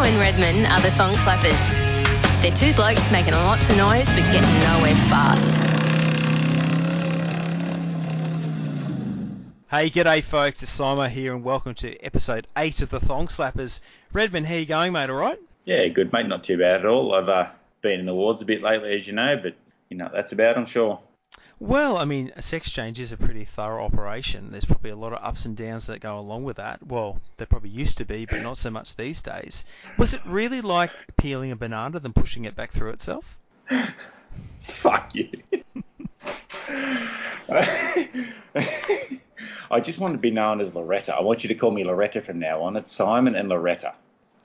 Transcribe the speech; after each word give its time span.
Dano 0.00 0.12
and 0.12 0.20
Redman 0.20 0.66
are 0.66 0.80
the 0.80 0.90
Thong 0.92 1.12
Slappers. 1.12 2.40
They're 2.40 2.54
two 2.54 2.72
blokes 2.72 3.10
making 3.10 3.34
lots 3.34 3.68
of 3.68 3.76
noise 3.76 4.10
but 4.10 4.22
getting 4.32 4.60
nowhere 4.60 4.94
fast. 4.94 5.60
Hey, 9.70 9.90
g'day 9.90 10.24
folks, 10.24 10.62
it's 10.62 10.74
Simo 10.74 11.06
here 11.06 11.34
and 11.34 11.44
welcome 11.44 11.74
to 11.74 11.94
episode 12.02 12.46
8 12.56 12.80
of 12.80 12.88
the 12.88 13.00
Thong 13.00 13.26
Slappers. 13.26 13.80
Redman, 14.14 14.44
how 14.44 14.54
you 14.54 14.64
going 14.64 14.94
mate, 14.94 15.10
alright? 15.10 15.38
Yeah, 15.66 15.86
good 15.88 16.10
mate, 16.14 16.28
not 16.28 16.44
too 16.44 16.56
bad 16.56 16.80
at 16.80 16.86
all. 16.86 17.14
I've 17.14 17.28
uh, 17.28 17.50
been 17.82 18.00
in 18.00 18.06
the 18.06 18.14
wars 18.14 18.40
a 18.40 18.46
bit 18.46 18.62
lately, 18.62 18.94
as 18.96 19.06
you 19.06 19.12
know, 19.12 19.36
but 19.36 19.54
you 19.90 19.98
know 19.98 20.08
that's 20.10 20.32
about, 20.32 20.56
I'm 20.56 20.64
sure. 20.64 20.98
Well, 21.62 21.98
I 21.98 22.06
mean, 22.06 22.32
a 22.36 22.42
sex 22.42 22.72
change 22.72 22.98
is 22.98 23.12
a 23.12 23.18
pretty 23.18 23.44
thorough 23.44 23.84
operation. 23.84 24.50
There's 24.50 24.64
probably 24.64 24.92
a 24.92 24.96
lot 24.96 25.12
of 25.12 25.22
ups 25.22 25.44
and 25.44 25.54
downs 25.54 25.88
that 25.88 26.00
go 26.00 26.18
along 26.18 26.44
with 26.44 26.56
that. 26.56 26.82
Well, 26.86 27.20
there 27.36 27.46
probably 27.46 27.68
used 27.68 27.98
to 27.98 28.06
be, 28.06 28.24
but 28.24 28.40
not 28.42 28.56
so 28.56 28.70
much 28.70 28.96
these 28.96 29.20
days. 29.20 29.66
Was 29.98 30.14
it 30.14 30.22
really 30.24 30.62
like 30.62 30.90
peeling 31.18 31.52
a 31.52 31.56
banana 31.56 32.00
then 32.00 32.14
pushing 32.14 32.46
it 32.46 32.56
back 32.56 32.70
through 32.70 32.90
itself? 32.90 33.38
Fuck 34.62 35.14
you. 35.14 35.28
I 39.70 39.80
just 39.80 39.98
want 39.98 40.14
to 40.14 40.18
be 40.18 40.30
known 40.30 40.62
as 40.62 40.74
Loretta. 40.74 41.14
I 41.14 41.20
want 41.20 41.44
you 41.44 41.48
to 41.48 41.54
call 41.54 41.72
me 41.72 41.84
Loretta 41.84 42.22
from 42.22 42.38
now 42.38 42.62
on. 42.62 42.74
It's 42.76 42.90
Simon 42.90 43.34
and 43.34 43.50
Loretta. 43.50 43.92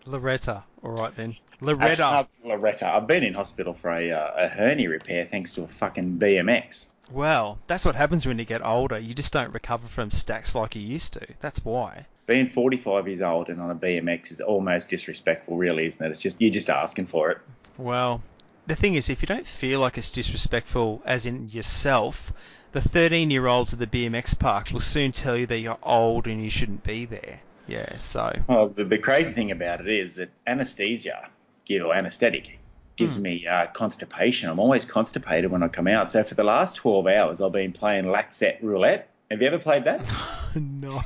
Loretta. 0.06 0.66
All 0.84 0.92
right 0.92 1.16
then. 1.16 1.38
Uh, 1.62 1.68
Loretta. 1.68 2.28
Loretta. 2.44 2.94
I've 2.94 3.08
been 3.08 3.24
in 3.24 3.34
hospital 3.34 3.74
for 3.74 3.90
a, 3.92 4.12
uh, 4.12 4.32
a 4.36 4.48
hernia 4.50 4.90
repair 4.90 5.26
thanks 5.32 5.54
to 5.54 5.64
a 5.64 5.68
fucking 5.68 6.20
BMX. 6.20 6.88
Well, 7.12 7.60
that's 7.68 7.86
what 7.86 7.96
happens 7.96 8.26
when 8.26 8.40
you 8.40 8.46
get 8.46 8.66
older. 8.66 8.98
You 8.98 9.14
just 9.14 9.34
don't 9.34 9.54
recover 9.54 9.88
from 9.88 10.12
stacks 10.12 10.56
like 10.56 10.76
you 10.76 10.82
used 10.82 11.14
to. 11.14 11.28
That's 11.40 11.64
why. 11.64 12.06
Being 12.26 12.50
45 12.50 13.08
years 13.08 13.22
old 13.22 13.50
and 13.50 13.62
on 13.62 13.70
a 13.70 13.76
BMX 13.76 14.32
is 14.32 14.42
almost 14.42 14.90
disrespectful, 14.90 15.58
really, 15.58 15.86
isn't 15.86 16.04
it? 16.04 16.10
It's 16.10 16.22
just 16.22 16.42
you're 16.42 16.52
just 16.52 16.70
asking 16.70 17.06
for 17.06 17.30
it. 17.30 17.38
Well, 17.78 18.24
the 18.66 18.76
thing 18.76 18.96
is, 18.96 19.10
if 19.10 19.22
you 19.22 19.28
don't 19.28 19.46
feel 19.46 19.80
like 19.80 19.98
it's 19.98 20.10
disrespectful, 20.10 21.02
as 21.06 21.26
in 21.26 21.50
yourself, 21.50 22.34
the 22.72 22.82
13 22.82 23.30
year 23.30 23.46
olds 23.48 23.74
at 23.74 23.80
the 23.80 23.88
BMX 23.88 24.38
park 24.40 24.72
will 24.72 24.80
soon 24.80 25.12
tell 25.12 25.38
you 25.38 25.46
that 25.46 25.60
you're 25.60 25.78
old 25.84 26.26
and 26.28 26.44
you 26.44 26.50
shouldn't 26.50 26.84
be 26.84 27.06
there. 27.06 27.40
Yeah, 27.68 27.98
so. 28.00 28.42
Well, 28.48 28.70
the, 28.70 28.84
the 28.84 28.98
crazy 28.98 29.34
thing 29.34 29.52
about 29.52 29.82
it 29.82 29.88
is 29.88 30.16
that 30.16 30.30
anesthesia, 30.46 31.30
give 31.66 31.84
or 31.86 31.94
anesthetic, 31.94 32.55
gives 32.96 33.18
me 33.18 33.46
uh, 33.48 33.68
constipation. 33.68 34.50
I'm 34.50 34.60
always 34.60 34.86
constipated 34.86 35.52
when 35.52 35.64
I 35.64 35.68
come 35.68 35.88
out. 35.88 36.12
So 36.12 36.24
for 36.24 36.36
the 36.36 36.44
last 36.44 36.76
12 36.78 37.08
hours, 37.08 37.42
I've 37.42 37.52
been 37.52 37.74
playing 37.74 38.06
Laxette 38.06 38.62
Roulette. 38.62 39.10
Have 39.30 39.42
you 39.42 39.48
ever 39.48 39.60
played 39.60 39.86
that? 39.86 40.02
no. 40.56 41.02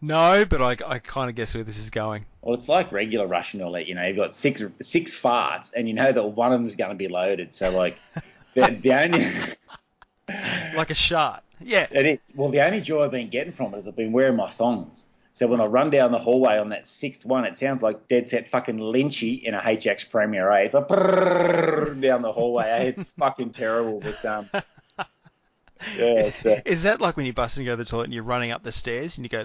no, 0.00 0.44
but 0.44 0.60
I, 0.60 0.76
I 0.86 0.98
kind 0.98 1.30
of 1.30 1.36
guess 1.36 1.54
where 1.54 1.64
this 1.64 1.78
is 1.78 1.90
going. 1.90 2.26
Well, 2.42 2.54
it's 2.54 2.68
like 2.68 2.92
regular 2.92 3.26
Russian 3.26 3.60
roulette. 3.60 3.86
You 3.86 3.94
know, 3.94 4.04
you've 4.06 4.16
got 4.16 4.34
six 4.34 4.62
six 4.80 5.18
farts, 5.18 5.72
and 5.74 5.88
you 5.88 5.94
know 5.94 6.10
that 6.10 6.22
one 6.22 6.52
of 6.52 6.60
them's 6.60 6.74
going 6.74 6.90
to 6.90 6.96
be 6.96 7.08
loaded. 7.08 7.54
So 7.54 7.70
like, 7.70 7.96
the, 8.54 8.78
the 8.82 8.92
only 8.92 9.26
Like 10.74 10.90
a 10.90 10.94
shot. 10.94 11.44
Yeah. 11.60 11.86
it 11.90 12.06
is. 12.06 12.18
Well, 12.34 12.50
the 12.50 12.60
only 12.60 12.80
joy 12.80 13.04
I've 13.04 13.10
been 13.10 13.30
getting 13.30 13.52
from 13.52 13.74
it 13.74 13.78
is 13.78 13.86
I've 13.86 13.96
been 13.96 14.12
wearing 14.12 14.36
my 14.36 14.50
thongs. 14.50 15.04
So 15.34 15.46
when 15.46 15.60
I 15.62 15.64
run 15.64 15.88
down 15.90 16.12
the 16.12 16.18
hallway 16.18 16.58
on 16.58 16.68
that 16.70 16.86
sixth 16.86 17.24
one, 17.24 17.44
it 17.46 17.56
sounds 17.56 17.80
like 17.80 18.06
dead 18.06 18.28
set 18.28 18.48
fucking 18.50 18.78
Lynchy 18.78 19.42
in 19.42 19.54
a 19.54 19.60
HX 19.60 20.10
Premier 20.10 20.50
A. 20.50 20.64
It's 20.66 20.74
like 20.74 20.88
down 20.88 22.20
the 22.22 22.32
hallway. 22.32 22.64
eh? 22.68 22.82
It's 22.84 23.02
fucking 23.18 23.50
terrible, 23.52 24.00
but 24.00 24.22
um, 24.26 24.48
yeah, 25.96 26.30
uh, 26.44 26.60
Is 26.66 26.82
that 26.84 27.00
like 27.00 27.16
when 27.16 27.26
you 27.26 27.32
bust 27.32 27.56
and 27.56 27.66
go 27.66 27.72
to 27.72 27.76
the 27.76 27.84
toilet 27.84 28.04
and 28.04 28.14
you're 28.14 28.22
running 28.22 28.50
up 28.50 28.62
the 28.62 28.72
stairs 28.72 29.16
and 29.18 29.24
you 29.24 29.28
go 29.30 29.44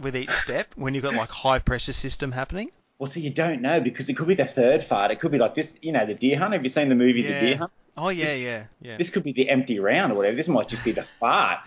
with 0.00 0.16
each 0.16 0.30
step 0.30 0.72
when 0.76 0.94
you've 0.94 1.02
got 1.02 1.14
like 1.14 1.28
high 1.30 1.58
pressure 1.58 1.92
system 1.92 2.32
happening? 2.32 2.70
well, 2.98 3.08
so 3.10 3.20
you 3.20 3.30
don't 3.30 3.62
know 3.62 3.80
because 3.80 4.08
it 4.08 4.14
could 4.16 4.26
be 4.28 4.34
the 4.34 4.44
third 4.44 4.82
fart. 4.82 5.10
It 5.10 5.20
could 5.20 5.30
be 5.32 5.38
like 5.38 5.54
this, 5.54 5.76
you 5.82 5.92
know, 5.92 6.04
the 6.06 6.14
Deer 6.14 6.38
Hunt. 6.38 6.52
Have 6.52 6.62
you 6.64 6.68
seen 6.68 6.88
the 6.88 6.94
movie 6.96 7.22
The 7.22 7.28
Deer 7.40 7.56
Hunt? 7.58 7.72
Oh 7.96 8.08
yeah, 8.10 8.24
This- 8.26 8.40
yeah, 8.40 8.64
yeah. 8.80 8.96
This 8.96 9.10
could 9.10 9.22
be 9.24 9.32
the 9.32 9.50
empty 9.50 9.78
round 9.80 10.12
or 10.12 10.14
whatever. 10.16 10.36
This 10.36 10.48
might 10.48 10.68
just 10.68 10.82
be 10.84 10.92
the 10.92 11.02
fart. 11.02 11.60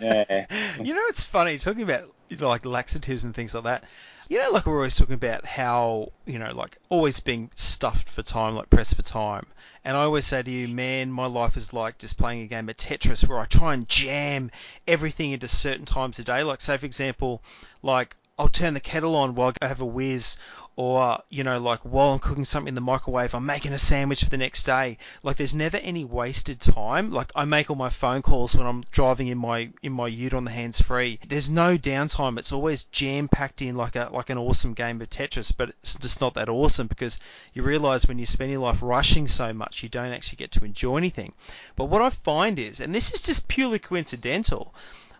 Yeah. 0.00 0.46
You 0.82 0.94
know, 0.94 1.02
it's 1.08 1.24
funny 1.24 1.58
talking 1.58 1.82
about 1.82 2.10
like 2.38 2.64
laxatives 2.64 3.24
and 3.24 3.34
things 3.34 3.54
like 3.54 3.64
that. 3.64 3.84
You 4.28 4.38
know, 4.38 4.50
like 4.52 4.66
we're 4.66 4.76
always 4.76 4.94
talking 4.94 5.14
about 5.14 5.44
how 5.44 6.12
you 6.26 6.38
know, 6.38 6.52
like 6.54 6.76
always 6.88 7.20
being 7.20 7.50
stuffed 7.54 8.08
for 8.08 8.22
time, 8.22 8.54
like 8.54 8.70
pressed 8.70 8.96
for 8.96 9.02
time. 9.02 9.46
And 9.84 9.96
I 9.96 10.02
always 10.02 10.26
say 10.26 10.42
to 10.42 10.50
you, 10.50 10.68
man, 10.68 11.10
my 11.10 11.26
life 11.26 11.56
is 11.56 11.72
like 11.72 11.98
just 11.98 12.18
playing 12.18 12.42
a 12.42 12.46
game 12.46 12.68
of 12.68 12.76
Tetris 12.76 13.28
where 13.28 13.38
I 13.38 13.46
try 13.46 13.74
and 13.74 13.88
jam 13.88 14.50
everything 14.86 15.32
into 15.32 15.48
certain 15.48 15.86
times 15.86 16.18
a 16.18 16.24
day. 16.24 16.42
Like, 16.42 16.60
say 16.60 16.76
for 16.76 16.86
example, 16.86 17.42
like 17.82 18.16
I'll 18.38 18.48
turn 18.48 18.74
the 18.74 18.80
kettle 18.80 19.16
on 19.16 19.34
while 19.34 19.52
I 19.60 19.66
have 19.66 19.82
a 19.82 19.86
whiz, 19.86 20.36
or 20.76 21.18
you 21.28 21.44
know, 21.44 21.58
like 21.60 21.80
while 21.80 22.12
I'm 22.12 22.18
cooking 22.18 22.44
something 22.44 22.68
in 22.68 22.74
the 22.74 22.80
microwave, 22.80 23.34
I'm 23.34 23.44
making 23.44 23.72
a 23.72 23.78
sandwich 23.78 24.24
for 24.24 24.30
the 24.30 24.38
next 24.38 24.62
day. 24.62 24.98
Like, 25.22 25.36
there's 25.36 25.54
never 25.54 25.76
any 25.78 26.04
wasted 26.04 26.60
time. 26.60 27.10
Like, 27.10 27.32
I 27.34 27.44
make 27.44 27.68
all 27.68 27.76
my 27.76 27.88
phone 27.90 28.22
calls 28.22 28.54
when 28.54 28.66
I'm 28.66 28.84
driving 28.90 29.28
in 29.28 29.38
my 29.38 29.70
in 29.82 29.92
my 29.92 30.06
Ute 30.06 30.34
on 30.34 30.44
the 30.44 30.50
hands 30.50 30.80
free. 30.80 31.18
There's 31.26 31.50
no 31.50 31.76
downtime. 31.76 32.38
It's 32.38 32.52
always 32.52 32.84
jam 32.84 33.28
packed 33.28 33.62
in 33.62 33.76
like 33.76 33.96
a 33.96 34.08
like 34.12 34.30
an 34.30 34.38
awesome 34.38 34.74
game 34.74 35.00
of 35.00 35.10
Tetris, 35.10 35.52
but 35.56 35.70
it's 35.82 35.96
just 35.96 36.20
not 36.20 36.34
that 36.34 36.48
awesome 36.48 36.86
because 36.86 37.18
you 37.52 37.62
realise 37.62 38.06
when 38.06 38.18
you 38.18 38.26
spend 38.26 38.50
your 38.50 38.60
life 38.60 38.80
rushing 38.80 39.28
so 39.28 39.52
much, 39.52 39.82
you 39.82 39.88
don't 39.88 40.12
actually 40.12 40.36
get 40.36 40.52
to 40.52 40.64
enjoy 40.64 40.96
anything. 40.96 41.32
But 41.76 41.86
what 41.86 42.02
I 42.02 42.10
find 42.10 42.58
is, 42.58 42.80
and 42.80 42.94
this 42.94 43.12
is 43.12 43.20
just 43.20 43.48
purely 43.48 43.78
coincidental, 43.78 44.72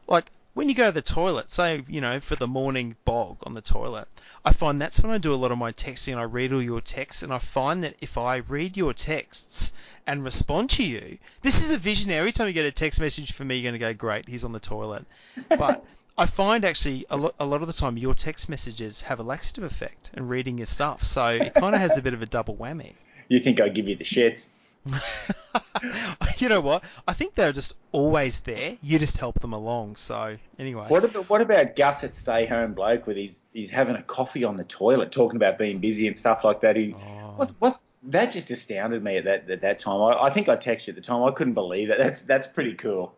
like 0.06 0.30
when 0.54 0.68
you 0.68 0.74
go 0.74 0.86
to 0.86 0.92
the 0.92 1.02
toilet, 1.02 1.50
say, 1.50 1.82
you 1.88 2.00
know, 2.00 2.18
for 2.18 2.34
the 2.34 2.46
morning 2.46 2.96
bog 3.04 3.38
on 3.44 3.52
the 3.52 3.60
toilet, 3.60 4.08
I 4.44 4.52
find 4.52 4.80
that's 4.80 5.00
when 5.00 5.12
I 5.12 5.18
do 5.18 5.32
a 5.32 5.36
lot 5.36 5.52
of 5.52 5.58
my 5.58 5.72
texting 5.72 6.12
and 6.12 6.20
I 6.20 6.24
read 6.24 6.52
all 6.52 6.62
your 6.62 6.80
texts. 6.80 7.22
And 7.22 7.32
I 7.32 7.38
find 7.38 7.84
that 7.84 7.94
if 8.00 8.18
I 8.18 8.36
read 8.36 8.76
your 8.76 8.92
texts 8.92 9.72
and 10.06 10.24
respond 10.24 10.70
to 10.70 10.84
you, 10.84 11.18
this 11.42 11.62
is 11.62 11.70
a 11.70 11.76
vision. 11.76 12.10
Every 12.10 12.32
time 12.32 12.48
you 12.48 12.52
get 12.52 12.66
a 12.66 12.72
text 12.72 13.00
message 13.00 13.32
from 13.32 13.48
me, 13.48 13.56
you're 13.56 13.70
going 13.70 13.80
to 13.80 13.86
go, 13.86 13.94
great, 13.94 14.28
he's 14.28 14.44
on 14.44 14.52
the 14.52 14.60
toilet. 14.60 15.04
But 15.48 15.84
I 16.18 16.26
find 16.26 16.64
actually 16.64 17.06
a 17.10 17.16
lot, 17.16 17.34
a 17.38 17.46
lot 17.46 17.62
of 17.62 17.68
the 17.68 17.72
time 17.72 17.96
your 17.96 18.14
text 18.14 18.48
messages 18.48 19.02
have 19.02 19.20
a 19.20 19.22
laxative 19.22 19.64
effect 19.64 20.10
and 20.14 20.28
reading 20.28 20.58
your 20.58 20.66
stuff. 20.66 21.04
So 21.04 21.26
it 21.28 21.54
kind 21.54 21.74
of 21.74 21.80
has 21.80 21.96
a 21.96 22.02
bit 22.02 22.12
of 22.12 22.22
a 22.22 22.26
double 22.26 22.56
whammy. 22.56 22.94
You 23.28 23.38
think 23.38 23.60
I 23.60 23.68
give 23.68 23.88
you 23.88 23.94
the 23.94 24.04
shits? 24.04 24.48
you 26.38 26.48
know 26.48 26.60
what? 26.60 26.84
I 27.06 27.12
think 27.12 27.34
they're 27.34 27.52
just 27.52 27.74
always 27.92 28.40
there. 28.40 28.76
You 28.82 28.98
just 28.98 29.18
help 29.18 29.40
them 29.40 29.52
along. 29.52 29.96
So 29.96 30.36
anyway. 30.58 30.86
What 30.88 31.04
about 31.04 31.28
what 31.28 31.40
about 31.40 31.76
Gus 31.76 32.04
at 32.04 32.14
Stay 32.14 32.46
Home 32.46 32.74
Bloke 32.74 33.06
with 33.06 33.16
he's 33.16 33.42
he's 33.52 33.70
having 33.70 33.96
a 33.96 34.02
coffee 34.02 34.44
on 34.44 34.56
the 34.56 34.64
toilet, 34.64 35.12
talking 35.12 35.36
about 35.36 35.58
being 35.58 35.78
busy 35.78 36.06
and 36.06 36.16
stuff 36.16 36.44
like 36.44 36.60
that. 36.62 36.76
He 36.76 36.94
Oh. 36.94 37.34
what 37.36 37.50
what 37.58 37.80
that 38.04 38.32
just 38.32 38.50
astounded 38.50 39.02
me 39.02 39.18
at 39.18 39.24
that 39.24 39.50
at 39.50 39.60
that 39.60 39.78
time. 39.78 40.00
I, 40.00 40.24
I 40.24 40.30
think 40.30 40.48
I 40.48 40.56
texted 40.56 40.88
you 40.88 40.90
at 40.92 40.96
the 40.96 41.02
time. 41.02 41.22
I 41.22 41.30
couldn't 41.32 41.54
believe 41.54 41.88
that. 41.88 41.98
That's 41.98 42.22
that's 42.22 42.46
pretty 42.46 42.74
cool. 42.74 43.14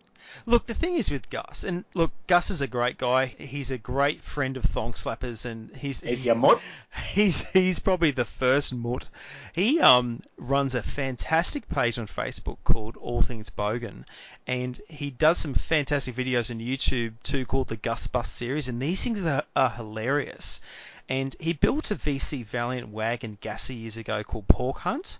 Look, 0.46 0.66
the 0.66 0.74
thing 0.74 0.94
is 0.94 1.10
with 1.10 1.30
Gus, 1.30 1.64
and 1.64 1.84
look, 1.94 2.10
Gus 2.26 2.50
is 2.50 2.60
a 2.60 2.66
great 2.66 2.98
guy. 2.98 3.26
He's 3.26 3.70
a 3.70 3.78
great 3.78 4.20
friend 4.20 4.56
of 4.56 4.64
Thong 4.64 4.92
Slappers, 4.92 5.44
and 5.44 5.74
he's 5.76 6.02
Is 6.02 6.24
your 6.24 6.34
mutt? 6.34 6.60
he's 7.12 7.48
he's 7.50 7.78
probably 7.78 8.10
the 8.10 8.24
first 8.24 8.74
mutt. 8.74 9.10
He 9.52 9.80
um 9.80 10.22
runs 10.36 10.74
a 10.74 10.82
fantastic 10.82 11.68
page 11.68 11.98
on 11.98 12.06
Facebook 12.06 12.58
called 12.64 12.96
All 12.96 13.22
Things 13.22 13.50
Bogan, 13.50 14.04
and 14.46 14.80
he 14.88 15.10
does 15.10 15.38
some 15.38 15.54
fantastic 15.54 16.16
videos 16.16 16.50
on 16.50 16.60
YouTube 16.60 17.14
too 17.22 17.44
called 17.46 17.68
the 17.68 17.76
Gus 17.76 18.06
Bus 18.06 18.30
series, 18.30 18.68
and 18.68 18.80
these 18.80 19.02
things 19.02 19.24
are, 19.24 19.44
are 19.54 19.70
hilarious. 19.70 20.60
And 21.08 21.36
he 21.40 21.52
built 21.52 21.90
a 21.90 21.96
VC 21.96 22.44
Valiant 22.44 22.88
wagon 22.88 23.38
Gasser 23.40 23.72
years 23.72 23.96
ago 23.96 24.22
called 24.22 24.48
Pork 24.48 24.78
Hunt, 24.78 25.18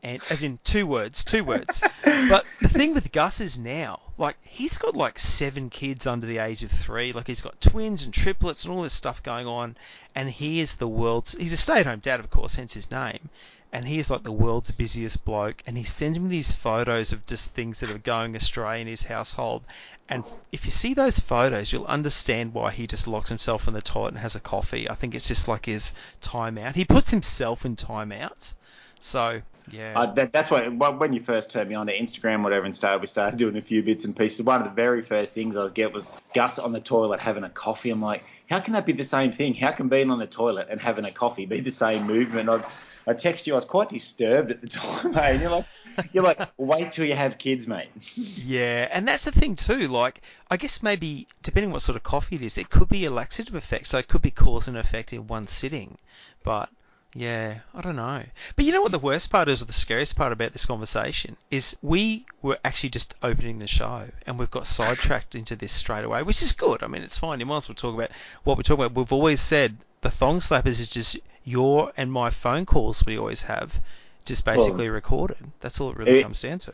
and 0.00 0.22
as 0.30 0.44
in 0.44 0.60
two 0.62 0.86
words, 0.86 1.24
two 1.24 1.42
words. 1.42 1.82
but 2.04 2.44
the 2.60 2.68
thing 2.68 2.94
with 2.94 3.10
Gus 3.10 3.40
is 3.40 3.58
now, 3.58 4.00
like, 4.16 4.36
he's 4.44 4.78
got 4.78 4.94
like 4.94 5.18
seven 5.18 5.70
kids 5.70 6.06
under 6.06 6.26
the 6.26 6.38
age 6.38 6.62
of 6.62 6.70
three. 6.70 7.12
Like, 7.12 7.26
he's 7.26 7.40
got 7.40 7.60
twins 7.60 8.04
and 8.04 8.14
triplets 8.14 8.64
and 8.64 8.72
all 8.72 8.82
this 8.82 8.92
stuff 8.92 9.22
going 9.22 9.48
on. 9.48 9.76
And 10.14 10.30
he 10.30 10.60
is 10.60 10.76
the 10.76 10.86
world's, 10.86 11.36
he's 11.36 11.52
a 11.52 11.56
stay 11.56 11.80
at 11.80 11.86
home 11.86 11.98
dad, 11.98 12.20
of 12.20 12.30
course, 12.30 12.54
hence 12.54 12.74
his 12.74 12.90
name. 12.90 13.28
And 13.72 13.88
he 13.88 13.98
is 13.98 14.08
like 14.08 14.22
the 14.22 14.32
world's 14.32 14.70
busiest 14.70 15.24
bloke. 15.24 15.62
And 15.66 15.76
he 15.76 15.84
sends 15.84 16.18
me 16.18 16.28
these 16.28 16.52
photos 16.52 17.10
of 17.10 17.26
just 17.26 17.52
things 17.52 17.80
that 17.80 17.90
are 17.90 17.98
going 17.98 18.36
astray 18.36 18.80
in 18.80 18.86
his 18.86 19.02
household. 19.02 19.64
And 20.08 20.24
if 20.52 20.64
you 20.64 20.70
see 20.70 20.94
those 20.94 21.18
photos, 21.18 21.72
you'll 21.72 21.86
understand 21.86 22.54
why 22.54 22.70
he 22.70 22.86
just 22.86 23.08
locks 23.08 23.30
himself 23.30 23.66
in 23.66 23.74
the 23.74 23.82
toilet 23.82 24.14
and 24.14 24.18
has 24.18 24.36
a 24.36 24.40
coffee. 24.40 24.88
I 24.88 24.94
think 24.94 25.14
it's 25.14 25.28
just 25.28 25.48
like 25.48 25.66
his 25.66 25.92
timeout. 26.22 26.76
He 26.76 26.84
puts 26.84 27.10
himself 27.10 27.66
in 27.66 27.74
timeout. 27.74 28.54
So, 29.00 29.42
yeah. 29.70 29.92
Uh, 29.98 30.12
that, 30.14 30.32
that's 30.32 30.50
why 30.50 30.68
when 30.68 31.12
you 31.12 31.22
first 31.22 31.50
turned 31.50 31.68
me 31.68 31.74
on 31.74 31.86
to 31.86 31.92
Instagram, 31.96 32.42
whatever, 32.42 32.64
and 32.64 32.74
started 32.74 33.00
we 33.00 33.06
started 33.06 33.38
doing 33.38 33.56
a 33.56 33.62
few 33.62 33.82
bits 33.82 34.04
and 34.04 34.16
pieces. 34.16 34.42
One 34.42 34.60
of 34.60 34.68
the 34.68 34.74
very 34.74 35.02
first 35.02 35.34
things 35.34 35.56
I 35.56 35.62
was 35.62 35.72
get 35.72 35.92
was 35.92 36.10
Gus 36.34 36.58
on 36.58 36.72
the 36.72 36.80
toilet 36.80 37.20
having 37.20 37.44
a 37.44 37.50
coffee. 37.50 37.90
I'm 37.90 38.00
like, 38.00 38.24
how 38.48 38.60
can 38.60 38.74
that 38.74 38.86
be 38.86 38.92
the 38.92 39.04
same 39.04 39.32
thing? 39.32 39.54
How 39.54 39.72
can 39.72 39.88
being 39.88 40.10
on 40.10 40.18
the 40.18 40.26
toilet 40.26 40.68
and 40.70 40.80
having 40.80 41.04
a 41.04 41.10
coffee 41.10 41.46
be 41.46 41.60
the 41.60 41.70
same 41.70 42.06
movement? 42.06 42.48
I, 42.48 42.64
I 43.06 43.14
text 43.14 43.46
you. 43.46 43.54
I 43.54 43.56
was 43.56 43.64
quite 43.64 43.90
disturbed 43.90 44.50
at 44.50 44.60
the 44.60 44.68
time, 44.68 45.12
mate. 45.12 45.32
And 45.32 45.40
you're 45.40 45.50
like, 45.50 45.66
you're 46.12 46.24
like, 46.24 46.40
wait 46.56 46.92
till 46.92 47.04
you 47.04 47.14
have 47.14 47.38
kids, 47.38 47.66
mate. 47.66 47.88
Yeah, 48.16 48.88
and 48.92 49.06
that's 49.06 49.26
the 49.26 49.32
thing 49.32 49.56
too. 49.56 49.88
Like, 49.88 50.22
I 50.50 50.56
guess 50.56 50.82
maybe 50.82 51.26
depending 51.42 51.70
what 51.70 51.82
sort 51.82 51.96
of 51.96 52.02
coffee 52.02 52.36
it 52.36 52.42
is, 52.42 52.56
it 52.56 52.70
could 52.70 52.88
be 52.88 53.04
a 53.04 53.10
laxative 53.10 53.54
effect. 53.54 53.86
So 53.88 53.98
it 53.98 54.08
could 54.08 54.22
be 54.22 54.30
cause 54.30 54.68
and 54.68 54.76
effect 54.76 55.12
in 55.12 55.26
one 55.26 55.46
sitting. 55.46 55.98
But 56.42 56.70
yeah, 57.14 57.58
I 57.74 57.80
don't 57.80 57.96
know. 57.96 58.22
But 58.54 58.64
you 58.64 58.72
know 58.72 58.82
what 58.82 58.92
the 58.92 58.98
worst 58.98 59.30
part 59.30 59.48
is, 59.48 59.62
or 59.62 59.64
the 59.64 59.72
scariest 59.72 60.14
part 60.16 60.32
about 60.32 60.52
this 60.52 60.66
conversation 60.66 61.36
is 61.50 61.76
we 61.82 62.26
were 62.42 62.58
actually 62.64 62.90
just 62.90 63.14
opening 63.22 63.58
the 63.58 63.66
show, 63.66 64.08
and 64.26 64.38
we've 64.38 64.50
got 64.50 64.66
sidetracked 64.66 65.34
into 65.34 65.56
this 65.56 65.72
straight 65.72 66.04
away, 66.04 66.22
which 66.22 66.42
is 66.42 66.52
good. 66.52 66.82
I 66.82 66.86
mean, 66.86 67.02
it's 67.02 67.18
fine. 67.18 67.40
You 67.40 67.46
might 67.46 67.56
as 67.58 67.68
well 67.68 67.74
talk 67.74 67.94
about 67.94 68.10
what 68.44 68.56
we're 68.56 68.62
talking 68.62 68.84
about. 68.84 68.96
We've 68.96 69.12
always 69.12 69.40
said 69.40 69.76
the 70.02 70.10
thong 70.10 70.40
slappers 70.40 70.80
is 70.80 70.88
just 70.88 71.18
your 71.44 71.92
and 71.96 72.12
my 72.12 72.30
phone 72.30 72.66
calls 72.66 73.04
we 73.06 73.18
always 73.18 73.42
have, 73.42 73.80
just 74.24 74.44
basically 74.44 74.88
recorded. 74.90 75.38
That's 75.60 75.80
all 75.80 75.90
it 75.90 75.96
really 75.96 76.18
it- 76.18 76.22
comes 76.22 76.42
down 76.42 76.58
to. 76.58 76.72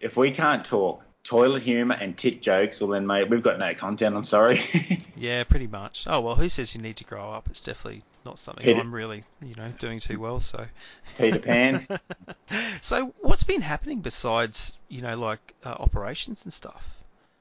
If 0.00 0.16
we 0.16 0.30
can't 0.30 0.64
talk 0.64 1.02
toilet 1.24 1.62
humour 1.62 1.96
and 2.00 2.16
tit 2.16 2.40
jokes, 2.40 2.80
well 2.80 2.90
then, 2.90 3.06
mate, 3.06 3.28
we've 3.28 3.42
got 3.42 3.58
no 3.58 3.74
content. 3.74 4.16
I'm 4.16 4.24
sorry. 4.24 4.60
Yeah, 5.16 5.42
pretty 5.42 5.66
much. 5.66 6.06
Oh 6.08 6.20
well, 6.20 6.36
who 6.36 6.48
says 6.48 6.76
you 6.76 6.80
need 6.80 6.96
to 6.98 7.04
grow 7.04 7.32
up? 7.32 7.48
It's 7.50 7.60
definitely 7.60 8.02
not 8.28 8.38
something 8.38 8.62
Peter- 8.64 8.78
I'm 8.80 8.94
really, 8.94 9.22
you 9.42 9.54
know, 9.54 9.72
doing 9.78 9.98
too 9.98 10.20
well. 10.20 10.38
So, 10.40 10.66
Peter 11.16 11.38
Pan. 11.38 11.86
so 12.80 13.14
what's 13.20 13.42
been 13.44 13.62
happening 13.62 14.00
besides, 14.00 14.78
you 14.88 15.00
know, 15.02 15.16
like 15.18 15.54
uh, 15.64 15.70
operations 15.70 16.44
and 16.44 16.52
stuff? 16.52 16.94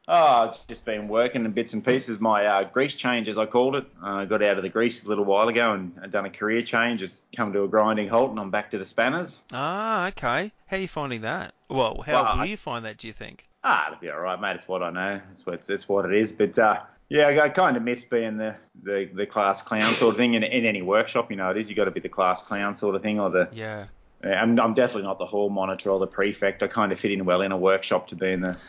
Oh, 0.10 0.50
I've 0.50 0.68
just 0.68 0.86
been 0.86 1.10
working 1.10 1.44
in 1.44 1.52
bits 1.52 1.74
and 1.74 1.84
pieces. 1.84 2.22
My 2.22 2.46
uh, 2.46 2.64
grease 2.64 2.96
change, 2.96 3.28
as 3.28 3.38
I 3.38 3.46
called 3.46 3.76
it, 3.76 3.86
I 4.02 4.24
got 4.24 4.42
out 4.42 4.56
of 4.56 4.64
the 4.64 4.70
grease 4.70 5.04
a 5.04 5.08
little 5.10 5.26
while 5.26 5.50
ago 5.50 5.74
and 5.74 5.92
I've 6.02 6.12
done 6.12 6.26
a 6.26 6.30
career 6.30 6.62
change. 6.62 7.04
It's 7.04 7.20
come 7.36 7.52
to 7.52 7.64
a 7.64 7.68
grinding 7.68 8.08
halt, 8.08 8.32
and 8.32 8.40
I'm 8.40 8.50
back 8.50 8.72
to 8.72 8.78
the 8.78 8.86
spanners. 8.86 9.38
Ah, 9.52 10.08
okay. 10.08 10.54
How 10.68 10.78
are 10.78 10.80
you 10.80 10.88
finding 10.88 11.22
that? 11.22 11.54
Well, 11.70 12.02
how 12.06 12.24
Well, 12.24 12.36
will 12.36 12.42
I- 12.44 12.46
you 12.46 12.56
find 12.56 12.86
that? 12.86 12.98
Do 12.98 13.08
you 13.08 13.14
think? 13.14 13.46
Ah, 13.66 13.88
it'll 13.88 14.00
be 14.00 14.10
all 14.10 14.20
right, 14.22 14.40
mate. 14.40 14.56
It's 14.56 14.68
what 14.70 14.82
I 14.82 14.92
know. 14.92 15.20
It's 15.34 15.46
what 15.46 15.56
it's, 15.56 15.70
it's 15.70 15.90
what 15.90 16.06
it 16.06 16.14
is. 16.14 16.32
But 16.32 16.58
uh, 16.58 16.80
yeah, 17.10 17.28
I, 17.42 17.50
kind 17.50 17.78
of 17.78 17.84
miss 17.84 18.04
being 18.04 18.38
the, 18.38 18.56
the, 18.84 19.10
the 19.14 19.26
class 19.26 19.62
clown 19.62 19.94
sort 19.96 20.16
of 20.16 20.18
thing 20.18 20.34
in, 20.34 20.44
in 20.44 20.66
any 20.66 20.82
workshop. 20.82 21.32
You 21.32 21.38
know, 21.38 21.50
it 21.52 21.58
is. 21.58 21.70
You 21.70 21.76
got 21.76 21.86
to 21.86 21.92
be 21.92 22.02
the 22.02 22.10
class 22.10 22.44
clown 22.44 22.76
sort 22.76 22.96
of 22.96 23.02
thing, 23.02 23.20
or 23.20 23.30
the. 23.30 23.50
Yeah. 23.54 23.86
I'm, 24.24 24.60
I'm 24.60 24.74
definitely 24.74 25.04
not 25.04 25.20
the 25.20 25.26
hall 25.26 25.50
monitor 25.50 25.92
or 25.92 26.00
the 26.00 26.08
prefect. 26.08 26.64
I 26.64 26.68
kind 26.68 26.92
of 26.92 27.00
fit 27.00 27.12
in 27.12 27.24
well 27.24 27.42
in 27.42 27.52
a 27.52 27.58
workshop 27.58 28.08
to 28.10 28.16
be 28.16 28.32
in 28.32 28.42
the. 28.42 28.58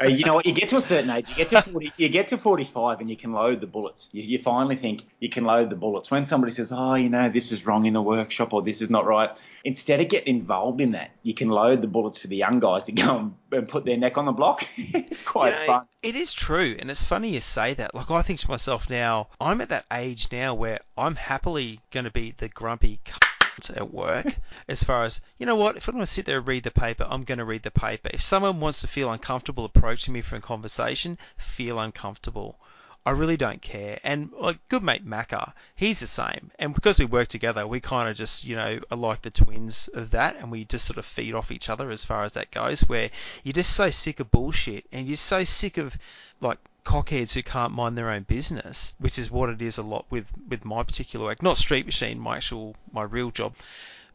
Uh, 0.00 0.04
you 0.04 0.24
know 0.24 0.34
what? 0.34 0.46
You 0.46 0.52
get 0.52 0.70
to 0.70 0.76
a 0.76 0.80
certain 0.80 1.10
age, 1.10 1.28
you 1.28 1.34
get 1.34 1.48
to 1.50 1.60
40, 1.60 1.92
you 1.98 2.08
get 2.08 2.28
to 2.28 2.38
45, 2.38 3.00
and 3.00 3.10
you 3.10 3.16
can 3.16 3.32
load 3.32 3.60
the 3.60 3.66
bullets. 3.66 4.08
You, 4.12 4.22
you 4.22 4.38
finally 4.38 4.76
think 4.76 5.04
you 5.18 5.28
can 5.28 5.44
load 5.44 5.68
the 5.68 5.76
bullets. 5.76 6.10
When 6.10 6.24
somebody 6.24 6.52
says, 6.52 6.72
"Oh, 6.72 6.94
you 6.94 7.10
know, 7.10 7.28
this 7.28 7.52
is 7.52 7.66
wrong 7.66 7.84
in 7.84 7.92
the 7.92 8.00
workshop," 8.00 8.54
or 8.54 8.62
"This 8.62 8.80
is 8.80 8.88
not 8.88 9.04
right," 9.04 9.30
instead 9.64 10.00
of 10.00 10.08
getting 10.08 10.36
involved 10.36 10.80
in 10.80 10.92
that, 10.92 11.10
you 11.22 11.34
can 11.34 11.48
load 11.48 11.82
the 11.82 11.88
bullets 11.88 12.18
for 12.18 12.28
the 12.28 12.36
young 12.36 12.60
guys 12.60 12.84
to 12.84 12.92
go 12.92 13.32
and, 13.52 13.68
put 13.68 13.84
their 13.84 13.96
neck 13.96 14.16
on 14.16 14.26
the 14.26 14.32
block. 14.32 14.66
it's 14.76 15.24
quite 15.24 15.52
You 15.52 15.60
know, 15.60 15.66
fun. 15.66 15.86
It 16.02 16.14
is 16.14 16.32
true, 16.32 16.76
and 16.78 16.90
it's 16.90 17.04
funny 17.04 17.30
you 17.30 17.40
say 17.40 17.74
that. 17.74 17.94
Like 17.94 18.10
I 18.10 18.22
think 18.22 18.40
to 18.40 18.50
myself 18.50 18.88
now, 18.88 19.28
I'm 19.40 19.60
at 19.60 19.68
that 19.70 19.86
age 19.92 20.30
now 20.30 20.54
where 20.54 20.78
I'm 20.96 21.16
happily 21.16 21.80
going 21.90 22.04
to 22.04 22.10
be 22.10 22.32
the 22.36 22.48
grumpy 22.48 23.00
cunt 23.04 23.76
at 23.76 23.92
work. 23.92 24.36
as 24.68 24.84
far 24.84 25.04
as 25.04 25.20
you 25.38 25.46
know, 25.46 25.56
what 25.56 25.76
if 25.76 25.88
I 25.88 25.92
want 25.92 26.02
to 26.02 26.06
sit 26.06 26.26
there 26.26 26.38
and 26.38 26.46
read 26.46 26.64
the 26.64 26.70
paper, 26.70 27.06
I'm 27.08 27.24
going 27.24 27.38
to 27.38 27.44
read 27.44 27.62
the 27.62 27.70
paper. 27.70 28.10
If 28.12 28.20
someone 28.22 28.60
wants 28.60 28.80
to 28.82 28.86
feel 28.86 29.10
uncomfortable 29.10 29.64
approaching 29.64 30.14
me 30.14 30.20
for 30.20 30.36
a 30.36 30.40
conversation, 30.40 31.18
feel 31.36 31.78
uncomfortable. 31.80 32.58
I 33.06 33.12
really 33.12 33.36
don't 33.36 33.62
care. 33.62 33.98
And 34.04 34.32
like 34.32 34.58
good 34.68 34.82
mate 34.82 35.06
Macca, 35.06 35.52
he's 35.74 36.00
the 36.00 36.06
same. 36.06 36.50
And 36.58 36.74
because 36.74 36.98
we 36.98 37.04
work 37.06 37.28
together, 37.28 37.66
we 37.66 37.80
kind 37.80 38.08
of 38.08 38.16
just, 38.16 38.44
you 38.44 38.56
know, 38.56 38.80
are 38.90 38.96
like 38.96 39.22
the 39.22 39.30
twins 39.30 39.88
of 39.94 40.10
that, 40.10 40.36
and 40.36 40.50
we 40.50 40.64
just 40.64 40.84
sort 40.84 40.98
of 40.98 41.06
feed 41.06 41.34
off 41.34 41.50
each 41.50 41.70
other 41.70 41.90
as 41.90 42.04
far 42.04 42.24
as 42.24 42.34
that 42.34 42.50
goes. 42.50 42.80
Where 42.82 43.10
you're 43.44 43.52
just 43.52 43.74
so 43.74 43.90
sick 43.90 44.20
of 44.20 44.30
bullshit, 44.30 44.84
and 44.92 45.06
you're 45.06 45.16
so 45.16 45.44
sick 45.44 45.78
of 45.78 45.96
like 46.40 46.58
cockheads 46.84 47.34
who 47.34 47.42
can't 47.42 47.72
mind 47.72 47.96
their 47.96 48.10
own 48.10 48.22
business, 48.22 48.94
which 48.98 49.18
is 49.18 49.30
what 49.30 49.50
it 49.50 49.62
is 49.62 49.78
a 49.78 49.82
lot 49.82 50.06
with 50.10 50.30
with 50.48 50.64
my 50.64 50.82
particular 50.82 51.26
work. 51.26 51.42
Not 51.42 51.56
Street 51.56 51.86
Machine, 51.86 52.18
my 52.18 52.36
actual 52.36 52.76
my 52.92 53.02
real 53.02 53.30
job, 53.30 53.54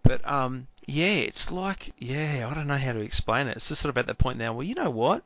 but 0.01 0.27
um, 0.29 0.67
yeah, 0.85 1.05
it's 1.05 1.51
like 1.51 1.93
yeah, 1.99 2.47
I 2.49 2.53
don't 2.53 2.67
know 2.67 2.77
how 2.77 2.93
to 2.93 2.99
explain 2.99 3.47
it. 3.47 3.55
It's 3.55 3.69
just 3.69 3.81
sort 3.81 3.91
of 3.91 3.97
at 3.97 4.07
the 4.07 4.15
point 4.15 4.37
now. 4.37 4.53
Well, 4.53 4.63
you 4.63 4.75
know 4.75 4.89
what, 4.89 5.23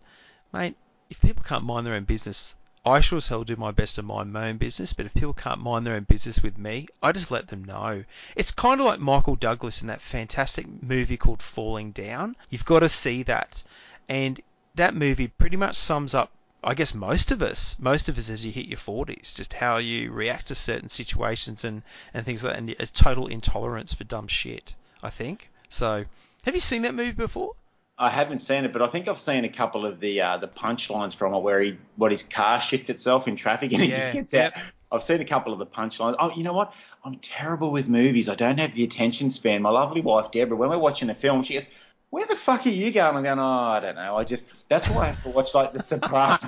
mate, 0.54 0.76
if 1.10 1.22
people 1.22 1.44
can't 1.44 1.64
mind 1.64 1.88
their 1.88 1.96
own 1.96 2.04
business. 2.04 2.56
I 2.88 3.02
sure 3.02 3.18
as 3.18 3.28
hell 3.28 3.44
do 3.44 3.58
my 3.58 3.72
best 3.72 3.96
to 3.96 4.02
mind 4.02 4.32
my 4.32 4.48
own 4.48 4.56
business, 4.56 4.94
but 4.94 5.06
if 5.06 5.14
people 5.14 5.34
can't 5.34 5.60
mind 5.60 5.86
their 5.86 5.96
own 5.96 6.06
business 6.06 6.42
with 6.42 6.58
me, 6.58 6.88
I 7.04 7.12
just 7.12 7.32
let 7.32 7.50
them 7.50 7.66
know. 7.66 8.06
It's 8.34 8.52
kind 8.52 8.80
of 8.80 8.86
like 8.86 9.02
Michael 9.02 9.36
Douglas 9.36 9.82
in 9.82 9.88
that 9.90 10.00
fantastic 10.00 10.66
movie 10.82 11.18
called 11.18 11.42
Falling 11.42 11.92
Down. 11.92 12.38
You've 12.50 12.64
got 12.64 12.80
to 12.80 12.90
see 12.90 13.24
that. 13.24 13.62
And 14.08 14.40
that 14.76 14.96
movie 14.96 15.28
pretty 15.28 15.58
much 15.58 15.76
sums 15.76 16.14
up 16.14 16.32
I 16.64 16.74
guess 16.74 16.96
most 16.96 17.32
of 17.32 17.42
us, 17.42 17.76
most 17.78 18.10
of 18.10 18.18
us 18.18 18.30
as 18.30 18.46
you 18.46 18.52
hit 18.52 18.66
your 18.68 18.80
40s, 18.80 19.36
just 19.36 19.54
how 19.54 19.78
you 19.78 20.12
react 20.12 20.48
to 20.48 20.56
certain 20.56 20.90
situations 20.90 21.64
and, 21.64 21.84
and 22.14 22.26
things 22.26 22.44
like 22.44 22.54
that, 22.54 22.60
and 22.60 22.70
a 22.72 22.86
total 22.86 23.28
intolerance 23.28 23.94
for 23.94 24.06
dumb 24.06 24.28
shit, 24.28 24.76
I 25.04 25.10
think. 25.10 25.50
So, 25.70 26.06
have 26.46 26.56
you 26.56 26.62
seen 26.62 26.82
that 26.82 26.96
movie 26.96 27.12
before? 27.12 27.54
I 28.00 28.10
haven't 28.10 28.40
seen 28.40 28.64
it, 28.66 28.74
but 28.74 28.82
I 28.82 28.88
think 28.88 29.08
I've 29.08 29.20
seen 29.20 29.44
a 29.46 29.50
couple 29.50 29.86
of 29.86 30.00
the 30.00 30.22
uh, 30.22 30.38
the 30.38 30.48
punchlines 30.48 31.16
from 31.16 31.34
it 31.34 31.40
where 31.40 31.62
he 31.62 31.78
what 31.96 32.12
his 32.12 32.24
car 32.24 32.62
shifts 32.62 32.90
itself 32.90 33.28
in 33.28 33.36
traffic 33.36 33.72
and 33.74 33.82
he 33.82 33.90
Yeah, 33.90 33.98
just 33.98 34.12
gets 34.12 34.34
yep. 34.34 34.54
out. 34.56 34.56
I've 34.92 35.04
seen 35.04 35.20
a 35.20 35.26
couple 35.26 35.52
of 35.52 35.60
the 35.60 35.66
punchlines. 35.66 36.16
Oh, 36.20 36.32
you 36.36 36.44
know 36.44 36.54
what? 36.54 36.74
I'm 37.04 37.18
terrible 37.20 37.72
with 37.72 37.90
movies. 37.90 38.30
I 38.30 38.36
don't 38.36 38.58
have 38.60 38.74
the 38.74 38.84
attention 38.84 39.30
span. 39.30 39.62
My 39.62 39.70
lovely 39.70 40.02
wife 40.02 40.32
Deborah, 40.32 40.56
when 40.56 40.70
we're 40.70 40.78
watching 40.78 41.10
a 41.10 41.16
film, 41.16 41.44
she 41.44 41.56
goes, 41.56 41.68
"Where 42.10 42.26
the 42.26 42.36
fuck 42.36 42.66
are 42.66 42.70
you 42.70 42.92
going?" 42.92 43.18
I'm 43.18 43.24
going, 43.24 43.40
"Oh, 43.40 43.44
I 43.44 43.80
don't 43.80 43.96
know. 43.96 44.18
I 44.18 44.24
just 44.24 44.48
that's 44.70 44.88
why 44.88 45.04
I 45.04 45.06
have 45.08 45.24
to 45.24 45.30
watch 45.30 45.54
like 45.54 45.74
The 45.74 45.82
Sopranos, 45.82 46.40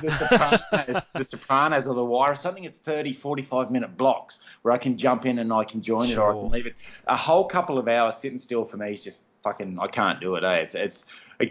the 0.00 0.10
Sopranos, 0.10 1.06
The 1.12 1.24
Sopranos 1.24 1.86
or 1.86 1.94
The 1.94 2.04
Wire, 2.04 2.32
or 2.32 2.36
something. 2.36 2.64
It's 2.64 2.78
30, 2.78 3.12
45 3.14 3.70
minute 3.70 3.96
blocks 3.96 4.40
where 4.62 4.72
I 4.72 4.78
can 4.78 4.96
jump 4.96 5.26
in 5.26 5.38
and 5.38 5.52
I 5.52 5.64
can 5.64 5.82
join 5.82 6.08
it 6.10 6.18
or 6.18 6.30
I 6.30 6.40
can 6.40 6.50
leave 6.50 6.66
it. 6.66 6.74
A 7.06 7.16
whole 7.16 7.44
couple 7.44 7.78
of 7.78 7.88
hours 7.88 8.16
sitting 8.16 8.38
still 8.38 8.64
for 8.64 8.76
me 8.76 8.92
is 8.92 9.04
just 9.04 9.22
fucking. 9.42 9.78
I 9.80 9.86
can't 9.86 10.20
do 10.20 10.36
it. 10.36 10.44
Eh? 10.44 10.54
It's 10.56 10.74
it's 10.74 11.06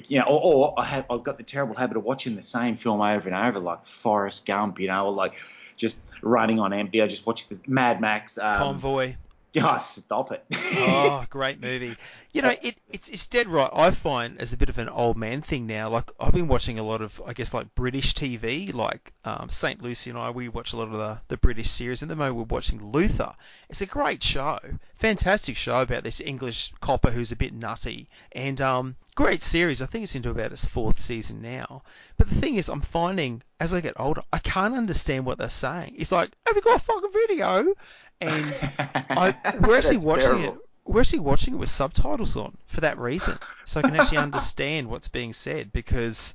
you 0.08 0.20
know, 0.20 0.26
or, 0.26 0.42
or 0.42 0.80
I 0.80 0.86
have 0.86 1.06
I've 1.10 1.24
got 1.24 1.38
the 1.38 1.44
terrible 1.44 1.76
habit 1.76 1.98
of 1.98 2.04
watching 2.04 2.36
the 2.36 2.42
same 2.42 2.78
film 2.78 3.02
over 3.02 3.28
and 3.28 3.36
over, 3.36 3.60
like 3.60 3.86
Forrest 3.86 4.46
Gump, 4.46 4.80
you 4.80 4.88
know, 4.88 5.06
or 5.06 5.12
like 5.12 5.36
just 5.76 5.98
running 6.22 6.60
on 6.60 6.74
empty. 6.74 7.02
I 7.02 7.08
just 7.08 7.26
watch 7.26 7.48
the 7.50 7.60
Mad 7.68 8.02
Max. 8.02 8.38
Um, 8.38 8.58
Convoy. 8.58 9.16
Oh, 9.62 9.78
stop 9.78 10.32
it. 10.32 10.44
Oh, 10.52 11.26
great 11.30 11.62
movie. 11.62 11.96
You 12.34 12.42
know, 12.42 12.56
it, 12.64 12.76
it's 12.90 13.08
it's 13.10 13.28
dead 13.28 13.48
right. 13.48 13.70
I 13.72 13.92
find 13.92 14.42
as 14.42 14.52
a 14.52 14.58
bit 14.58 14.70
of 14.70 14.80
an 14.80 14.90
old 14.90 15.16
man 15.16 15.42
thing 15.42 15.68
now. 15.68 15.90
Like 15.90 16.10
I've 16.20 16.34
been 16.34 16.48
watching 16.48 16.80
a 16.80 16.84
lot 16.84 17.04
of, 17.04 17.22
I 17.24 17.34
guess, 17.34 17.54
like 17.54 17.76
British 17.76 18.16
TV. 18.16 18.74
Like 18.74 19.14
um, 19.24 19.50
Saint 19.50 19.84
Lucy 19.84 20.10
and 20.10 20.18
I, 20.18 20.32
we 20.32 20.50
watch 20.50 20.74
a 20.74 20.78
lot 20.78 20.88
of 20.88 20.94
the, 20.94 21.20
the 21.28 21.38
British 21.38 21.70
series. 21.70 22.02
At 22.02 22.10
the 22.10 22.16
moment, 22.16 22.36
we're 22.36 22.56
watching 22.56 22.84
Luther. 22.84 23.32
It's 23.70 23.82
a 23.82 23.86
great 23.86 24.24
show, 24.24 24.58
fantastic 24.96 25.56
show 25.56 25.82
about 25.82 26.04
this 26.04 26.20
English 26.20 26.74
copper 26.82 27.12
who's 27.12 27.32
a 27.32 27.36
bit 27.36 27.54
nutty, 27.54 28.10
and 28.32 28.60
um, 28.60 28.96
great 29.14 29.44
series. 29.44 29.84
I 29.84 29.86
think 29.86 30.04
it's 30.04 30.16
into 30.16 30.32
about 30.32 30.52
its 30.52 30.66
fourth 30.66 30.98
season 30.98 31.44
now. 31.44 31.84
But 32.18 32.28
the 32.28 32.36
thing 32.36 32.56
is, 32.56 32.70
I'm 32.70 32.82
finding 32.82 33.44
as 33.64 33.74
I 33.74 33.80
get 33.80 33.94
older, 33.98 34.22
I 34.34 34.40
can't 34.40 34.76
understand 34.76 35.26
what 35.26 35.38
they're 35.38 35.48
saying. 35.48 35.96
It's 35.98 36.12
like, 36.12 36.32
have 36.46 36.56
you 36.56 36.62
got 36.62 36.82
a 36.82 36.84
fucking 36.84 37.12
video? 37.14 37.74
And 38.22 38.70
I, 38.80 39.36
we're 39.60 39.78
actually 39.78 39.98
That's 39.98 40.06
watching 40.06 40.28
terrible. 40.28 40.54
it. 40.54 40.60
We're 40.86 41.02
actually 41.02 41.20
watching 41.20 41.54
it 41.54 41.58
with 41.58 41.70
subtitles 41.70 42.36
on 42.36 42.58
for 42.68 42.82
that 42.82 42.98
reason, 42.98 43.40
so 43.64 43.80
I 43.80 43.84
can 43.84 43.96
actually 43.96 44.18
understand 44.30 44.90
what's 44.90 45.08
being 45.08 45.32
said 45.34 45.72
because 45.72 46.34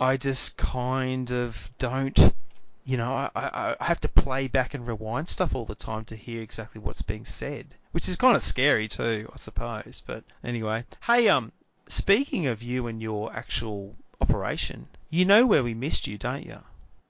I 0.00 0.16
just 0.16 0.56
kind 0.56 1.30
of 1.30 1.70
don't, 1.78 2.18
you 2.84 2.96
know, 2.96 3.12
I, 3.12 3.30
I, 3.34 3.76
I 3.78 3.84
have 3.84 4.00
to 4.00 4.08
play 4.08 4.48
back 4.48 4.74
and 4.74 4.86
rewind 4.86 5.28
stuff 5.28 5.54
all 5.54 5.66
the 5.66 5.74
time 5.74 6.04
to 6.06 6.16
hear 6.16 6.42
exactly 6.42 6.80
what's 6.80 7.02
being 7.02 7.24
said, 7.24 7.66
which 7.92 8.08
is 8.08 8.16
kind 8.16 8.34
of 8.34 8.42
scary 8.42 8.88
too, 8.88 9.30
I 9.32 9.36
suppose. 9.36 10.02
But 10.04 10.24
anyway, 10.42 10.84
hey, 11.02 11.28
um, 11.28 11.52
speaking 11.86 12.46
of 12.46 12.62
you 12.62 12.86
and 12.86 13.00
your 13.02 13.32
actual 13.32 13.94
operation, 14.20 14.88
you 15.10 15.24
know 15.24 15.46
where 15.46 15.62
we 15.62 15.74
missed 15.74 16.06
you, 16.06 16.16
don't 16.16 16.46
you? 16.46 16.58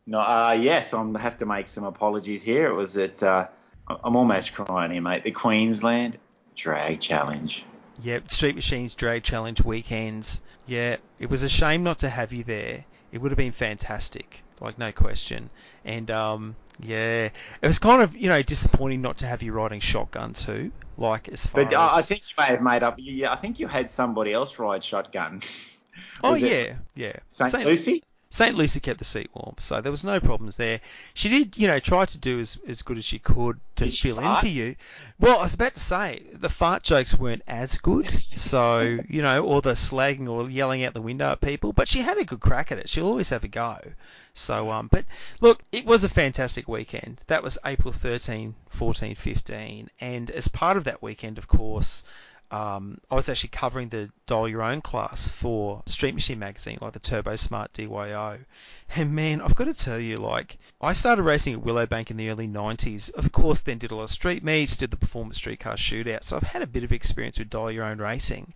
No, 0.04 0.18
uh, 0.18 0.58
yes, 0.60 0.92
I'm, 0.92 1.14
have 1.14 1.38
to 1.38 1.46
make 1.46 1.68
some 1.68 1.84
apologies 1.84 2.42
here. 2.42 2.66
It 2.66 2.74
was 2.74 2.98
at, 2.98 3.22
uh, 3.22 3.46
I'm 3.88 4.16
almost 4.16 4.52
crying 4.54 4.92
here, 4.92 5.02
mate. 5.02 5.24
The 5.24 5.30
Queensland 5.30 6.18
Drag 6.56 7.00
Challenge. 7.00 7.64
Yeah, 8.02 8.20
Street 8.26 8.54
Machines 8.54 8.94
Drag 8.94 9.22
Challenge 9.22 9.62
weekends. 9.62 10.40
Yeah, 10.66 10.96
it 11.18 11.28
was 11.28 11.42
a 11.42 11.48
shame 11.48 11.82
not 11.82 11.98
to 11.98 12.08
have 12.08 12.32
you 12.32 12.44
there. 12.44 12.84
It 13.10 13.20
would 13.20 13.30
have 13.30 13.38
been 13.38 13.52
fantastic, 13.52 14.42
like 14.60 14.78
no 14.78 14.92
question. 14.92 15.50
And 15.84 16.10
um, 16.10 16.56
yeah, 16.80 17.24
it 17.60 17.66
was 17.66 17.78
kind 17.78 18.02
of 18.02 18.16
you 18.16 18.28
know 18.28 18.42
disappointing 18.42 19.02
not 19.02 19.18
to 19.18 19.26
have 19.26 19.42
you 19.42 19.52
riding 19.52 19.80
shotgun 19.80 20.32
too. 20.32 20.72
Like 20.96 21.28
as 21.28 21.46
far 21.46 21.64
But 21.64 21.74
as 21.74 21.92
uh, 21.92 21.96
I 21.96 22.02
think 22.02 22.22
you 22.22 22.34
may 22.42 22.46
have 22.46 22.62
made 22.62 22.82
up. 22.82 22.94
Yeah, 22.98 23.32
I 23.32 23.36
think 23.36 23.60
you 23.60 23.66
had 23.66 23.90
somebody 23.90 24.32
else 24.32 24.58
ride 24.58 24.82
shotgun. 24.82 25.42
oh 26.24 26.34
yeah, 26.34 26.74
yeah, 26.94 27.16
St. 27.28 27.50
Saint- 27.50 27.66
Lucy? 27.66 28.02
St. 28.32 28.56
Lucy 28.56 28.80
kept 28.80 28.98
the 28.98 29.04
seat 29.04 29.28
warm, 29.34 29.56
so 29.58 29.82
there 29.82 29.92
was 29.92 30.04
no 30.04 30.18
problems 30.18 30.56
there. 30.56 30.80
She 31.12 31.28
did, 31.28 31.58
you 31.58 31.66
know, 31.66 31.78
try 31.78 32.06
to 32.06 32.16
do 32.16 32.38
as, 32.38 32.58
as 32.66 32.80
good 32.80 32.96
as 32.96 33.04
she 33.04 33.18
could 33.18 33.60
to 33.76 33.84
Did 33.84 33.94
fill 33.94 34.20
in 34.20 34.36
for 34.38 34.46
you. 34.46 34.74
Well, 35.20 35.38
I 35.38 35.42
was 35.42 35.52
about 35.52 35.74
to 35.74 35.80
say 35.80 36.22
the 36.32 36.48
fart 36.48 36.82
jokes 36.82 37.14
weren't 37.14 37.42
as 37.46 37.76
good, 37.76 38.24
so 38.32 39.00
you 39.06 39.20
know, 39.20 39.44
or 39.44 39.60
the 39.60 39.72
slagging 39.74 40.30
or 40.30 40.48
yelling 40.48 40.82
out 40.82 40.94
the 40.94 41.02
window 41.02 41.32
at 41.32 41.42
people. 41.42 41.74
But 41.74 41.88
she 41.88 42.00
had 42.00 42.16
a 42.16 42.24
good 42.24 42.40
crack 42.40 42.72
at 42.72 42.78
it. 42.78 42.88
She'll 42.88 43.06
always 43.06 43.28
have 43.28 43.44
a 43.44 43.48
go. 43.48 43.76
So, 44.32 44.70
um, 44.70 44.88
but 44.88 45.04
look, 45.42 45.62
it 45.70 45.84
was 45.84 46.02
a 46.02 46.08
fantastic 46.08 46.66
weekend. 46.66 47.20
That 47.26 47.42
was 47.42 47.58
April 47.66 47.92
13, 47.92 48.54
14, 48.70 49.14
15, 49.14 49.90
and 50.00 50.30
as 50.30 50.48
part 50.48 50.78
of 50.78 50.84
that 50.84 51.02
weekend, 51.02 51.36
of 51.36 51.48
course. 51.48 52.02
Um, 52.52 53.00
I 53.10 53.14
was 53.14 53.30
actually 53.30 53.48
covering 53.48 53.88
the 53.88 54.10
Dial 54.26 54.46
Your 54.46 54.62
Own 54.62 54.82
class 54.82 55.30
for 55.30 55.82
Street 55.86 56.12
Machine 56.12 56.38
magazine, 56.38 56.76
like 56.82 56.92
the 56.92 57.00
Turbosmart 57.00 57.72
DYO. 57.72 58.44
And 58.94 59.14
man, 59.14 59.40
I've 59.40 59.54
got 59.54 59.64
to 59.64 59.74
tell 59.74 59.98
you, 59.98 60.16
like, 60.16 60.58
I 60.78 60.92
started 60.92 61.22
racing 61.22 61.54
at 61.54 61.62
Willowbank 61.62 62.10
in 62.10 62.18
the 62.18 62.28
early 62.28 62.46
90s. 62.46 63.10
Of 63.14 63.32
course, 63.32 63.62
then 63.62 63.78
did 63.78 63.90
a 63.90 63.94
lot 63.94 64.02
of 64.02 64.10
street 64.10 64.44
meets, 64.44 64.76
did 64.76 64.90
the 64.90 64.98
performance 64.98 65.38
streetcar 65.38 65.76
shootout. 65.76 66.24
So 66.24 66.36
I've 66.36 66.42
had 66.42 66.60
a 66.60 66.66
bit 66.66 66.84
of 66.84 66.92
experience 66.92 67.38
with 67.38 67.48
Dial 67.48 67.70
Your 67.70 67.84
Own 67.84 67.96
racing. 67.96 68.52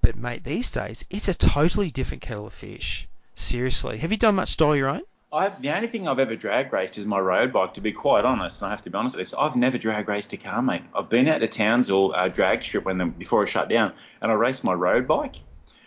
But 0.00 0.16
mate, 0.16 0.42
these 0.42 0.72
days, 0.72 1.04
it's 1.08 1.28
a 1.28 1.34
totally 1.34 1.92
different 1.92 2.22
kettle 2.22 2.48
of 2.48 2.54
fish. 2.54 3.06
Seriously. 3.36 3.98
Have 3.98 4.10
you 4.10 4.18
done 4.18 4.34
much 4.34 4.56
Dial 4.56 4.74
Your 4.74 4.88
Own? 4.88 5.02
I've, 5.32 5.60
the 5.60 5.70
only 5.76 5.88
thing 5.88 6.08
I've 6.08 6.18
ever 6.18 6.36
drag 6.36 6.72
raced 6.72 6.96
is 6.96 7.04
my 7.04 7.18
road 7.18 7.52
bike, 7.52 7.74
to 7.74 7.80
be 7.82 7.92
quite 7.92 8.24
honest, 8.24 8.62
and 8.62 8.68
I 8.68 8.70
have 8.70 8.82
to 8.84 8.90
be 8.90 8.96
honest 8.96 9.14
with 9.16 9.26
this. 9.26 9.34
I've 9.38 9.56
never 9.56 9.76
drag 9.76 10.08
raced 10.08 10.32
a 10.32 10.36
car, 10.38 10.62
mate. 10.62 10.82
I've 10.94 11.10
been 11.10 11.28
out 11.28 11.38
to 11.40 11.48
Townsville 11.48 12.14
uh, 12.14 12.28
drag 12.28 12.64
strip 12.64 12.84
when 12.84 12.96
the, 12.98 13.04
before 13.06 13.42
it 13.44 13.48
shut 13.48 13.68
down, 13.68 13.92
and 14.22 14.32
I 14.32 14.34
raced 14.34 14.64
my 14.64 14.72
road 14.72 15.06
bike. 15.06 15.36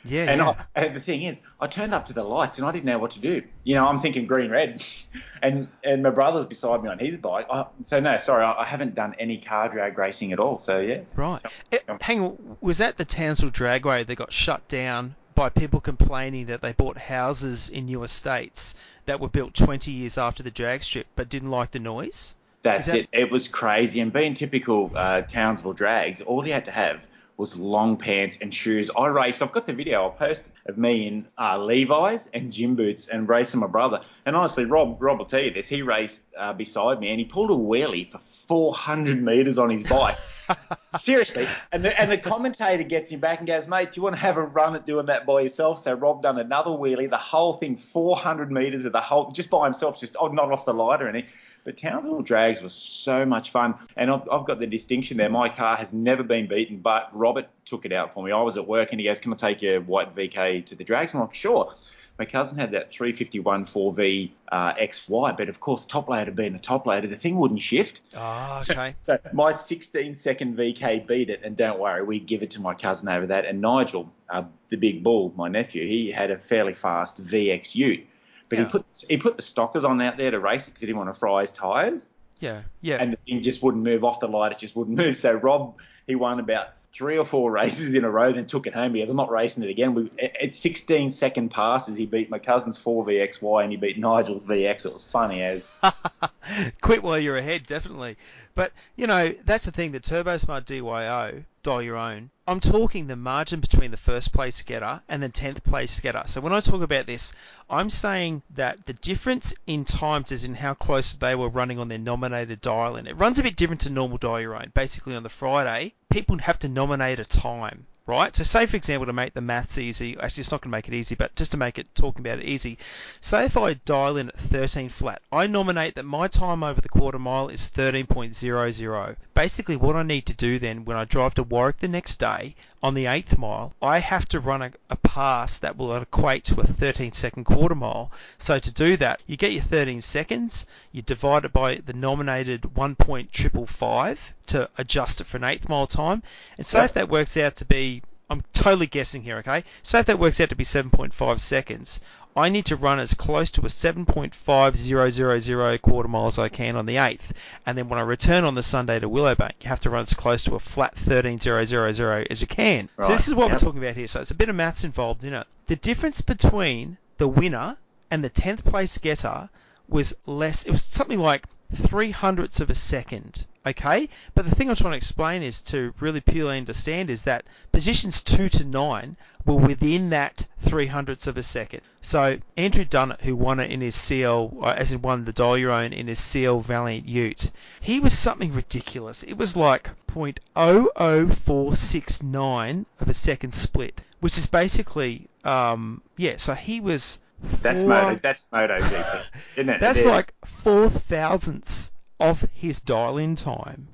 Yeah, 0.03 0.23
And, 0.31 0.39
yeah. 0.41 0.63
I, 0.75 0.81
and 0.85 0.95
the 0.95 0.99
thing 0.99 1.23
is, 1.23 1.39
I 1.59 1.67
turned 1.67 1.93
up 1.93 2.07
to 2.07 2.13
the 2.13 2.23
lights 2.23 2.57
and 2.57 2.65
I 2.67 2.71
didn't 2.71 2.85
know 2.85 2.97
what 2.97 3.11
to 3.11 3.19
do. 3.19 3.43
You 3.63 3.75
know, 3.75 3.87
I'm 3.87 3.99
thinking 3.99 4.25
green, 4.25 4.49
red, 4.49 4.83
and 5.43 5.67
and 5.83 6.01
my 6.01 6.09
brother's 6.09 6.45
beside 6.45 6.81
me 6.83 6.89
on 6.89 6.97
his 6.97 7.17
bike. 7.17 7.45
I, 7.51 7.65
so 7.83 7.99
no, 7.99 8.17
sorry, 8.17 8.43
I, 8.43 8.61
I 8.61 8.65
haven't 8.65 8.95
done 8.95 9.15
any 9.19 9.37
car 9.37 9.69
drag 9.69 9.97
racing 9.99 10.33
at 10.33 10.39
all. 10.39 10.57
So 10.57 10.79
yeah, 10.79 11.01
Right. 11.15 11.39
So- 11.41 11.49
Eh, 11.71 11.77
hang 12.01 12.21
on, 12.21 12.57
was 12.61 12.79
that 12.79 12.97
the 12.97 13.05
Townsville 13.05 13.51
Dragway 13.51 14.05
that 14.05 14.15
got 14.15 14.31
shut 14.33 14.67
down 14.67 15.15
by 15.35 15.49
people 15.49 15.79
complaining 15.79 16.47
that 16.47 16.61
they 16.63 16.73
bought 16.73 16.97
houses 16.97 17.69
in 17.69 17.85
new 17.85 18.01
estates 18.03 18.73
that 19.05 19.19
were 19.19 19.29
built 19.29 19.53
20 19.53 19.91
years 19.91 20.17
after 20.17 20.43
the 20.43 20.51
drag 20.51 20.83
strip 20.83 21.07
but 21.15 21.29
didn't 21.29 21.51
like 21.51 21.71
the 21.71 21.79
noise? 21.79 22.35
That's 22.63 22.87
that- 22.87 22.95
it. 22.95 23.09
It 23.11 23.31
was 23.31 23.47
crazy. 23.47 23.99
And 24.01 24.13
being 24.13 24.33
typical 24.33 24.91
uh, 24.95 25.21
Townsville 25.21 25.73
drags, 25.73 26.21
all 26.21 26.45
you 26.45 26.53
had 26.53 26.65
to 26.65 26.71
have 26.71 26.99
was 27.37 27.57
long 27.57 27.97
pants 27.97 28.37
and 28.41 28.53
shoes. 28.53 28.89
I 28.95 29.07
raced. 29.07 29.41
I've 29.41 29.51
got 29.51 29.65
the 29.65 29.73
video. 29.73 30.03
I'll 30.03 30.11
post 30.11 30.49
of 30.65 30.77
me 30.77 31.07
in 31.07 31.27
uh, 31.37 31.57
Levi's 31.57 32.29
and 32.33 32.51
gym 32.51 32.75
boots 32.75 33.07
and 33.07 33.27
racing 33.27 33.59
my 33.59 33.67
brother. 33.67 34.01
And 34.25 34.35
honestly, 34.35 34.65
Rob, 34.65 35.01
Rob 35.01 35.19
will 35.19 35.25
tell 35.25 35.41
you 35.41 35.51
this. 35.51 35.67
He 35.67 35.81
raced 35.81 36.21
uh, 36.37 36.53
beside 36.53 36.99
me 36.99 37.09
and 37.09 37.19
he 37.19 37.25
pulled 37.25 37.49
a 37.49 37.55
wheelie 37.55 38.11
for 38.11 38.19
400 38.47 39.23
meters 39.23 39.57
on 39.57 39.69
his 39.69 39.83
bike. 39.83 40.17
Seriously, 40.97 41.45
and 41.71 41.83
the, 41.83 41.99
and 41.99 42.11
the 42.11 42.17
commentator 42.17 42.83
gets 42.83 43.09
him 43.09 43.21
back 43.21 43.39
and 43.39 43.47
goes, 43.47 43.67
mate, 43.67 43.93
do 43.93 43.99
you 43.99 44.03
want 44.03 44.15
to 44.15 44.21
have 44.21 44.35
a 44.37 44.41
run 44.41 44.75
at 44.75 44.85
doing 44.85 45.05
that 45.05 45.25
by 45.25 45.41
yourself? 45.41 45.81
So 45.81 45.93
Rob 45.93 46.21
done 46.21 46.37
another 46.37 46.71
wheelie, 46.71 47.09
the 47.09 47.17
whole 47.17 47.53
thing, 47.53 47.77
400 47.77 48.51
meters 48.51 48.83
of 48.83 48.91
the 48.91 48.99
whole, 48.99 49.31
just 49.31 49.49
by 49.49 49.65
himself, 49.65 49.99
just 49.99 50.17
oh, 50.19 50.27
not 50.27 50.51
off 50.51 50.65
the 50.65 50.73
light 50.73 51.01
or 51.01 51.07
anything. 51.07 51.29
But 51.63 51.77
Townsville 51.77 52.21
Drags 52.21 52.61
was 52.61 52.73
so 52.73 53.25
much 53.25 53.51
fun, 53.51 53.75
and 53.95 54.09
I've, 54.09 54.27
I've 54.29 54.45
got 54.45 54.59
the 54.59 54.67
distinction 54.67 55.17
there. 55.17 55.29
My 55.29 55.49
car 55.49 55.77
has 55.77 55.93
never 55.93 56.23
been 56.23 56.47
beaten, 56.47 56.77
but 56.79 57.09
Robert 57.13 57.47
took 57.65 57.85
it 57.85 57.91
out 57.91 58.13
for 58.13 58.23
me. 58.23 58.31
I 58.31 58.41
was 58.41 58.57
at 58.57 58.67
work, 58.67 58.91
and 58.91 58.99
he 58.99 59.05
goes, 59.05 59.19
"Can 59.19 59.31
I 59.31 59.35
take 59.35 59.61
your 59.61 59.81
white 59.81 60.15
VK 60.15 60.65
to 60.67 60.75
the 60.75 60.83
drags?" 60.83 61.13
I'm 61.13 61.21
like, 61.21 61.33
"Sure." 61.33 61.75
My 62.21 62.25
cousin 62.25 62.59
had 62.59 62.71
that 62.71 62.91
351 62.91 63.65
4V 63.65 64.31
uh, 64.51 64.73
XY, 64.73 65.35
but 65.37 65.49
of 65.49 65.59
course, 65.59 65.85
top 65.85 66.07
loader 66.07 66.29
being 66.29 66.53
a 66.53 66.59
top 66.59 66.85
loader, 66.85 67.07
the 67.07 67.15
thing 67.15 67.35
wouldn't 67.37 67.63
shift. 67.63 68.01
Oh, 68.15 68.61
okay. 68.69 68.93
So 68.99 69.17
my 69.33 69.51
16 69.51 70.13
second 70.13 70.55
VK 70.55 71.07
beat 71.07 71.31
it, 71.31 71.41
and 71.43 71.57
don't 71.57 71.79
worry, 71.79 72.03
we 72.03 72.19
give 72.19 72.43
it 72.43 72.51
to 72.51 72.61
my 72.61 72.75
cousin 72.75 73.09
over 73.09 73.25
that. 73.27 73.45
And 73.45 73.59
Nigel, 73.59 74.11
uh, 74.29 74.43
the 74.69 74.75
big 74.77 75.03
bull, 75.03 75.33
my 75.35 75.47
nephew, 75.47 75.87
he 75.87 76.11
had 76.11 76.29
a 76.29 76.37
fairly 76.37 76.73
fast 76.73 77.23
VX 77.23 77.73
Ute, 77.73 78.05
but 78.51 78.59
Yeah. 78.59 78.65
he 78.65 78.69
put 78.71 78.85
he 79.09 79.17
put 79.17 79.35
the 79.37 79.41
stockers 79.41 79.83
on 79.83 79.99
out 80.01 80.17
there 80.17 80.29
to 80.29 80.39
race 80.39 80.67
it 80.67 80.71
because 80.71 80.81
he 80.81 80.85
didn't 80.85 80.99
want 80.99 81.11
to 81.13 81.19
fry 81.19 81.41
his 81.41 81.49
tyres, 81.51 82.05
Yeah, 82.39 82.61
yeah. 82.81 82.97
and 82.99 83.13
the 83.13 83.17
thing 83.17 83.41
just 83.41 83.63
wouldn't 83.63 83.83
move 83.83 84.03
off 84.03 84.19
the 84.19 84.27
light. 84.27 84.51
It 84.51 84.59
just 84.59 84.75
wouldn't 84.75 84.95
move. 84.95 85.17
So 85.17 85.31
Rob, 85.33 85.75
he 86.05 86.13
won 86.15 86.39
about 86.39 86.67
three 86.93 87.17
or 87.17 87.25
four 87.25 87.49
races 87.61 87.95
in 87.95 88.03
a 88.03 88.09
row, 88.11 88.33
then 88.33 88.45
took 88.45 88.67
it 88.67 88.73
home 88.73 88.91
because 88.91 89.09
I'm 89.09 89.15
not 89.15 89.31
racing 89.31 89.63
it 89.63 89.69
again. 89.69 89.93
We, 89.93 90.11
at 90.41 90.53
16 90.53 91.11
second 91.11 91.49
passes, 91.49 91.95
he 91.95 92.05
beat 92.05 92.29
my 92.29 92.37
cousin's 92.39 92.77
4VXY 92.77 93.63
and 93.63 93.71
he 93.71 93.77
beat 93.77 93.97
Nigel's 93.97 94.43
VX. 94.43 94.85
It 94.85 94.91
was 94.93 95.03
funny 95.03 95.41
as. 95.41 95.67
Quit 96.81 97.01
while 97.03 97.17
you're 97.17 97.37
ahead, 97.37 97.65
definitely. 97.65 98.17
But, 98.55 98.73
you 98.97 99.07
know, 99.07 99.29
that's 99.45 99.65
the 99.65 99.71
thing, 99.71 99.93
the 99.93 99.99
Turbosmart 100.01 100.65
DYO, 100.65 101.45
dial 101.63 101.81
your 101.81 101.95
own. 101.97 102.29
I'm 102.51 102.59
talking 102.59 103.07
the 103.07 103.15
margin 103.15 103.61
between 103.61 103.91
the 103.91 103.95
first 103.95 104.33
place 104.33 104.61
getter 104.61 105.01
and 105.07 105.23
the 105.23 105.29
10th 105.29 105.63
place 105.63 105.97
getter. 106.01 106.23
So 106.25 106.41
when 106.41 106.51
I 106.51 106.59
talk 106.59 106.81
about 106.81 107.05
this, 107.05 107.31
I'm 107.69 107.89
saying 107.89 108.41
that 108.49 108.85
the 108.87 108.91
difference 108.91 109.53
in 109.67 109.85
times 109.85 110.33
is 110.33 110.43
in 110.43 110.55
how 110.55 110.73
close 110.73 111.13
they 111.13 111.33
were 111.33 111.47
running 111.47 111.79
on 111.79 111.87
their 111.87 111.97
nominated 111.97 112.59
dial 112.59 112.97
in. 112.97 113.07
It 113.07 113.15
runs 113.15 113.39
a 113.39 113.43
bit 113.43 113.55
different 113.55 113.79
to 113.83 113.89
normal 113.89 114.19
own. 114.21 114.71
Basically, 114.73 115.15
on 115.15 115.23
the 115.23 115.29
Friday, 115.29 115.93
people 116.09 116.39
have 116.39 116.59
to 116.59 116.67
nominate 116.67 117.21
a 117.21 117.23
time 117.23 117.87
right? 118.07 118.35
So 118.35 118.43
say, 118.43 118.65
for 118.65 118.77
example, 118.77 119.05
to 119.05 119.13
make 119.13 119.33
the 119.33 119.41
maths 119.41 119.77
easy, 119.77 120.17
actually 120.19 120.41
it's 120.41 120.51
not 120.51 120.61
going 120.61 120.71
to 120.71 120.77
make 120.77 120.87
it 120.87 120.93
easy, 120.93 121.15
but 121.15 121.35
just 121.35 121.51
to 121.51 121.57
make 121.57 121.77
it, 121.77 121.93
talking 121.93 122.25
about 122.25 122.39
it 122.39 122.45
easy, 122.45 122.77
say 123.19 123.45
if 123.45 123.55
I 123.55 123.73
dial 123.73 124.17
in 124.17 124.29
at 124.29 124.37
13 124.37 124.89
flat, 124.89 125.21
I 125.31 125.47
nominate 125.47 125.95
that 125.95 126.03
my 126.03 126.27
time 126.27 126.63
over 126.63 126.81
the 126.81 126.89
quarter 126.89 127.19
mile 127.19 127.47
is 127.49 127.69
13.00. 127.69 129.15
Basically 129.33 129.75
what 129.75 129.95
I 129.95 130.03
need 130.03 130.25
to 130.25 130.35
do 130.35 130.59
then 130.59 130.85
when 130.85 130.97
I 130.97 131.05
drive 131.05 131.35
to 131.35 131.43
Warwick 131.43 131.79
the 131.79 131.87
next 131.87 132.15
day 132.17 132.55
on 132.83 132.95
the 132.95 133.05
8th 133.05 133.37
mile, 133.37 133.73
I 133.81 133.99
have 133.99 134.27
to 134.29 134.39
run 134.39 134.61
a, 134.61 134.71
a 134.89 134.95
pass 134.95 135.59
that 135.59 135.77
will 135.77 135.95
equate 135.95 136.43
to 136.45 136.61
a 136.61 136.65
13 136.65 137.11
second 137.11 137.43
quarter 137.43 137.75
mile. 137.75 138.11
So 138.37 138.57
to 138.57 138.71
do 138.71 138.97
that, 138.97 139.21
you 139.27 139.37
get 139.37 139.51
your 139.51 139.61
13 139.61 140.01
seconds, 140.01 140.65
you 140.91 141.01
divide 141.01 141.45
it 141.45 141.53
by 141.53 141.75
the 141.75 141.93
nominated 141.93 142.63
1.555 142.63 144.17
to 144.47 144.69
adjust 144.77 145.21
it 145.21 145.25
for 145.25 145.37
an 145.37 145.43
8th 145.43 145.69
mile 145.69 145.87
time, 145.87 146.23
and 146.57 146.65
so 146.65 146.83
if 146.83 146.93
that 146.93 147.09
works 147.09 147.37
out 147.37 147.55
to 147.57 147.65
be 147.65 148.01
I'm 148.31 148.43
totally 148.53 148.87
guessing 148.87 149.23
here, 149.23 149.39
okay? 149.39 149.65
So 149.83 149.99
if 149.99 150.05
that 150.05 150.17
works 150.17 150.39
out 150.39 150.51
to 150.51 150.55
be 150.55 150.63
7.5 150.63 151.39
seconds, 151.41 151.99
I 152.33 152.47
need 152.47 152.65
to 152.67 152.77
run 152.77 152.97
as 152.97 153.13
close 153.13 153.51
to 153.51 153.61
a 153.61 153.65
7.5000 153.65 155.81
quarter 155.81 156.07
mile 156.07 156.27
as 156.27 156.39
I 156.39 156.47
can 156.47 156.77
on 156.77 156.85
the 156.85 156.95
8th. 156.95 157.31
And 157.65 157.77
then 157.77 157.89
when 157.89 157.99
I 157.99 158.03
return 158.03 158.45
on 158.45 158.55
the 158.55 158.63
Sunday 158.63 158.99
to 158.99 159.09
Willowbank, 159.09 159.63
you 159.63 159.67
have 159.67 159.81
to 159.81 159.89
run 159.89 159.99
as 159.99 160.13
close 160.13 160.45
to 160.45 160.55
a 160.55 160.61
flat 160.61 160.95
13000 160.95 162.27
as 162.31 162.41
you 162.41 162.47
can. 162.47 162.87
So 163.01 163.09
this 163.09 163.27
is 163.27 163.33
what 163.33 163.49
yep. 163.49 163.51
we're 163.51 163.59
talking 163.59 163.83
about 163.83 163.97
here. 163.97 164.07
So 164.07 164.21
it's 164.21 164.31
a 164.31 164.35
bit 164.35 164.47
of 164.47 164.55
maths 164.55 164.85
involved 164.85 165.25
in 165.25 165.33
it. 165.33 165.45
The 165.65 165.75
difference 165.75 166.21
between 166.21 166.99
the 167.17 167.27
winner 167.27 167.75
and 168.09 168.23
the 168.23 168.29
10th 168.29 168.63
place 168.63 168.97
getter 168.97 169.49
was 169.89 170.13
less, 170.25 170.63
it 170.63 170.71
was 170.71 170.85
something 170.85 171.19
like 171.19 171.47
three 171.75 172.11
hundredths 172.11 172.61
of 172.61 172.69
a 172.69 172.75
second. 172.75 173.45
Okay? 173.63 174.09
But 174.33 174.45
the 174.45 174.55
thing 174.55 174.69
I'm 174.69 174.75
trying 174.75 174.93
to 174.93 174.97
explain 174.97 175.43
is 175.43 175.61
to 175.61 175.93
really 175.99 176.19
purely 176.19 176.57
understand 176.57 177.11
is 177.11 177.21
that 177.23 177.45
positions 177.71 178.21
two 178.21 178.49
to 178.49 178.65
nine 178.65 179.15
were 179.45 179.55
within 179.55 180.09
that 180.09 180.47
three 180.59 180.87
hundredths 180.87 181.27
of 181.27 181.37
a 181.37 181.43
second. 181.43 181.81
So 182.01 182.39
Andrew 182.57 182.85
Dunnett, 182.85 183.21
who 183.21 183.35
won 183.35 183.59
it 183.59 183.69
in 183.69 183.81
his 183.81 183.93
CL, 183.93 184.57
uh, 184.63 184.73
as 184.75 184.91
in 184.91 185.03
won 185.03 185.25
the 185.25 185.33
Dial 185.33 185.59
Your 185.59 185.69
Own 185.71 185.93
in 185.93 186.07
his 186.07 186.17
CL 186.17 186.61
Valiant 186.61 187.07
Ute, 187.07 187.51
he 187.79 187.99
was 187.99 188.17
something 188.17 188.51
ridiculous. 188.51 189.21
It 189.21 189.37
was 189.37 189.55
like 189.55 189.91
0.00469 190.07 192.85
of 192.99 193.09
a 193.09 193.13
second 193.13 193.53
split, 193.53 194.03
which 194.21 194.39
is 194.39 194.47
basically, 194.47 195.29
um, 195.43 196.01
yeah. 196.17 196.37
So 196.37 196.55
he 196.55 196.81
was. 196.81 197.21
That's 197.61 197.81
four- 197.81 197.89
Moto. 197.89 198.19
That's 198.23 198.47
MotoGP, 198.51 199.25
isn't 199.57 199.69
it? 199.69 199.79
that's 199.85 200.03
like 200.03 200.33
four 200.45 200.89
thousandths 200.89 201.91
of 202.21 202.47
his 202.53 202.79
dial-in 202.79 203.35
time. 203.35 203.89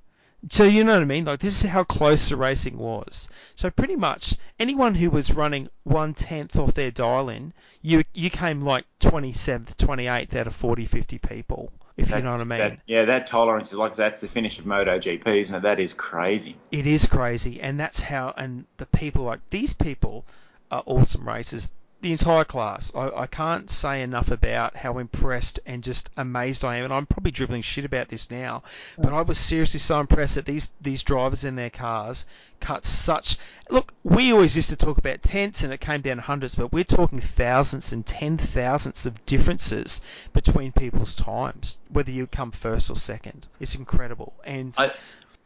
So 0.50 0.64
you 0.66 0.84
know 0.84 0.94
what 0.94 1.02
I 1.02 1.06
mean? 1.06 1.26
Like 1.26 1.40
this 1.40 1.64
is 1.64 1.70
how 1.70 1.84
close 1.84 2.30
the 2.30 2.38
racing 2.38 2.78
was. 2.78 3.28
So 3.56 3.70
pretty 3.72 3.96
much 3.96 4.36
anyone 4.60 4.94
who 4.96 5.10
was 5.10 5.34
running 5.34 5.70
one 5.84 6.14
tenth 6.14 6.56
off 6.58 6.74
their 6.76 6.92
dial-in, 6.92 7.54
you 7.82 8.04
you 8.14 8.30
came 8.30 8.62
like 8.62 8.86
27th, 9.00 9.76
28th 9.76 10.36
out 10.36 10.48
of 10.48 10.56
40, 10.56 10.86
50 10.86 11.18
people. 11.18 11.72
If 11.98 12.12
you 12.12 12.22
know 12.22 12.34
what 12.34 12.42
I 12.42 12.44
mean. 12.44 12.60
that- 12.60 12.80
yeah, 12.86 13.06
that 13.06 13.26
tolerance 13.26 13.72
is 13.72 13.78
like 13.80 13.96
that's 13.96 14.20
the 14.20 14.28
finish 14.28 14.60
of 14.60 14.66
MotoGP, 14.66 15.26
isn't 15.42 15.56
it? 15.56 15.62
That 15.64 15.80
is 15.80 15.94
crazy. 15.94 16.56
It 16.72 16.86
is 16.86 17.08
crazy, 17.08 17.60
and 17.60 17.80
that's 17.80 18.00
how. 18.02 18.36
And 18.38 18.66
the 18.78 18.86
people 18.86 19.24
like 19.24 19.40
these 19.50 19.74
people 19.74 20.24
are 20.70 20.84
awesome 20.86 21.28
racers. 21.28 21.72
The 22.02 22.12
entire 22.12 22.44
class. 22.44 22.94
I, 22.96 23.10
I 23.22 23.26
can't 23.28 23.70
say 23.70 24.04
enough 24.04 24.30
about 24.30 24.76
how 24.78 25.00
impressed 25.00 25.60
and 25.66 25.84
just 25.84 26.10
amazed 26.16 26.64
I 26.64 26.78
am. 26.78 26.86
And 26.86 26.94
I'm 26.94 27.06
probably 27.08 27.32
dribbling 27.32 27.64
shit 27.64 27.86
about 27.86 28.10
this 28.10 28.30
now, 28.30 28.64
but 28.98 29.14
I 29.14 29.22
was 29.24 29.38
seriously 29.38 29.80
so 29.80 30.00
impressed 30.00 30.36
that 30.36 30.46
these 30.46 30.72
these 30.80 31.02
drivers 31.04 31.44
in 31.44 31.56
their 31.56 31.72
cars 31.72 32.26
cut 32.60 32.86
such. 32.86 33.38
Look, 33.70 33.94
we 34.04 34.32
always 34.32 34.56
used 34.56 34.70
to 34.70 34.76
talk 34.76 34.98
about 34.98 35.24
tenths 35.24 35.64
and 35.64 35.74
it 35.74 35.80
came 35.80 36.02
down 36.02 36.18
to 36.18 36.22
hundreds, 36.22 36.56
but 36.56 36.72
we're 36.72 36.84
talking 36.84 37.20
thousands 37.20 37.92
and 37.94 38.06
ten 38.06 38.38
thousandths 38.38 39.06
of 39.06 39.26
differences 39.26 40.02
between 40.34 40.72
people's 40.72 41.16
times, 41.16 41.80
whether 41.90 42.12
you 42.12 42.28
come 42.28 42.52
first 42.52 42.90
or 42.90 42.96
second. 42.96 43.48
It's 43.60 43.76
incredible. 43.76 44.34
And 44.46 44.74
I, 44.78 44.92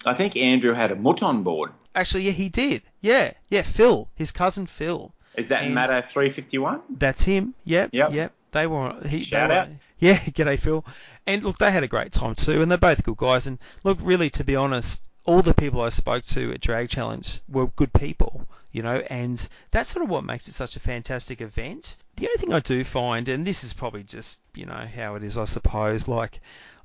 I 0.05 0.13
think 0.15 0.35
Andrew 0.35 0.73
had 0.73 0.91
a 0.91 0.95
mutt 0.95 1.23
on 1.23 1.43
board. 1.43 1.71
actually, 1.95 2.23
yeah, 2.23 2.31
he 2.31 2.49
did. 2.49 2.81
Yeah, 2.99 3.31
yeah, 3.49 3.61
Phil, 3.61 4.09
his 4.15 4.31
cousin 4.31 4.65
Phil. 4.67 5.13
Is 5.35 5.47
that 5.49 5.63
And- 5.63 5.73
Matter 5.75 6.01
351? 6.01 6.81
That's 6.89 7.23
him. 7.23 7.53
Yep. 7.65 7.89
Yep. 7.93 8.11
Yep. 8.13 8.33
They 8.51 8.67
were. 8.67 8.95
He, 9.07 9.23
Shout 9.23 9.49
they 9.49 9.55
were- 9.55 9.61
out. 9.61 9.67
Yeah. 9.99 10.17
G'day, 10.19 10.59
Phil. 10.59 10.85
And 11.27 11.43
look, 11.43 11.57
they 11.57 11.71
had 11.71 11.83
a 11.83 11.87
great 11.87 12.11
time 12.11 12.35
too, 12.35 12.61
and 12.61 12.69
they're 12.71 12.77
both 12.77 13.03
good 13.03 13.17
guys. 13.17 13.47
And 13.47 13.59
look, 13.83 13.97
really, 14.01 14.29
to 14.31 14.43
be 14.43 14.55
honest, 14.55 15.03
all 15.25 15.41
the 15.41 15.53
people 15.53 15.81
I 15.81 15.89
spoke 15.89 16.23
to 16.25 16.51
at 16.51 16.61
Drag 16.61 16.89
Challenge 16.89 17.41
were 17.47 17.67
good 17.67 17.93
people, 17.93 18.47
you 18.71 18.81
know, 18.81 18.97
and 19.09 19.47
that's 19.69 19.89
sort 19.91 20.03
of 20.03 20.09
what 20.09 20.23
makes 20.23 20.47
it 20.47 20.53
such 20.53 20.75
a 20.75 20.79
fantastic 20.79 21.41
event. 21.41 21.97
The 22.15 22.25
only 22.27 22.37
thing 22.37 22.53
I 22.53 22.59
do 22.59 22.83
find, 22.83 23.29
and 23.29 23.45
this 23.45 23.63
is 23.63 23.71
probably 23.73 24.01
just, 24.03 24.41
you 24.55 24.65
know, 24.65 24.87
how 24.95 25.13
it 25.15 25.23
is, 25.23 25.37
I 25.37 25.43
suppose, 25.43 26.07
like, 26.07 26.39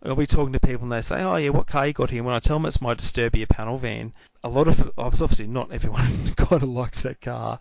I'll 0.05 0.15
be 0.15 0.27
talking 0.27 0.53
to 0.53 0.61
people 0.61 0.83
and 0.83 0.93
they 0.93 1.01
say, 1.01 1.23
oh, 1.23 1.37
yeah, 1.37 1.49
what 1.49 1.67
car 1.67 1.87
you 1.87 1.95
got 1.95 2.11
here? 2.11 2.23
When 2.23 2.35
I 2.35 2.39
tell 2.39 2.57
them 2.59 2.67
it's 2.67 2.83
my 2.83 2.95
Disturbia 2.95 3.49
panel 3.49 3.79
van, 3.79 4.13
a 4.45 4.51
lot 4.51 4.69
of, 4.69 4.93
obviously 4.99 5.47
not 5.47 5.73
everyone 5.73 6.35
kind 6.37 6.63
of 6.63 6.69
likes 6.69 7.03
that 7.03 7.23
car. 7.23 7.59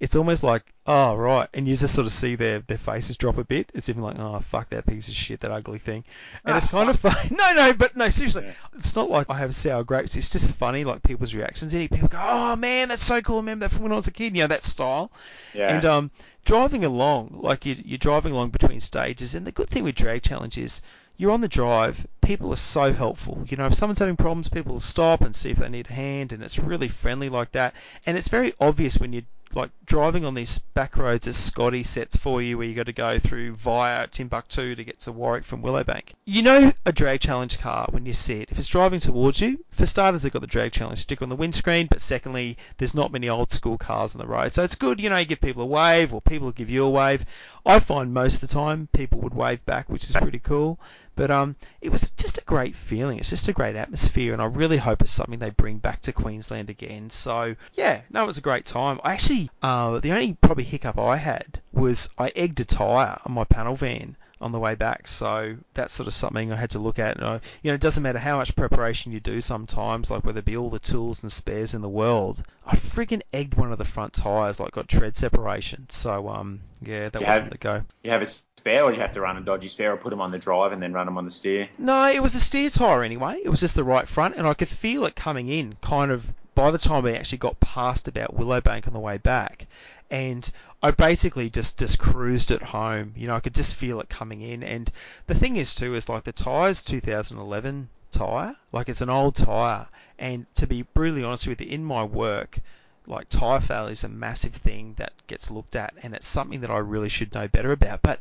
It's 0.00 0.16
almost 0.16 0.42
like, 0.42 0.64
oh, 0.86 1.14
right. 1.14 1.48
And 1.54 1.66
you 1.66 1.76
just 1.76 1.94
sort 1.94 2.06
of 2.06 2.12
see 2.12 2.34
their, 2.34 2.60
their 2.60 2.78
faces 2.78 3.16
drop 3.16 3.38
a 3.38 3.44
bit. 3.44 3.70
It's 3.74 3.88
even 3.88 4.02
like, 4.02 4.18
oh, 4.18 4.38
fuck 4.40 4.70
that 4.70 4.86
piece 4.86 5.08
of 5.08 5.14
shit, 5.14 5.40
that 5.40 5.50
ugly 5.50 5.78
thing. 5.78 6.04
And 6.44 6.56
it's 6.56 6.68
kind 6.68 6.90
of 6.90 6.98
funny. 6.98 7.14
No, 7.30 7.52
no, 7.54 7.72
but 7.72 7.96
no, 7.96 8.10
seriously. 8.10 8.46
It's 8.74 8.94
not 8.96 9.10
like 9.10 9.30
I 9.30 9.38
have 9.38 9.54
sour 9.54 9.84
grapes. 9.84 10.16
It's 10.16 10.30
just 10.30 10.52
funny, 10.52 10.84
like 10.84 11.02
people's 11.02 11.34
reactions. 11.34 11.72
And 11.72 11.90
people 11.90 12.08
go, 12.08 12.20
oh, 12.20 12.56
man, 12.56 12.88
that's 12.88 13.04
so 13.04 13.20
cool. 13.20 13.36
I 13.36 13.40
remember 13.40 13.66
that 13.66 13.74
from 13.74 13.84
when 13.84 13.92
I 13.92 13.96
was 13.96 14.06
a 14.06 14.12
kid. 14.12 14.36
You 14.36 14.42
know, 14.42 14.48
that 14.48 14.62
style. 14.62 15.10
Yeah. 15.54 15.74
And 15.74 15.84
um, 15.84 16.10
driving 16.44 16.84
along, 16.84 17.38
like 17.40 17.66
you, 17.66 17.76
you're 17.84 17.98
driving 17.98 18.32
along 18.32 18.50
between 18.50 18.80
stages, 18.80 19.34
and 19.34 19.46
the 19.46 19.52
good 19.52 19.68
thing 19.68 19.84
with 19.84 19.94
Drag 19.94 20.22
Challenge 20.22 20.58
is 20.58 20.82
you're 21.16 21.30
on 21.30 21.40
the 21.40 21.48
drive. 21.48 22.06
People 22.20 22.52
are 22.52 22.56
so 22.56 22.92
helpful. 22.92 23.44
You 23.48 23.56
know, 23.56 23.66
if 23.66 23.74
someone's 23.74 23.98
having 23.98 24.16
problems, 24.16 24.48
people 24.48 24.72
will 24.72 24.80
stop 24.80 25.20
and 25.20 25.34
see 25.34 25.50
if 25.50 25.58
they 25.58 25.68
need 25.68 25.88
a 25.88 25.92
hand, 25.92 26.32
and 26.32 26.42
it's 26.42 26.58
really 26.58 26.88
friendly 26.88 27.28
like 27.28 27.52
that. 27.52 27.74
And 28.06 28.16
it's 28.16 28.28
very 28.28 28.52
obvious 28.60 28.98
when 28.98 29.12
you're 29.12 29.22
like 29.54 29.70
driving 29.86 30.24
on 30.24 30.34
these 30.34 30.58
back 30.74 30.96
roads 30.96 31.28
as 31.28 31.36
Scotty 31.36 31.82
sets 31.82 32.16
for 32.16 32.42
you, 32.42 32.58
where 32.58 32.66
you 32.66 32.74
got 32.74 32.86
to 32.86 32.92
go 32.92 33.18
through 33.18 33.54
via 33.54 34.06
Timbuktu 34.06 34.74
to 34.74 34.84
get 34.84 35.00
to 35.00 35.12
Warwick 35.12 35.44
from 35.44 35.62
Willowbank. 35.62 36.14
You 36.24 36.42
know 36.42 36.72
a 36.86 36.92
drag 36.92 37.20
challenge 37.20 37.58
car 37.58 37.86
when 37.90 38.06
you 38.06 38.12
see 38.12 38.40
it. 38.40 38.50
If 38.50 38.58
it's 38.58 38.68
driving 38.68 39.00
towards 39.00 39.40
you, 39.40 39.64
for 39.70 39.86
starters, 39.86 40.22
they've 40.22 40.32
got 40.32 40.42
the 40.42 40.46
drag 40.46 40.72
challenge 40.72 41.00
sticker 41.00 41.24
on 41.24 41.28
the 41.28 41.36
windscreen, 41.36 41.86
but 41.88 42.00
secondly, 42.00 42.56
there's 42.78 42.94
not 42.94 43.12
many 43.12 43.28
old 43.28 43.50
school 43.50 43.78
cars 43.78 44.14
on 44.14 44.20
the 44.20 44.26
road, 44.26 44.52
so 44.52 44.62
it's 44.62 44.74
good. 44.74 45.00
You 45.00 45.10
know, 45.10 45.18
you 45.18 45.24
give 45.24 45.40
people 45.40 45.62
a 45.62 45.66
wave, 45.66 46.12
or 46.12 46.20
people 46.20 46.50
give 46.52 46.70
you 46.70 46.84
a 46.84 46.90
wave. 46.90 47.24
I 47.66 47.78
find 47.78 48.12
most 48.12 48.36
of 48.36 48.40
the 48.42 48.54
time 48.54 48.88
people 48.92 49.20
would 49.20 49.34
wave 49.34 49.64
back, 49.64 49.88
which 49.88 50.04
is 50.04 50.16
pretty 50.16 50.38
cool. 50.38 50.78
But 51.16 51.30
um, 51.30 51.56
it 51.80 51.90
was 51.90 52.10
just 52.10 52.38
a 52.38 52.44
great 52.44 52.76
feeling. 52.76 53.18
It's 53.18 53.30
just 53.30 53.48
a 53.48 53.52
great 53.52 53.76
atmosphere, 53.76 54.32
and 54.32 54.42
I 54.42 54.46
really 54.46 54.76
hope 54.76 55.00
it's 55.00 55.12
something 55.12 55.38
they 55.38 55.50
bring 55.50 55.78
back 55.78 56.02
to 56.02 56.12
Queensland 56.12 56.68
again. 56.68 57.08
So 57.08 57.56
yeah, 57.72 58.02
no, 58.10 58.24
it 58.24 58.26
was 58.26 58.38
a 58.38 58.42
great 58.42 58.66
time. 58.66 59.00
I 59.02 59.12
actually, 59.12 59.50
uh, 59.62 60.00
the 60.00 60.12
only 60.12 60.34
probably 60.34 60.64
hiccup 60.64 60.98
I 60.98 61.16
had 61.16 61.60
was 61.72 62.10
I 62.18 62.32
egged 62.36 62.60
a 62.60 62.64
tyre 62.64 63.18
on 63.24 63.32
my 63.32 63.44
panel 63.44 63.76
van 63.76 64.16
on 64.44 64.52
the 64.52 64.58
way 64.60 64.74
back. 64.74 65.08
So 65.08 65.56
that's 65.72 65.94
sort 65.94 66.06
of 66.06 66.12
something 66.12 66.52
I 66.52 66.56
had 66.56 66.70
to 66.70 66.78
look 66.78 66.98
at. 66.98 67.16
And 67.16 67.24
I, 67.26 67.34
you 67.62 67.70
know, 67.70 67.74
it 67.74 67.80
doesn't 67.80 68.02
matter 68.02 68.18
how 68.18 68.36
much 68.36 68.54
preparation 68.54 69.10
you 69.10 69.18
do 69.18 69.40
sometimes, 69.40 70.10
like 70.10 70.24
whether 70.24 70.40
it 70.40 70.44
be 70.44 70.56
all 70.56 70.68
the 70.70 70.78
tools 70.78 71.22
and 71.22 71.32
spares 71.32 71.74
in 71.74 71.80
the 71.82 71.88
world. 71.88 72.42
I 72.66 72.76
friggin' 72.76 73.22
egged 73.32 73.54
one 73.54 73.72
of 73.72 73.78
the 73.78 73.84
front 73.84 74.12
tyres, 74.12 74.60
like 74.60 74.72
got 74.72 74.86
tread 74.86 75.16
separation. 75.16 75.86
So 75.88 76.28
um, 76.28 76.60
yeah, 76.82 77.08
that 77.08 77.20
You 77.20 77.26
wasn't 77.26 77.44
have- 77.44 77.52
the 77.52 77.58
go. 77.58 77.82
You 78.02 78.10
have 78.10 78.22
a 78.22 78.26
spare, 78.26 78.84
or 78.84 78.90
do 78.90 78.96
you 78.96 79.02
have 79.02 79.12
to 79.14 79.20
run 79.20 79.36
a 79.36 79.40
dodgy 79.40 79.68
spare, 79.68 79.92
or 79.92 79.96
put 79.96 80.10
them 80.10 80.20
on 80.20 80.30
the 80.30 80.38
drive 80.38 80.72
and 80.72 80.82
then 80.82 80.92
run 80.92 81.06
them 81.06 81.16
on 81.18 81.24
the 81.24 81.30
steer? 81.30 81.68
No, 81.78 82.06
it 82.08 82.22
was 82.22 82.34
a 82.34 82.40
steer 82.40 82.68
tyre 82.70 83.02
anyway. 83.02 83.40
It 83.44 83.48
was 83.48 83.60
just 83.60 83.76
the 83.76 83.84
right 83.84 84.06
front, 84.06 84.36
and 84.36 84.46
I 84.46 84.54
could 84.54 84.68
feel 84.68 85.04
it 85.06 85.16
coming 85.16 85.48
in 85.48 85.76
kind 85.80 86.10
of 86.10 86.32
by 86.54 86.70
the 86.70 86.78
time 86.78 87.02
we 87.02 87.14
actually 87.14 87.38
got 87.38 87.60
past 87.60 88.08
about 88.08 88.36
Willowbank 88.36 88.86
on 88.86 88.92
the 88.92 89.00
way 89.00 89.18
back. 89.18 89.66
And 90.10 90.48
I 90.82 90.90
basically 90.90 91.50
just, 91.50 91.78
just 91.78 91.98
cruised 91.98 92.50
it 92.50 92.62
home. 92.62 93.12
You 93.16 93.26
know, 93.26 93.36
I 93.36 93.40
could 93.40 93.54
just 93.54 93.74
feel 93.74 94.00
it 94.00 94.08
coming 94.08 94.42
in. 94.42 94.62
And 94.62 94.90
the 95.26 95.34
thing 95.34 95.56
is, 95.56 95.74
too, 95.74 95.94
is 95.94 96.08
like 96.08 96.24
the 96.24 96.32
tyre's 96.32 96.82
2011 96.82 97.88
tyre. 98.10 98.56
Like, 98.72 98.88
it's 98.88 99.00
an 99.00 99.10
old 99.10 99.34
tyre. 99.34 99.88
And 100.18 100.46
to 100.54 100.66
be 100.66 100.82
brutally 100.82 101.24
honest 101.24 101.48
with 101.48 101.60
you, 101.60 101.66
in 101.66 101.84
my 101.84 102.04
work, 102.04 102.60
like 103.06 103.28
tyre 103.28 103.60
failure 103.60 103.92
is 103.92 104.04
a 104.04 104.08
massive 104.08 104.54
thing 104.54 104.94
that 104.96 105.12
gets 105.26 105.50
looked 105.50 105.76
at, 105.76 105.92
and 106.02 106.14
it's 106.14 106.26
something 106.26 106.60
that 106.60 106.70
I 106.70 106.78
really 106.78 107.08
should 107.08 107.34
know 107.34 107.48
better 107.48 107.72
about. 107.72 108.00
But 108.02 108.18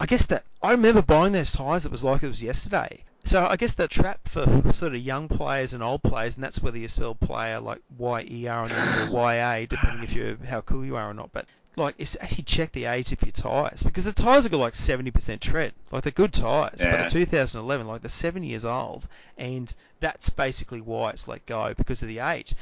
I 0.00 0.06
guess 0.06 0.26
that 0.26 0.44
I 0.62 0.72
remember 0.72 1.02
buying 1.02 1.32
those 1.32 1.52
tyres. 1.52 1.86
It 1.86 1.92
was 1.92 2.04
like 2.04 2.22
it 2.22 2.28
was 2.28 2.42
yesterday. 2.42 3.04
So 3.24 3.46
I 3.46 3.56
guess 3.56 3.74
the 3.74 3.88
trap 3.88 4.26
for 4.26 4.44
sort 4.72 4.94
of 4.94 5.00
young 5.00 5.28
players 5.28 5.74
and 5.74 5.82
old 5.82 6.02
players, 6.02 6.36
and 6.36 6.44
that's 6.44 6.62
whether 6.62 6.78
you 6.78 6.88
spell 6.88 7.14
player 7.14 7.60
like 7.60 7.82
Y 7.98 8.26
E 8.30 8.46
R 8.46 8.64
and 8.64 8.72
or 8.72 9.04
Y 9.06 9.34
A, 9.34 9.66
depending 9.66 10.02
if 10.02 10.14
you 10.14 10.38
how 10.48 10.60
cool 10.62 10.84
you 10.84 10.96
are 10.96 11.10
or 11.10 11.14
not. 11.14 11.30
But 11.32 11.46
like, 11.76 11.94
is 11.98 12.12
to 12.12 12.22
actually 12.22 12.44
check 12.44 12.72
the 12.72 12.86
age 12.86 13.12
of 13.12 13.22
your 13.22 13.30
tyres 13.30 13.82
because 13.82 14.04
the 14.04 14.12
tyres 14.12 14.44
have 14.44 14.52
got 14.52 14.58
like 14.58 14.74
70% 14.74 15.40
tread. 15.40 15.72
Like 15.92 16.02
they're 16.02 16.10
good 16.12 16.32
tyres, 16.32 16.86
but 16.90 16.98
Yeah. 16.98 17.04
in 17.04 17.10
2011, 17.10 17.86
like 17.86 18.02
they're 18.02 18.08
seven 18.08 18.42
years 18.42 18.64
old, 18.64 19.06
and 19.36 19.72
that's 20.00 20.30
basically 20.30 20.80
why 20.80 21.10
it's 21.10 21.28
let 21.28 21.44
go 21.46 21.74
because 21.74 22.02
of 22.02 22.08
the 22.08 22.18
age. 22.20 22.54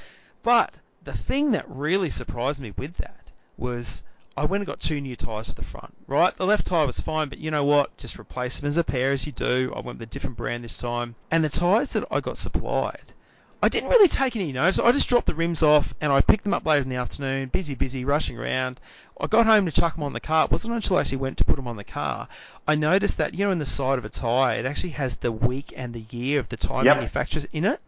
But 0.42 0.75
the 1.03 1.12
thing 1.16 1.53
that 1.53 1.64
really 1.69 2.11
surprised 2.11 2.61
me 2.61 2.73
with 2.77 2.95
that 2.97 3.33
was 3.57 4.05
I 4.37 4.44
went 4.44 4.61
and 4.61 4.66
got 4.66 4.81
two 4.81 5.01
new 5.01 5.16
tyres 5.16 5.49
for 5.49 5.55
the 5.55 5.64
front. 5.64 5.94
Right, 6.07 6.37
the 6.37 6.44
left 6.46 6.66
tyre 6.66 6.87
was 6.87 7.01
fine, 7.01 7.29
but 7.29 7.38
you 7.38 7.51
know 7.51 7.64
what? 7.64 7.96
Just 7.96 8.18
replace 8.18 8.59
them 8.59 8.68
as 8.68 8.77
a 8.77 8.85
pair 8.85 9.12
as 9.12 9.25
you 9.27 9.33
do. 9.33 9.72
I 9.75 9.81
went 9.81 9.99
with 9.99 10.09
a 10.09 10.11
different 10.11 10.37
brand 10.37 10.62
this 10.62 10.77
time, 10.79 11.14
and 11.31 11.42
the 11.42 11.49
tyres 11.49 11.94
that 11.94 12.05
I 12.11 12.20
got 12.20 12.37
supplied. 12.37 13.14
I 13.62 13.68
didn't 13.70 13.88
really 13.88 14.09
take 14.09 14.37
any 14.37 14.53
notice. 14.53 14.79
I 14.79 14.92
just 14.92 15.09
dropped 15.09 15.27
the 15.27 15.35
rims 15.35 15.62
off 15.62 15.94
and 16.03 16.12
I 16.12 16.20
picked 16.20 16.44
them 16.44 16.53
up 16.53 16.66
later 16.66 16.83
in 16.83 16.90
the 16.90 16.96
afternoon, 16.96 17.49
busy, 17.49 17.75
busy, 17.75 18.05
rushing 18.05 18.38
around. 18.38 18.79
I 19.18 19.27
got 19.29 19.46
home 19.46 19.64
to 19.64 19.72
chuck 19.72 19.94
them 19.94 20.03
on 20.05 20.12
the 20.12 20.20
car. 20.20 20.44
It 20.44 20.51
wasn't 20.53 20.75
until 20.75 20.99
I 20.99 21.01
actually 21.01 21.16
went 21.16 21.38
to 21.38 21.44
put 21.44 21.57
them 21.57 21.66
on 21.66 21.77
the 21.77 21.83
car, 21.83 22.29
I 22.68 22.75
noticed 22.75 23.16
that, 23.16 23.35
you 23.35 23.46
know, 23.46 23.51
in 23.53 23.59
the 23.59 23.64
side 23.64 23.99
of 23.99 24.05
a 24.05 24.11
tyre, 24.11 24.59
it 24.59 24.66
actually 24.66 24.90
has 24.90 25.16
the 25.16 25.33
week 25.33 25.72
and 25.75 25.94
the 25.94 26.05
year 26.14 26.38
of 26.38 26.51
the 26.51 26.59
tyre 26.59 26.85
Yep. 26.85 26.96
manufacturer 26.96 27.42
in 27.51 27.64
it, 27.64 27.81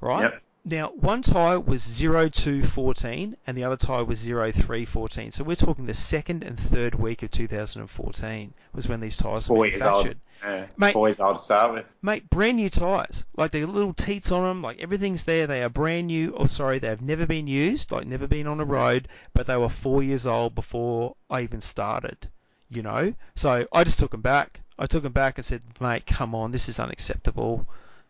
right? 0.00 0.24
Yep. 0.24 0.42
Now, 0.66 0.88
one 0.92 1.20
tyre 1.20 1.60
was 1.60 1.84
0214 1.84 3.36
and 3.46 3.56
the 3.56 3.64
other 3.64 3.76
tyre 3.76 4.04
was 4.04 4.24
0314. 4.24 5.30
So 5.30 5.44
we're 5.44 5.56
talking 5.56 5.84
the 5.86 5.92
second 5.94 6.42
and 6.42 6.58
third 6.58 6.94
week 6.94 7.22
of 7.22 7.30
2014 7.30 8.54
was 8.72 8.88
when 8.88 9.00
these 9.00 9.16
tyres 9.18 9.48
were 9.48 9.56
Four 9.56 9.66
years 9.66 9.82
old. 9.82 9.92
manufactured. 10.06 10.20
Yeah, 10.42 10.66
Mate- 10.76 10.92
four 10.94 11.08
years 11.08 11.20
old 11.20 11.36
to 11.36 11.42
start 11.42 11.74
with. 11.74 11.84
Mate, 12.02 12.28
brand 12.30 12.56
new 12.56 12.70
tyres. 12.70 13.26
Like, 13.36 13.50
the 13.52 13.64
little 13.66 13.92
teats 13.94 14.32
on 14.32 14.44
them, 14.44 14.62
like, 14.62 14.82
everything's 14.82 15.24
there. 15.24 15.46
They 15.46 15.62
are 15.62 15.68
brand 15.68 16.06
new. 16.06 16.34
Oh, 16.36 16.46
sorry, 16.46 16.78
they 16.78 16.88
have 16.88 17.02
never 17.02 17.26
been 17.26 17.46
used, 17.46 17.92
like, 17.92 18.06
never 18.06 18.26
been 18.26 18.46
on 18.46 18.60
a 18.60 18.64
road, 18.64 19.08
but 19.34 19.46
they 19.46 19.56
were 19.56 19.68
four 19.68 20.02
years 20.02 20.26
old 20.26 20.54
before 20.54 21.14
I 21.30 21.42
even 21.42 21.60
started, 21.60 22.28
you 22.70 22.82
know? 22.82 23.14
So 23.34 23.66
I 23.72 23.84
just 23.84 23.98
took 23.98 24.10
them 24.12 24.22
back. 24.22 24.60
I 24.78 24.86
took 24.86 25.02
them 25.02 25.12
back 25.12 25.36
and 25.38 25.44
said, 25.44 25.62
mate, 25.80 26.06
come 26.06 26.34
on, 26.34 26.52
this 26.52 26.68
is 26.70 26.80
unacceptable. 26.80 27.66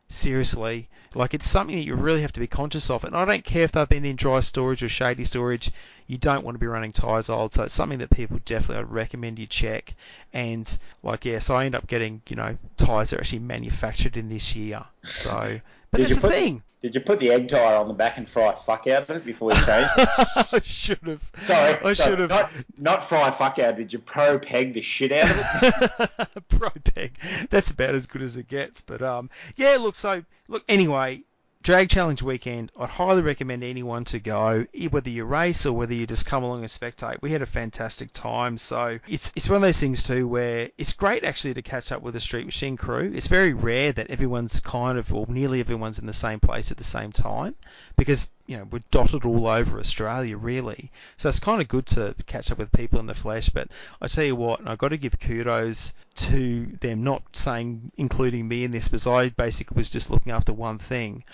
Seriously. 0.09 0.89
Like, 1.15 1.35
it's 1.35 1.49
something 1.49 1.77
that 1.77 1.85
you 1.85 1.95
really 1.95 2.23
have 2.23 2.33
to 2.33 2.41
be 2.41 2.47
conscious 2.47 2.91
of. 2.91 3.05
And 3.05 3.17
I 3.17 3.25
don't 3.25 3.45
care 3.45 3.65
if 3.65 3.73
they've 3.73 3.89
been 3.89 4.05
in 4.05 4.17
dry 4.17 4.41
storage 4.41 4.83
or 4.83 4.89
shady 4.89 5.25
storage, 5.25 5.71
you 6.07 6.19
don't 6.19 6.45
want 6.45 6.55
to 6.57 6.59
be 6.59 6.67
running 6.67 6.93
tyres 6.93 7.29
old. 7.29 7.53
So 7.53 7.63
it's 7.63 7.75
something 7.75 7.99
that 8.01 8.11
people 8.11 8.39
definitely 8.45 8.83
I'd 8.83 8.91
recommend 8.91 9.39
you 9.39 9.47
check. 9.47 9.95
And, 10.33 10.67
like, 11.03 11.25
yeah, 11.25 11.39
so 11.39 11.57
I 11.57 11.67
end 11.67 11.75
up 11.75 11.87
getting, 11.87 12.21
you 12.29 12.37
know, 12.37 12.57
tyres 12.77 13.11
that 13.11 13.17
are 13.19 13.21
actually 13.21 13.39
manufactured 13.41 14.17
in 14.17 14.29
this 14.29 14.57
year. 14.57 14.85
So, 15.05 15.61
but 15.91 15.99
Did 15.99 16.07
that's 16.07 16.15
the 16.17 16.21
put- 16.23 16.33
thing. 16.33 16.63
Did 16.85 16.95
you 16.95 17.01
put 17.01 17.19
the 17.19 17.31
egg 17.31 17.49
tire 17.49 17.77
on 17.77 17.89
the 17.89 17.95
back 17.95 18.19
and 18.19 18.29
fry 18.29 18.55
fuck 18.67 18.87
out 18.89 19.05
of 19.05 19.17
it 19.17 19.25
before 19.25 19.51
you 19.53 19.57
changed? 19.65 19.91
I 19.97 20.61
should 20.63 20.99
have. 21.05 21.31
Sorry, 21.33 21.79
I 21.83 21.95
should 21.95 22.19
have. 22.19 22.29
Not, 22.29 22.51
not 22.77 23.09
fry 23.09 23.31
fuck 23.31 23.59
out. 23.59 23.79
Did 23.79 23.91
you 23.91 23.99
pro 23.99 24.39
peg 24.39 24.75
the 24.75 24.83
shit 24.83 25.11
out 25.11 25.31
of 25.31 25.63
it? 25.63 26.49
Pro 26.51 26.69
peg. 26.95 27.17
That's 27.49 27.71
about 27.71 27.95
as 27.95 28.05
good 28.05 28.21
as 28.21 28.37
it 28.37 28.49
gets. 28.49 28.83
But 28.83 29.01
um, 29.01 29.31
yeah. 29.57 29.79
Look, 29.81 29.95
so 29.95 30.25
look. 30.47 30.63
Anyway, 30.69 31.23
drag 31.65 31.89
challenge 31.89 32.23
weekend. 32.23 32.71
I'd 32.79 32.91
highly 32.91 33.23
recommend 33.23 33.65
anyone 33.65 34.05
to 34.05 34.21
go, 34.21 34.67
whether 34.91 35.09
you 35.09 35.25
race 35.25 35.65
or 35.65 35.73
whether 35.73 35.95
you 35.95 36.07
just 36.07 36.27
come 36.27 36.45
along 36.45 36.61
and 36.61 36.69
spectate. 36.69 37.23
We 37.23 37.31
had 37.31 37.41
a 37.41 37.47
fantastic 37.47 38.13
time. 38.13 38.59
So 38.59 38.99
it's 39.09 39.33
it's 39.35 39.49
one 39.49 39.57
of 39.57 39.63
those 39.63 39.81
things 39.81 40.03
too 40.03 40.29
where 40.29 40.69
it's 40.77 40.93
great 40.93 41.25
actually 41.25 41.55
to 41.55 41.63
catch 41.63 41.91
up 41.91 42.03
with 42.03 42.13
the 42.13 42.21
Street 42.21 42.45
Machine 42.45 42.77
crew. 42.77 43.11
It's 43.15 43.29
very 43.29 43.55
rare 43.55 43.93
that 43.93 44.11
everyone's 44.11 44.61
kind 44.61 44.99
of 44.99 45.13
or 45.13 45.25
nearly 45.27 45.61
everyone's 45.61 45.99
in 45.99 46.07
the 46.07 46.13
same 46.13 46.39
place 46.39 46.71
at 46.71 46.77
the 46.77 46.85
same 46.85 47.13
time 47.13 47.55
because 47.97 48.31
you 48.47 48.59
know, 48.59 48.65
we're 48.71 48.83
dotted 48.91 49.25
all 49.25 49.47
over 49.47 49.79
Australia, 49.79 50.37
really. 50.37 50.91
So 51.17 51.31
it's 51.31 51.39
kind 51.39 51.63
of 51.63 51.69
good 51.69 51.87
to 51.87 52.15
catch 52.27 52.51
up 52.51 52.59
with 52.59 52.73
people 52.73 53.01
in 53.01 53.07
the 53.07 53.15
flesh. 53.15 53.49
But 53.49 53.69
I 54.03 54.09
tell 54.09 54.25
you 54.25 54.37
what, 54.37 54.67
I've 54.67 54.79
got 54.79 54.89
to 54.89 54.99
give 54.99 55.19
kudos 55.19 55.95
to 56.17 56.67
them, 56.81 57.05
not 57.05 57.23
saying 57.33 57.91
including 57.97 58.47
me 58.47 58.65
in 58.65 58.71
this, 58.71 58.89
because 58.89 59.07
I 59.07 59.31
basically 59.31 59.77
was 59.77 59.89
just 59.89 60.11
looking 60.11 60.33
after 60.33 60.53
one 60.53 60.79
thing. 60.79 61.25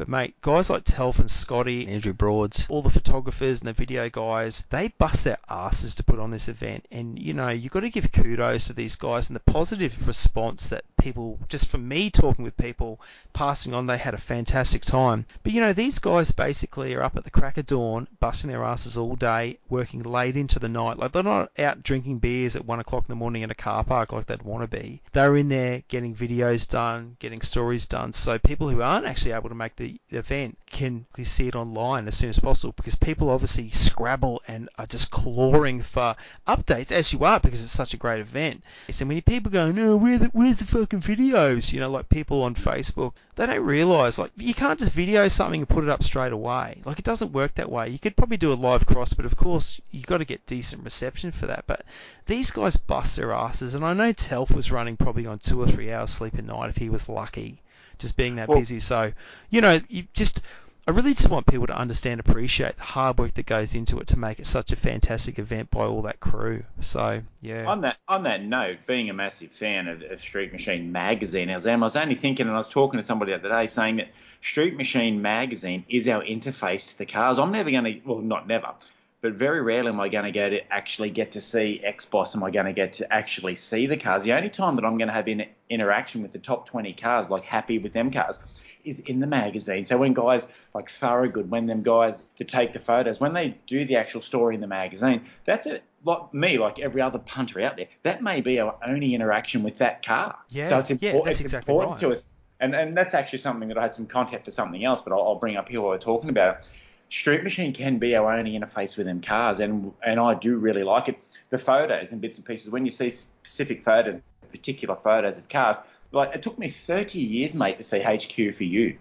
But 0.00 0.08
mate, 0.08 0.40
guys 0.40 0.70
like 0.70 0.84
Telf 0.84 1.18
and 1.18 1.30
Scotty, 1.30 1.86
Andrew 1.86 2.14
Broads, 2.14 2.66
all 2.70 2.80
the 2.80 2.88
photographers 2.88 3.60
and 3.60 3.68
the 3.68 3.74
video 3.74 4.08
guys, 4.08 4.64
they 4.70 4.88
bust 4.88 5.24
their 5.24 5.36
asses 5.50 5.94
to 5.96 6.02
put 6.02 6.18
on 6.18 6.30
this 6.30 6.48
event. 6.48 6.88
And 6.90 7.18
you 7.18 7.34
know, 7.34 7.50
you've 7.50 7.70
got 7.70 7.80
to 7.80 7.90
give 7.90 8.10
kudos 8.10 8.68
to 8.68 8.72
these 8.72 8.96
guys 8.96 9.28
and 9.28 9.36
the 9.36 9.40
positive 9.40 10.06
response 10.06 10.70
that 10.70 10.84
people, 11.00 11.38
just 11.48 11.68
from 11.68 11.88
me 11.88 12.10
talking 12.10 12.44
with 12.44 12.56
people, 12.56 13.00
passing 13.32 13.74
on, 13.74 13.86
they 13.86 13.98
had 13.98 14.14
a 14.14 14.18
fantastic 14.18 14.82
time. 14.82 15.26
But 15.42 15.52
you 15.52 15.60
know, 15.60 15.72
these 15.72 15.98
guys 15.98 16.30
basically 16.30 16.94
are 16.94 17.02
up 17.02 17.16
at 17.16 17.24
the 17.24 17.30
crack 17.30 17.58
of 17.58 17.66
dawn, 17.66 18.06
busting 18.20 18.50
their 18.50 18.64
asses 18.64 18.96
all 18.96 19.16
day, 19.16 19.58
working 19.68 20.02
late 20.02 20.36
into 20.36 20.58
the 20.58 20.68
night. 20.68 20.98
Like 20.98 21.12
they're 21.12 21.22
not 21.22 21.50
out 21.58 21.82
drinking 21.82 22.18
beers 22.18 22.56
at 22.56 22.64
one 22.64 22.80
o'clock 22.80 23.04
in 23.04 23.12
the 23.12 23.16
morning 23.16 23.42
in 23.42 23.50
a 23.50 23.54
car 23.54 23.84
park 23.84 24.12
like 24.12 24.26
they'd 24.26 24.42
want 24.42 24.62
to 24.62 24.78
be. 24.78 25.00
They're 25.12 25.36
in 25.36 25.48
there 25.48 25.82
getting 25.88 26.14
videos 26.14 26.68
done, 26.68 27.16
getting 27.18 27.40
stories 27.40 27.86
done. 27.86 28.12
So 28.12 28.38
people 28.38 28.68
who 28.68 28.82
aren't 28.82 29.06
actually 29.06 29.32
able 29.32 29.48
to 29.48 29.54
make 29.54 29.76
the 29.76 30.00
event 30.10 30.58
can 30.66 31.06
see 31.22 31.48
it 31.48 31.56
online 31.56 32.06
as 32.06 32.16
soon 32.16 32.30
as 32.30 32.38
possible 32.38 32.72
because 32.76 32.94
people 32.94 33.30
obviously 33.30 33.70
scrabble 33.70 34.42
and 34.48 34.68
are 34.78 34.86
just 34.86 35.10
clawing 35.10 35.82
for 35.82 36.16
updates 36.46 36.92
as 36.92 37.12
you 37.12 37.24
are 37.24 37.40
because 37.40 37.62
it's 37.62 37.70
such 37.70 37.94
a 37.94 37.96
great 37.96 38.20
event. 38.20 38.62
So 38.90 39.04
many 39.04 39.20
people 39.20 39.50
go, 39.50 39.70
no, 39.70 39.96
where 39.96 40.18
the, 40.18 40.26
where's 40.28 40.58
the 40.58 40.64
fucking 40.90 41.16
videos? 41.16 41.72
You 41.72 41.80
know, 41.80 41.90
like 41.90 42.08
people 42.08 42.42
on 42.42 42.54
Facebook, 42.54 43.12
they 43.36 43.46
don't 43.46 43.64
realise 43.64 44.18
like 44.18 44.32
you 44.36 44.54
can't 44.54 44.78
just 44.78 44.92
video 44.92 45.28
something 45.28 45.60
and 45.60 45.68
put 45.68 45.84
it 45.84 45.90
up 45.90 46.02
straight 46.02 46.32
away. 46.32 46.80
Like 46.84 46.98
it 46.98 47.04
doesn't 47.04 47.32
work 47.32 47.54
that 47.54 47.70
way. 47.70 47.88
You 47.88 47.98
could 47.98 48.16
probably 48.16 48.36
do 48.36 48.52
a 48.52 48.54
live 48.54 48.86
cross, 48.86 49.12
but 49.12 49.24
of 49.24 49.36
course 49.36 49.80
you've 49.90 50.06
got 50.06 50.18
to 50.18 50.24
get 50.24 50.46
decent 50.46 50.84
reception 50.84 51.32
for 51.32 51.46
that. 51.46 51.64
But 51.66 51.84
these 52.26 52.50
guys 52.50 52.76
bust 52.76 53.16
their 53.16 53.32
asses, 53.32 53.74
and 53.74 53.84
I 53.84 53.94
know 53.94 54.12
Telf 54.12 54.52
was 54.52 54.72
running 54.72 54.96
probably 54.96 55.26
on 55.26 55.38
two 55.38 55.60
or 55.60 55.66
three 55.66 55.92
hours 55.92 56.10
sleep 56.10 56.34
a 56.34 56.42
night 56.42 56.70
if 56.70 56.76
he 56.76 56.90
was 56.90 57.08
lucky 57.08 57.62
just 57.98 58.16
being 58.16 58.36
that 58.36 58.48
well, 58.48 58.58
busy. 58.58 58.78
So, 58.78 59.12
you 59.50 59.60
know, 59.60 59.78
you 59.88 60.04
just 60.14 60.42
I 60.86 60.92
really 60.92 61.14
just 61.14 61.28
want 61.28 61.46
people 61.46 61.66
to 61.66 61.76
understand, 61.76 62.20
appreciate 62.20 62.76
the 62.76 62.82
hard 62.82 63.18
work 63.18 63.34
that 63.34 63.46
goes 63.46 63.74
into 63.74 64.00
it 64.00 64.08
to 64.08 64.18
make 64.18 64.40
it 64.40 64.46
such 64.46 64.72
a 64.72 64.76
fantastic 64.76 65.38
event 65.38 65.70
by 65.70 65.84
all 65.84 66.02
that 66.02 66.20
crew. 66.20 66.64
So, 66.80 67.22
yeah. 67.40 67.66
On 67.66 67.82
that 67.82 67.98
on 68.08 68.24
that 68.24 68.42
note, 68.42 68.78
being 68.86 69.10
a 69.10 69.12
massive 69.12 69.52
fan 69.52 69.88
of, 69.88 70.02
of 70.02 70.20
Street 70.20 70.52
Machine 70.52 70.90
magazine, 70.90 71.50
I 71.50 71.54
was, 71.54 71.66
I 71.66 71.76
was 71.76 71.96
only 71.96 72.14
thinking, 72.14 72.46
and 72.46 72.54
I 72.54 72.58
was 72.58 72.68
talking 72.68 72.98
to 72.98 73.04
somebody 73.04 73.32
the 73.32 73.38
other 73.38 73.48
day, 73.50 73.66
saying 73.66 73.96
that 73.96 74.08
Street 74.42 74.74
Machine 74.74 75.20
magazine 75.20 75.84
is 75.88 76.08
our 76.08 76.22
interface 76.22 76.88
to 76.88 76.98
the 76.98 77.06
cars. 77.06 77.38
I'm 77.38 77.52
never 77.52 77.70
going 77.70 77.84
to, 77.84 78.00
well, 78.06 78.20
not 78.20 78.46
never, 78.48 78.72
but 79.20 79.34
very 79.34 79.60
rarely 79.60 79.90
am 79.90 80.00
I 80.00 80.08
going 80.08 80.24
to 80.24 80.32
go 80.32 80.48
to 80.48 80.72
actually 80.72 81.10
get 81.10 81.32
to 81.32 81.42
see 81.42 81.80
X 81.84 82.06
Boss. 82.06 82.34
Am 82.34 82.42
I 82.42 82.50
going 82.50 82.66
to 82.66 82.72
get 82.72 82.94
to 82.94 83.12
actually 83.12 83.56
see 83.56 83.86
the 83.86 83.98
cars? 83.98 84.24
The 84.24 84.32
only 84.32 84.48
time 84.48 84.76
that 84.76 84.84
I'm 84.84 84.96
going 84.96 85.08
to 85.08 85.14
have 85.14 85.28
in, 85.28 85.46
interaction 85.68 86.22
with 86.22 86.32
the 86.32 86.38
top 86.38 86.66
20 86.68 86.94
cars, 86.94 87.28
like 87.28 87.42
happy 87.42 87.78
with 87.78 87.92
them 87.92 88.10
cars, 88.10 88.38
is 88.84 88.98
in 89.00 89.20
the 89.20 89.26
magazine. 89.26 89.84
So 89.84 89.98
when 89.98 90.14
guys 90.14 90.46
like 90.74 90.90
Thorogood, 90.90 91.50
when 91.50 91.66
them 91.66 91.82
guys 91.82 92.30
to 92.38 92.44
take 92.44 92.72
the 92.72 92.78
photos, 92.78 93.20
when 93.20 93.32
they 93.32 93.56
do 93.66 93.84
the 93.84 93.96
actual 93.96 94.22
story 94.22 94.54
in 94.54 94.60
the 94.60 94.66
magazine, 94.66 95.26
that's 95.44 95.66
it. 95.66 95.82
Like 96.04 96.32
me, 96.32 96.58
like 96.58 96.78
every 96.78 97.02
other 97.02 97.18
punter 97.18 97.60
out 97.60 97.76
there, 97.76 97.88
that 98.04 98.22
may 98.22 98.40
be 98.40 98.58
our 98.58 98.76
only 98.86 99.14
interaction 99.14 99.62
with 99.62 99.76
that 99.76 100.04
car. 100.04 100.36
Yeah, 100.48 100.68
so 100.68 100.78
it's, 100.78 100.88
impor- 100.88 101.02
yeah, 101.02 101.12
that's 101.24 101.28
it's 101.28 101.40
exactly 101.40 101.74
important 101.74 102.02
right. 102.02 102.08
to 102.08 102.12
us. 102.12 102.26
And, 102.58 102.74
and 102.74 102.96
that's 102.96 103.14
actually 103.14 103.38
something 103.38 103.68
that 103.68 103.78
I 103.78 103.82
had 103.82 103.94
some 103.94 104.06
contact 104.06 104.44
to 104.46 104.50
something 104.50 104.84
else, 104.84 105.00
but 105.02 105.12
I'll, 105.12 105.20
I'll 105.20 105.34
bring 105.34 105.56
up 105.56 105.68
here 105.68 105.80
while 105.80 105.90
we're 105.90 105.98
talking 105.98 106.30
about 106.30 106.56
it. 106.56 106.64
Street 107.10 107.42
Machine 107.42 107.72
can 107.72 107.98
be 107.98 108.14
our 108.14 108.32
only 108.32 108.52
interface 108.58 108.96
with 108.96 109.06
them 109.06 109.20
cars, 109.20 109.58
and 109.58 109.92
and 110.00 110.20
I 110.20 110.34
do 110.34 110.56
really 110.56 110.84
like 110.84 111.08
it. 111.08 111.18
The 111.50 111.58
photos 111.58 112.12
and 112.12 112.20
bits 112.20 112.36
and 112.36 112.46
pieces. 112.46 112.70
When 112.70 112.84
you 112.84 112.90
see 112.90 113.10
specific 113.10 113.82
photos, 113.82 114.22
particular 114.52 114.94
photos 114.94 115.36
of 115.36 115.48
cars, 115.48 115.78
like 116.12 116.34
it 116.34 116.42
took 116.42 116.58
me 116.58 116.70
30 116.70 117.18
years, 117.18 117.54
mate, 117.54 117.78
to 117.78 117.82
see 117.82 118.00
HQ 118.00 118.54
for 118.54 118.64
you. 118.64 118.98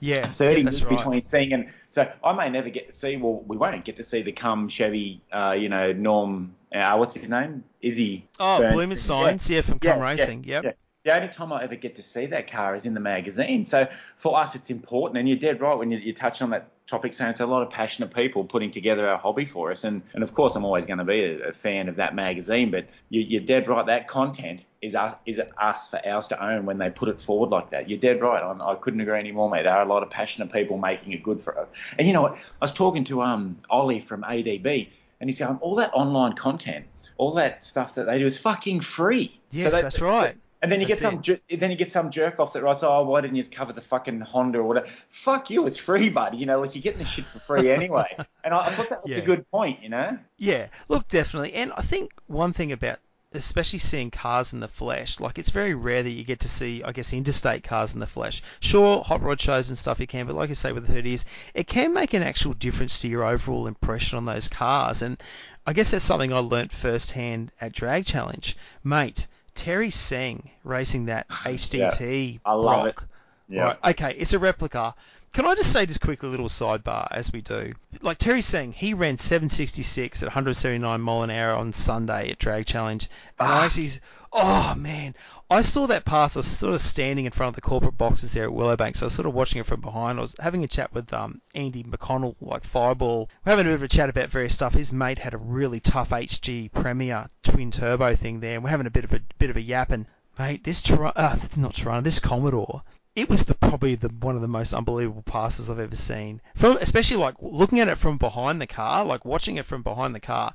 Yeah, 0.00 0.30
30 0.30 0.60
yeah, 0.62 0.70
years 0.70 0.84
right. 0.84 0.96
between 0.96 1.22
seeing 1.24 1.52
and 1.52 1.70
so 1.88 2.10
I 2.22 2.32
may 2.32 2.48
never 2.50 2.70
get 2.70 2.86
to 2.86 2.92
see. 2.92 3.16
Well, 3.16 3.42
we 3.46 3.56
won't 3.56 3.84
get 3.84 3.96
to 3.96 4.04
see 4.04 4.22
the 4.22 4.30
Cum 4.30 4.68
Chevy, 4.68 5.20
uh, 5.32 5.56
you 5.58 5.68
know, 5.68 5.92
Norm. 5.92 6.54
Uh, 6.72 6.96
what's 6.96 7.14
his 7.14 7.28
name? 7.28 7.64
Izzy. 7.80 8.28
Oh, 8.38 8.58
Bernstein. 8.58 8.76
Blumenstein's, 8.76 9.50
yeah, 9.50 9.56
yeah 9.56 9.62
from 9.62 9.78
Cum 9.80 9.98
Racing. 9.98 10.44
Yeah, 10.44 10.62
yep. 10.62 10.64
yeah. 10.64 10.72
The 11.04 11.16
only 11.16 11.32
time 11.32 11.52
I 11.52 11.64
ever 11.64 11.74
get 11.74 11.96
to 11.96 12.02
see 12.02 12.26
that 12.26 12.50
car 12.50 12.74
is 12.76 12.84
in 12.84 12.94
the 12.94 13.00
magazine. 13.00 13.64
So 13.64 13.88
for 14.16 14.38
us, 14.38 14.54
it's 14.54 14.70
important. 14.70 15.18
And 15.18 15.28
you're 15.28 15.38
dead 15.38 15.60
right 15.60 15.74
when 15.74 15.90
you, 15.90 15.98
you 15.98 16.12
touch 16.12 16.42
on 16.42 16.50
that 16.50 16.70
topic, 16.88 17.12
saying 17.12 17.30
it's 17.30 17.40
a 17.40 17.46
lot 17.46 17.62
of 17.62 17.70
passionate 17.70 18.12
people 18.12 18.44
putting 18.44 18.70
together 18.70 19.08
our 19.08 19.18
hobby 19.18 19.44
for 19.44 19.70
us. 19.70 19.84
And, 19.84 20.02
and 20.14 20.22
of 20.22 20.34
course, 20.34 20.56
I'm 20.56 20.64
always 20.64 20.86
going 20.86 20.98
to 20.98 21.04
be 21.04 21.20
a, 21.20 21.48
a, 21.48 21.52
fan 21.52 21.88
of 21.88 21.96
that 21.96 22.14
magazine. 22.14 22.70
But 22.70 22.86
you, 23.10 23.38
are 23.38 23.44
dead 23.44 23.68
right. 23.68 23.86
That 23.86 24.08
content 24.08 24.64
is 24.80 24.94
us, 24.94 25.14
is 25.26 25.40
us 25.58 25.88
for 25.88 26.00
ours 26.06 26.28
to 26.28 26.44
own 26.44 26.64
when 26.66 26.78
they 26.78 26.90
put 26.90 27.08
it 27.08 27.20
forward 27.20 27.50
like 27.50 27.70
that. 27.70 27.88
You're 27.88 27.98
dead 27.98 28.20
right. 28.20 28.42
I'm, 28.42 28.60
I 28.62 28.74
could 28.74 28.96
not 28.96 29.02
agree 29.02 29.18
anymore, 29.18 29.50
mate. 29.50 29.64
There 29.64 29.72
are 29.72 29.82
a 29.82 29.88
lot 29.88 30.02
of 30.02 30.10
passionate 30.10 30.50
people 30.50 30.78
making 30.78 31.12
it 31.12 31.22
good 31.22 31.40
for 31.40 31.58
us. 31.58 31.68
And 31.98 32.06
you 32.06 32.14
know 32.14 32.22
what? 32.22 32.32
I 32.32 32.64
was 32.64 32.72
talking 32.72 33.04
to 33.04 33.22
um 33.22 33.58
Ollie 33.68 34.00
from 34.00 34.22
ADB, 34.22 34.88
and 35.20 35.28
he's 35.28 35.38
saying 35.38 35.58
all 35.60 35.76
that 35.76 35.92
online 35.92 36.32
content, 36.32 36.86
all 37.18 37.32
that 37.34 37.62
stuff 37.62 37.94
that 37.96 38.06
they 38.06 38.18
do 38.18 38.26
is 38.26 38.38
fucking 38.38 38.80
free. 38.80 39.38
Yes, 39.50 39.70
so 39.70 39.76
they, 39.76 39.82
that's 39.82 40.00
right. 40.00 40.36
And 40.60 40.72
then 40.72 40.80
you 40.80 40.86
That's 40.88 41.00
get 41.00 41.10
some, 41.12 41.22
ju- 41.22 41.38
then 41.50 41.70
you 41.70 41.76
get 41.76 41.90
some 41.92 42.10
jerk 42.10 42.40
off 42.40 42.52
that 42.54 42.62
writes, 42.62 42.82
"Oh, 42.82 43.04
why 43.04 43.20
didn't 43.20 43.36
you 43.36 43.42
just 43.42 43.52
cover 43.52 43.72
the 43.72 43.80
fucking 43.80 44.20
Honda 44.20 44.58
or 44.58 44.64
whatever?" 44.64 44.88
Fuck 45.10 45.50
you, 45.50 45.66
it's 45.66 45.76
free, 45.76 46.08
buddy. 46.08 46.38
You 46.38 46.46
know, 46.46 46.60
like 46.60 46.74
you're 46.74 46.82
getting 46.82 46.98
the 46.98 47.04
shit 47.04 47.24
for 47.26 47.38
free 47.38 47.70
anyway. 47.70 48.16
and 48.44 48.52
I, 48.52 48.66
I 48.66 48.70
thought 48.70 48.88
that 48.90 49.02
was 49.02 49.10
Yeah. 49.12 49.18
a 49.18 49.24
good 49.24 49.48
point. 49.50 49.82
You 49.82 49.90
know, 49.90 50.18
Yeah, 50.36 50.66
look, 50.88 51.06
definitely. 51.08 51.52
And 51.54 51.72
I 51.76 51.82
think 51.82 52.12
one 52.26 52.52
thing 52.52 52.72
about 52.72 52.98
especially 53.32 53.78
seeing 53.78 54.10
cars 54.10 54.52
in 54.54 54.60
the 54.60 54.66
flesh, 54.66 55.20
like 55.20 55.38
it's 55.38 55.50
very 55.50 55.74
rare 55.74 56.02
that 56.02 56.10
you 56.10 56.24
get 56.24 56.40
to 56.40 56.48
see, 56.48 56.82
I 56.82 56.92
guess, 56.92 57.12
interstate 57.12 57.62
cars 57.62 57.92
in 57.94 58.00
the 58.00 58.06
flesh. 58.06 58.42
Sure, 58.58 59.02
hot 59.04 59.20
rod 59.22 59.38
shows 59.38 59.68
and 59.68 59.76
stuff 59.76 60.00
you 60.00 60.06
can, 60.06 60.26
but 60.26 60.34
like 60.34 60.48
I 60.50 60.54
say, 60.54 60.72
with 60.72 60.86
the 60.86 60.92
30s, 61.02 61.24
it 61.54 61.66
can 61.66 61.92
make 61.92 62.14
an 62.14 62.22
actual 62.22 62.54
difference 62.54 63.00
to 63.00 63.08
your 63.08 63.24
overall 63.24 63.66
impression 63.66 64.16
on 64.16 64.24
those 64.24 64.48
cars. 64.48 65.02
And 65.02 65.22
I 65.66 65.74
guess 65.74 65.90
that's 65.90 66.04
something 66.04 66.32
I 66.32 66.38
learnt 66.38 66.72
firsthand 66.72 67.52
at 67.60 67.72
Drag 67.72 68.06
Challenge. 68.06 68.56
Mate, 68.82 69.26
Terry 69.58 69.90
Seng 69.90 70.50
racing 70.62 71.06
that 71.06 71.28
HDT 71.28 72.32
yeah, 72.34 72.38
I 72.44 72.52
love 72.52 72.86
it. 72.86 72.94
Yeah. 73.48 73.62
Right, 73.62 73.78
okay, 73.90 74.14
it's 74.16 74.32
a 74.32 74.38
replica. 74.38 74.94
Can 75.32 75.46
I 75.46 75.56
just 75.56 75.72
say 75.72 75.84
just 75.84 76.00
quickly 76.00 76.28
a 76.28 76.30
little 76.30 76.46
sidebar 76.46 77.08
as 77.10 77.32
we 77.32 77.40
do? 77.40 77.72
Like 78.00 78.18
Terry 78.18 78.40
Seng, 78.40 78.72
he 78.72 78.94
ran 78.94 79.16
766 79.16 80.22
at 80.22 80.28
179 80.28 81.00
mile 81.00 81.22
an 81.24 81.30
hour 81.30 81.54
on 81.54 81.72
Sunday 81.72 82.30
at 82.30 82.38
Drag 82.38 82.66
Challenge, 82.66 83.08
and 83.40 83.48
I 83.48 83.62
ah. 83.62 83.64
actually, 83.64 83.90
oh 84.32 84.74
man, 84.76 85.14
I 85.50 85.62
saw 85.62 85.86
that 85.86 86.04
pass. 86.04 86.36
I 86.36 86.40
was 86.40 86.46
sort 86.46 86.74
of 86.74 86.80
standing 86.80 87.24
in 87.24 87.32
front 87.32 87.50
of 87.50 87.54
the 87.54 87.60
corporate 87.60 87.98
boxes 87.98 88.32
there 88.32 88.44
at 88.44 88.52
Willowbank, 88.52 88.96
so 88.96 89.04
I 89.04 89.08
was 89.08 89.14
sort 89.14 89.26
of 89.26 89.34
watching 89.34 89.60
it 89.60 89.66
from 89.66 89.80
behind. 89.80 90.18
I 90.18 90.22
was 90.22 90.34
having 90.38 90.64
a 90.64 90.68
chat 90.68 90.92
with 90.92 91.12
um, 91.12 91.40
Andy 91.54 91.84
McConnell, 91.84 92.36
like 92.40 92.64
Fireball. 92.64 93.30
We're 93.44 93.50
having 93.50 93.66
a 93.66 93.70
bit 93.70 93.74
of 93.74 93.82
a 93.82 93.88
chat 93.88 94.08
about 94.08 94.28
various 94.28 94.54
stuff. 94.54 94.74
His 94.74 94.92
mate 94.92 95.18
had 95.18 95.34
a 95.34 95.38
really 95.38 95.80
tough 95.80 96.10
HG 96.10 96.72
Premier 96.72 97.28
twin 97.42 97.70
turbo 97.70 98.14
thing 98.14 98.40
there, 98.40 98.54
and 98.54 98.64
we're 98.64 98.70
having 98.70 98.86
a 98.86 98.90
bit 98.90 99.04
of 99.04 99.12
a 99.12 99.20
bit 99.38 99.50
of 99.50 99.56
a 99.56 99.62
yap. 99.62 99.90
And 99.90 100.06
mate, 100.38 100.64
this 100.64 100.82
Tor- 100.82 101.12
uh, 101.16 101.36
not 101.56 101.74
Torana, 101.74 102.04
this 102.04 102.20
Commodore 102.20 102.82
it 103.18 103.28
was 103.28 103.46
the 103.46 103.54
probably 103.54 103.96
the 103.96 104.08
one 104.08 104.36
of 104.36 104.42
the 104.42 104.46
most 104.46 104.72
unbelievable 104.72 105.22
passes 105.22 105.68
I've 105.68 105.80
ever 105.80 105.96
seen. 105.96 106.40
From 106.54 106.76
especially 106.76 107.16
like 107.16 107.34
looking 107.40 107.80
at 107.80 107.88
it 107.88 107.98
from 107.98 108.16
behind 108.16 108.62
the 108.62 108.66
car, 108.68 109.04
like 109.04 109.24
watching 109.24 109.56
it 109.56 109.66
from 109.66 109.82
behind 109.82 110.14
the 110.14 110.20
car, 110.20 110.54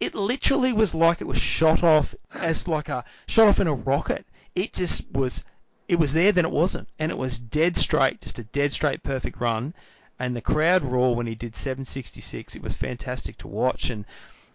it 0.00 0.14
literally 0.14 0.72
was 0.72 0.94
like 0.94 1.20
it 1.20 1.26
was 1.26 1.38
shot 1.38 1.82
off 1.82 2.14
as 2.34 2.66
like 2.66 2.88
a 2.88 3.04
shot 3.26 3.48
off 3.48 3.60
in 3.60 3.66
a 3.66 3.74
rocket. 3.74 4.26
It 4.54 4.72
just 4.72 5.10
was 5.12 5.44
it 5.86 5.96
was 5.96 6.12
there 6.12 6.32
then 6.32 6.44
it 6.44 6.50
wasn't 6.50 6.88
and 6.98 7.12
it 7.12 7.18
was 7.18 7.38
dead 7.38 7.76
straight, 7.76 8.20
just 8.20 8.38
a 8.38 8.44
dead 8.44 8.72
straight 8.72 9.02
perfect 9.02 9.40
run. 9.40 9.74
And 10.18 10.36
the 10.36 10.40
crowd 10.40 10.82
roar 10.82 11.14
when 11.14 11.26
he 11.26 11.34
did 11.34 11.56
766. 11.56 12.56
It 12.56 12.62
was 12.62 12.74
fantastic 12.74 13.36
to 13.38 13.48
watch 13.48 13.90
and 13.90 14.04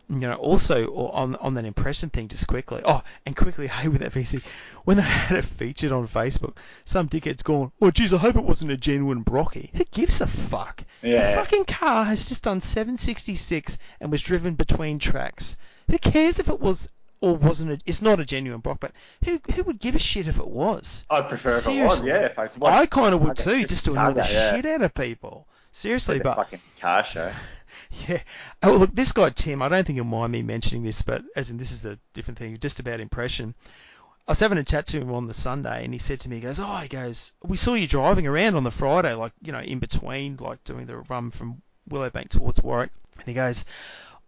you 0.09 0.21
know, 0.21 0.33
also 0.33 0.87
on 1.11 1.35
on 1.35 1.53
that 1.53 1.65
impression 1.65 2.09
thing, 2.09 2.27
just 2.27 2.47
quickly. 2.47 2.81
Oh, 2.83 3.03
and 3.25 3.35
quickly, 3.35 3.67
hey, 3.67 3.87
with 3.87 4.01
that 4.01 4.11
VC, 4.11 4.41
when 4.83 4.97
they 4.97 5.03
had 5.03 5.37
it 5.37 5.45
featured 5.45 5.91
on 5.91 6.07
Facebook, 6.07 6.57
some 6.83 7.07
dickhead's 7.07 7.43
gone, 7.43 7.71
oh, 7.81 7.91
geez, 7.91 8.13
I 8.13 8.17
hope 8.17 8.35
it 8.35 8.43
wasn't 8.43 8.71
a 8.71 8.77
genuine 8.77 9.21
Brocky. 9.21 9.69
Who 9.73 9.83
gives 9.91 10.21
a 10.21 10.27
fuck? 10.27 10.83
Yeah. 11.03 11.31
The 11.31 11.37
fucking 11.37 11.65
car 11.65 12.05
has 12.05 12.27
just 12.27 12.43
done 12.43 12.59
766 12.59 13.77
and 13.99 14.11
was 14.11 14.21
driven 14.21 14.55
between 14.55 14.97
tracks. 14.97 15.57
Who 15.89 15.97
cares 15.99 16.39
if 16.39 16.49
it 16.49 16.59
was 16.59 16.89
or 17.21 17.35
wasn't? 17.35 17.71
A, 17.71 17.79
it's 17.85 18.01
not 18.01 18.19
a 18.19 18.25
genuine 18.25 18.61
Brock, 18.61 18.79
but 18.79 18.91
who 19.25 19.39
who 19.53 19.63
would 19.63 19.79
give 19.79 19.95
a 19.95 19.99
shit 19.99 20.27
if 20.27 20.39
it 20.39 20.47
was? 20.47 21.05
I'd 21.09 21.29
prefer 21.29 21.57
if 21.57 21.63
Seriously. 21.63 21.81
it 21.81 21.85
was. 21.85 22.05
Yeah, 22.37 22.45
if 22.47 22.63
I, 22.63 22.81
I 22.81 22.85
kind 22.85 23.13
of 23.13 23.21
would 23.21 23.35
too, 23.35 23.61
just 23.61 23.69
just 23.69 23.85
to 23.85 23.91
annoy 23.91 24.13
the 24.13 24.27
yeah. 24.31 24.55
shit 24.55 24.65
out 24.65 24.81
of 24.81 24.93
people. 24.93 25.47
Seriously, 25.79 26.19
but 26.19 26.35
fucking 26.35 26.59
car 26.81 27.05
show. 27.05 27.31
yeah. 28.09 28.21
Oh, 28.61 28.73
look, 28.73 28.93
this 28.93 29.13
guy 29.13 29.29
Tim, 29.29 29.61
I 29.61 29.69
don't 29.69 29.87
think 29.87 29.95
he'll 29.95 30.03
mind 30.03 30.33
me 30.33 30.41
mentioning 30.41 30.83
this, 30.83 31.01
but 31.01 31.23
as 31.37 31.51
in 31.51 31.57
this 31.57 31.71
is 31.71 31.85
a 31.85 31.97
different 32.13 32.37
thing, 32.37 32.57
just 32.59 32.81
about 32.81 32.99
impression. 32.99 33.55
I 34.27 34.31
was 34.33 34.41
having 34.41 34.57
a 34.57 34.63
chat 34.65 34.87
to 34.87 34.99
him 34.99 35.13
on 35.13 35.27
the 35.27 35.33
Sunday, 35.33 35.85
and 35.85 35.93
he 35.93 35.97
said 35.97 36.19
to 36.19 36.29
me, 36.29 36.35
he 36.35 36.41
goes, 36.41 36.59
"Oh, 36.59 36.75
he 36.79 36.89
goes, 36.89 37.31
we 37.41 37.55
saw 37.55 37.75
you 37.75 37.87
driving 37.87 38.27
around 38.27 38.55
on 38.55 38.65
the 38.65 38.71
Friday, 38.71 39.13
like 39.13 39.31
you 39.41 39.53
know, 39.53 39.61
in 39.61 39.79
between, 39.79 40.35
like 40.41 40.61
doing 40.65 40.85
the 40.85 40.97
run 40.97 41.31
from 41.31 41.61
Willowbank 41.89 42.27
towards 42.27 42.61
Warwick." 42.61 42.91
And 43.17 43.27
he 43.27 43.33
goes, 43.33 43.63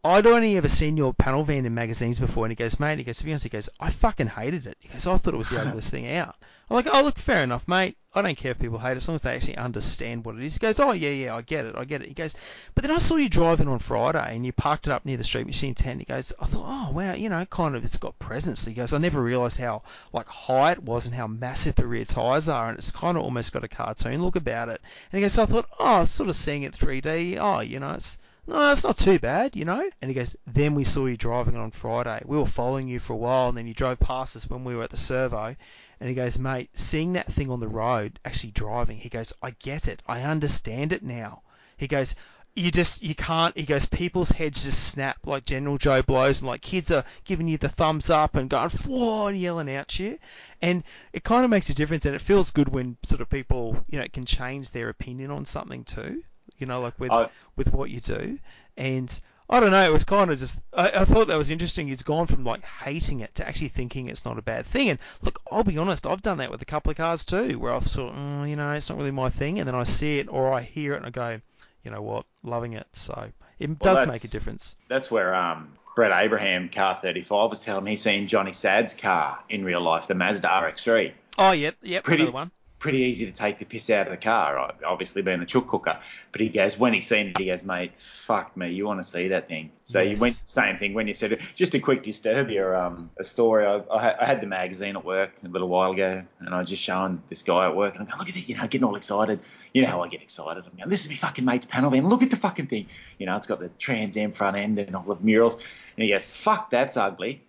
I'd 0.03 0.25
only 0.25 0.57
ever 0.57 0.67
seen 0.67 0.97
your 0.97 1.13
panel 1.13 1.43
van 1.43 1.63
in 1.63 1.75
magazines 1.75 2.19
before, 2.19 2.45
and 2.45 2.51
he 2.51 2.55
goes, 2.55 2.79
mate, 2.79 2.97
he 2.97 3.03
goes, 3.03 3.19
to 3.19 3.23
be 3.23 3.29
honest, 3.29 3.43
he 3.43 3.51
goes, 3.51 3.69
I 3.79 3.91
fucking 3.91 4.29
hated 4.29 4.65
it. 4.65 4.77
He 4.79 4.87
goes, 4.89 5.05
I 5.05 5.15
thought 5.17 5.35
it 5.35 5.37
was 5.37 5.49
the 5.49 5.61
ugliest 5.67 5.91
thing 5.91 6.11
out. 6.11 6.35
I'm 6.71 6.75
like, 6.75 6.87
oh, 6.91 7.03
look, 7.03 7.19
fair 7.19 7.43
enough, 7.43 7.67
mate. 7.67 7.97
I 8.15 8.23
don't 8.23 8.37
care 8.37 8.49
if 8.49 8.57
people 8.57 8.79
hate 8.79 8.93
it 8.93 8.97
as 8.97 9.07
long 9.07 9.13
as 9.15 9.21
they 9.21 9.35
actually 9.35 9.57
understand 9.57 10.25
what 10.25 10.37
it 10.37 10.43
is. 10.43 10.55
He 10.55 10.59
goes, 10.59 10.79
oh, 10.79 10.93
yeah, 10.93 11.11
yeah, 11.11 11.35
I 11.35 11.43
get 11.43 11.65
it, 11.65 11.75
I 11.77 11.85
get 11.85 12.01
it. 12.01 12.07
He 12.07 12.15
goes, 12.15 12.33
but 12.73 12.83
then 12.83 12.89
I 12.89 12.97
saw 12.97 13.17
you 13.17 13.29
driving 13.29 13.67
on 13.67 13.77
Friday, 13.77 14.35
and 14.35 14.43
you 14.43 14.51
parked 14.51 14.87
it 14.87 14.91
up 14.91 15.05
near 15.05 15.17
the 15.17 15.23
street 15.23 15.45
machine 15.45 15.75
tent. 15.75 15.99
He 15.99 16.05
goes, 16.05 16.33
I 16.41 16.45
thought, 16.45 16.65
oh, 16.65 16.91
wow, 16.93 17.13
you 17.13 17.29
know, 17.29 17.45
kind 17.45 17.75
of, 17.75 17.83
it's 17.83 17.97
got 17.97 18.17
presence. 18.17 18.65
He 18.65 18.73
goes, 18.73 18.95
I 18.95 18.97
never 18.97 19.21
realised 19.21 19.59
how, 19.59 19.83
like, 20.13 20.27
high 20.29 20.71
it 20.71 20.81
was 20.81 21.05
and 21.05 21.13
how 21.13 21.27
massive 21.27 21.75
the 21.75 21.85
rear 21.85 22.05
tyres 22.05 22.49
are, 22.49 22.69
and 22.69 22.77
it's 22.79 22.89
kind 22.89 23.17
of 23.17 23.23
almost 23.23 23.53
got 23.53 23.63
a 23.63 23.67
cartoon 23.67 24.23
look 24.23 24.35
about 24.35 24.69
it. 24.69 24.81
And 25.11 25.19
he 25.19 25.21
goes, 25.21 25.33
so 25.33 25.43
I 25.43 25.45
thought, 25.45 25.69
oh, 25.79 26.05
sort 26.05 26.29
of 26.29 26.35
seeing 26.35 26.63
it 26.63 26.73
3D, 26.73 27.37
oh, 27.39 27.59
you 27.59 27.79
know, 27.79 27.91
it's 27.91 28.17
no, 28.51 28.71
it's 28.71 28.83
not 28.83 28.97
too 28.97 29.17
bad, 29.17 29.55
you 29.55 29.63
know. 29.63 29.89
And 30.01 30.09
he 30.09 30.13
goes, 30.13 30.35
then 30.45 30.75
we 30.75 30.83
saw 30.83 31.05
you 31.05 31.15
driving 31.15 31.55
on 31.55 31.71
Friday. 31.71 32.21
We 32.25 32.37
were 32.37 32.45
following 32.45 32.89
you 32.89 32.99
for 32.99 33.13
a 33.13 33.17
while, 33.17 33.47
and 33.47 33.57
then 33.57 33.65
you 33.65 33.73
drove 33.73 34.01
past 34.01 34.35
us 34.35 34.49
when 34.49 34.65
we 34.65 34.75
were 34.75 34.83
at 34.83 34.89
the 34.89 34.97
servo. 34.97 35.55
And 36.01 36.09
he 36.09 36.15
goes, 36.15 36.37
mate, 36.37 36.69
seeing 36.73 37.13
that 37.13 37.31
thing 37.31 37.49
on 37.49 37.61
the 37.61 37.69
road, 37.69 38.19
actually 38.25 38.51
driving, 38.51 38.97
he 38.97 39.07
goes, 39.07 39.31
I 39.41 39.51
get 39.51 39.87
it. 39.87 40.01
I 40.05 40.23
understand 40.23 40.91
it 40.91 41.01
now. 41.01 41.43
He 41.77 41.87
goes, 41.87 42.15
you 42.53 42.71
just, 42.71 43.03
you 43.03 43.15
can't, 43.15 43.57
he 43.57 43.63
goes, 43.63 43.85
people's 43.85 44.31
heads 44.31 44.65
just 44.65 44.89
snap 44.89 45.19
like 45.25 45.45
General 45.45 45.77
Joe 45.77 46.01
blows, 46.01 46.41
and 46.41 46.49
like 46.49 46.61
kids 46.61 46.91
are 46.91 47.05
giving 47.23 47.47
you 47.47 47.57
the 47.57 47.69
thumbs 47.69 48.09
up 48.09 48.35
and 48.35 48.49
going, 48.49 48.69
whoa, 48.85 49.27
and 49.27 49.39
yelling 49.39 49.69
at 49.69 49.97
you. 49.97 50.19
And 50.61 50.83
it 51.13 51.23
kind 51.23 51.45
of 51.45 51.49
makes 51.49 51.69
a 51.69 51.73
difference, 51.73 52.05
and 52.05 52.15
it 52.15 52.21
feels 52.21 52.51
good 52.51 52.67
when 52.67 52.97
sort 53.03 53.21
of 53.21 53.29
people, 53.29 53.85
you 53.87 53.97
know, 53.97 54.07
can 54.11 54.25
change 54.25 54.71
their 54.71 54.89
opinion 54.89 55.31
on 55.31 55.45
something 55.45 55.85
too 55.85 56.23
you 56.61 56.67
know, 56.67 56.79
like 56.79 56.97
with 56.99 57.11
I- 57.11 57.29
with 57.57 57.73
what 57.73 57.89
you 57.89 57.99
do. 57.99 58.39
And 58.77 59.19
I 59.49 59.59
don't 59.59 59.71
know, 59.71 59.83
it 59.83 59.91
was 59.91 60.05
kind 60.05 60.31
of 60.31 60.39
just 60.39 60.63
I, 60.73 60.87
I 61.01 61.05
thought 61.05 61.27
that 61.27 61.37
was 61.37 61.51
interesting. 61.51 61.87
He's 61.87 62.03
gone 62.03 62.27
from 62.27 62.45
like 62.45 62.63
hating 62.63 63.19
it 63.19 63.35
to 63.35 63.47
actually 63.47 63.67
thinking 63.67 64.07
it's 64.07 64.23
not 64.23 64.37
a 64.37 64.41
bad 64.41 64.65
thing. 64.65 64.89
And 64.89 64.99
look, 65.21 65.41
I'll 65.51 65.63
be 65.65 65.77
honest, 65.77 66.07
I've 66.07 66.21
done 66.21 66.37
that 66.37 66.51
with 66.51 66.61
a 66.61 66.65
couple 66.65 66.91
of 66.91 66.97
cars 66.97 67.25
too, 67.25 67.59
where 67.59 67.73
I've 67.73 67.83
thought, 67.83 68.15
mm, 68.15 68.49
you 68.49 68.55
know, 68.55 68.71
it's 68.71 68.89
not 68.89 68.97
really 68.97 69.11
my 69.11 69.29
thing, 69.29 69.59
and 69.59 69.67
then 69.67 69.75
I 69.75 69.83
see 69.83 70.19
it 70.19 70.29
or 70.29 70.53
I 70.53 70.61
hear 70.61 70.93
it 70.93 70.97
and 70.97 71.05
I 71.07 71.09
go, 71.09 71.41
you 71.83 71.91
know 71.91 72.01
what, 72.01 72.25
loving 72.43 72.73
it. 72.73 72.87
So 72.93 73.31
it 73.59 73.79
does 73.79 74.07
make 74.07 74.23
a 74.23 74.27
difference. 74.29 74.75
That's 74.87 75.11
where 75.11 75.35
um, 75.35 75.73
Brett 75.95 76.11
Abraham, 76.23 76.69
car 76.69 76.97
35, 77.01 77.49
was 77.49 77.59
telling 77.59 77.83
me 77.83 77.91
he's 77.91 78.01
seen 78.03 78.27
Johnny 78.27 78.53
Sad's 78.53 78.93
car 78.93 79.39
in 79.49 79.65
real 79.65 79.81
life, 79.81 80.07
the 80.07 80.15
Mazda 80.15 80.47
RX-3. 80.67 81.11
Oh, 81.37 81.51
yep, 81.51 81.75
yep, 81.81 82.03
Pretty- 82.03 82.23
another 82.23 82.33
one. 82.33 82.51
Pretty 82.81 82.97
easy 82.97 83.27
to 83.27 83.31
take 83.31 83.59
the 83.59 83.65
piss 83.65 83.89
out 83.91 84.07
of 84.07 84.11
the 84.11 84.17
car, 84.17 84.73
obviously 84.83 85.21
being 85.21 85.39
a 85.39 85.45
chook 85.45 85.67
cooker. 85.67 85.99
But 86.31 86.41
he 86.41 86.49
goes, 86.49 86.79
when 86.79 86.93
he's 86.93 87.05
seen 87.07 87.27
it, 87.27 87.37
he 87.37 87.45
goes, 87.45 87.61
mate, 87.61 87.91
fuck 87.99 88.57
me, 88.57 88.71
you 88.71 88.87
want 88.87 88.99
to 88.99 89.03
see 89.03 89.27
that 89.27 89.47
thing. 89.47 89.69
So 89.83 90.01
Yes. 90.01 90.17
you 90.17 90.21
went, 90.21 90.33
same 90.33 90.77
thing 90.77 90.95
when 90.95 91.07
you 91.07 91.13
said 91.13 91.31
it. 91.31 91.41
Just 91.55 91.75
a 91.75 91.79
quick 91.79 92.01
disturb 92.01 92.49
here, 92.49 92.75
um, 92.75 93.11
a 93.19 93.23
story. 93.23 93.67
I, 93.67 93.81
I, 93.93 94.01
had- 94.01 94.15
I 94.19 94.25
had 94.25 94.41
the 94.41 94.47
magazine 94.47 94.95
at 94.95 95.05
work 95.05 95.29
a 95.45 95.47
little 95.47 95.67
while 95.69 95.91
ago, 95.91 96.23
and 96.39 96.55
I 96.55 96.59
was 96.59 96.69
just 96.69 96.81
showing 96.81 97.21
this 97.29 97.43
guy 97.43 97.67
at 97.67 97.75
work, 97.75 97.93
and 97.93 98.01
I'm 98.01 98.07
going, 98.07 98.17
look 98.17 98.29
at 98.29 98.33
this, 98.33 98.49
you 98.49 98.55
know, 98.57 98.63
getting 98.67 98.83
all 98.83 98.95
excited. 98.95 99.39
You 99.73 99.83
know 99.83 99.87
how 99.87 100.01
I 100.01 100.07
get 100.09 100.23
excited. 100.23 100.63
I'm 100.65 100.75
going, 100.75 100.89
this 100.89 101.03
is 101.05 101.09
my 101.11 101.17
fucking 101.17 101.45
mate's 101.45 101.67
panel 101.67 101.91
van. 101.91 102.09
Look 102.09 102.23
at 102.23 102.31
the 102.31 102.35
fucking 102.35 102.65
thing. 102.65 102.87
You 103.19 103.27
know, 103.27 103.37
it's 103.37 103.45
got 103.47 103.59
the 103.59 103.69
Trans 103.77 104.17
Am 104.17 104.31
front 104.31 104.57
end 104.57 104.79
and 104.79 104.95
all 104.95 105.03
the 105.03 105.15
murals. 105.23 105.53
And 105.53 106.03
he 106.03 106.09
goes, 106.09 106.25
fuck, 106.25 106.71
that's 106.71 106.97
ugly. 106.97 107.43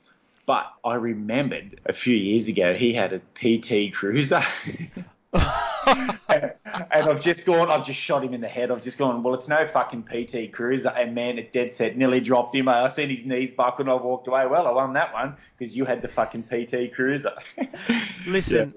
But 0.45 0.71
I 0.85 0.95
remembered 0.97 1.81
a 1.87 1.93
few 1.95 2.17
years 2.17 2.49
ago 2.49 2.75
he 2.75 2.93
had 2.93 3.13
a 3.15 3.21
PT 3.35 3.95
Cruiser. 3.95 4.43
and 5.33 6.55
I've 6.93 7.21
just 7.21 7.45
gone, 7.45 7.71
I've 7.71 7.85
just 7.85 7.99
shot 7.99 8.25
him 8.25 8.35
in 8.35 8.41
the 8.41 8.49
head. 8.49 8.71
I've 8.71 8.83
just 8.83 8.99
gone, 8.99 9.23
well, 9.23 9.35
it's 9.35 9.49
no 9.49 9.67
fucking 9.67 10.05
PT 10.05 10.53
Cruiser. 10.53 10.91
And 10.91 11.15
man, 11.15 11.39
it 11.39 11.53
dead 11.53 11.73
set 11.73 11.97
nearly 11.97 12.21
dropped 12.21 12.55
him. 12.55 12.69
I 12.69 12.89
seen 12.89 13.11
his 13.11 13.25
knees 13.25 13.53
buckle 13.53 13.83
and 13.83 13.91
I 13.91 13.95
walked 13.95 14.29
away. 14.29 14.47
Well, 14.47 14.67
I 14.67 14.71
won 14.73 14.93
that 14.95 15.13
one 15.13 15.37
because 15.59 15.77
you 15.77 15.85
had 15.85 16.03
the 16.03 16.09
fucking 16.09 16.45
PT 16.45 16.95
Cruiser. 16.95 17.35
Listen, 18.27 18.75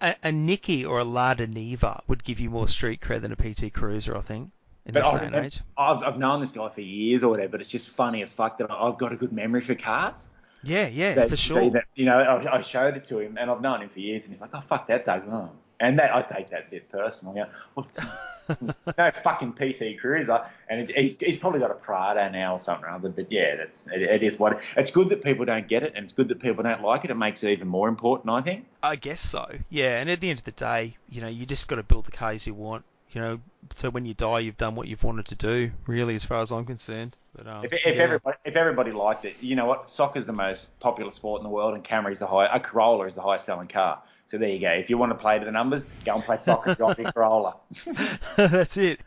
a, 0.00 0.14
a 0.22 0.32
Nicky 0.32 0.84
or 0.84 0.98
a 1.00 1.04
Lada 1.04 1.46
Niva 1.46 2.00
would 2.08 2.24
give 2.24 2.40
you 2.40 2.50
more 2.50 2.68
street 2.68 3.00
cred 3.00 3.22
than 3.22 3.32
a 3.32 3.36
PT 3.36 3.72
Cruiser, 3.72 4.16
I 4.16 4.20
think, 4.20 4.50
in 4.86 4.94
But 4.94 5.04
this 5.04 5.14
I, 5.14 5.18
day 5.18 5.26
and 5.26 5.34
age. 5.36 5.60
I've, 5.76 6.02
I've 6.02 6.18
known 6.18 6.40
this 6.40 6.52
guy 6.52 6.68
for 6.68 6.80
years 6.80 7.22
or 7.22 7.30
whatever, 7.30 7.52
but 7.52 7.60
it's 7.60 7.70
just 7.70 7.90
funny 7.90 8.22
as 8.22 8.32
fuck 8.32 8.58
that 8.58 8.70
I've 8.70 8.98
got 8.98 9.12
a 9.12 9.16
good 9.16 9.32
memory 9.32 9.60
for 9.60 9.74
cars. 9.74 10.28
Yeah, 10.64 10.88
yeah, 10.88 11.14
That- 11.14 11.28
for 11.28 11.36
sure. 11.36 11.70
that, 11.70 11.84
you 11.94 12.04
know, 12.04 12.18
I, 12.18 12.56
I 12.58 12.60
showed 12.62 12.96
it 12.96 13.04
to 13.06 13.20
him, 13.20 13.36
and 13.38 13.48
I've 13.48 13.60
known 13.60 13.80
him 13.82 13.88
for 13.90 14.00
years, 14.00 14.24
and 14.24 14.32
he's 14.34 14.40
like, 14.40 14.50
"Oh 14.54 14.60
fuck, 14.60 14.88
that's 14.88 15.06
ugly." 15.06 15.48
And 15.80 15.98
that 15.98 16.14
I 16.14 16.22
take 16.22 16.50
that 16.50 16.70
bit 16.70 16.90
personal. 16.90 17.34
You 17.34 17.42
know, 17.42 17.48
well, 17.74 17.86
it's, 17.88 18.00
it's 18.48 18.96
no 18.98 19.10
fucking 19.10 19.52
PT 19.52 20.00
Cruiser, 20.00 20.44
and 20.68 20.80
it, 20.80 20.96
he's, 20.96 21.18
he's 21.18 21.36
probably 21.36 21.60
got 21.60 21.70
a 21.70 21.74
Prado 21.74 22.28
now 22.30 22.54
or 22.54 22.58
something 22.58 22.84
or 22.84 22.90
other. 22.90 23.10
But 23.10 23.30
yeah, 23.30 23.56
that's 23.56 23.86
it, 23.88 24.02
it 24.02 24.22
is 24.22 24.38
what 24.38 24.60
it's 24.76 24.90
good 24.90 25.08
that 25.10 25.22
people 25.22 25.44
don't 25.44 25.68
get 25.68 25.82
it, 25.82 25.92
and 25.94 26.04
it's 26.04 26.12
good 26.12 26.28
that 26.28 26.40
people 26.40 26.62
don't 26.64 26.82
like 26.82 27.04
it. 27.04 27.10
It 27.10 27.16
makes 27.16 27.42
it 27.44 27.50
even 27.50 27.68
more 27.68 27.88
important, 27.88 28.30
I 28.30 28.40
think. 28.40 28.66
I 28.82 28.96
guess 28.96 29.20
so. 29.20 29.46
Yeah, 29.70 30.00
and 30.00 30.10
at 30.10 30.20
the 30.20 30.30
end 30.30 30.40
of 30.40 30.44
the 30.44 30.52
day, 30.52 30.96
you 31.10 31.20
know, 31.20 31.28
you 31.28 31.46
just 31.46 31.68
got 31.68 31.76
to 31.76 31.82
build 31.82 32.06
the 32.06 32.12
cars 32.12 32.46
you 32.46 32.54
want. 32.54 32.84
You 33.12 33.20
know, 33.22 33.40
so 33.74 33.88
when 33.88 34.04
you 34.04 34.14
die, 34.14 34.40
you've 34.40 34.58
done 34.58 34.74
what 34.74 34.86
you've 34.86 35.02
wanted 35.02 35.26
to 35.26 35.36
do. 35.36 35.70
Really, 35.86 36.14
as 36.14 36.24
far 36.24 36.40
as 36.40 36.50
I'm 36.52 36.66
concerned. 36.66 37.16
But 37.34 37.46
um, 37.46 37.64
If, 37.64 37.72
if 37.72 37.86
yeah. 37.86 37.92
everybody 37.92 38.36
if 38.44 38.56
everybody 38.56 38.92
liked 38.92 39.24
it, 39.24 39.36
you 39.40 39.56
know 39.56 39.66
what? 39.66 39.88
Soccer's 39.88 40.26
the 40.26 40.32
most 40.32 40.78
popular 40.80 41.10
sport 41.10 41.40
in 41.40 41.44
the 41.44 41.50
world, 41.50 41.74
and 41.74 41.84
Camry's 41.84 42.18
the 42.18 42.26
high. 42.26 42.46
A 42.54 42.60
Corolla 42.60 43.06
is 43.06 43.14
the 43.14 43.22
highest 43.22 43.46
selling 43.46 43.68
car. 43.68 44.02
So 44.28 44.36
there 44.36 44.50
you 44.50 44.60
go. 44.60 44.70
If 44.70 44.90
you 44.90 44.98
want 44.98 45.10
to 45.12 45.16
play 45.16 45.38
to 45.38 45.44
the 45.46 45.50
numbers, 45.50 45.84
go 46.04 46.16
and 46.16 46.22
play 46.22 46.36
soccer, 46.36 46.74
drive 46.74 46.98
your 46.98 47.10
Corolla. 47.12 47.56
That's 48.36 48.76
it. 48.76 49.00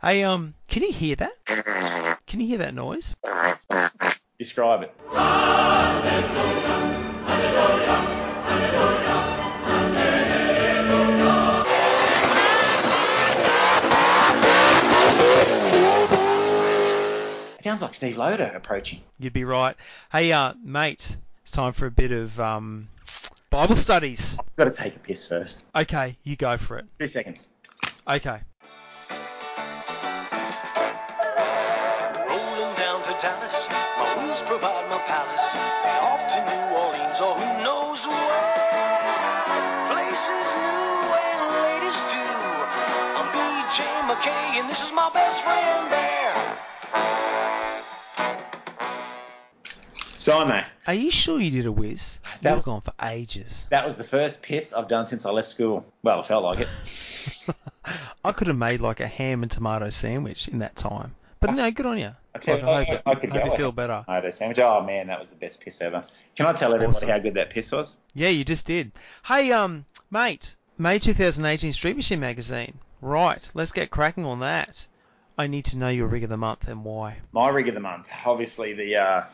Hey, 0.00 0.24
um, 0.24 0.54
can 0.68 0.82
you 0.82 0.90
hear 0.90 1.16
that? 1.16 2.18
Can 2.26 2.40
you 2.40 2.46
hear 2.46 2.56
that 2.58 2.74
noise? 2.74 3.14
Describe 4.38 4.84
it. 4.84 4.94
It 17.58 17.64
sounds 17.64 17.82
like 17.82 17.92
Steve 17.92 18.16
Loader 18.16 18.50
approaching. 18.54 19.02
You'd 19.18 19.34
be 19.34 19.44
right. 19.44 19.76
Hey, 20.10 20.32
uh, 20.32 20.54
mate, 20.62 21.18
it's 21.42 21.50
time 21.50 21.74
for 21.74 21.84
a 21.84 21.90
bit 21.90 22.12
of 22.12 22.40
um, 22.40 22.88
Bible 23.54 23.76
studies. 23.76 24.36
I've 24.40 24.56
got 24.56 24.64
to 24.64 24.72
take 24.72 24.96
a 24.96 24.98
piss 24.98 25.28
first. 25.28 25.62
Okay, 25.76 26.18
you 26.24 26.34
go 26.34 26.56
for 26.58 26.76
it. 26.76 26.86
Two 26.98 27.06
seconds. 27.06 27.46
Okay. 28.02 28.42
Rolling 32.18 32.74
down 32.82 32.98
to 32.98 33.14
Dallas, 33.22 33.70
my 33.70 34.10
wheels 34.18 34.42
provide 34.42 34.90
my 34.90 34.98
palace. 35.06 35.54
Off 36.02 36.26
to 36.34 36.42
New 36.50 36.66
Orleans 36.82 37.20
or 37.22 37.30
who 37.30 37.62
knows 37.62 38.02
where. 38.10 38.42
Places 39.94 40.50
new 40.58 41.14
and 41.14 41.46
ladies 41.62 42.02
too. 42.10 42.34
I'm 43.14 43.28
BJ 43.30 43.86
McKay 44.10 44.58
and 44.58 44.68
this 44.68 44.82
is 44.82 44.90
my 44.92 45.08
best 45.14 45.44
friend 45.44 45.92
there. 45.92 46.73
Simo, 50.24 50.64
Are 50.86 50.94
you 50.94 51.10
sure 51.10 51.38
you 51.38 51.50
did 51.50 51.66
a 51.66 51.72
whiz? 51.72 52.20
That 52.40 52.50
You've 52.50 52.56
was- 52.58 52.66
gone 52.66 52.80
for 52.80 52.92
ages. 53.02 53.66
that 53.70 53.84
was 53.84 53.96
the 53.96 54.04
first 54.04 54.40
piss 54.42 54.72
I've 54.72 54.88
done 54.88 55.06
since 55.06 55.26
I 55.26 55.30
left 55.30 55.48
school. 55.48 55.84
Well, 56.02 56.20
it 56.20 56.26
felt 56.26 56.44
like 56.44 56.60
it. 56.60 56.68
I 58.24 58.32
could 58.32 58.46
have 58.46 58.56
made 58.56 58.80
like 58.80 59.00
a 59.00 59.06
ham 59.06 59.42
and 59.42 59.50
tomato 59.52 59.90
sandwich 59.90 60.48
in 60.48 60.60
that 60.60 60.76
time. 60.76 61.14
But 61.40 61.54
no, 61.54 61.70
good 61.70 61.84
on 61.84 61.98
you. 61.98 62.12
I 62.34 62.38
tell 62.38 62.58
you, 62.58 62.66
I 62.66 62.84
hope, 62.84 63.02
I 63.04 63.14
could 63.16 63.30
hope 63.30 63.44
go 63.44 63.50
you 63.50 63.56
feel 63.56 63.72
better. 63.72 64.02
Tomato 64.06 64.30
sandwich. 64.30 64.58
Oh 64.60 64.82
man, 64.82 65.08
that 65.08 65.20
was 65.20 65.28
the 65.28 65.36
best 65.36 65.60
piss 65.60 65.82
ever. 65.82 66.02
Can 66.36 66.46
I 66.46 66.54
tell 66.54 66.72
everybody 66.72 66.96
Awesome. 66.96 67.10
how 67.10 67.18
good 67.18 67.34
that 67.34 67.50
piss 67.50 67.70
was? 67.70 67.92
Yeah, 68.14 68.30
you 68.30 68.44
just 68.44 68.64
did. 68.66 68.92
Hey, 69.26 69.52
um, 69.52 69.84
mate, 70.10 70.56
May 70.78 70.98
2018 70.98 71.74
Street 71.74 71.96
Machine 71.96 72.20
magazine. 72.20 72.78
Right, 73.02 73.48
let's 73.52 73.72
get 73.72 73.90
cracking 73.90 74.24
on 74.24 74.40
that. 74.40 74.88
I 75.36 75.48
need 75.48 75.66
to 75.66 75.76
know 75.78 75.90
your 75.90 76.06
rig 76.06 76.24
of 76.24 76.30
the 76.30 76.38
month 76.38 76.66
and 76.66 76.82
why. 76.82 77.18
My 77.32 77.48
rig 77.50 77.68
of 77.68 77.74
the 77.74 77.80
month, 77.80 78.06
obviously 78.24 78.72
the 78.72 78.96
uh, 78.96 79.24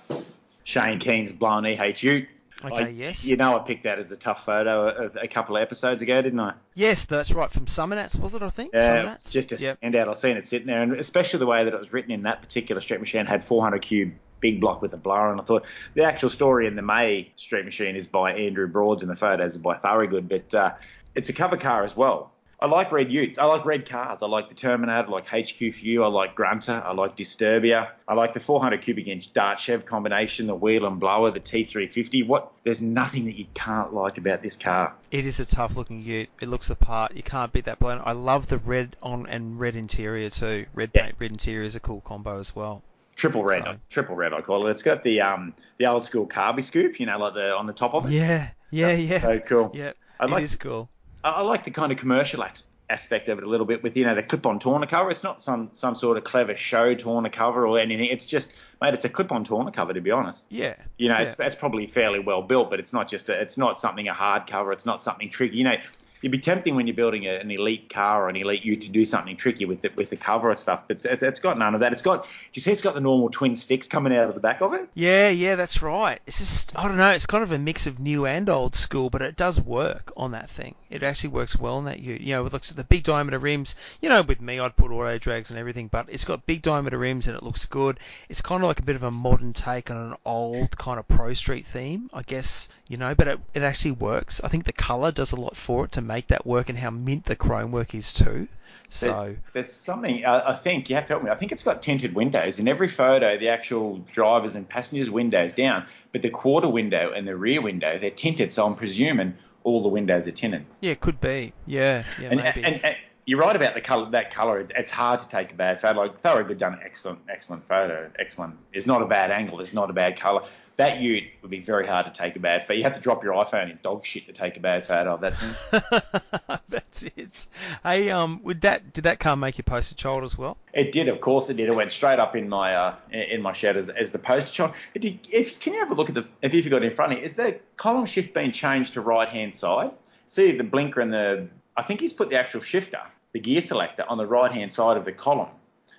Shane 0.65 0.99
Keen's 0.99 1.33
blown 1.33 1.65
EHU. 1.65 2.27
Okay, 2.63 2.85
I- 2.85 2.89
yes. 2.89 3.25
You 3.25 3.37
know 3.37 3.59
I 3.59 3.61
picked 3.61 3.85
that 3.85 3.99
as 3.99 4.13
a 4.13 4.17
tough 4.17 4.45
photo 4.45 4.89
of 4.89 5.17
a 5.17 5.27
couple 5.29 5.57
of 5.57 5.63
episodes 5.63 6.03
ago, 6.03 6.21
didn't 6.21 6.41
I? 6.41 6.55
Yes, 6.75 7.07
that's 7.07 7.33
right. 7.33 7.51
From 7.51 7.67
Summernats, 7.67 8.19
was 8.19 8.35
it? 8.35 8.43
I 8.43 8.51
think. 8.51 8.73
Yeah, 8.75 9.17
just 9.31 9.53
a 9.53 9.57
yep. 9.57 9.81
standout. 9.81 10.09
I've 10.09 10.19
seen 10.19 10.37
it 10.37 10.45
sitting 10.45 10.67
there, 10.67 10.83
and 10.83 10.93
especially 10.93 11.39
the 11.39 11.47
way 11.47 11.65
that 11.65 11.73
it 11.73 11.79
was 11.79 11.93
written 11.93 12.11
in 12.11 12.23
that 12.25 12.43
particular 12.43 12.81
street 12.81 13.01
machine 13.01 13.27
had 13.27 13.43
400 13.43 13.81
cube 13.81 14.13
big 14.41 14.61
block 14.61 14.83
with 14.83 14.93
a 14.93 14.97
blower, 14.97 15.31
and 15.31 15.41
I 15.41 15.45
thought 15.45 15.65
the 15.95 16.05
actual 16.05 16.31
story 16.31 16.67
in 16.67 16.77
the 16.77 16.83
May 16.83 17.33
street 17.37 17.65
machine 17.65 17.97
is 17.97 18.07
by 18.07 18.33
Andrew 18.33 18.67
Broads, 18.67 19.03
and 19.03 19.11
the 19.11 19.17
photos 19.17 19.57
are 19.57 19.61
by 19.61 19.77
Thorogood, 19.77 20.29
but 20.29 20.55
uh, 20.55 20.73
it's 21.15 21.29
a 21.29 21.33
cover 21.33 21.57
car 21.57 21.85
as 21.85 21.97
well. 21.97 22.33
I 22.63 22.67
like 22.67 22.93
red 22.93 23.11
Utes. 23.11 23.39
I 23.39 23.45
like 23.45 23.65
red 23.65 23.89
cars. 23.89 24.23
I 24.23 24.27
like 24.27 24.51
the 24.51 24.55
Terminator. 24.55 25.09
I 25.09 25.11
like 25.11 25.27
HQ 25.27 25.73
Few. 25.73 26.05
I 26.05 26.09
like 26.09 26.35
Grunter. 26.35 26.83
I 26.85 26.93
like 26.93 27.17
Disturbia. 27.17 27.89
I 28.07 28.13
like 28.15 28.35
the 28.35 28.41
400 28.41 28.83
cubic 28.83 29.09
inch 29.09 29.33
Dart 29.33 29.59
Chev 29.59 29.87
combination, 29.87 30.47
the 30.47 30.55
wheel 30.55 30.85
and 30.87 31.01
blower, 31.01 31.31
the 31.31 31.41
T350. 31.41 32.27
What? 32.27 32.53
There's 32.65 32.83
nothing 32.83 33.25
that 33.27 33.37
you 33.37 33.47
can't 33.55 33.95
like 33.95 34.19
about 34.19 34.43
this 34.43 34.57
car. 34.57 34.95
It 35.11 35.25
is 35.25 35.41
a 35.41 35.47
tough 35.47 35.75
looking 35.77 36.03
ute. 36.03 36.29
It 36.41 36.49
looks 36.49 36.69
the 36.69 36.77
part. 36.77 37.17
You 37.17 37.23
can't 37.23 37.51
beat 37.53 37.65
that 37.65 37.79
blend. 37.79 38.03
I 38.05 38.13
love 38.13 38.49
the 38.49 38.59
red 38.59 38.95
on 39.03 39.27
and 39.27 39.59
red 39.59 39.75
interior 39.77 40.29
too. 40.29 40.67
Red 40.75 40.91
Yeah. 40.95 41.05
paint, 41.05 41.15
red 41.19 41.31
interior 41.31 41.65
is 41.65 41.77
a 41.77 41.81
cool 41.81 42.03
combo 42.03 42.39
as 42.39 42.55
well. 42.55 42.83
Triple 43.17 43.43
red, 43.43 43.65
So- 43.65 43.77
triple 43.89 44.17
red. 44.17 44.33
I 44.35 44.41
call 44.43 44.67
it. 44.67 44.71
It's 44.73 44.83
got 44.83 45.03
the 45.03 45.23
um 45.23 45.55
the 45.79 45.87
old 45.87 46.05
school 46.05 46.27
carby 46.27 46.63
scoop, 46.65 47.01
you 47.01 47.07
know, 47.07 47.19
like 47.19 47.35
the 47.35 47.55
on 47.55 47.67
the 47.67 47.73
top 47.73 47.95
of 47.95 48.05
it. 48.07 48.13
Yeah, 48.13 48.49
yeah, 48.71 48.93
yeah. 48.93 49.21
So 49.21 49.39
cool. 49.41 49.71
Yeah, 49.75 49.93
I 50.19 50.25
it 50.25 50.31
like- 50.31 50.43
is 50.43 50.57
cool. 50.57 50.91
I, 51.23 51.43
like 51.43 51.65
the 51.65 51.71
kind 51.71 51.93
of 51.93 51.99
commercial 51.99 52.43
as- 52.43 52.65
aspect 52.89 53.29
of 53.29 53.39
it 53.39 53.45
a 53.45 53.49
little 53.49 53.67
bit 53.67 53.83
with 53.83 53.97
you 53.97 54.05
know 54.05 54.15
the 54.15 54.23
clip-on 54.23 54.59
tonneau 54.59 54.87
cover. 54.87 55.11
It's 55.11 55.23
not 55.23 55.41
some 55.41 55.71
some 55.73 55.95
sort 55.95 56.17
of 56.17 56.25
clever 56.25 56.57
show 56.57 56.95
tonneau 56.95 57.31
cover 57.31 57.67
or 57.67 57.79
anything. 57.79 58.09
It's 58.11 58.27
just 58.27 58.53
mate, 58.83 58.95
it's 58.95 59.05
a 59.05 59.09
clip-on 59.09 59.45
tonneau 59.45 59.73
cover 59.73 59.93
to 59.93 60.01
be 60.01 60.11
honest. 60.11 60.45
Yeah. 60.49 60.75
You 60.99 61.09
know, 61.09 61.19
yeah. 61.19 61.23
it's, 61.23 61.37
it's 61.39 61.55
probably 61.55 61.87
fairly 61.87 62.19
well 62.19 62.43
built, 62.43 62.71
but 62.71 62.81
it's 62.81 62.93
not 62.93 63.09
just 63.09 63.29
a, 63.29 63.41
it's 63.41 63.57
not 63.57 63.81
something 63.81 64.09
a 64.09 64.15
hard 64.15 64.47
cover. 64.47 64.73
It's 64.73 64.87
not 64.87 65.01
something 65.01 65.31
tricky. 65.31 65.57
You 65.57 65.65
know, 65.65 65.77
it'd 66.23 66.33
be 66.33 66.39
tempting 66.39 66.75
when 66.75 66.87
you're 66.87 66.97
building 66.97 67.27
a, 67.27 67.37
an 67.37 67.51
elite 67.51 67.89
car 67.91 68.25
or 68.25 68.29
an 68.29 68.37
elite 68.37 68.65
U 68.65 68.77
to 68.77 68.89
do 68.89 69.05
something 69.05 69.37
tricky 69.37 69.65
with 69.65 69.83
the, 69.83 69.91
with 69.97 70.11
the 70.11 70.17
cover 70.17 70.51
or 70.51 70.55
stuff. 70.55 70.83
But 70.87 71.05
it's, 71.05 71.23
it's 71.23 71.41
got 71.41 71.59
none 71.59 71.75
of 71.75 71.81
that. 71.81 71.93
It's 71.93 72.03
got. 72.03 72.25
Do 72.25 72.29
you 72.55 72.63
see? 72.63 72.73
It's 72.73 72.83
got 72.83 72.95
the 72.95 73.01
normal 73.01 73.31
twin 73.31 73.57
sticks 73.57 73.89
coming 73.89 74.15
out 74.15 74.29
of 74.29 74.35
the 74.35 74.41
back 74.41 74.61
of 74.61 74.75
it. 74.75 74.89
Yeah, 74.95 75.29
yeah, 75.29 75.57
that's 75.57 75.83
right. 75.83 76.21
It's 76.27 76.39
just 76.39 76.79
I 76.79 76.89
don't 76.89 76.97
know. 76.97 77.11
It's 77.11 77.27
kind 77.27 77.43
of 77.43 77.53
a 77.53 77.59
mix 77.59 77.87
of 77.87 77.99
new 77.99 78.27
and 78.27 78.49
old 78.49 78.75
school, 78.75 79.11
but 79.11 79.23
it 79.23 79.37
does 79.37 79.61
work 79.61 80.13
on 80.17 80.33
that 80.33 80.51
thing. 80.51 80.75
It 80.91 81.03
actually 81.03 81.31
works 81.31 81.59
well 81.59 81.77
on 81.77 81.85
that 81.85 82.01
ute. 82.01 82.21
You 82.21 82.35
know, 82.35 82.47
it 82.47 82.53
looks 82.53 82.71
at 82.71 82.77
the 82.77 82.85
big 82.85 83.05
diameter 83.05 83.39
rims. 83.39 83.77
You 84.01 84.09
know, 84.09 84.23
with 84.23 84.41
me, 84.41 84.59
I'd 84.59 84.77
put 84.77 84.91
auto 84.91 85.19
drags 85.19 85.51
and 85.51 85.59
everything, 85.59 85.89
but 85.89 86.07
it's 86.09 86.25
got 86.25 86.47
big 86.47 86.63
diameter 86.63 86.99
rims 86.99 87.29
and 87.29 87.37
it 87.37 87.43
looks 87.43 87.67
good. 87.67 87.99
It's 88.29 88.43
kind 88.43 88.63
of 88.63 88.69
like 88.69 88.81
a 88.81 88.85
bit 88.85 88.97
of 88.97 89.05
a 89.05 89.11
modern 89.11 89.53
take 89.53 89.91
on 89.91 89.97
an 89.97 90.17
old 90.25 90.77
kind 90.77 90.99
of 90.99 91.07
pro 91.07 91.33
street 91.33 91.67
theme, 91.67 92.11
I 92.13 92.23
guess. 92.23 92.69
You 92.89 92.97
know, 92.97 93.15
but 93.15 93.29
it 93.29 93.41
it 93.55 93.63
actually 93.63 93.93
works. 93.93 94.41
I 94.43 94.49
think 94.49 94.65
the 94.65 94.73
color 94.73 95.13
does 95.13 95.33
a 95.33 95.41
lot 95.41 95.57
for 95.57 95.85
it 95.85 95.93
to 95.93 96.03
make 96.11 96.29
that 96.29 96.47
work, 96.47 96.69
and 96.69 96.79
how 96.79 96.91
mint 96.91 97.25
the 97.25 97.37
chrome 97.37 97.73
work 97.73 97.95
is 97.95 98.13
too. 98.13 98.49
So. 98.89 99.37
There's 99.53 99.73
something, 99.73 100.25
uh, 100.25 100.43
I 100.47 100.57
think, 100.57 100.91
you 100.91 100.97
have 100.97 101.07
to 101.07 101.13
help 101.13 101.23
me. 101.23 101.31
I 101.31 101.37
think 101.37 101.53
it's 101.53 101.63
got 101.63 101.81
tinted 101.81 102.15
windows. 102.15 102.59
In 102.59 102.67
every 102.67 102.89
photo, 102.89 103.39
the 103.39 103.49
actual 103.49 103.99
drivers 104.13 104.57
and 104.57 104.69
passengers' 104.69 105.09
windows 105.09 105.55
down, 105.55 105.87
but 106.13 106.23
the 106.23 106.31
quarter 106.31 106.69
window 106.69 107.13
and 107.13 107.27
the 107.27 107.37
rear 107.37 107.63
window, 107.63 107.99
they're 108.01 108.11
tinted, 108.11 108.53
so 108.53 108.67
I'm 108.67 108.75
presuming 108.75 109.35
all 109.63 109.83
the 109.83 109.89
windows 109.89 110.27
are 110.27 110.33
tinted. 110.33 110.67
Yeah, 110.81 110.95
could 110.95 111.21
be. 111.21 111.53
Yeah, 111.67 112.03
yeah, 112.21 112.29
And, 112.31 112.41
maybe. 112.41 112.65
and, 112.65 112.85
and 112.85 112.97
you're 113.27 113.39
right 113.39 113.55
about 113.55 113.75
the 113.75 113.81
color. 113.81 114.11
That 114.11 114.33
color, 114.33 114.67
it's 114.77 114.91
hard 114.91 115.21
to 115.21 115.29
take 115.29 115.53
a 115.53 115.55
bad 115.55 115.81
photo. 115.81 116.01
Like 116.01 116.21
Thoroughgood 116.21 116.59
done 116.59 116.73
an 116.73 116.81
excellent, 116.85 117.21
excellent 117.29 117.69
photo. 117.69 118.11
Excellent. 118.19 118.57
It's 118.73 118.87
not 118.87 119.03
a 119.03 119.07
bad 119.07 119.31
angle. 119.31 119.61
It's 119.61 119.73
not 119.73 119.89
a 119.89 119.93
bad 119.93 120.19
color. 120.19 120.43
That 120.81 121.03
Ute 121.03 121.25
would 121.43 121.51
be 121.51 121.61
very 121.61 121.87
hard 121.87 122.07
to 122.07 122.11
take 122.11 122.37
a 122.37 122.39
bad 122.39 122.63
photo. 122.63 122.79
You 122.79 122.85
have 122.85 122.95
to 122.95 123.03
drop 123.03 123.23
your 123.23 123.35
iPhone 123.35 123.71
in 123.71 123.79
dog 123.83 124.07
shit 124.07 124.29
to 124.29 124.33
take 124.33 124.57
a 124.57 124.61
bad 124.61 124.87
photo 124.87 125.13
of 125.13 125.21
that 125.21 125.37
thing. 125.37 126.59
That's 126.71 127.03
it. 127.03 127.49
Hey, 127.83 128.09
um, 128.09 128.41
would 128.45 128.63
that 128.63 128.95
did 128.95 129.05
that 129.05 129.21
car 129.21 129.37
make 129.37 129.59
your 129.59 129.65
poster 129.65 129.95
child 129.95 130.25
as 130.25 130.39
well? 130.39 130.57
It 130.73 130.91
did, 130.91 131.09
of 131.09 131.21
course, 131.21 131.51
it 131.51 131.59
did. 131.59 131.69
It 131.69 131.75
went 131.75 131.93
straight 131.93 132.19
up 132.19 132.35
in 132.35 132.49
my 132.49 132.75
uh, 132.75 132.95
in 133.13 133.43
my 133.43 133.53
shed 133.53 133.77
as, 133.77 133.91
as 133.91 134.11
the 134.11 134.19
poster 134.19 134.51
child. 134.51 134.73
Did, 134.99 135.21
if 135.31 135.61
can 135.61 135.75
you 135.75 135.81
have 135.81 135.91
a 135.91 135.95
look 135.95 136.09
at 136.09 136.15
the 136.15 136.27
if 136.41 136.55
you've 136.55 136.71
got 136.71 136.83
it 136.83 136.87
in 136.87 136.95
front 136.95 137.13
of 137.13 137.19
you? 137.19 137.27
Is 137.27 137.35
the 137.35 137.61
column 137.77 138.07
shift 138.07 138.33
been 138.33 138.51
changed 138.51 138.95
to 138.95 139.03
right 139.03 139.29
hand 139.29 139.55
side? 139.55 139.91
See 140.29 140.53
the 140.53 140.65
blinker 140.65 141.03
and 141.03 141.13
the 141.13 141.49
I 141.77 141.83
think 141.83 142.01
he's 142.01 142.15
put 142.15 142.31
the 142.31 142.39
actual 142.39 142.63
shifter, 142.63 143.03
the 143.33 143.41
gear 143.41 143.61
selector, 143.61 144.07
on 144.09 144.17
the 144.17 144.27
right 144.27 144.51
hand 144.51 144.73
side 144.73 144.97
of 144.97 145.05
the 145.05 145.13
column. 145.13 145.51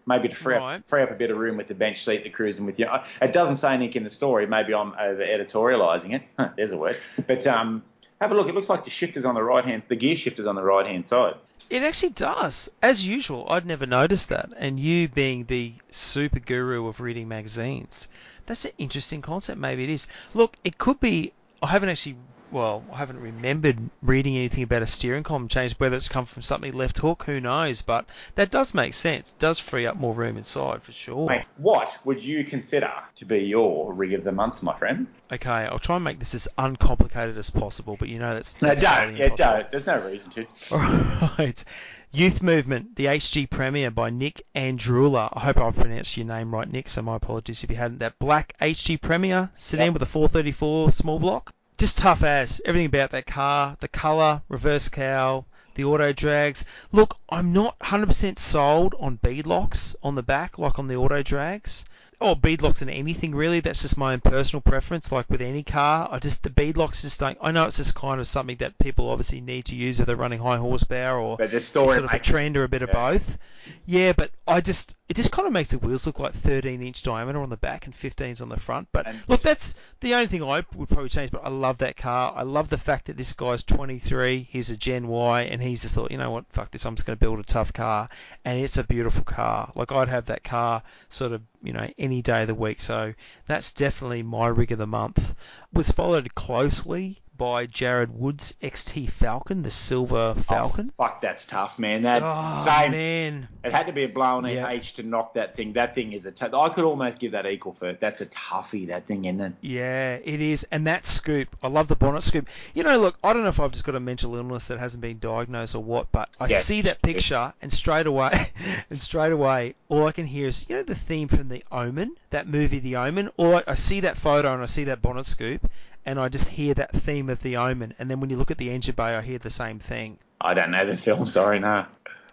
Maybe 0.06 0.30
to 0.30 0.36
free 0.36 0.56
Right. 0.56 0.76
up 0.76 0.88
free 0.88 1.02
up 1.04 1.12
a 1.12 1.16
bit 1.16 1.30
of 1.32 1.38
room 1.38 1.58
with 1.58 1.68
the 1.68 1.76
bench 1.76 2.04
seat, 2.04 2.24
the 2.24 2.30
cruising 2.30 2.66
with 2.66 2.80
you. 2.80 2.88
It 3.22 3.34
doesn't 3.34 3.58
say 3.58 3.74
anything 3.74 3.98
in 3.98 4.04
the 4.04 4.10
story. 4.10 4.46
Maybe 4.48 4.74
I'm 4.74 4.94
over 5.00 5.22
editorialising 5.24 6.14
it. 6.16 6.54
There's 6.56 6.72
a 6.72 6.78
word. 6.78 6.98
But 7.28 7.46
um, 7.48 7.84
have 8.20 8.32
a 8.32 8.36
look. 8.36 8.48
It 8.50 8.56
looks 8.56 8.70
like 8.70 8.84
the 8.84 8.90
shifter's 8.90 9.26
on 9.26 9.36
the 9.36 9.44
right 9.44 9.64
hand. 9.64 9.84
The 9.88 9.96
gear 9.96 10.16
shifter's 10.16 10.48
on 10.48 10.56
the 10.56 10.64
right 10.64 10.86
hand 10.86 11.06
side. 11.06 11.36
It 11.70 11.84
actually 11.84 12.10
does. 12.14 12.70
As 12.82 13.06
usual, 13.06 13.46
I'd 13.50 13.66
never 13.66 13.86
noticed 13.86 14.30
that. 14.30 14.52
And 14.58 14.80
you 14.80 15.08
being 15.08 15.46
the 15.46 15.74
super 15.92 16.40
guru 16.40 16.88
of 16.88 17.00
reading 17.00 17.28
magazines, 17.28 18.10
that's 18.48 18.66
an 18.66 18.72
interesting 18.80 19.22
concept. 19.22 19.60
Maybe 19.60 19.84
it 19.84 19.90
is. 19.90 20.08
Look, 20.34 20.58
it 20.64 20.78
could 20.78 21.00
be. 21.00 21.34
I 21.62 21.68
haven't 21.68 21.90
actually. 21.90 22.16
Well, 22.52 22.84
I 22.92 22.98
haven't 22.98 23.22
remembered 23.22 23.78
reading 24.02 24.36
anything 24.36 24.64
about 24.64 24.82
a 24.82 24.88
steering 24.88 25.24
column 25.24 25.48
change. 25.48 25.74
Whether 25.80 25.96
it's 25.96 26.10
come 26.10 26.26
from 26.26 26.42
something 26.42 26.74
left 26.74 26.98
hook, 26.98 27.24
who 27.26 27.40
knows? 27.40 27.82
But 27.82 28.06
that 28.36 28.52
does 28.52 28.74
make 28.74 28.94
sense. 28.94 29.32
It 29.32 29.40
does 29.40 29.58
free 29.58 29.86
up 29.86 29.96
more 29.96 30.14
room 30.14 30.36
inside 30.38 30.84
for 30.84 30.92
sure. 30.92 31.28
Mate, 31.30 31.46
what 31.58 31.98
would 32.04 32.22
you 32.22 32.44
consider 32.44 32.92
to 33.16 33.26
be 33.26 33.40
your 33.40 33.94
rig 33.94 34.14
of 34.14 34.24
the 34.26 34.32
month, 34.34 34.62
my 34.62 34.78
friend? 34.78 35.08
Okay, 35.32 35.50
I'll 35.50 35.80
try 35.80 35.96
and 35.96 36.04
make 36.04 36.20
this 36.20 36.36
as 36.36 36.50
uncomplicated 36.58 37.38
as 37.38 37.50
possible. 37.50 37.96
But 37.98 38.10
you 38.10 38.20
know 38.20 38.34
that's, 38.34 38.62
No, 38.62 38.70
don't. 38.76 39.16
Yeah, 39.16 39.26
impossible. 39.26 39.36
don't. 39.38 39.72
There's 39.72 39.88
no 39.88 40.00
reason 40.02 40.32
to. 40.32 40.46
Alright. 40.74 41.64
Youth 42.12 42.42
Movement, 42.44 42.98
the 42.98 43.06
HG 43.06 43.50
Premier 43.50 43.90
by 43.90 44.10
Nick 44.10 44.42
Andrula. 44.54 45.30
I 45.32 45.40
hope 45.40 45.62
I've 45.62 45.76
pronounced 45.78 46.18
your 46.18 46.26
name 46.26 46.54
right, 46.54 46.70
Nick, 46.70 46.90
so 46.90 47.02
my 47.02 47.16
apologies 47.16 47.64
if 47.64 47.70
you 47.70 47.78
hadn't. 47.78 48.00
That 48.00 48.20
black 48.20 48.54
HG 48.60 49.00
Premier 49.02 49.50
sedan 49.56 49.86
Yep. 49.86 49.94
with 49.94 50.02
a 50.02 50.06
434 50.08 50.92
small 50.92 51.20
block. 51.20 51.54
Just 51.82 51.98
tough 51.98 52.22
as. 52.22 52.62
Everything 52.64 52.86
about 52.86 53.10
that 53.10 53.26
car, 53.26 53.76
the 53.80 53.88
colour, 53.88 54.44
reverse 54.50 54.88
cowl, 54.88 55.48
the 55.74 55.84
auto 55.84 56.14
drags. 56.14 56.64
Look, 56.92 57.18
I'm 57.28 57.52
not 57.54 57.80
100% 57.80 58.38
sold 58.38 58.94
on 59.00 59.16
bead 59.16 59.48
locks 59.48 59.96
on 60.04 60.14
the 60.14 60.22
back, 60.22 60.60
like 60.60 60.78
on 60.78 60.86
the 60.86 60.96
auto 60.96 61.24
drags. 61.24 61.84
Or 62.22 62.36
bead 62.36 62.62
locks 62.62 62.82
in 62.82 62.90
anything 62.90 63.34
really. 63.34 63.60
That's 63.60 63.82
just 63.82 63.98
my 63.98 64.14
own 64.14 64.22
personal 64.22 64.62
preference. 64.62 65.12
Like 65.12 65.30
with 65.30 65.42
any 65.42 65.64
car, 65.64 66.08
I 66.12 66.20
just 66.20 66.44
the 66.44 66.50
bead 66.50 66.78
locks 66.78 67.02
just 67.02 67.20
don't. 67.20 67.38
I 67.42 67.52
know 67.52 67.66
it's 67.66 67.78
just 67.78 67.96
kind 67.96 68.20
of 68.20 68.28
something 68.28 68.58
that 68.58 68.78
people 68.78 69.10
obviously 69.10 69.42
need 69.42 69.66
to 69.66 69.76
use 69.76 70.00
if 70.00 70.06
they're 70.06 70.16
running 70.16 70.40
high 70.40 70.58
horsepower 70.58 71.20
or 71.20 71.38
But 71.38 71.52
the 71.52 71.58
it's 71.58 71.68
sort 71.68 71.98
of 71.98 72.12
a 72.12 72.20
trend 72.20 72.58
or 72.58 72.64
a 72.64 72.70
bit 72.70 72.82
of 72.82 72.92
both. 72.92 73.38
Yeah, 73.86 74.14
but 74.14 74.32
I 74.48 74.62
just 74.62 74.96
it 75.10 75.16
just 75.16 75.32
kind 75.32 75.48
of 75.48 75.54
makes 75.54 75.70
the 75.70 75.80
wheels 75.80 76.06
look 76.06 76.20
like 76.20 76.34
13 76.34 76.82
inch 76.82 77.04
diameter 77.04 77.42
on 77.42 77.50
the 77.50 77.58
back 77.58 77.86
and 77.86 77.94
15s 77.94 78.42
on 78.42 78.50
the 78.50 78.60
front. 78.60 78.88
But 78.92 79.08
And 79.08 79.30
look, 79.30 79.42
that's 79.42 79.76
the 80.00 80.14
only 80.14 80.28
thing 80.28 80.44
I 80.44 80.64
would 80.76 80.90
probably 80.90 81.10
change. 81.10 81.32
But 81.32 81.46
I 81.46 81.50
love 81.50 81.80
that 81.80 81.98
car. 81.98 82.34
I 82.36 82.44
love 82.44 82.70
the 82.70 82.78
fact 82.78 83.06
that 83.06 83.18
this 83.18 83.34
guy's 83.34 83.64
23. 83.64 84.48
He's 84.50 84.70
a 84.70 84.78
Gen 84.78 85.08
Y, 85.08 85.42
and 85.44 85.62
he's 85.62 85.82
just 85.82 85.96
thought, 85.96 86.12
you 86.12 86.18
know 86.18 86.32
what, 86.32 86.46
fuck 86.52 86.72
this. 86.72 86.86
I'm 86.86 86.96
just 86.96 87.06
going 87.06 87.18
to 87.18 87.20
build 87.20 87.40
a 87.40 87.44
tough 87.44 87.74
car, 87.74 88.10
and 88.46 88.60
it's 88.60 88.78
a 88.78 88.84
beautiful 88.84 89.24
car. 89.24 89.72
Like 89.76 89.92
I'd 89.92 90.08
have 90.08 90.28
that 90.28 90.44
car 90.44 90.84
sort 91.10 91.34
of 91.34 91.42
you 91.64 91.74
know 91.74 91.88
any 91.98 92.22
day 92.22 92.42
of 92.42 92.48
the 92.48 92.56
week. 92.56 92.82
So 92.82 93.14
that's 93.46 93.72
definitely 93.72 94.24
my 94.24 94.48
rig 94.48 94.72
of 94.72 94.78
the 94.78 94.88
month. 94.88 95.36
Was 95.74 95.92
followed 95.92 96.36
closely 96.36 97.22
by 97.42 97.66
Jared 97.66 98.14
Wood's 98.20 98.54
XT 98.62 99.10
Falcon, 99.10 99.64
the 99.64 99.72
silver 99.72 100.36
Falcon. 100.36 100.92
Oh, 101.00 101.06
fuck, 101.06 101.22
that's 101.22 101.44
tough, 101.48 101.80
man. 101.80 102.04
That 102.04 102.22
Oh, 102.24 102.64
same. 102.64 102.92
man. 102.92 103.48
It 103.64 103.72
had 103.72 103.88
to 103.88 103.94
be 103.94 104.04
a 104.04 104.08
blown 104.10 104.46
Yeah. 104.46 104.70
H 104.70 104.94
to 104.94 105.04
knock 105.04 105.34
that 105.34 105.56
thing. 105.56 105.74
That 105.74 105.96
thing 105.96 106.14
is 106.14 106.28
a. 106.28 106.32
T- 106.32 106.46
I 106.54 106.70
could 106.70 106.84
almost 106.86 107.18
give 107.18 107.32
that 107.32 107.48
equal 107.48 107.74
first. 107.74 108.00
That's 108.00 108.22
a 108.22 108.28
toughie. 108.28 108.90
That 108.90 109.08
thing, 109.08 109.26
isn't 109.26 109.42
it? 109.42 109.54
Yeah, 109.62 110.20
it 110.24 110.40
is. 110.40 110.68
And 110.72 110.86
that 110.86 111.04
scoop, 111.04 111.48
I 111.64 111.68
love 111.68 111.88
the 111.88 111.96
bonnet 111.96 112.22
scoop. 112.22 112.48
You 112.76 112.84
know, 112.84 113.00
look, 113.00 113.18
I 113.24 113.34
don't 113.34 113.42
know 113.42 113.50
if 113.50 113.60
I've 113.60 113.72
just 113.72 113.86
got 113.86 113.96
a 113.96 114.00
mental 114.00 114.36
illness 114.36 114.68
that 114.68 114.78
hasn't 114.78 115.02
been 115.02 115.18
diagnosed 115.18 115.74
or 115.74 115.84
what, 115.84 116.12
but 116.12 116.30
I 116.40 116.46
Yes. 116.46 116.64
see 116.66 116.82
that 116.82 117.02
picture 117.02 117.54
and 117.60 117.72
straight 117.72 118.06
away, 118.06 118.52
and 118.92 119.02
straight 119.02 119.32
away, 119.32 119.74
all 119.90 120.06
I 120.06 120.12
can 120.12 120.28
hear 120.28 120.48
is, 120.48 120.68
you 120.70 120.76
know, 120.76 120.84
the 120.84 120.94
theme 120.94 121.28
from 121.28 121.48
The 121.48 121.64
Omen, 121.72 122.16
that 122.30 122.48
movie 122.48 122.78
The 122.80 122.98
Omen? 122.98 123.30
Or 123.38 123.64
I 123.68 123.74
see 123.74 124.02
that 124.02 124.16
photo 124.18 124.54
and 124.54 124.62
I 124.62 124.66
see 124.68 124.84
that 124.84 125.02
bonnet 125.02 125.26
scoop, 125.26 125.68
and 126.06 126.20
I 126.20 126.30
just 126.30 126.50
hear 126.50 126.74
that 126.76 126.92
theme 126.92 127.30
of 127.30 127.42
The 127.42 127.58
Omen. 127.58 127.94
And 128.00 128.10
then 128.10 128.20
when 128.20 128.30
you 128.30 128.38
look 128.38 128.52
at 128.52 128.58
the 128.58 128.72
engine 128.72 128.96
bay, 128.96 129.16
I 129.16 129.22
hear 129.22 129.38
the 129.38 129.50
same 129.50 129.80
thing. 129.80 130.18
I 130.40 130.54
don't 130.54 130.72
know 130.72 130.86
the 130.86 130.98
film. 130.98 131.28
Sorry, 131.28 131.60
no. 131.60 131.86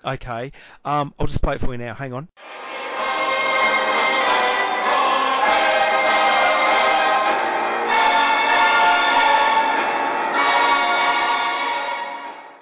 Okay, 0.05 0.53
um, 0.85 1.13
I'll 1.19 1.27
just 1.27 1.43
play 1.43 1.57
it 1.57 1.61
for 1.61 1.73
you 1.73 1.79
now. 1.79 1.93
Hang 1.95 2.13
on. 2.13 2.29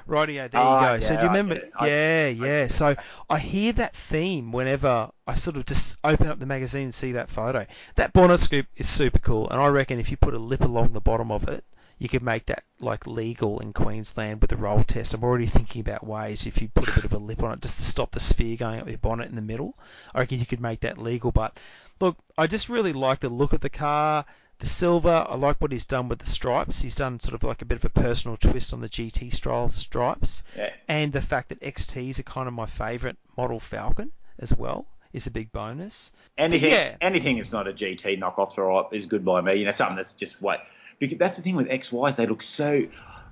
Rightio, 0.07 0.51
there 0.51 0.61
you 0.61 0.69
Oh, 0.69 0.81
go. 0.81 1.01
so 1.01 1.17
do 1.17 1.23
you 1.23 1.29
remember? 1.29 1.61
I- 1.79 1.89
yeah, 1.89 2.29
yeah. 2.29 2.67
So 2.69 2.95
I 3.29 3.39
hear 3.39 3.73
that 3.75 3.95
theme 3.97 4.53
whenever 4.53 5.11
I 5.27 5.35
sort 5.35 5.57
of 5.57 5.67
just 5.67 5.99
open 6.05 6.29
up 6.29 6.39
the 6.39 6.47
magazine 6.47 6.85
and 6.85 6.95
see 6.95 7.13
that 7.13 7.31
photo. 7.31 7.67
That 7.97 8.13
bonnet 8.13 8.39
scoop 8.39 8.67
is 8.77 8.89
super 8.89 9.19
cool, 9.19 9.49
and 9.51 9.61
I 9.61 9.67
reckon 9.69 9.99
if 9.99 10.11
you 10.11 10.17
put 10.17 10.35
a 10.35 10.39
lip 10.39 10.63
along 10.63 10.93
the 10.93 11.01
bottom 11.01 11.31
of 11.33 11.49
it, 11.49 11.65
you 11.99 12.09
could 12.09 12.23
make 12.23 12.47
that 12.47 12.63
like 12.81 13.07
legal 13.07 13.59
in 13.61 13.73
Queensland 13.73 14.41
with 14.43 14.51
the 14.51 14.57
roll 14.57 14.85
test. 14.85 15.15
I'm 15.15 15.25
already 15.25 15.47
thinking 15.47 15.81
about 15.81 16.07
ways 16.07 16.47
if 16.47 16.61
you 16.61 16.69
put 16.69 16.89
a 16.89 16.93
bit 16.93 17.05
of 17.07 17.15
a 17.15 17.19
lip 17.19 17.43
on 17.43 17.53
it 17.55 17.63
just 17.63 17.79
to 17.79 17.85
stop 17.85 18.13
the 18.13 18.21
sphere 18.21 18.57
going 18.59 18.81
up 18.81 18.89
your 18.89 18.99
bonnet 18.99 19.29
in 19.31 19.35
the 19.35 19.41
middle. 19.43 19.79
I 20.15 20.21
reckon 20.21 20.39
you 20.39 20.47
could 20.47 20.61
make 20.61 20.81
that 20.81 20.99
legal. 20.99 21.33
But 21.33 21.59
look, 22.01 22.19
I 22.37 22.47
just 22.47 22.69
really 22.69 22.93
like 22.93 23.21
the 23.21 23.31
look 23.31 23.55
of 23.55 23.61
the 23.63 23.71
car. 23.71 24.27
The 24.59 24.67
silver, 24.67 25.27
I 25.29 25.35
like 25.37 25.59
what 25.61 25.71
he's 25.73 25.85
done 25.85 26.09
with 26.09 26.19
the 26.19 26.27
stripes. 26.27 26.81
He's 26.81 26.95
done 26.95 27.21
sort 27.21 27.35
of 27.35 27.43
like 27.45 27.61
a 27.61 27.67
bit 27.67 27.77
of 27.79 27.85
a 27.85 27.91
personal 27.91 28.37
twist 28.39 28.73
on 28.73 28.81
the 28.81 28.89
GT 28.89 29.31
style 29.33 29.69
stripes, 29.69 30.45
Yeah. 30.57 30.71
and 30.89 31.13
the 31.13 31.21
fact 31.21 31.51
that 31.51 31.61
XTs 31.61 32.19
are 32.21 32.23
kind 32.23 32.49
of 32.49 32.55
my 32.55 32.65
favourite 32.67 33.17
model 33.37 33.61
Falcon 33.61 34.13
as 34.39 34.57
well 34.57 34.87
is 35.13 35.27
a 35.27 35.31
big 35.31 35.53
bonus. 35.53 36.13
Anything, 36.39 36.71
Yeah. 36.73 36.97
anything 37.03 37.37
that's 37.37 37.53
not 37.53 37.69
a 37.69 37.73
GT 37.73 38.17
knockoff 38.19 38.55
throw 38.55 38.89
is 38.93 39.05
good 39.07 39.25
by 39.27 39.43
me. 39.43 39.57
You 39.57 39.67
know, 39.67 39.73
something 39.73 39.97
that's 39.97 40.15
just 40.15 40.41
what. 40.41 40.65
Because 40.99 41.19
that's 41.19 41.37
the 41.37 41.43
thing 41.43 41.57
with 41.57 41.69
XYs; 41.69 42.17
they 42.17 42.27
look 42.27 42.43
so. 42.43 42.87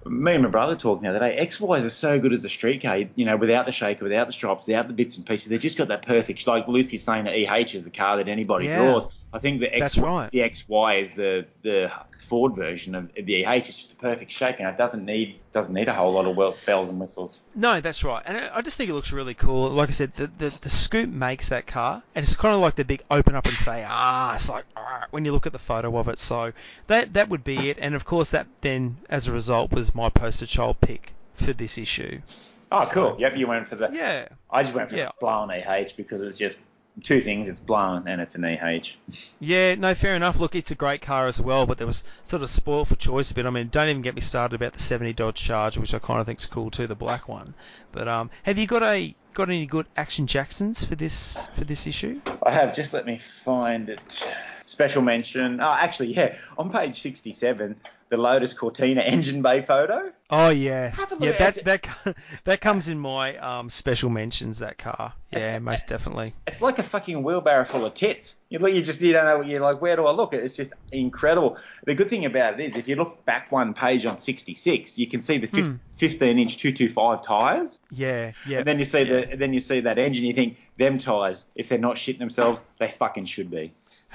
Me 0.07 0.35
and 0.35 0.43
my 0.43 0.51
brother 0.51 0.77
talked 0.77 1.01
the 1.03 1.09
other 1.09 1.19
day. 1.19 1.39
XYs 1.41 1.83
are 1.87 1.91
so 1.91 2.21
good 2.21 2.35
as 2.35 2.45
a 2.45 2.51
street 2.51 2.83
car. 2.83 2.99
You 3.15 3.25
know, 3.25 3.39
without 3.39 3.65
the 3.65 3.73
shaker, 3.73 4.05
without 4.05 4.27
the 4.27 4.35
stripes, 4.35 4.67
without 4.67 4.87
the 4.87 4.93
bits 4.93 5.17
and 5.17 5.25
pieces. 5.25 5.49
They've 5.49 5.59
just 5.59 5.79
got 5.79 5.89
that 5.89 6.03
perfect. 6.05 6.47
Like 6.47 6.69
Lucy's 6.69 7.03
saying, 7.03 7.25
that 7.25 7.33
EH 7.35 7.75
is 7.75 7.85
the 7.85 7.91
car 7.91 8.19
that 8.19 8.29
anybody 8.29 8.67
Yeah. 8.67 8.77
draws. 8.85 9.09
I 9.35 9.39
think 9.41 9.61
the 9.61 9.71
X, 9.73 9.81
That's 9.81 9.99
right. 9.99 10.31
the 10.31 10.39
XY 10.39 11.03
is 11.03 11.13
the 11.15 11.45
the 11.63 11.91
Ford 12.29 12.55
version 12.55 12.95
of 12.95 13.13
the 13.15 13.45
EH. 13.45 13.51
It's 13.57 13.67
just 13.67 13.91
the 13.91 13.97
perfect 13.97 14.31
shape, 14.31 14.57
and 14.61 14.69
it 14.69 14.77
doesn't 14.79 15.05
need 15.05 15.41
doesn't 15.53 15.75
need 15.75 15.89
a 15.89 15.93
whole 15.93 16.13
lot 16.13 16.25
of 16.27 16.37
bells 16.65 16.89
and 16.89 16.99
whistles. 17.01 17.41
No, 17.55 17.81
that's 17.81 18.05
right, 18.05 18.23
and 18.27 18.37
I 18.39 18.63
just 18.63 18.77
think 18.79 18.89
it 18.89 18.95
looks 18.95 19.13
really 19.13 19.35
cool. 19.35 19.69
Like 19.71 19.89
I 19.89 19.93
said, 19.93 20.15
the 20.15 20.29
the, 20.29 20.51
the 20.51 20.71
scoop 20.71 21.11
makes 21.11 21.49
that 21.49 21.67
car, 21.67 22.03
and 22.15 22.23
it's 22.25 22.37
kind 22.37 22.55
of 22.55 22.61
like 22.61 22.77
the 22.77 22.85
big 22.85 23.03
open 23.11 23.35
up 23.35 23.47
and 23.47 23.57
say 23.57 23.85
ah. 23.87 24.35
It's 24.35 24.49
like 24.49 24.65
ah, 24.77 25.05
when 25.11 25.25
you 25.25 25.33
look 25.33 25.47
at 25.47 25.53
the 25.53 25.59
photo 25.59 25.97
of 25.99 26.09
it. 26.09 26.19
So 26.19 26.53
that 26.87 27.13
that 27.15 27.29
would 27.29 27.43
be 27.45 27.71
it, 27.71 27.79
and 27.81 27.95
of 27.97 28.05
course 28.05 28.31
that 28.31 28.47
then 28.61 28.97
as 29.11 29.27
a 29.29 29.33
result 29.33 29.73
was 29.73 29.95
my 29.95 30.09
poster 30.11 30.47
child 30.47 30.81
pick 30.81 31.13
for 31.35 31.53
this 31.53 31.77
issue. 31.77 32.21
Oh, 32.73 32.83
So- 32.85 32.93
cool. 32.93 33.17
Yep, 33.19 33.37
you 33.37 33.47
went 33.49 33.69
for 33.69 33.75
the. 33.77 33.91
Yeah, 33.93 34.29
I 34.51 34.63
just 34.63 34.75
went 34.75 34.91
for 34.91 34.97
Yeah. 34.97 35.07
the 35.07 35.13
blown 35.21 35.51
EH 35.51 35.93
because 35.97 36.23
it's 36.23 36.39
just 36.39 36.61
two 37.03 37.21
things. 37.21 37.49
It's 37.49 37.61
blown 37.61 38.07
and 38.07 38.21
it's 38.21 38.35
an 38.35 38.45
EH. 38.45 38.97
yeah, 39.41 39.75
no, 39.75 39.95
fair 39.95 40.17
enough. 40.17 40.39
Look, 40.39 40.55
it's 40.55 40.71
a 40.71 40.77
great 40.77 41.03
car 41.03 41.27
as 41.27 41.41
well, 41.41 41.67
but 41.67 41.79
there 41.79 41.87
was 41.87 42.05
sort 42.23 42.43
of 42.43 42.51
spoiled 42.51 42.89
for 42.89 42.97
choice 42.97 43.31
a 43.31 43.35
bit. 43.35 43.47
I 43.47 43.51
mean, 43.51 43.69
don't 43.69 43.89
even 43.89 44.03
get 44.03 44.15
me 44.15 44.21
started 44.21 44.55
about 44.55 44.73
the 44.73 44.79
70 44.79 45.13
Dodge 45.15 45.41
Charger, 45.41 45.81
which 45.81 45.95
I 45.95 45.99
kind 45.99 46.21
of 46.21 46.27
think's 46.27 46.47
cool 46.47 46.71
too, 46.71 46.87
the 46.87 46.95
black 46.95 47.29
one. 47.29 47.55
But 47.93 48.09
um, 48.09 48.31
have 48.45 48.59
you 48.59 48.67
got 48.67 48.83
a 48.83 49.15
got 49.35 49.49
any 49.49 49.67
good 49.67 49.87
Action 49.97 50.27
Jacksons 50.27 50.85
for 50.85 50.95
this 50.95 51.47
for 51.55 51.65
this 51.65 51.87
issue? 51.87 52.21
I 52.43 52.53
have. 52.53 52.75
Just 52.75 52.93
let 52.93 53.07
me 53.07 53.19
find 53.19 53.91
it. 53.91 54.27
Special 54.67 55.03
mention. 55.03 55.61
Oh, 55.61 55.77
actually, 55.79 56.15
yeah. 56.15 56.37
On 56.57 56.71
page 56.71 57.01
67, 57.03 57.77
the 58.11 58.17
Lotus 58.17 58.53
Cortina 58.53 59.01
engine 59.01 59.43
bay 59.43 59.63
photo. 59.63 60.13
Oh 60.31 60.49
yeah, 60.49 60.89
Have 60.89 61.13
a 61.13 61.17
yeah. 61.25 61.33
That 61.33 61.57
it. 61.59 61.65
that 61.67 62.17
that 62.45 62.61
comes 62.61 62.89
in 62.89 62.99
my 62.99 63.37
um, 63.37 63.69
special 63.71 64.09
mentions. 64.11 64.61
That 64.61 64.79
car, 64.79 65.13
yeah, 65.31 65.59
most 65.59 65.87
definitely. 65.87 66.33
It's 66.47 66.63
like 66.63 66.79
a 66.79 66.83
fucking 66.83 67.23
wheelbarrow 67.23 67.67
full 67.67 67.85
of 67.85 67.95
tits. 67.95 68.35
You 68.49 68.59
look, 68.59 68.73
you 68.73 68.83
just 68.83 69.01
you 69.01 69.13
don't 69.13 69.25
know. 69.27 69.43
You're 69.43 69.61
like, 69.61 69.81
where 69.83 69.97
do 69.97 70.07
I 70.07 70.13
look? 70.13 70.33
It's 70.33 70.57
just 70.57 70.73
incredible. 70.93 71.59
The 71.85 71.95
good 71.95 72.09
thing 72.09 72.25
about 72.25 72.59
it 72.59 72.65
is, 72.65 72.75
if 72.77 72.89
you 72.89 72.97
look 72.97 73.25
back 73.27 73.53
one 73.53 73.75
page 73.75 74.07
on 74.07 74.17
66, 74.19 74.97
you 74.99 75.07
can 75.09 75.21
see 75.21 75.39
the 75.39 75.47
fif- 75.47 75.79
15 75.99 76.39
inch 76.39 76.57
225 76.57 77.23
tires, 77.23 77.79
Yeah, 77.91 78.33
yeah. 78.47 78.59
and 78.59 78.67
then 78.67 78.79
you 78.79 78.85
see 78.87 79.03
yeah. 79.03 79.21
the 79.27 79.37
then 79.37 79.53
you 79.53 79.61
see 79.61 79.81
that 79.81 79.99
engine. 79.99 80.25
You 80.25 80.33
think 80.35 80.57
them 80.79 80.99
tires, 80.99 81.45
if 81.55 81.69
they're 81.69 81.79
not 81.79 81.97
shitting 81.97 82.19
themselves, 82.19 82.63
they 82.79 82.95
fucking 82.99 83.27
should 83.27 83.51
be. 83.51 83.73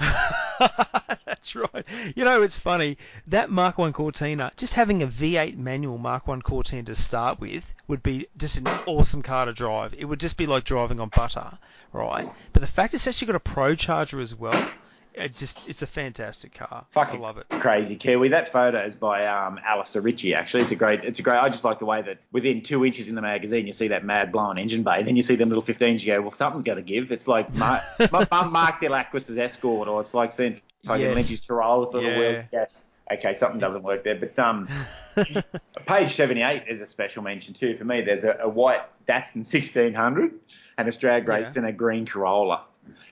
That's 1.40 1.56
right. 1.56 2.14
You 2.14 2.24
know, 2.26 2.42
it's 2.42 2.58
funny 2.58 2.98
that 3.26 3.48
Mark 3.48 3.78
One 3.78 3.94
Cortina, 3.94 4.52
just 4.58 4.74
having 4.74 5.02
a 5.02 5.06
V8 5.06 5.56
manual 5.56 5.96
Mark 5.96 6.28
One 6.28 6.42
Cortina 6.42 6.82
to 6.82 6.94
start 6.94 7.40
with, 7.40 7.72
would 7.88 8.02
be 8.02 8.26
just 8.36 8.58
an 8.58 8.66
awesome 8.86 9.22
car 9.22 9.46
to 9.46 9.54
drive. 9.54 9.94
It 9.94 10.04
would 10.04 10.20
just 10.20 10.36
be 10.36 10.44
like 10.44 10.64
driving 10.64 11.00
on 11.00 11.08
butter, 11.08 11.58
right? 11.94 12.28
But 12.52 12.60
the 12.60 12.68
fact 12.68 12.92
it's 12.92 13.06
actually 13.06 13.28
got 13.28 13.36
a 13.36 13.40
ProCharger 13.40 14.20
as 14.20 14.34
well, 14.34 14.68
it 15.14 15.34
just 15.34 15.68
it's 15.68 15.82
a 15.82 15.86
fantastic 15.86 16.54
car. 16.54 16.86
Fucking 16.92 17.20
I 17.20 17.22
love 17.22 17.38
it. 17.38 17.46
Crazy 17.48 17.96
Kiwi. 17.96 18.28
That 18.28 18.48
photo 18.50 18.82
is 18.82 18.96
by 18.96 19.26
um, 19.26 19.58
Alistair 19.64 20.02
Ritchie. 20.02 20.34
Actually, 20.34 20.62
it's 20.64 20.72
a 20.72 20.76
great. 20.76 21.04
It's 21.04 21.18
a 21.18 21.22
great. 21.22 21.36
I 21.38 21.48
just 21.48 21.64
like 21.64 21.78
the 21.78 21.86
way 21.86 22.02
that 22.02 22.18
within 22.32 22.62
two 22.62 22.84
inches 22.84 23.08
in 23.08 23.14
the 23.14 23.22
magazine, 23.22 23.66
you 23.66 23.72
see 23.72 23.88
that 23.88 24.04
mad 24.04 24.32
blown 24.32 24.58
engine 24.58 24.82
bay, 24.82 24.98
and 24.98 25.06
then 25.08 25.16
you 25.16 25.22
see 25.22 25.36
them 25.36 25.48
little 25.48 25.64
15s. 25.64 26.00
You 26.00 26.14
go, 26.14 26.20
well, 26.22 26.30
something's 26.30 26.62
got 26.64 26.74
to 26.74 26.82
give. 26.82 27.12
It's 27.12 27.26
like 27.28 27.54
Mark, 27.54 27.82
Mark 28.10 28.80
Delacroix's 28.80 29.36
Escort, 29.38 29.88
or 29.88 30.00
it's 30.00 30.14
like 30.14 30.32
seeing 30.32 30.60
fucking 30.84 31.00
Yes. 31.04 31.14
Lynch's 31.16 31.40
Corolla 31.40 31.90
for 31.90 32.00
Yeah. 32.00 32.10
the 32.14 32.18
wheels. 32.20 32.44
Yeah. 32.52 32.66
Okay, 33.12 33.34
something 33.34 33.58
doesn't 33.58 33.82
work 33.82 34.04
there. 34.04 34.14
But 34.14 34.38
um, 34.38 34.68
page 35.86 36.14
78 36.14 36.64
is 36.68 36.80
a 36.80 36.86
special 36.86 37.22
mention 37.22 37.54
too 37.54 37.76
for 37.76 37.84
me. 37.84 38.02
There's 38.02 38.22
a, 38.24 38.38
a 38.42 38.48
white 38.48 38.82
Datsun 39.06 39.38
1600 39.38 40.32
and 40.78 40.88
a 40.88 40.92
drag 40.92 41.26
race 41.28 41.56
Yeah. 41.56 41.62
and 41.62 41.68
a 41.68 41.72
green 41.72 42.06
Corolla. 42.06 42.62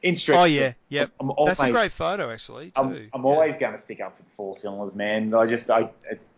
In 0.03 0.17
street, 0.17 0.37
Oh 0.37 0.45
yeah, 0.45 0.75
yep. 0.89 1.11
I'm 1.21 1.33
That's 1.45 1.61
a 1.63 1.71
great 1.73 1.93
photo 1.93 2.31
actually 2.31 2.71
too. 2.71 2.81
I'm, 2.81 2.89
I'm 3.13 3.25
Yeah. 3.25 3.31
always 3.31 3.57
going 3.57 3.73
to 3.73 3.79
stick 3.79 4.01
up 4.01 4.17
for 4.17 4.23
the 4.23 4.31
four 4.31 4.55
cylinders, 4.55 4.95
man. 4.95 5.35
I 5.35 5.47
just, 5.47 5.71
I, 5.71 5.91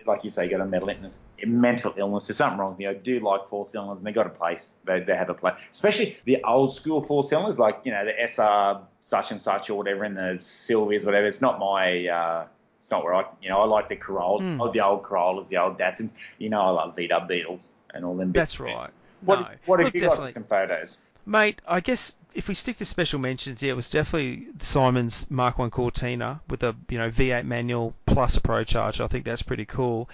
like 0.07 0.25
you 0.25 0.31
say, 0.31 0.45
you 0.45 0.51
got 0.51 0.61
a 0.63 0.65
mental 0.67 0.89
illness, 0.89 1.21
mental 1.45 1.93
illness. 1.97 2.27
There's 2.27 2.39
something 2.39 2.59
wrong 2.59 2.71
with 2.71 2.79
me. 2.79 2.87
I 2.87 2.95
do 2.95 3.21
like 3.21 3.49
four 3.49 3.67
cylinders, 3.67 3.99
and 3.99 4.07
they 4.07 4.13
got 4.13 4.27
a 4.27 4.31
place. 4.31 4.75
They, 4.85 5.01
they 5.01 5.15
have 5.15 5.29
a 5.29 5.35
place, 5.35 5.55
especially 5.71 6.17
the 6.25 6.43
old 6.43 6.75
school 6.75 7.03
four 7.03 7.23
cylinders, 7.23 7.59
like 7.59 7.81
you 7.85 7.93
know 7.93 8.05
the 8.07 8.15
SR 8.27 8.81
such 9.01 9.31
and 9.31 9.41
such 9.41 9.69
or 9.69 9.75
whatever, 9.77 10.05
and 10.05 10.17
the 10.17 10.39
Sylvias, 10.41 11.05
whatever. 11.05 11.27
It's 11.27 11.43
not 11.43 11.59
my. 11.59 12.07
Uh, 12.07 12.47
it's 12.79 12.91
not 12.91 13.05
where 13.05 13.15
I, 13.15 13.25
you 13.43 13.51
know, 13.51 13.61
I 13.61 13.67
like 13.67 13.91
the 13.91 13.97
Corolla, 13.97 14.41
Hmm. 14.43 14.59
oh, 14.63 14.73
the 14.73 14.81
old 14.81 15.03
Corollas, 15.05 15.49
the 15.49 15.59
old 15.59 15.79
Datsuns. 15.79 16.15
You 16.39 16.49
know, 16.49 16.63
I 16.63 16.71
love 16.71 16.97
VW 16.97 17.29
Beetles 17.29 17.69
and 17.93 18.07
all 18.07 18.17
them. 18.17 18.33
That's 18.33 18.59
right. 18.59 18.89
What, 19.21 19.39
No. 19.41 19.49
what 19.67 19.81
have 19.81 19.85
Look, 19.89 19.95
you 19.95 20.01
got 20.01 20.07
definitely. 20.13 20.29
for 20.29 20.33
some 20.33 20.45
photos? 20.45 20.97
Mate, 21.27 21.61
I 21.69 21.81
guess 21.81 22.17
if 22.35 22.49
we 22.49 22.55
stick 22.55 22.79
to 22.79 22.85
special 22.85 23.19
mentions, 23.19 23.63
yeah, 23.63 23.73
it 23.73 23.77
was 23.77 23.91
definitely 23.91 24.47
Simon's 24.59 25.31
Mark 25.31 25.59
One 25.59 25.71
Cortina 25.71 26.41
with 26.49 26.63
a 26.63 26.75
you 26.89 26.99
know 26.99 27.11
V8 27.11 27.45
manual 27.45 27.95
plus 28.07 28.37
a 28.37 28.41
ProCharger. 28.41 29.05
I 29.05 29.07
think 29.07 29.25
that's 29.25 29.43
pretty 29.43 29.67
cool. 29.67 30.09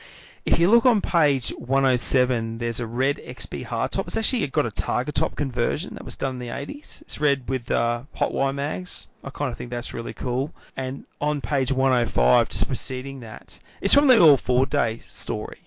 If 0.45 0.59
you 0.59 0.71
look 0.71 0.85
on 0.85 1.01
page 1.01 1.51
107, 1.51 2.59
there's 2.59 2.81
a 2.81 2.87
red 2.87 3.19
XB 3.19 3.67
hardtop. 3.67 4.07
It's 4.07 4.17
actually 4.17 4.47
got 4.49 4.67
a 4.67 4.71
target 4.71 5.15
top 5.15 5.37
conversion 5.37 5.95
that 5.95 6.05
was 6.05 6.17
done 6.17 6.35
in 6.35 6.39
the 6.39 6.49
80s. 6.49 7.03
It's 7.03 7.21
red 7.21 7.49
with 7.49 7.71
uh, 7.71 8.03
hot 8.15 8.33
wire 8.33 8.53
mags. 8.53 9.09
I 9.23 9.31
kind 9.31 9.51
of 9.51 9.59
think 9.59 9.71
that's 9.71 9.95
really 9.95 10.13
cool. 10.13 10.53
And 10.77 11.05
on 11.21 11.41
page 11.41 11.73
105, 11.73 12.49
just 12.49 12.67
preceding 12.67 13.21
that, 13.21 13.59
it's 13.81 13.95
from 13.95 14.07
the 14.07 14.21
All 14.21 14.37
Ford 14.37 14.71
Day 14.71 14.99
story 14.99 15.66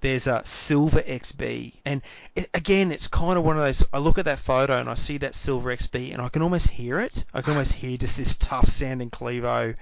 there's 0.00 0.26
a 0.26 0.44
silver 0.44 1.00
XB, 1.02 1.74
and 1.84 2.02
it, 2.34 2.48
again, 2.54 2.92
it's 2.92 3.08
kind 3.08 3.36
of 3.38 3.44
one 3.44 3.56
of 3.56 3.62
those. 3.62 3.84
I 3.92 3.98
look 3.98 4.18
at 4.18 4.24
that 4.24 4.38
photo 4.38 4.80
and 4.80 4.88
I 4.88 4.94
see 4.94 5.18
that 5.18 5.34
silver 5.34 5.74
XB, 5.74 6.12
and 6.12 6.22
I 6.22 6.28
can 6.28 6.42
almost 6.42 6.70
hear 6.70 7.00
it. 7.00 7.24
I 7.34 7.42
can 7.42 7.52
almost 7.52 7.74
hear 7.74 7.96
just 7.96 8.16
this 8.18 8.36
tough 8.36 8.68
sounding 8.68 9.10
Clevo. 9.10 9.76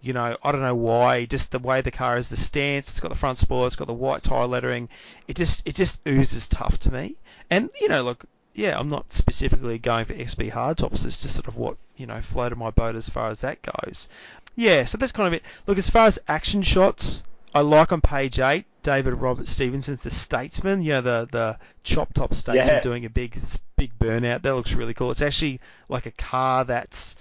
You 0.00 0.12
know, 0.12 0.36
I 0.42 0.52
don't 0.52 0.62
know 0.62 0.74
why. 0.74 1.26
Just 1.26 1.50
the 1.50 1.58
way 1.58 1.80
the 1.80 1.90
car 1.90 2.16
is, 2.16 2.28
the 2.28 2.36
stance. 2.36 2.88
It's 2.88 3.00
got 3.00 3.08
the 3.08 3.16
front 3.16 3.38
spoiler. 3.38 3.66
It's 3.66 3.76
got 3.76 3.88
the 3.88 3.92
white 3.92 4.22
tire 4.22 4.46
lettering. 4.46 4.88
It 5.26 5.36
just, 5.36 5.66
it 5.66 5.74
just 5.74 6.06
oozes 6.06 6.46
tough 6.46 6.78
to 6.80 6.92
me. 6.92 7.16
And 7.50 7.68
you 7.80 7.88
know, 7.88 8.02
look, 8.02 8.24
yeah, 8.54 8.78
I'm 8.78 8.88
not 8.88 9.12
specifically 9.12 9.78
going 9.78 10.04
for 10.04 10.14
XB 10.14 10.52
hardtops. 10.52 11.04
It's 11.04 11.22
just 11.22 11.34
sort 11.34 11.48
of 11.48 11.56
what 11.56 11.76
you 11.96 12.06
know 12.06 12.20
floated 12.20 12.56
my 12.56 12.70
boat 12.70 12.96
as 12.96 13.08
far 13.08 13.30
as 13.30 13.40
that 13.42 13.62
goes. 13.62 14.08
Yeah, 14.56 14.84
so 14.84 14.98
that's 14.98 15.12
kind 15.12 15.28
of 15.28 15.34
it. 15.34 15.44
Look, 15.66 15.78
as 15.78 15.88
far 15.88 16.06
as 16.06 16.18
action 16.26 16.62
shots, 16.62 17.22
I 17.54 17.60
like 17.60 17.92
on 17.92 18.00
page 18.00 18.40
eight 18.40 18.66
David 18.88 19.12
Robert 19.16 19.46
Stevenson's 19.46 20.02
The 20.02 20.10
Statesman. 20.10 20.80
You 20.80 20.92
know, 20.94 21.00
the 21.02 21.28
the 21.30 21.58
chop 21.82 22.14
top 22.14 22.32
statesman 22.32 22.76
Yeah. 22.76 22.80
doing 22.80 23.04
a 23.04 23.10
big 23.10 23.38
big 23.76 23.92
burnout. 23.98 24.40
That 24.40 24.54
looks 24.54 24.72
really 24.72 24.94
cool. 24.94 25.10
It's 25.10 25.20
actually 25.20 25.60
like 25.90 26.06
a 26.06 26.10
car 26.10 26.64
that's 26.64 27.14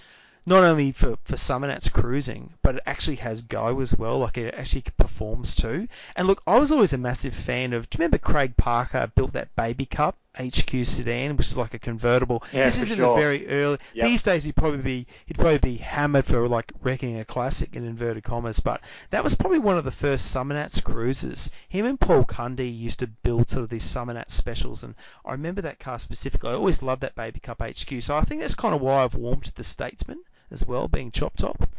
not 0.45 0.63
only 0.63 0.93
for 0.93 1.17
for 1.25 1.35
summer 1.35 1.67
nights 1.67 1.89
cruising, 1.89 2.53
but 2.61 2.75
it 2.75 2.83
actually 2.85 3.17
has 3.17 3.41
go 3.41 3.81
as 3.81 3.93
well. 3.93 4.19
Like 4.19 4.37
it 4.37 4.53
actually 4.57 4.85
performs 4.95 5.55
too. 5.55 5.89
And 6.15 6.25
look, 6.25 6.41
I 6.47 6.57
was 6.57 6.71
always 6.71 6.93
a 6.93 6.97
massive 6.97 7.33
fan 7.33 7.73
of. 7.73 7.89
Do 7.89 7.97
you 7.97 7.99
remember 7.99 8.17
Craig 8.17 8.55
Parker 8.55 9.11
built 9.13 9.33
that 9.33 9.53
Baby 9.57 9.85
Cup 9.87 10.15
HQ 10.37 10.85
sedan, 10.85 11.35
which 11.35 11.47
is 11.47 11.57
like 11.57 11.73
a 11.73 11.79
convertible? 11.79 12.43
Yeah, 12.53 12.65
this 12.65 12.79
is 12.79 12.91
in 12.91 12.97
sure. 12.97 13.15
the 13.15 13.19
very 13.19 13.47
early. 13.49 13.77
Yep. 13.93 14.05
These 14.05 14.23
days 14.23 14.43
he'd 14.43 14.55
probably 14.55 14.81
be 14.81 15.07
he'd 15.25 15.37
probably 15.37 15.57
be 15.57 15.77
hammered 15.77 16.25
for 16.25 16.47
like 16.47 16.71
wrecking 16.81 17.19
a 17.19 17.25
classic 17.25 17.75
in 17.75 17.85
inverted 17.85 18.23
commas, 18.23 18.59
but 18.59 18.81
that 19.09 19.23
was 19.23 19.35
probably 19.35 19.59
one 19.59 19.77
of 19.77 19.85
the 19.85 19.91
first 19.91 20.33
Summernats 20.33 20.83
cruisers. 20.83 21.51
Him 21.67 21.85
and 21.85 21.99
Paul 21.99 22.23
Cundy 22.23 22.69
used 22.69 22.99
to 22.99 23.07
build 23.07 23.49
sort 23.49 23.63
of 23.63 23.69
these 23.69 23.85
Summernat 23.85 24.29
specials, 24.29 24.83
and 24.83 24.95
I 25.25 25.31
remember 25.31 25.61
that 25.61 25.79
car 25.79 25.99
specifically. 25.99 26.51
I 26.51 26.55
always 26.55 26.83
loved 26.83 27.01
that 27.01 27.15
Baby 27.15 27.39
Cup 27.39 27.61
HQ, 27.61 28.01
so 28.01 28.15
I 28.15 28.21
think 28.21 28.41
that's 28.41 28.55
kind 28.55 28.75
of 28.75 28.81
why 28.81 29.03
I've 29.03 29.15
warmed 29.15 29.45
to 29.45 29.55
the 29.55 29.63
Statesman 29.63 30.21
as 30.51 30.65
well, 30.65 30.87
being 30.87 31.11
chop 31.11 31.35
top. 31.35 31.69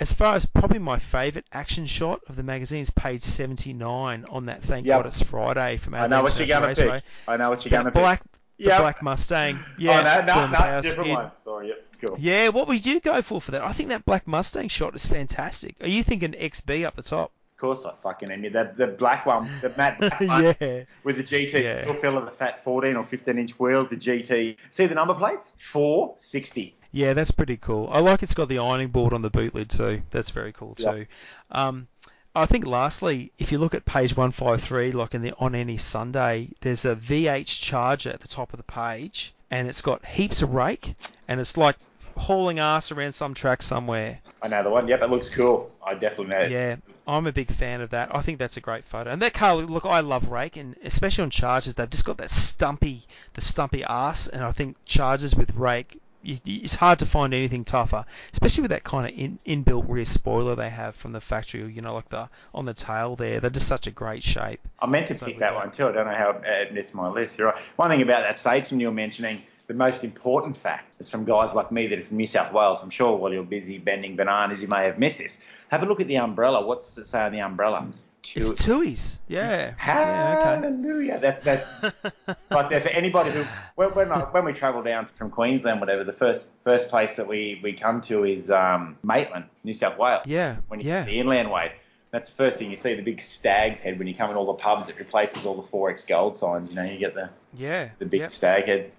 As 0.00 0.12
far 0.12 0.34
as 0.34 0.44
probably 0.44 0.80
my 0.80 0.98
favourite 0.98 1.46
action 1.52 1.86
shot 1.86 2.20
of 2.28 2.34
the 2.36 2.42
magazine 2.42 2.80
is 2.80 2.90
page 2.90 3.22
79 3.22 4.24
on 4.28 4.46
that 4.46 4.62
Thank 4.62 4.86
Yep. 4.86 4.98
God 4.98 5.06
It's 5.06 5.22
Friday 5.22 5.76
from 5.76 5.94
I 5.94 6.06
know 6.08 6.22
what 6.22 6.36
you're 6.36 6.46
going 6.48 6.74
to 6.74 6.82
pick. 6.82 6.90
Eh? 6.92 7.00
I 7.28 7.36
know 7.36 7.50
what 7.50 7.64
you're 7.64 7.70
going 7.70 7.84
to 7.84 7.90
pick. 7.92 8.02
black, 8.02 8.22
the 8.58 8.64
Yep. 8.64 8.80
black 8.80 9.02
Mustang. 9.02 9.56
Oh, 9.56 9.72
yeah, 9.78 10.00
oh, 10.22 10.26
no, 10.26 10.46
no, 10.46 10.50
no, 10.50 10.80
different 10.82 11.06
skid. 11.06 11.14
one. 11.14 11.30
Sorry, 11.36 11.68
yep, 11.68 11.86
cool. 12.04 12.16
Yeah, 12.18 12.48
what 12.48 12.66
would 12.68 12.84
you 12.84 12.98
go 13.00 13.22
for 13.22 13.40
for 13.40 13.52
that? 13.52 13.62
I 13.62 13.72
think 13.72 13.90
that 13.90 14.04
black 14.04 14.26
Mustang 14.26 14.68
shot 14.68 14.94
is 14.96 15.06
fantastic. 15.06 15.76
Are 15.80 15.88
you 15.88 16.02
thinking 16.02 16.32
XB 16.32 16.84
up 16.84 16.96
the 16.96 17.02
top? 17.02 17.30
Of 17.52 17.58
course, 17.60 17.84
I 17.84 17.92
fucking 18.02 18.32
am. 18.32 18.42
The, 18.42 18.72
the 18.76 18.88
black 18.88 19.26
one, 19.26 19.48
the 19.62 19.72
matte 19.76 19.98
black 20.00 20.20
one 20.20 20.42
yeah. 20.60 20.82
with 21.04 21.16
the 21.16 21.22
GT 21.22 21.62
Yeah. 21.62 21.82
still 21.82 21.94
fill 21.94 22.18
of 22.18 22.24
the 22.24 22.32
fat 22.32 22.64
14 22.64 22.96
or 22.96 23.04
15 23.04 23.38
inch 23.38 23.58
wheels, 23.60 23.88
the 23.88 23.96
GT. 23.96 24.56
See 24.70 24.86
the 24.86 24.94
number 24.96 25.14
plates? 25.14 25.52
460. 25.58 26.74
Yeah, 26.94 27.12
that's 27.12 27.32
pretty 27.32 27.56
cool. 27.56 27.88
I 27.90 27.98
like 27.98 28.22
it's 28.22 28.34
got 28.34 28.48
the 28.48 28.60
ironing 28.60 28.88
board 28.88 29.12
on 29.12 29.20
the 29.20 29.28
boot 29.28 29.52
lid 29.52 29.68
too. 29.68 30.02
That's 30.12 30.30
very 30.30 30.52
cool 30.52 30.76
Yeah. 30.78 30.92
too. 30.92 31.06
Um, 31.50 31.88
I 32.36 32.46
think 32.46 32.66
lastly, 32.66 33.32
if 33.36 33.50
you 33.50 33.58
look 33.58 33.74
at 33.74 33.84
page 33.84 34.16
153, 34.16 34.92
like 34.92 35.12
in 35.12 35.22
the 35.22 35.34
On 35.40 35.56
Any 35.56 35.76
Sunday, 35.76 36.50
there's 36.60 36.84
a 36.84 36.94
VH 36.94 37.60
charger 37.60 38.10
at 38.10 38.20
the 38.20 38.28
top 38.28 38.52
of 38.52 38.58
the 38.58 38.62
page, 38.64 39.34
and 39.50 39.66
it's 39.68 39.80
got 39.80 40.04
heaps 40.04 40.40
of 40.42 40.54
rake, 40.54 40.94
and 41.26 41.40
it's 41.40 41.56
like 41.56 41.76
hauling 42.16 42.60
ass 42.60 42.92
around 42.92 43.10
some 43.10 43.34
track 43.34 43.60
somewhere. 43.60 44.20
I 44.40 44.46
know 44.46 44.62
the 44.62 44.70
one. 44.70 44.86
Yep, 44.86 45.00
that 45.00 45.10
looks 45.10 45.28
cool. 45.28 45.72
I 45.84 45.94
definitely 45.94 46.26
know. 46.26 46.44
Yeah, 46.46 46.76
I'm 47.08 47.26
a 47.26 47.32
big 47.32 47.50
fan 47.50 47.80
of 47.80 47.90
that. 47.90 48.14
I 48.14 48.22
think 48.22 48.38
that's 48.38 48.56
a 48.56 48.60
great 48.60 48.84
photo. 48.84 49.10
And 49.10 49.20
that 49.22 49.34
car, 49.34 49.56
look, 49.56 49.84
I 49.84 49.98
love 49.98 50.30
rake, 50.30 50.56
and 50.56 50.76
especially 50.84 51.22
on 51.24 51.30
Chargers, 51.30 51.74
they've 51.74 51.90
just 51.90 52.04
got 52.04 52.18
that 52.18 52.30
stumpy, 52.30 53.02
the 53.32 53.40
stumpy 53.40 53.82
ass, 53.82 54.28
and 54.28 54.44
I 54.44 54.52
think 54.52 54.76
Chargers 54.84 55.34
with 55.34 55.54
rake, 55.56 55.98
it's 56.24 56.76
hard 56.76 56.98
to 57.00 57.06
find 57.06 57.34
anything 57.34 57.64
tougher, 57.64 58.04
especially 58.32 58.62
with 58.62 58.70
that 58.70 58.84
kind 58.84 59.06
of 59.06 59.18
in, 59.18 59.38
inbuilt 59.46 59.84
rear 59.88 60.04
spoiler 60.04 60.54
they 60.54 60.70
have 60.70 60.94
from 60.94 61.12
the 61.12 61.20
factory. 61.20 61.70
You 61.72 61.82
know, 61.82 61.94
like 61.94 62.08
the 62.08 62.28
on 62.54 62.64
the 62.64 62.74
tail 62.74 63.16
there, 63.16 63.40
they're 63.40 63.50
just 63.50 63.68
such 63.68 63.86
a 63.86 63.90
great 63.90 64.22
shape. 64.22 64.60
I 64.80 64.86
meant 64.86 65.08
to 65.08 65.14
So 65.14 65.26
pick 65.26 65.36
we 65.36 65.40
that 65.40 65.54
one 65.54 65.70
too. 65.70 65.88
I 65.88 65.92
don't 65.92 66.06
know 66.06 66.14
how 66.14 66.40
it 66.44 66.72
missed 66.72 66.94
my 66.94 67.08
list. 67.08 67.38
You're 67.38 67.48
right. 67.48 67.60
One 67.76 67.90
thing 67.90 68.02
about 68.02 68.22
that 68.22 68.38
statesman 68.38 68.80
you 68.80 68.88
were 68.88 68.94
mentioning, 68.94 69.42
the 69.66 69.74
most 69.74 70.04
important 70.04 70.56
fact 70.56 70.90
is 71.00 71.08
from 71.08 71.24
guys 71.24 71.54
like 71.54 71.72
me 71.72 71.86
that 71.86 71.98
are 71.98 72.04
from 72.04 72.18
New 72.18 72.26
South 72.26 72.52
Wales. 72.52 72.82
I'm 72.82 72.90
sure 72.90 73.16
while 73.16 73.32
you're 73.32 73.44
busy 73.44 73.78
bending 73.78 74.16
bananas, 74.16 74.60
you 74.60 74.68
may 74.68 74.84
have 74.84 74.98
missed 74.98 75.18
this. 75.18 75.40
Have 75.68 75.82
a 75.82 75.86
look 75.86 76.00
at 76.00 76.06
the 76.06 76.18
umbrella. 76.18 76.64
What's 76.64 76.96
it 76.98 77.06
say 77.06 77.20
on 77.20 77.32
the 77.32 77.40
umbrella? 77.40 77.86
It's 78.34 78.64
Tooheys, 78.64 79.20
yeah. 79.28 79.50
yeah 79.50 79.74
Hallelujah. 79.76 81.18
That's 81.20 81.40
that. 81.40 81.64
okay. 81.84 82.34
Right 82.50 82.68
there 82.70 82.80
for 82.80 82.88
anybody 82.88 83.30
who 83.30 83.44
when 83.76 83.90
when, 83.94 84.10
I, 84.12 84.20
when 84.20 84.44
we 84.44 84.52
travel 84.52 84.82
down 84.82 85.06
from 85.06 85.30
Queensland, 85.30 85.80
whatever, 85.80 86.04
the 86.04 86.12
first 86.12 86.50
first 86.64 86.88
place 86.88 87.16
that 87.16 87.26
we, 87.28 87.60
we 87.62 87.72
come 87.72 88.00
to 88.02 88.24
is 88.24 88.50
um, 88.50 88.96
Maitland, 89.02 89.44
New 89.62 89.72
South 89.72 89.98
Wales. 89.98 90.22
yeah, 90.26 90.56
When 90.68 90.80
you 90.80 90.88
yeah. 90.88 91.04
the 91.04 91.18
inland 91.18 91.50
way, 91.50 91.72
that's 92.10 92.28
the 92.28 92.34
first 92.36 92.58
thing 92.58 92.70
you 92.70 92.76
see. 92.76 92.94
The 92.94 93.02
big 93.02 93.20
stag's 93.20 93.80
head 93.80 93.98
when 93.98 94.06
you 94.06 94.14
come 94.14 94.30
in 94.30 94.36
all 94.36 94.46
the 94.46 94.54
pubs. 94.54 94.88
It 94.88 94.98
replaces 94.98 95.44
all 95.44 95.60
the 95.60 95.68
4x 95.68 96.06
gold 96.06 96.36
signs. 96.36 96.70
You 96.70 96.76
know, 96.76 96.84
you 96.84 96.98
get 96.98 97.14
the 97.14 97.30
Yeah. 97.54 97.90
the 97.98 98.06
big 98.06 98.20
yep. 98.20 98.30
stag 98.32 98.64
heads. 98.66 98.90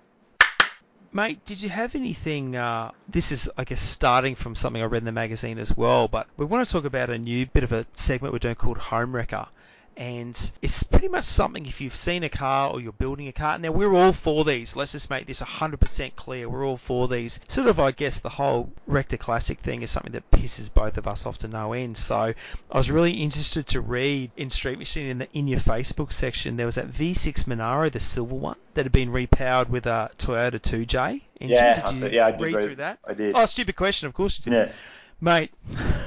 Mate, 1.15 1.45
did 1.45 1.61
you 1.61 1.69
have 1.69 1.95
anything? 1.95 2.57
Uh, 2.57 2.91
this 3.07 3.31
is, 3.31 3.49
I 3.57 3.63
guess, 3.63 3.79
starting 3.79 4.35
from 4.35 4.53
something 4.53 4.81
I 4.81 4.85
read 4.85 4.97
in 4.97 5.05
the 5.05 5.13
magazine 5.13 5.57
as 5.59 5.77
well, 5.77 6.09
but 6.09 6.27
we 6.35 6.43
want 6.43 6.67
to 6.67 6.73
talk 6.73 6.83
about 6.83 7.09
a 7.09 7.17
new 7.17 7.45
bit 7.45 7.63
of 7.63 7.71
a 7.71 7.85
segment 7.95 8.33
we're 8.33 8.39
doing 8.39 8.55
called 8.55 8.79
Home 8.79 9.15
Wrecker. 9.15 9.47
And 9.97 10.51
it's 10.61 10.83
pretty 10.83 11.07
much 11.07 11.23
something 11.23 11.65
if 11.65 11.79
you've 11.79 11.95
seen 11.95 12.23
a 12.23 12.29
car 12.29 12.69
or 12.71 12.81
you're 12.81 12.91
building 12.91 13.27
a 13.29 13.31
car. 13.31 13.57
Now, 13.57 13.71
we're 13.71 13.93
all 13.95 14.11
for 14.11 14.43
these. 14.43 14.75
Let's 14.75 14.91
just 14.91 15.09
make 15.09 15.25
this 15.25 15.41
100% 15.41 16.15
clear. 16.17 16.49
We're 16.49 16.65
all 16.65 16.75
for 16.75 17.07
these. 17.07 17.39
Sort 17.47 17.67
of, 17.67 17.79
I 17.79 17.91
guess, 17.91 18.19
the 18.19 18.29
whole 18.29 18.71
Rector 18.87 19.15
Classic 19.17 19.57
thing 19.57 19.83
is 19.83 19.91
something 19.91 20.11
that 20.11 20.29
pisses 20.31 20.73
both 20.73 20.97
of 20.97 21.07
us 21.07 21.25
off 21.25 21.37
to 21.39 21.47
no 21.47 21.71
end. 21.73 21.95
So 21.97 22.15
I 22.71 22.77
was 22.77 22.91
really 22.91 23.13
interested 23.13 23.67
to 23.67 23.79
read 23.81 24.31
in 24.35 24.49
Street 24.49 24.79
Machine 24.79 25.07
in 25.07 25.17
the 25.19 25.27
in 25.33 25.47
your 25.47 25.59
Facebook 25.59 26.11
section. 26.11 26.57
There 26.57 26.65
was 26.65 26.75
that 26.75 26.87
V6 26.91 27.47
Monaro, 27.47 27.89
the 27.89 27.99
silver 28.01 28.35
one, 28.35 28.57
that 28.73 28.83
had 28.83 28.91
been 28.91 29.11
repowered 29.11 29.69
with 29.69 29.85
a 29.85 30.11
Toyota 30.17 30.59
2J 30.61 31.21
engine. 31.39 31.55
Yeah, 31.55 31.73
did 31.75 31.83
I 31.85 31.91
you 31.91 31.99
said- 32.01 32.13
yeah, 32.13 32.25
I 32.27 32.31
did 32.31 32.41
read 32.41 32.55
read- 32.55 32.65
through 32.65 32.75
that? 32.77 32.99
I 33.07 33.13
did. 33.13 33.33
Oh, 33.35 33.45
stupid 33.45 33.75
question. 33.77 34.07
Of 34.07 34.13
course 34.13 34.39
you 34.45 34.51
did. 34.51 34.67
Yeah. 34.67 34.73
Mate, 35.21 35.51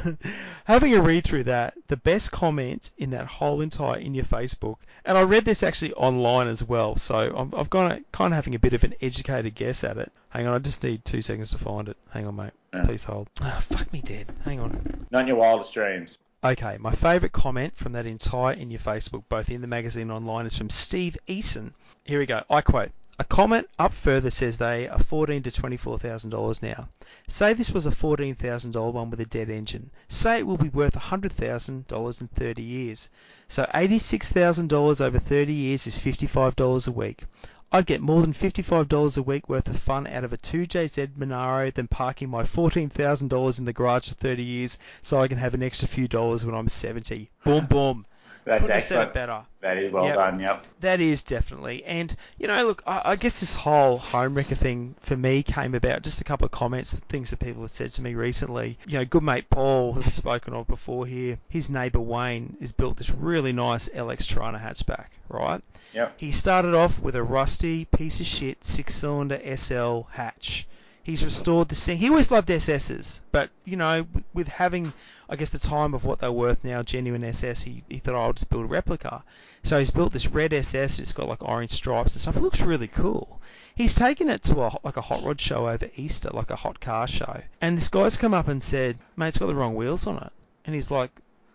having 0.65 0.95
a 0.95 1.01
read 1.01 1.25
through 1.25 1.45
that, 1.45 1.75
the 1.87 1.97
best 1.97 2.31
comment 2.31 2.91
in 2.99 3.11
that 3.11 3.27
whole 3.27 3.63
entire 3.63 3.99
in 3.99 4.15
your 4.15 4.25
Facebook, 4.25 4.77
and 5.05 5.17
I 5.17 5.23
read 5.23 5.45
this 5.45 5.63
actually 5.63 5.95
online 5.95 6.47
as 6.49 6.63
well, 6.63 6.97
so 6.97 7.19
I'm, 7.35 7.55
I've 7.57 7.71
got 7.71 8.01
kind 8.13 8.33
of 8.33 8.37
having 8.37 8.55
a 8.55 8.59
bit 8.59 8.75
of 8.75 8.85
an 8.85 8.95
educated 9.01 9.55
guess 9.55 9.83
at 9.83 9.97
it. 9.97 10.13
Hang 10.29 10.47
on, 10.47 10.55
I 10.55 10.59
just 10.59 10.85
need 10.85 11.05
two 11.05 11.23
seconds 11.23 11.51
to 11.53 11.59
find 11.59 11.89
it. 11.89 11.97
Hang 12.11 12.27
on, 12.27 12.37
mate. 12.37 12.53
Yeah. 12.75 12.83
Please 12.85 13.05
hold. 13.05 13.29
Ah, 13.43 13.63
fuck 13.63 13.91
me 13.93 14.03
dead. 14.03 14.27
Hang 14.45 14.61
on. 14.61 15.07
Not 15.11 15.23
in 15.23 15.29
your 15.29 15.37
wildest 15.37 15.73
dreams. 15.73 16.19
Okay, 16.45 16.77
my 16.79 16.93
favourite 16.93 17.33
comment 17.33 17.77
from 17.77 17.93
that 17.93 18.07
entire 18.07 18.53
in 18.53 18.71
your 18.71 18.81
Facebook, 18.81 19.25
both 19.29 19.51
in 19.51 19.63
the 19.63 19.67
magazine 19.67 20.03
and 20.03 20.13
online, 20.13 20.47
is 20.47 20.57
from 20.57 20.71
Steve 20.71 21.17
Eason. 21.27 21.73
Here 22.05 22.19
we 22.19 22.27
go. 22.27 22.43
I 22.49 22.61
quote. 22.61 22.93
A 23.21 23.25
comment 23.25 23.69
up 23.81 23.93
further 23.93 24.31
says 24.31 24.59
they 24.59 24.87
are 24.87 25.01
fourteen 25.01 25.43
to 25.43 25.51
twenty-four 25.51 25.99
thousand 25.99 26.31
dollars 26.31 26.63
now. 26.63 26.89
Say 27.27 27.53
this 27.53 27.73
was 27.73 27.85
a 27.85 27.91
fourteen 27.91 28.37
thousand 28.37 28.71
dollar 28.71 28.93
one 28.93 29.11
with 29.11 29.19
a 29.19 29.25
dead 29.25 29.51
engine. 29.51 29.91
Say 30.07 30.39
it 30.39 30.47
will 30.47 30.57
be 30.57 30.69
worth 30.69 30.95
hundred 30.95 31.33
thousand 31.33 31.89
dollars 31.89 32.21
in 32.21 32.29
thirty 32.29 32.63
years. 32.63 33.11
So 33.49 33.69
eighty-six 33.75 34.31
thousand 34.31 34.69
dollars 34.69 35.01
over 35.01 35.19
thirty 35.19 35.53
years 35.53 35.89
is 35.89 35.99
fifty-five 35.99 36.55
dollars 36.55 36.87
a 36.87 36.93
week. 36.93 37.25
I'd 37.73 37.87
get 37.87 38.01
more 38.01 38.21
than 38.21 38.33
fifty-five 38.33 38.89
dollars 38.89 39.17
a 39.17 39.23
week 39.25 39.49
worth 39.49 39.67
of 39.67 39.81
fun 39.81 40.07
out 40.07 40.23
of 40.23 40.33
a 40.33 40.39
2JZ 40.39 41.17
Monaro 41.17 41.73
than 41.73 41.89
parking 41.89 42.31
my 42.31 42.45
fourteen 42.45 42.89
thousand 42.89 43.31
dollars 43.31 43.59
in 43.59 43.65
the 43.65 43.73
garage 43.73 44.11
for 44.11 44.15
thirty 44.15 44.45
years 44.45 44.79
so 45.03 45.21
I 45.21 45.27
can 45.27 45.39
have 45.39 45.55
an 45.55 45.65
extra 45.65 45.89
few 45.89 46.07
dollars 46.07 46.45
when 46.45 46.55
I'm 46.55 46.69
seventy. 46.69 47.31
Boom, 47.43 47.67
boom. 47.67 48.07
That's 48.49 48.63
Couldn't 48.63 48.75
have 48.75 48.83
said 48.83 48.95
it 48.97 49.01
excellent. 49.09 49.15
better. 49.15 49.47
That 49.61 49.77
is 49.77 49.93
well 49.93 50.05
Yep. 50.07 50.15
done. 50.17 50.41
Yep. 50.41 50.67
That 50.81 51.01
is 51.01 51.23
definitely. 51.23 51.85
And, 51.85 52.15
you 52.39 52.47
know, 52.49 52.67
look, 52.67 52.83
I, 52.87 53.03
I 53.05 53.17
guess 53.17 53.41
this 53.41 53.55
whole 53.55 53.99
home 53.99 54.35
wrecker 54.35 54.55
thing 54.55 54.95
for 55.01 55.17
me 55.17 55.43
came 55.43 55.75
about 55.75 56.03
just 56.03 56.21
a 56.21 56.25
couple 56.25 56.47
of 56.47 56.51
comments, 56.51 56.95
things 57.09 57.31
that 57.31 57.41
people 57.41 57.63
have 57.63 57.71
said 57.71 57.91
to 57.93 58.03
me 58.03 58.15
recently. 58.15 58.79
You 58.87 58.99
know, 58.99 59.05
good 59.05 59.23
mate 59.23 59.51
Paul, 59.51 59.93
who 59.93 60.01
we've 60.01 60.13
spoken 60.13 60.55
of 60.55 60.67
before 60.67 61.05
here, 61.07 61.39
his 61.49 61.69
neighbour 61.69 62.01
Wayne 62.01 62.57
has 62.61 62.73
built 62.73 62.97
this 62.97 63.11
really 63.11 63.53
nice 63.53 63.89
LX 63.91 64.27
Torana 64.27 64.61
hatchback, 64.63 65.07
right? 65.29 65.63
Yep. 65.93 66.15
He 66.17 66.31
started 66.31 66.75
off 66.75 67.01
with 67.01 67.17
a 67.17 67.23
rusty 67.23 67.85
piece 67.85 68.21
of 68.21 68.27
shit 68.27 68.65
six 68.65 68.95
cylinder 68.95 69.41
SL 69.57 70.03
hatch. 70.13 70.67
He's 71.09 71.25
restored 71.25 71.71
the 71.71 71.75
thing. 71.75 71.97
He 71.97 72.11
always 72.11 72.31
loved 72.31 72.51
SSs, 72.51 73.23
but 73.33 73.49
you 73.65 73.79
know, 73.79 74.07
with- 74.13 74.25
with 74.35 74.49
having, 74.49 74.93
I 75.31 75.37
guess, 75.37 75.49
the 75.49 75.59
time 75.59 75.95
of 75.95 76.05
what 76.05 76.19
they're 76.19 76.31
worth 76.31 76.63
now, 76.63 76.83
genuine 76.83 77.25
SS, 77.25 77.63
he, 77.63 77.83
he 77.89 77.99
thought, 77.99 78.15
oh, 78.15 78.21
I'll 78.25 78.33
just 78.35 78.51
build 78.51 78.65
a 78.65 78.69
replica. 78.69 79.25
So 79.63 79.79
he's 79.79 79.91
built 79.91 80.13
this 80.13 80.27
red 80.27 80.53
SS, 80.53 80.99
and 80.99 81.05
it's 81.05 81.15
got 81.15 81.27
like 81.27 81.43
orange 81.43 81.71
stripes 81.71 82.15
and 82.15 82.21
stuff. 82.21 82.37
It 82.37 82.43
looks 82.43 82.61
really 82.61 82.89
cool. 82.89 83.41
He's 83.75 83.95
taken 83.95 84.29
it 84.29 84.43
to 84.43 84.61
a 84.61 84.79
like 84.85 84.99
a 84.99 85.01
hot 85.01 85.25
rod 85.25 85.41
show 85.41 85.67
over 85.67 85.89
Easter, 85.97 86.29
like 86.35 86.51
a 86.51 86.57
hot 86.57 86.79
car 86.79 87.09
show, 87.09 87.41
and 87.63 87.79
this 87.79 87.89
guy's 87.89 88.19
come 88.19 88.35
up 88.35 88.49
and 88.49 88.63
said, 88.63 88.99
mate, 89.17 89.29
it's 89.29 89.39
got 89.39 89.47
the 89.47 89.55
wrong 89.55 89.77
wheels 89.77 90.07
on 90.07 90.19
it, 90.19 90.33
and 90.67 90.75
he's 90.75 90.91
like, 90.91 91.11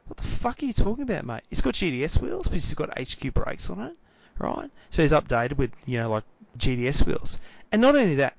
what 0.08 0.18
the 0.18 0.24
fuck 0.24 0.64
are 0.64 0.66
you 0.66 0.74
talking 0.74 1.04
about, 1.04 1.28
mate? 1.28 1.43
It's 1.51 1.62
got 1.62 1.76
GDS 1.76 2.20
wheels, 2.20 2.47
but 2.47 2.58
it's 2.58 2.74
got 2.74 2.97
HQ 2.97 3.32
brakes 3.36 3.70
on 3.70 3.82
it, 3.82 3.95
right? 4.39 4.72
So 4.89 5.04
he's 5.04 5.12
updated 5.12 5.58
with, 5.58 5.70
you 5.86 5.99
know, 5.99 6.10
like 6.10 6.24
GDS 6.58 7.06
wheels. 7.06 7.39
And 7.72 7.80
not 7.80 7.95
only 7.95 8.16
that, 8.16 8.36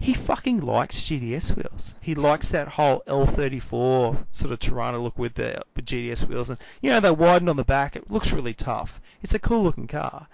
he 0.00 0.14
fucking 0.14 0.60
likes 0.60 1.02
GDS 1.02 1.54
wheels. 1.54 1.94
He 2.00 2.14
likes 2.14 2.48
that 2.50 2.68
whole 2.68 3.02
L34 3.06 4.24
sort 4.32 4.52
of 4.52 4.58
Torana 4.58 4.98
look 4.98 5.18
with 5.18 5.34
the 5.34 5.60
with 5.76 5.84
GDS 5.84 6.26
wheels, 6.26 6.48
and 6.48 6.58
you 6.80 6.90
know 6.90 7.00
they're 7.00 7.12
widened 7.12 7.50
on 7.50 7.56
the 7.56 7.64
back. 7.64 7.96
It 7.96 8.10
looks 8.10 8.32
really 8.32 8.54
tough. 8.54 9.00
It's 9.22 9.34
a 9.34 9.38
cool 9.38 9.62
looking 9.62 9.86
car, 9.86 10.26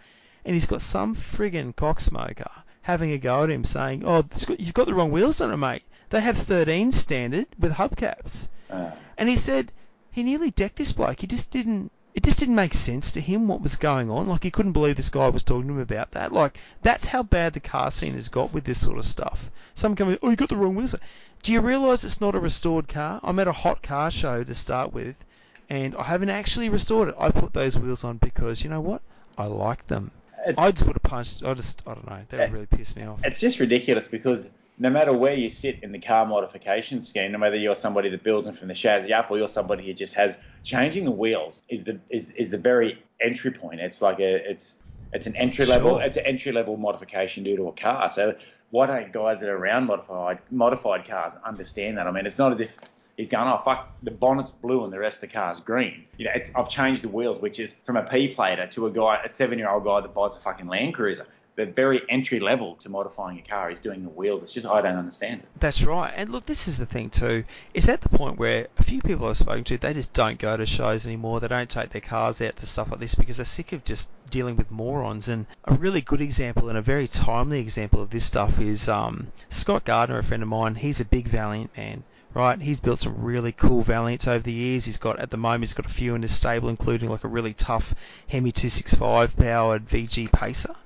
and 0.44 0.54
he's 0.54 0.66
got 0.66 0.80
some 0.80 1.16
friggin' 1.16 1.74
cocksmoker 1.74 2.50
having 2.82 3.10
a 3.10 3.18
go 3.18 3.42
at 3.42 3.50
him, 3.50 3.64
saying, 3.64 4.04
"Oh, 4.06 4.22
got, 4.22 4.60
you've 4.60 4.72
got 4.72 4.86
the 4.86 4.94
wrong 4.94 5.10
wheels 5.10 5.40
on 5.40 5.50
it, 5.50 5.56
mate. 5.56 5.82
They 6.10 6.20
have 6.20 6.38
13 6.38 6.92
standard 6.92 7.48
with 7.58 7.72
hubcaps." 7.72 8.48
Uh, 8.70 8.92
And 9.18 9.28
he 9.28 9.34
said 9.34 9.72
he 10.12 10.22
nearly 10.22 10.52
decked 10.52 10.76
this 10.76 10.92
bloke. 10.92 11.20
He 11.22 11.26
just 11.26 11.50
didn't. 11.50 11.90
It 12.16 12.24
just 12.24 12.38
didn't 12.38 12.54
make 12.54 12.72
sense 12.72 13.12
to 13.12 13.20
him 13.20 13.46
what 13.46 13.60
was 13.60 13.76
going 13.76 14.08
on. 14.10 14.26
Like 14.26 14.42
he 14.42 14.50
couldn't 14.50 14.72
believe 14.72 14.96
this 14.96 15.10
guy 15.10 15.28
was 15.28 15.44
talking 15.44 15.68
to 15.68 15.74
him 15.74 15.80
about 15.80 16.12
that. 16.12 16.32
Like 16.32 16.58
that's 16.80 17.08
how 17.08 17.22
bad 17.22 17.52
the 17.52 17.60
car 17.60 17.90
scene 17.90 18.14
has 18.14 18.30
got 18.30 18.54
with 18.54 18.64
this 18.64 18.80
sort 18.80 18.96
of 18.96 19.04
stuff. 19.04 19.50
Some 19.74 19.94
come, 19.94 20.16
oh, 20.22 20.30
you 20.30 20.36
got 20.36 20.48
the 20.48 20.56
wrong 20.56 20.74
wheels. 20.74 20.94
Do 21.42 21.52
you 21.52 21.60
realise 21.60 22.04
it's 22.04 22.22
not 22.22 22.34
a 22.34 22.40
restored 22.40 22.88
car? 22.88 23.20
I'm 23.22 23.38
at 23.38 23.48
a 23.48 23.52
hot 23.52 23.82
car 23.82 24.10
show 24.10 24.42
to 24.42 24.54
start 24.54 24.94
with, 24.94 25.22
and 25.68 25.94
I 25.94 26.04
haven't 26.04 26.30
actually 26.30 26.70
restored 26.70 27.10
it. 27.10 27.16
I 27.18 27.30
put 27.30 27.52
those 27.52 27.78
wheels 27.78 28.02
on 28.02 28.16
because 28.16 28.64
you 28.64 28.70
know 28.70 28.80
what? 28.80 29.02
I 29.36 29.44
like 29.44 29.86
them. 29.86 30.10
it's, 30.46 30.58
I 30.58 30.70
just 30.70 30.86
would 30.86 30.96
have 30.96 31.02
punched. 31.02 31.44
I 31.44 31.52
just, 31.52 31.82
I 31.86 31.92
don't 31.92 32.08
know. 32.08 32.22
That 32.30 32.38
would 32.38 32.48
eh, 32.48 32.52
really 32.52 32.66
piss 32.66 32.96
me 32.96 33.04
off. 33.04 33.20
it's 33.26 33.40
just 33.40 33.60
ridiculous 33.60 34.08
because 34.08 34.48
no 34.78 34.90
matter 34.90 35.12
where 35.12 35.34
you 35.34 35.48
sit 35.48 35.78
in 35.82 35.92
the 35.92 35.98
car 35.98 36.26
modification 36.26 37.00
scheme, 37.02 37.32
no 37.32 37.38
matter 37.38 37.56
you're 37.56 37.76
somebody 37.76 38.10
that 38.10 38.22
builds 38.22 38.46
them 38.46 38.54
from 38.54 38.68
the 38.68 38.74
chassis 38.74 39.12
up 39.12 39.30
or 39.30 39.38
you're 39.38 39.48
somebody 39.48 39.86
who 39.86 39.94
just 39.94 40.14
has 40.14 40.38
changing 40.62 41.04
the 41.04 41.10
wheels 41.10 41.62
is 41.68 41.84
the 41.84 41.98
is, 42.10 42.30
is 42.30 42.50
the 42.50 42.58
very 42.58 43.02
entry 43.20 43.50
point. 43.50 43.80
It's 43.80 44.02
like 44.02 44.18
a 44.20 44.50
it's 44.50 44.74
it's 45.12 45.26
an 45.26 45.36
entry 45.36 45.64
level 45.66 45.98
Sure. 45.98 46.02
it's 46.02 46.16
an 46.16 46.26
entry 46.26 46.52
level 46.52 46.76
modification 46.76 47.44
due 47.44 47.56
to 47.56 47.68
a 47.68 47.72
car. 47.72 48.08
So 48.08 48.36
why 48.70 48.86
don't 48.86 49.12
guys 49.12 49.40
that 49.40 49.48
are 49.48 49.56
around 49.56 49.86
modified 49.86 50.38
modified 50.50 51.06
cars 51.08 51.32
understand 51.44 51.98
that? 51.98 52.06
I 52.06 52.10
mean, 52.10 52.26
it's 52.26 52.38
not 52.38 52.52
as 52.52 52.60
if 52.60 52.76
he's 53.16 53.28
going, 53.28 53.48
oh 53.48 53.60
fuck, 53.64 53.96
the 54.02 54.10
bonnet's 54.10 54.50
blue 54.50 54.84
and 54.84 54.92
the 54.92 54.98
rest 54.98 55.22
of 55.22 55.30
the 55.30 55.34
car's 55.34 55.60
green. 55.60 56.04
You 56.18 56.26
know, 56.26 56.32
it's 56.34 56.50
I've 56.54 56.68
changed 56.68 57.02
the 57.02 57.08
wheels, 57.08 57.38
which 57.38 57.58
is 57.58 57.72
from 57.72 57.96
a 57.96 58.02
P 58.02 58.28
plater 58.28 58.66
to 58.66 58.86
a 58.86 58.90
guy, 58.90 59.20
a 59.24 59.28
seven 59.28 59.58
year 59.58 59.70
old 59.70 59.84
guy 59.84 60.00
that 60.02 60.12
buys 60.12 60.36
a 60.36 60.40
fucking 60.40 60.66
Land 60.66 60.94
Cruiser. 60.94 61.26
The 61.56 61.64
very 61.64 62.02
entry 62.10 62.38
level 62.38 62.76
to 62.76 62.90
modifying 62.90 63.38
a 63.38 63.42
car 63.42 63.70
is 63.70 63.80
doing 63.80 64.02
the 64.02 64.10
wheels. 64.10 64.42
It's 64.42 64.52
just 64.52 64.66
I 64.66 64.82
don't 64.82 64.96
understand 64.96 65.40
it. 65.40 65.48
That's 65.58 65.82
right. 65.82 66.12
And 66.14 66.28
look, 66.28 66.44
this 66.44 66.68
is 66.68 66.76
the 66.76 66.84
thing 66.84 67.08
too. 67.08 67.44
Is 67.72 67.88
at 67.88 68.02
the 68.02 68.10
point 68.10 68.38
where 68.38 68.68
a 68.78 68.82
few 68.82 69.00
people 69.00 69.26
I've 69.26 69.38
spoken 69.38 69.64
to, 69.64 69.78
they 69.78 69.94
just 69.94 70.12
don't 70.12 70.38
go 70.38 70.54
to 70.54 70.66
shows 70.66 71.06
anymore. 71.06 71.40
They 71.40 71.48
don't 71.48 71.70
take 71.70 71.90
their 71.90 72.02
cars 72.02 72.42
out 72.42 72.56
to 72.56 72.66
stuff 72.66 72.90
like 72.90 73.00
this 73.00 73.14
because 73.14 73.38
they're 73.38 73.46
sick 73.46 73.72
of 73.72 73.84
just 73.84 74.10
dealing 74.28 74.56
with 74.56 74.70
morons. 74.70 75.30
And 75.30 75.46
a 75.64 75.72
really 75.72 76.02
good 76.02 76.20
example 76.20 76.68
and 76.68 76.76
a 76.76 76.82
very 76.82 77.08
timely 77.08 77.60
example 77.60 78.02
of 78.02 78.10
this 78.10 78.26
stuff 78.26 78.60
is 78.60 78.86
um, 78.90 79.32
Scott 79.48 79.86
Gardner, 79.86 80.18
a 80.18 80.22
friend 80.22 80.42
of 80.42 80.50
mine. 80.50 80.74
He's 80.74 81.00
a 81.00 81.06
big 81.06 81.26
Valiant 81.26 81.74
man. 81.74 82.04
Right, 82.34 82.60
he's 82.60 82.80
built 82.80 82.98
some 82.98 83.22
really 83.22 83.52
cool 83.52 83.82
Valiants 83.82 84.28
over 84.28 84.42
the 84.42 84.52
years. 84.52 84.84
He's 84.84 84.98
got 84.98 85.18
at 85.18 85.30
the 85.30 85.38
moment 85.38 85.62
he's 85.62 85.72
got 85.72 85.86
a 85.86 85.88
few 85.88 86.14
in 86.14 86.20
his 86.20 86.34
stable, 86.34 86.68
including 86.68 87.08
like 87.08 87.24
a 87.24 87.28
really 87.28 87.54
tough 87.54 87.94
Hemi 88.28 88.52
265 88.52 89.38
powered 89.38 89.86
VG 89.86 90.30
Pacer. 90.30 90.76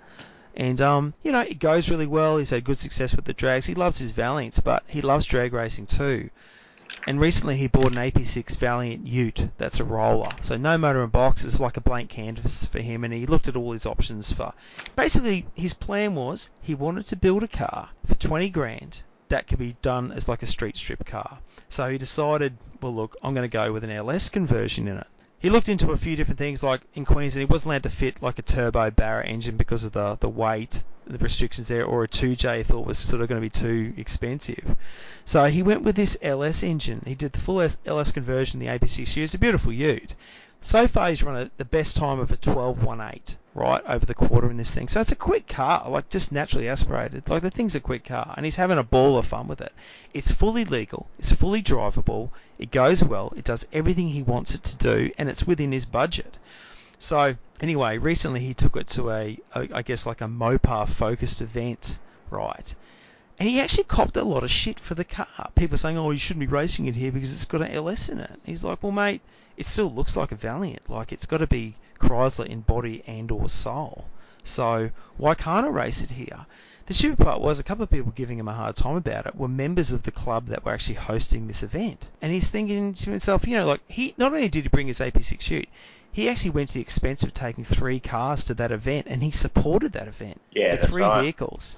And 0.55 0.81
um, 0.81 1.15
you 1.23 1.33
know, 1.33 1.41
it 1.41 1.59
goes 1.59 1.91
really 1.91 2.07
well. 2.07 2.39
He's 2.39 2.51
had 2.51 2.65
good 2.65 2.79
success 2.79 3.15
with 3.15 3.25
the 3.25 3.33
drags. 3.33 3.67
He 3.67 3.75
loves 3.75 3.99
his 3.99 4.11
Valiants, 4.11 4.61
but 4.61 4.83
he 4.89 5.01
loves 5.01 5.25
drag 5.25 5.53
racing 5.53 5.87
too. 5.87 6.31
And 7.07 7.19
recently 7.19 7.57
he 7.57 7.67
bought 7.67 7.93
an 7.93 7.99
AP6 7.99 8.57
Valiant 8.57 9.07
Ute 9.07 9.51
that's 9.57 9.81
a 9.81 9.85
roller. 9.85 10.37
So 10.43 10.57
no 10.57 10.77
motor 10.77 11.03
and 11.03 11.11
box, 11.11 11.45
it's 11.45 11.59
like 11.59 11.77
a 11.77 11.81
blank 11.81 12.11
canvas 12.11 12.67
for 12.67 12.81
him 12.81 13.05
and 13.05 13.13
he 13.13 13.27
looked 13.27 13.49
at 13.49 13.57
all 13.57 13.73
his 13.73 13.87
options 13.87 14.33
for 14.33 14.53
basically 14.97 15.47
his 15.55 15.73
plan 15.73 16.15
was 16.15 16.51
he 16.61 16.75
wanted 16.75 17.07
to 17.07 17.17
build 17.17 17.43
a 17.43 17.49
car 17.49 17.91
for 18.07 18.15
20 18.15 18.51
grand 18.51 19.03
that 19.29 19.47
could 19.47 19.59
be 19.59 19.77
done 19.81 20.13
as 20.13 20.29
like 20.29 20.43
a 20.43 20.47
street 20.47 20.77
strip 20.77 21.07
car. 21.07 21.41
So 21.69 21.89
he 21.89 21.97
decided, 21.97 22.59
well 22.83 22.95
look, 22.95 23.17
I'm 23.23 23.35
going 23.35 23.49
to 23.49 23.53
go 23.53 23.73
with 23.73 23.83
an 23.83 23.91
LS 23.91 24.29
conversion 24.29 24.87
in 24.87 24.99
it. 24.99 25.07
He 25.41 25.49
looked 25.49 25.71
into 25.71 25.91
a 25.91 25.97
few 25.97 26.17
different 26.17 26.37
things, 26.37 26.63
like 26.63 26.83
in 26.93 27.07
Queensland, 27.07 27.49
he 27.49 27.51
wasn't 27.51 27.69
allowed 27.69 27.85
to 27.85 27.89
fit 27.89 28.23
like 28.23 28.39
a 28.39 28.43
turbo 28.43 28.91
Barra 28.91 29.25
engine 29.25 29.57
because 29.57 29.85
of 29.85 29.93
the 29.93 30.19
the 30.21 30.29
weight, 30.29 30.85
the 31.07 31.17
restrictions 31.17 31.69
there, 31.69 31.83
or 31.83 32.05
a 32.05 32.09
2J 32.09 32.59
he 32.59 32.63
thought 32.63 32.87
was 32.87 32.99
sort 32.99 33.23
of 33.23 33.29
going 33.29 33.41
to 33.41 33.47
be 33.47 33.49
too 33.49 33.95
expensive. 33.97 34.77
So 35.25 35.47
he 35.47 35.63
went 35.63 35.83
with 35.83 35.97
this 35.97 36.19
LS 36.21 36.63
engine. 36.63 37.03
He 37.07 37.15
did 37.15 37.33
the 37.33 37.41
full 37.41 37.67
LS 37.87 38.13
conversion, 38.13 38.61
the 38.61 38.67
AP6 38.67 39.17
It's 39.17 39.33
a 39.33 39.39
beautiful 39.39 39.73
ute. 39.73 40.15
So 40.61 40.87
far, 40.87 41.09
he's 41.09 41.23
run 41.23 41.51
the 41.57 41.65
best 41.65 41.97
time 41.97 42.21
of 42.21 42.31
a 42.31 42.37
12.18, 42.37 43.37
right, 43.55 43.83
over 43.87 44.07
the 44.07 44.15
quarter 44.15 44.51
in 44.51 44.57
this 44.57 44.75
thing. 44.75 44.89
So 44.89 45.01
it's 45.01 45.13
a 45.13 45.17
quick 45.17 45.49
car, 45.49 45.89
like 45.89 46.09
just 46.09 46.31
naturally 46.31 46.69
aspirated. 46.69 47.29
Like 47.29 47.43
the 47.43 47.51
thing's 47.51 47.75
a 47.75 47.81
quick 47.81 48.05
car, 48.05 48.35
and 48.37 48.45
he's 48.45 48.57
having 48.57 48.79
a 48.79 48.85
ball 48.85 49.17
of 49.17 49.27
fun 49.27 49.49
with 49.49 49.61
it. 49.61 49.73
It's 50.15 50.31
fully 50.31 50.65
legal, 50.65 51.09
it's 51.19 51.33
fully 51.33 51.63
drivable, 51.63 52.31
it 52.59 52.71
goes 52.71 53.03
well, 53.03 53.33
it 53.37 53.45
does 53.45 53.67
everything 53.73 54.09
he 54.09 54.23
wants 54.23 54.55
it 54.55 54.63
to 54.65 54.77
do, 54.77 55.11
and 55.19 55.29
it's 55.29 55.47
within 55.47 55.73
his 55.73 55.85
budget. 55.85 56.37
So 56.99 57.37
anyway, 57.61 57.99
recently 57.99 58.41
he 58.41 58.55
took 58.55 58.77
it 58.77 58.87
to 58.89 59.11
a, 59.11 59.39
a 59.55 59.69
I 59.75 59.83
guess 59.83 60.07
like 60.07 60.21
a 60.21 60.29
Mopar 60.29 60.89
focused 60.89 61.41
event, 61.41 61.99
right? 62.31 62.75
And 63.39 63.49
he 63.49 63.59
actually 63.59 63.85
copped 63.85 64.17
a 64.17 64.23
lot 64.23 64.45
of 64.45 64.51
shit 64.51 64.79
for 64.79 64.95
the 64.95 65.05
car. 65.05 65.51
People 65.55 65.79
saying, 65.79 65.97
"Oh, 65.97 66.11
you 66.11 66.19
shouldn't 66.19 66.47
be 66.47 66.53
racing 66.53 66.87
it 66.87 66.95
here 66.95 67.11
because 67.11 67.33
it's 67.33 67.47
got 67.47 67.63
an 67.63 67.73
LS 67.73 68.11
in 68.11 68.21
it." 68.21 68.39
He's 68.45 68.63
like, 68.63 68.83
"Well, 68.83 68.93
mate, 68.93 69.23
it 69.57 69.65
still 69.67 69.91
looks 69.91 70.17
like 70.17 70.31
a 70.31 70.37
Valiant. 70.37 70.91
Like 70.91 71.11
it's 71.11 71.27
got 71.27 71.39
to 71.39 71.47
be 71.47 71.75
Chrysler 72.01 72.47
in 72.47 72.63
body 72.63 73.03
and 73.07 73.31
or 73.31 73.49
soul. 73.49 74.07
So 74.43 74.91
why 75.17 75.35
can't 75.35 75.67
I 75.67 75.69
race 75.69 76.03
it 76.03 76.11
here? 76.11 76.47
The 76.87 76.95
stupid 76.95 77.25
part 77.25 77.41
was 77.41 77.61
a 77.61 77.63
couple 77.63 77.85
of 77.85 77.91
people 77.91 78.11
giving 78.17 78.39
him 78.39 78.49
a 78.49 78.53
hard 78.55 78.75
time 78.75 78.97
about 78.97 79.27
it 79.27 79.37
were 79.37 79.47
members 79.47 79.93
of 79.93 80.03
the 80.03 80.11
club 80.11 80.47
that 80.47 80.65
were 80.65 80.73
actually 80.73 80.97
hosting 80.97 81.47
this 81.47 81.63
event. 81.63 82.09
And 82.21 82.33
he's 82.33 82.51
thinking 82.51 82.95
to 82.95 83.11
himself, 83.11 83.47
you 83.47 83.57
know, 83.57 83.67
like 83.67 83.81
he 83.87 84.15
not 84.17 84.33
only 84.33 84.49
did 84.49 84.65
he 84.65 84.69
bring 84.69 84.89
his 84.89 84.99
AP6 84.99 85.41
shoot, 85.41 85.69
he 86.11 86.29
actually 86.29 86.51
went 86.51 86.71
to 86.71 86.75
the 86.75 86.81
expense 86.81 87.23
of 87.23 87.33
taking 87.33 87.65
three 87.65 88.01
cars 88.01 88.43
to 88.45 88.55
that 88.55 88.73
event 88.73 89.07
and 89.09 89.23
he 89.23 89.31
supported 89.31 89.93
that 89.93 90.09
event 90.09 90.41
Yeah, 90.53 90.73
with 90.73 90.91
three 90.91 91.03
right. 91.03 91.23
vehicles. 91.23 91.77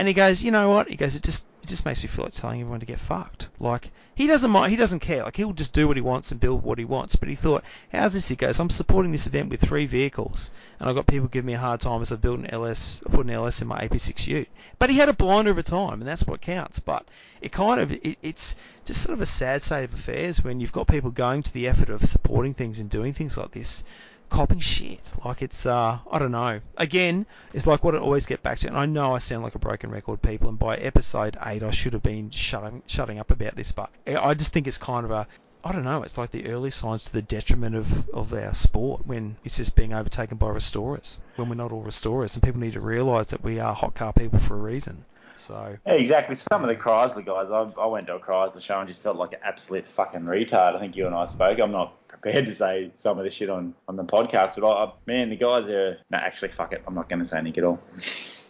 And 0.00 0.08
he 0.08 0.14
goes, 0.14 0.42
you 0.42 0.50
know 0.50 0.70
what? 0.70 0.88
He 0.88 0.96
goes, 0.96 1.14
it 1.14 1.22
just 1.22 1.44
it 1.62 1.66
just 1.66 1.84
makes 1.84 2.02
me 2.02 2.08
feel 2.08 2.24
like 2.24 2.32
telling 2.32 2.62
everyone 2.62 2.80
to 2.80 2.86
get 2.86 2.98
fucked. 2.98 3.50
Like 3.58 3.90
he 4.14 4.26
doesn't 4.26 4.50
mind, 4.50 4.70
he 4.70 4.78
doesn't 4.78 5.00
care. 5.00 5.24
Like 5.24 5.36
he'll 5.36 5.52
just 5.52 5.74
do 5.74 5.86
what 5.86 5.98
he 5.98 6.00
wants 6.00 6.32
and 6.32 6.40
build 6.40 6.62
what 6.62 6.78
he 6.78 6.86
wants. 6.86 7.16
But 7.16 7.28
he 7.28 7.34
thought, 7.34 7.64
how's 7.92 8.14
this? 8.14 8.26
He 8.26 8.34
goes, 8.34 8.58
I'm 8.58 8.70
supporting 8.70 9.12
this 9.12 9.26
event 9.26 9.50
with 9.50 9.60
three 9.60 9.84
vehicles, 9.84 10.52
and 10.78 10.88
I've 10.88 10.94
got 10.94 11.06
people 11.06 11.28
giving 11.28 11.48
me 11.48 11.52
a 11.52 11.58
hard 11.58 11.80
time 11.80 12.00
as 12.00 12.12
I 12.12 12.16
build 12.16 12.38
an 12.38 12.46
LS, 12.46 13.02
I 13.06 13.10
put 13.10 13.26
an 13.26 13.30
LS 13.32 13.60
in 13.60 13.68
my 13.68 13.78
AP6 13.78 14.26
Ute. 14.26 14.48
But 14.78 14.88
he 14.88 14.96
had 14.96 15.10
a 15.10 15.12
blinder 15.12 15.50
of 15.50 15.58
a 15.58 15.62
time, 15.62 16.00
and 16.00 16.08
that's 16.08 16.26
what 16.26 16.40
counts. 16.40 16.78
But 16.78 17.06
it 17.42 17.52
kind 17.52 17.78
of 17.78 17.92
it, 17.92 18.16
it's 18.22 18.56
just 18.86 19.02
sort 19.02 19.12
of 19.12 19.20
a 19.20 19.26
sad 19.26 19.60
state 19.60 19.84
of 19.84 19.92
affairs 19.92 20.42
when 20.42 20.60
you've 20.60 20.72
got 20.72 20.88
people 20.88 21.10
going 21.10 21.42
to 21.42 21.52
the 21.52 21.68
effort 21.68 21.90
of 21.90 22.02
supporting 22.06 22.54
things 22.54 22.80
and 22.80 22.88
doing 22.88 23.12
things 23.12 23.36
like 23.36 23.50
this 23.50 23.84
copping 24.30 24.60
shit. 24.60 25.00
Like 25.24 25.42
it's 25.42 25.66
uh 25.66 25.98
I 26.10 26.18
don't 26.18 26.32
know. 26.32 26.60
Again, 26.76 27.26
it's 27.52 27.66
like 27.66 27.84
what 27.84 27.94
I 27.94 27.98
always 27.98 28.26
get 28.26 28.42
back 28.42 28.58
to. 28.58 28.68
And 28.68 28.76
I 28.76 28.86
know 28.86 29.14
I 29.14 29.18
sound 29.18 29.42
like 29.42 29.54
a 29.54 29.58
broken 29.58 29.90
record, 29.90 30.22
people. 30.22 30.48
And 30.48 30.58
by 30.58 30.76
episode 30.76 31.36
eight, 31.44 31.62
I 31.62 31.70
should 31.70 31.92
have 31.92 32.02
been 32.02 32.30
shutting 32.30 32.82
shutting 32.86 33.18
up 33.18 33.30
about 33.30 33.56
this. 33.56 33.72
But 33.72 33.90
I 34.06 34.34
just 34.34 34.52
think 34.52 34.66
it's 34.66 34.78
kind 34.78 35.04
of 35.04 35.10
a 35.10 35.26
I 35.62 35.72
don't 35.72 35.84
know. 35.84 36.02
It's 36.02 36.16
like 36.16 36.30
the 36.30 36.46
early 36.46 36.70
signs 36.70 37.04
to 37.04 37.12
the 37.12 37.20
detriment 37.20 37.76
of, 37.76 38.08
of 38.10 38.32
our 38.32 38.54
sport 38.54 39.06
when 39.06 39.36
it's 39.44 39.58
just 39.58 39.76
being 39.76 39.92
overtaken 39.92 40.38
by 40.38 40.48
restorers. 40.48 41.18
When 41.36 41.50
we're 41.50 41.54
not 41.54 41.70
all 41.70 41.82
restorers, 41.82 42.34
and 42.34 42.42
people 42.42 42.60
need 42.60 42.72
to 42.72 42.80
realise 42.80 43.30
that 43.30 43.44
we 43.44 43.60
are 43.60 43.74
hot 43.74 43.94
car 43.94 44.14
people 44.14 44.38
for 44.38 44.54
a 44.54 44.60
reason. 44.60 45.04
So 45.36 45.76
Yeah, 45.86 45.94
exactly. 45.94 46.34
Some 46.34 46.62
of 46.62 46.68
the 46.68 46.76
Chrysler 46.76 47.24
guys, 47.24 47.50
I, 47.50 47.62
I 47.80 47.86
went 47.86 48.06
to 48.06 48.14
a 48.14 48.20
Chrysler 48.20 48.62
show 48.62 48.78
and 48.78 48.88
just 48.88 49.02
felt 49.02 49.16
like 49.16 49.32
an 49.32 49.40
absolute 49.44 49.86
fucking 49.86 50.22
retard. 50.22 50.76
I 50.76 50.78
think 50.78 50.96
you 50.96 51.06
and 51.06 51.14
I 51.14 51.26
spoke. 51.26 51.58
I'm 51.58 51.72
not 51.72 51.94
prepared 52.20 52.46
to 52.46 52.52
say 52.52 52.90
some 52.94 53.18
of 53.18 53.24
the 53.24 53.30
shit 53.30 53.50
on, 53.50 53.74
on 53.88 53.96
the 53.96 54.04
podcast, 54.04 54.60
but 54.60 54.66
I, 54.66 54.92
man, 55.06 55.30
the 55.30 55.36
guys 55.36 55.68
are. 55.68 55.98
No, 56.10 56.18
actually, 56.18 56.48
fuck 56.48 56.72
it. 56.72 56.82
I'm 56.86 56.94
not 56.94 57.08
going 57.08 57.20
to 57.20 57.24
say 57.24 57.38
anything 57.38 57.62
at 57.62 57.64
all. 57.64 57.80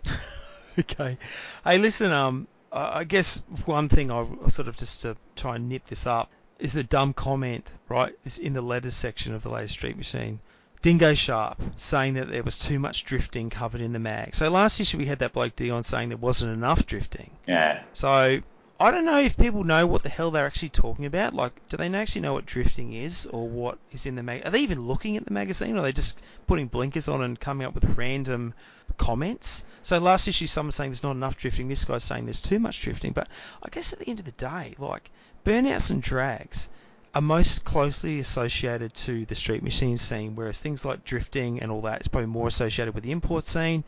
okay. 0.78 1.16
Hey, 1.64 1.78
listen. 1.78 2.10
Um, 2.10 2.48
I 2.72 3.00
I 3.00 3.04
guess 3.04 3.42
one 3.64 3.88
thing 3.88 4.10
I 4.10 4.26
sort 4.48 4.68
of 4.68 4.76
just 4.76 5.02
to 5.02 5.16
try 5.36 5.56
and 5.56 5.68
nip 5.68 5.86
this 5.86 6.06
up 6.06 6.30
is 6.58 6.72
the 6.72 6.84
dumb 6.84 7.12
comment, 7.12 7.72
right? 7.88 8.14
Is 8.24 8.38
in 8.38 8.52
the 8.52 8.62
letters 8.62 8.94
section 8.94 9.34
of 9.34 9.42
the 9.42 9.50
latest 9.50 9.74
Street 9.74 9.96
Machine. 9.96 10.40
Dingo 10.82 11.12
Sharp 11.12 11.60
saying 11.76 12.14
that 12.14 12.30
there 12.30 12.42
was 12.42 12.58
too 12.58 12.78
much 12.78 13.04
drifting 13.04 13.50
covered 13.50 13.82
in 13.82 13.92
the 13.92 13.98
mag. 13.98 14.34
So 14.34 14.48
last 14.48 14.80
issue 14.80 14.96
we 14.96 15.04
had 15.04 15.18
that 15.18 15.34
bloke 15.34 15.54
Dion 15.54 15.82
saying 15.82 16.08
there 16.08 16.16
wasn't 16.16 16.54
enough 16.54 16.86
drifting. 16.86 17.30
Yeah. 17.46 17.82
So 17.92 18.40
I 18.82 18.90
don't 18.90 19.04
know 19.04 19.20
if 19.20 19.36
people 19.36 19.62
know 19.62 19.86
what 19.86 20.02
the 20.02 20.08
hell 20.08 20.30
they're 20.30 20.46
actually 20.46 20.70
talking 20.70 21.04
about. 21.04 21.34
Like, 21.34 21.52
do 21.68 21.76
they 21.76 21.92
actually 21.92 22.22
know 22.22 22.32
what 22.32 22.46
drifting 22.46 22.94
is 22.94 23.26
or 23.26 23.46
what 23.46 23.78
is 23.90 24.06
in 24.06 24.14
the 24.14 24.22
mag? 24.22 24.46
Are 24.46 24.50
they 24.50 24.60
even 24.60 24.80
looking 24.80 25.18
at 25.18 25.26
the 25.26 25.34
magazine, 25.34 25.76
or 25.76 25.80
are 25.80 25.82
they 25.82 25.92
just 25.92 26.22
putting 26.46 26.66
blinkers 26.66 27.06
on 27.06 27.20
and 27.20 27.38
coming 27.38 27.66
up 27.66 27.74
with 27.74 27.84
random 27.98 28.54
comments? 28.96 29.66
So 29.82 29.98
last 29.98 30.28
issue, 30.28 30.46
someone's 30.46 30.76
saying 30.76 30.92
there's 30.92 31.02
not 31.02 31.10
enough 31.10 31.36
drifting. 31.36 31.68
This 31.68 31.84
guy's 31.84 32.04
saying 32.04 32.24
there's 32.24 32.40
too 32.40 32.58
much 32.58 32.80
drifting. 32.80 33.12
But 33.12 33.28
I 33.62 33.68
guess 33.68 33.92
at 33.92 33.98
the 33.98 34.08
end 34.08 34.18
of 34.18 34.24
the 34.24 34.32
day, 34.32 34.74
like 34.78 35.10
burnouts 35.44 35.90
and 35.90 36.02
drags 36.02 36.70
are 37.14 37.20
most 37.20 37.66
closely 37.66 38.18
associated 38.18 38.94
to 38.94 39.26
the 39.26 39.34
street 39.34 39.62
machine 39.62 39.98
scene, 39.98 40.34
whereas 40.36 40.58
things 40.58 40.86
like 40.86 41.04
drifting 41.04 41.60
and 41.60 41.70
all 41.70 41.82
that 41.82 42.00
is 42.00 42.08
probably 42.08 42.28
more 42.28 42.48
associated 42.48 42.94
with 42.94 43.04
the 43.04 43.12
import 43.12 43.44
scene 43.44 43.84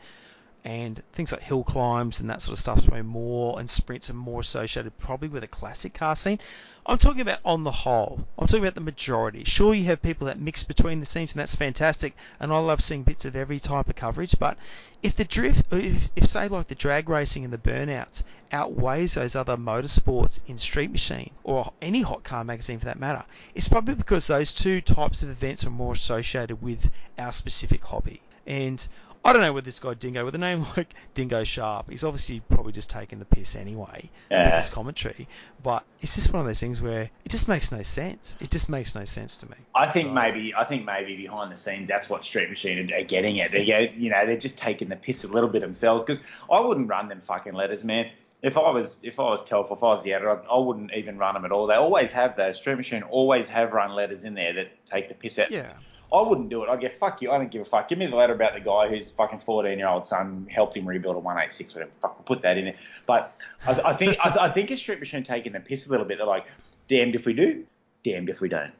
and 0.65 1.01
things 1.11 1.31
like 1.31 1.41
hill 1.41 1.63
climbs 1.63 2.21
and 2.21 2.29
that 2.29 2.41
sort 2.41 2.53
of 2.53 2.59
stuff 2.59 2.77
is 2.77 2.85
probably 2.85 3.01
more 3.01 3.59
and 3.59 3.69
sprints 3.69 4.09
are 4.09 4.13
more 4.13 4.39
associated 4.39 4.97
probably 4.97 5.27
with 5.27 5.43
a 5.43 5.47
classic 5.47 5.93
car 5.93 6.15
scene. 6.15 6.39
I'm 6.85 6.97
talking 6.97 7.21
about 7.21 7.39
on 7.45 7.63
the 7.63 7.71
whole. 7.71 8.27
I'm 8.37 8.47
talking 8.47 8.63
about 8.63 8.75
the 8.75 8.81
majority. 8.81 9.45
Sure, 9.45 9.73
you 9.73 9.85
have 9.85 10.01
people 10.01 10.27
that 10.27 10.39
mix 10.39 10.63
between 10.63 10.99
the 10.99 11.05
scenes, 11.05 11.33
and 11.33 11.39
that's 11.39 11.55
fantastic. 11.55 12.13
And 12.41 12.51
I 12.51 12.59
love 12.59 12.81
seeing 12.81 13.03
bits 13.03 13.23
of 13.23 13.37
every 13.37 13.59
type 13.59 13.87
of 13.87 13.95
coverage. 13.95 14.35
But 14.37 14.57
if 15.01 15.15
the 15.15 15.23
drift, 15.23 15.71
if, 15.71 16.09
if 16.15 16.25
say 16.25 16.49
like 16.49 16.67
the 16.67 16.75
drag 16.75 17.07
racing 17.07 17.45
and 17.45 17.53
the 17.53 17.57
burnouts 17.57 18.23
outweighs 18.51 19.13
those 19.13 19.35
other 19.35 19.55
motorsports 19.55 20.41
in 20.45 20.57
Street 20.57 20.91
Machine 20.91 21.31
or 21.43 21.71
any 21.81 22.01
hot 22.01 22.23
car 22.23 22.43
magazine 22.43 22.79
for 22.79 22.85
that 22.85 22.99
matter, 22.99 23.23
it's 23.55 23.69
probably 23.69 23.95
because 23.95 24.27
those 24.27 24.51
two 24.51 24.81
types 24.81 25.23
of 25.23 25.29
events 25.29 25.65
are 25.65 25.69
more 25.69 25.93
associated 25.93 26.61
with 26.61 26.91
our 27.17 27.31
specific 27.31 27.83
hobby. 27.83 28.21
And 28.45 28.85
I 29.25 29.31
don't 29.31 29.41
know 29.41 29.53
whether 29.53 29.63
this 29.63 29.79
guy 29.79 29.93
Dingo 29.93 30.25
with 30.25 30.35
a 30.35 30.37
name 30.37 30.65
like 30.75 30.93
Dingo 31.13 31.43
Sharp, 31.45 31.89
he's 31.89 32.03
obviously 32.03 32.41
probably 32.49 32.73
just 32.73 32.89
taking 32.89 33.19
the 33.19 33.25
piss 33.25 33.55
anyway 33.55 34.09
with 34.29 34.53
his 34.53 34.69
commentary. 34.69 35.27
But 35.61 35.85
it's 36.01 36.15
just 36.15 36.33
one 36.33 36.41
of 36.41 36.45
those 36.45 36.59
things 36.59 36.81
where 36.81 37.03
it 37.03 37.29
just 37.29 37.47
makes 37.47 37.71
no 37.71 37.81
sense. 37.83 38.37
It 38.41 38.51
just 38.51 38.69
makes 38.69 38.95
no 38.95 39.05
sense 39.05 39.37
to 39.37 39.45
me. 39.49 39.55
I 39.73 39.87
think 39.89 40.07
So- 40.09 40.13
maybe 40.13 40.53
I 40.55 40.65
think 40.65 40.83
maybe 40.85 41.15
behind 41.15 41.51
the 41.53 41.57
scenes 41.57 41.87
that's 41.87 42.09
what 42.09 42.25
Street 42.25 42.49
Machine 42.49 42.91
are, 42.91 42.97
are 42.99 43.03
getting 43.03 43.39
at. 43.39 43.51
They 43.51 43.65
go, 43.65 43.79
you 43.79 44.09
know, 44.09 44.25
they're 44.25 44.35
just 44.37 44.57
taking 44.57 44.89
the 44.89 44.97
piss 44.97 45.23
a 45.23 45.27
little 45.29 45.49
bit 45.49 45.61
themselves 45.61 46.03
because 46.03 46.21
I 46.51 46.59
wouldn't 46.59 46.89
run 46.89 47.07
them 47.07 47.21
fucking 47.21 47.53
letters, 47.53 47.83
man. 47.83 48.09
If 48.41 48.57
I 48.57 48.71
was 48.71 48.99
if 49.03 49.21
I 49.21 49.23
was 49.23 49.41
Telford, 49.41 49.77
if 49.77 49.83
I 49.83 49.87
was 49.87 50.03
the 50.03 50.11
editor, 50.13 50.31
I, 50.31 50.55
I 50.55 50.59
wouldn't 50.59 50.91
even 50.93 51.17
run 51.17 51.35
them 51.35 51.45
at 51.45 51.53
all. 51.53 51.65
They 51.67 51.75
always 51.75 52.11
have 52.11 52.35
those. 52.35 52.57
Street 52.57 52.75
Machine 52.75 53.03
always 53.03 53.47
have 53.47 53.71
run 53.71 53.91
letters 53.91 54.25
in 54.25 54.33
there 54.33 54.51
that 54.51 54.85
take 54.85 55.07
the 55.07 55.13
piss 55.15 55.39
out. 55.39 55.49
Yeah. 55.49 55.71
I 56.13 56.21
wouldn't 56.21 56.49
do 56.49 56.63
it. 56.63 56.69
I'd 56.69 56.79
go, 56.79 56.89
fuck 56.89 57.21
you. 57.23 57.31
I 57.31 57.39
don't 57.39 57.49
give 57.49 57.63
a 57.63 57.65
fuck. 57.65 57.87
Give 57.87 57.97
me 57.97 58.05
the 58.05 58.15
letter 58.15 58.33
about 58.33 58.53
the 58.53 58.59
guy 58.59 58.87
whose 58.87 59.09
fucking 59.09 59.39
14 59.39 59.79
year 59.79 59.87
old 59.87 60.05
son 60.05 60.47
helped 60.49 60.77
him 60.77 60.87
rebuild 60.87 61.15
a 61.15 61.19
186, 61.19 61.73
whatever. 61.73 61.91
Fuck, 62.01 62.19
we'll 62.19 62.25
put 62.25 62.43
that 62.43 62.57
in 62.57 62.65
there. 62.65 62.75
But 63.07 63.35
I, 63.65 63.81
I 63.85 63.93
think 63.93 64.17
I, 64.23 64.45
I 64.45 64.49
think 64.49 64.69
a 64.69 64.77
Street 64.77 64.99
Machine 64.99 65.23
taking 65.23 65.53
the 65.53 65.59
piss 65.59 65.87
a 65.87 65.89
little 65.89 66.05
bit. 66.05 66.19
They're 66.19 66.27
like, 66.27 66.45
damned 66.87 67.15
if 67.15 67.25
we 67.25 67.33
do, 67.33 67.65
damned 68.03 68.29
if 68.29 68.41
we 68.41 68.49
don't. 68.49 68.71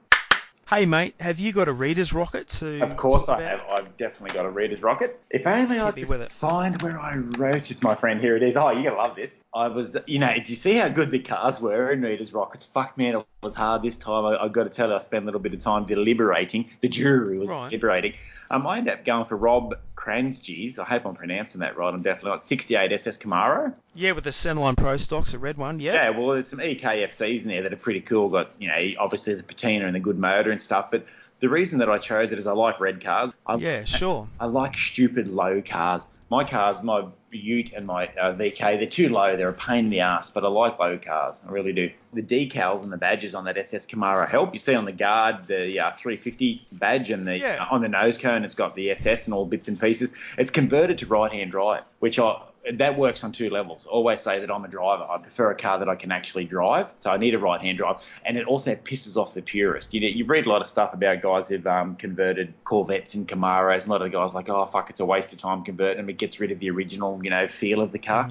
Hey, 0.74 0.88
mate, 0.88 1.14
have 1.20 1.40
you 1.40 1.52
got 1.54 1.68
a 1.68 1.72
reader's 1.72 2.14
rocket 2.14 2.48
to? 2.48 2.82
Of 2.82 2.98
course 2.98 3.30
I 3.30 3.40
have. 3.42 3.62
I've 3.70 3.96
definitely 3.96 4.34
got 4.34 4.46
a 4.46 4.50
reader's 4.50 4.82
rocket. 4.82 5.22
If 5.30 5.46
only 5.46 5.80
I 5.80 5.92
could 5.92 6.32
find 6.32 6.82
where 6.82 7.00
I 7.00 7.16
wrote 7.16 7.70
it, 7.70 7.84
my 7.84 7.94
friend. 7.94 8.20
Here 8.20 8.36
it 8.36 8.42
is. 8.42 8.58
Oh, 8.58 8.72
you're 8.72 8.82
going 8.82 8.96
to 8.96 9.02
love 9.02 9.16
this. 9.16 9.38
I 9.54 9.68
was, 9.68 9.96
you 10.08 10.18
know, 10.18 10.34
do 10.34 10.50
you 10.50 10.56
see 10.56 10.74
how 10.74 10.88
good 10.90 11.12
the 11.12 11.20
cars 11.20 11.60
were 11.62 11.92
in 11.92 12.02
reader's 12.02 12.34
rockets? 12.34 12.66
Fuck, 12.66 12.98
man, 12.98 13.18
it 13.18 13.26
was 13.44 13.54
hard 13.54 13.84
this 13.84 13.98
time. 13.98 14.26
I, 14.26 14.36
I've 14.44 14.52
got 14.52 14.64
to 14.64 14.72
tell 14.72 14.90
you, 14.90 14.96
I 14.96 14.98
spent 14.98 15.24
a 15.24 15.28
little 15.28 15.40
bit 15.42 15.54
of 15.54 15.60
time 15.60 15.86
deliberating. 15.86 16.72
The 16.82 16.88
jury 16.90 17.38
was 17.38 17.52
Right. 17.52 17.70
deliberating. 17.70 18.14
Um, 18.50 18.68
I 18.68 18.78
ended 18.78 18.94
up 18.94 19.06
going 19.06 19.26
for 19.26 19.36
Rob 19.38 19.76
Kransgy's. 19.96 20.80
I 20.80 20.84
hope 20.84 21.06
I'm 21.06 21.16
pronouncing 21.16 21.62
that 21.62 21.78
right. 21.78 21.94
I'm 21.94 22.02
definitely 22.02 22.32
not. 22.32 22.44
68 22.44 22.92
SS 22.92 23.18
Camaro. 23.18 23.74
Yeah, 23.96 24.12
with 24.12 24.26
the 24.26 24.32
Centerline 24.32 24.78
Pro 24.78 24.98
stocks, 24.98 25.34
a 25.34 25.40
red 25.40 25.58
one. 25.58 25.80
Yeah. 25.80 25.94
Yeah, 25.94 26.10
well, 26.12 26.30
there's 26.30 26.48
some 26.48 26.60
EKFCs 26.60 27.44
in 27.44 27.48
there 27.48 27.64
that 27.64 27.74
are 27.74 27.78
pretty 27.78 28.02
cool. 28.02 28.30
Got 28.30 28.52
you 28.60 28.68
know, 28.68 28.92
obviously 29.00 29.36
the 29.36 29.44
patina 29.44 29.86
and 29.86 29.96
the 29.96 30.00
good 30.00 30.20
motor 30.20 30.52
and 30.52 30.62
stuff. 30.62 30.92
But 30.92 31.06
the 31.40 31.50
reason 31.50 31.80
that 31.80 31.90
I 31.90 31.98
chose 31.98 32.32
it 32.32 32.40
is 32.40 32.48
I 32.48 32.54
like 32.54 32.80
red 32.80 33.04
cars. 33.04 33.34
I, 33.46 33.56
Yeah, 33.56 33.84
sure. 33.86 34.28
I 34.40 34.46
like 34.46 34.78
stupid 34.78 35.28
low 35.28 35.62
cars. 35.62 36.04
My 36.30 36.44
cars, 36.44 36.82
my 36.82 37.06
Ute 37.38 37.74
and 37.74 37.86
my 37.86 38.08
uh, 38.08 38.34
VK, 38.34 38.58
they're 38.80 38.86
too 38.86 39.10
low. 39.10 39.36
They're 39.36 39.50
a 39.50 39.54
pain 39.54 39.86
in 39.86 39.90
the 39.90 40.02
ass, 40.02 40.30
but 40.30 40.44
I 40.44 40.48
like 40.48 40.80
low 40.80 40.98
cars. 40.98 41.42
I 41.48 41.52
really 41.52 41.74
do. 41.74 41.90
The 42.14 42.22
decals 42.22 42.84
and 42.84 42.92
the 42.92 42.98
badges 42.98 43.34
on 43.36 43.46
that 43.46 43.58
SS 43.58 43.86
Camaro 43.88 44.28
help. 44.30 44.54
You 44.54 44.60
see 44.60 44.76
on 44.76 44.86
the 44.86 44.92
guard 44.92 45.48
the 45.48 45.80
uh, 45.80 45.92
350 45.92 46.66
badge 46.72 47.10
and 47.12 47.26
the 47.26 47.38
Yeah. 47.40 47.66
on 47.72 47.82
the 47.82 47.90
nose 47.90 48.18
cone, 48.18 48.44
it's 48.46 48.56
got 48.56 48.76
the 48.76 48.92
SS 48.92 49.26
and 49.28 49.34
all 49.34 49.46
bits 49.46 49.68
and 49.68 49.80
pieces. 49.80 50.14
It's 50.38 50.52
converted 50.52 51.00
to 51.00 51.06
right-hand 51.08 51.52
drive, 51.52 51.84
which 52.00 52.20
I 52.20 52.40
that 52.72 52.98
works 52.98 53.24
on 53.24 53.32
two 53.32 53.50
levels. 53.50 53.86
I 53.86 53.90
always 53.90 54.22
say 54.22 54.40
that 54.40 54.50
I'm 54.50 54.64
a 54.64 54.68
driver. 54.68 55.04
I 55.04 55.18
prefer 55.18 55.52
a 55.52 55.56
car 55.56 55.80
that 55.80 55.90
I 55.90 55.96
can 55.96 56.12
actually 56.12 56.46
drive, 56.46 56.88
so 56.98 57.12
I 57.12 57.18
need 57.18 57.36
a 57.36 57.40
right-hand 57.40 57.78
drive, 57.78 57.98
and 58.26 58.38
it 58.38 58.48
also 58.48 58.76
pisses 58.76 59.18
off 59.18 59.34
the 59.34 59.42
purist. 59.42 59.94
You 59.94 60.02
know, 60.02 60.08
you 60.08 60.26
read 60.26 60.46
a 60.46 60.50
lot 60.50 60.62
of 60.62 60.68
stuff 60.68 60.94
about 60.94 61.22
guys 61.22 61.50
who've 61.50 61.66
um, 61.68 61.96
converted 61.98 62.54
Corvettes 62.64 63.16
and 63.16 63.28
Camaros, 63.28 63.82
and 63.82 63.88
a 63.88 63.92
lot 63.92 64.02
of 64.02 64.12
the 64.12 64.18
guys 64.18 64.32
are 64.32 64.36
like, 64.36 64.50
oh 64.50 64.66
fuck, 64.68 64.90
it's 64.90 65.00
a 65.00 65.06
waste 65.06 65.34
of 65.34 65.40
time 65.40 65.64
converting 65.64 65.98
them. 65.98 66.10
It 66.10 66.18
gets 66.18 66.40
rid 66.40 66.52
of 66.52 66.60
the 66.60 66.70
original, 66.70 67.20
you 67.24 67.30
know, 67.30 67.48
feel 67.48 67.82
of 67.82 67.92
the 67.92 68.00
car. 68.00 68.30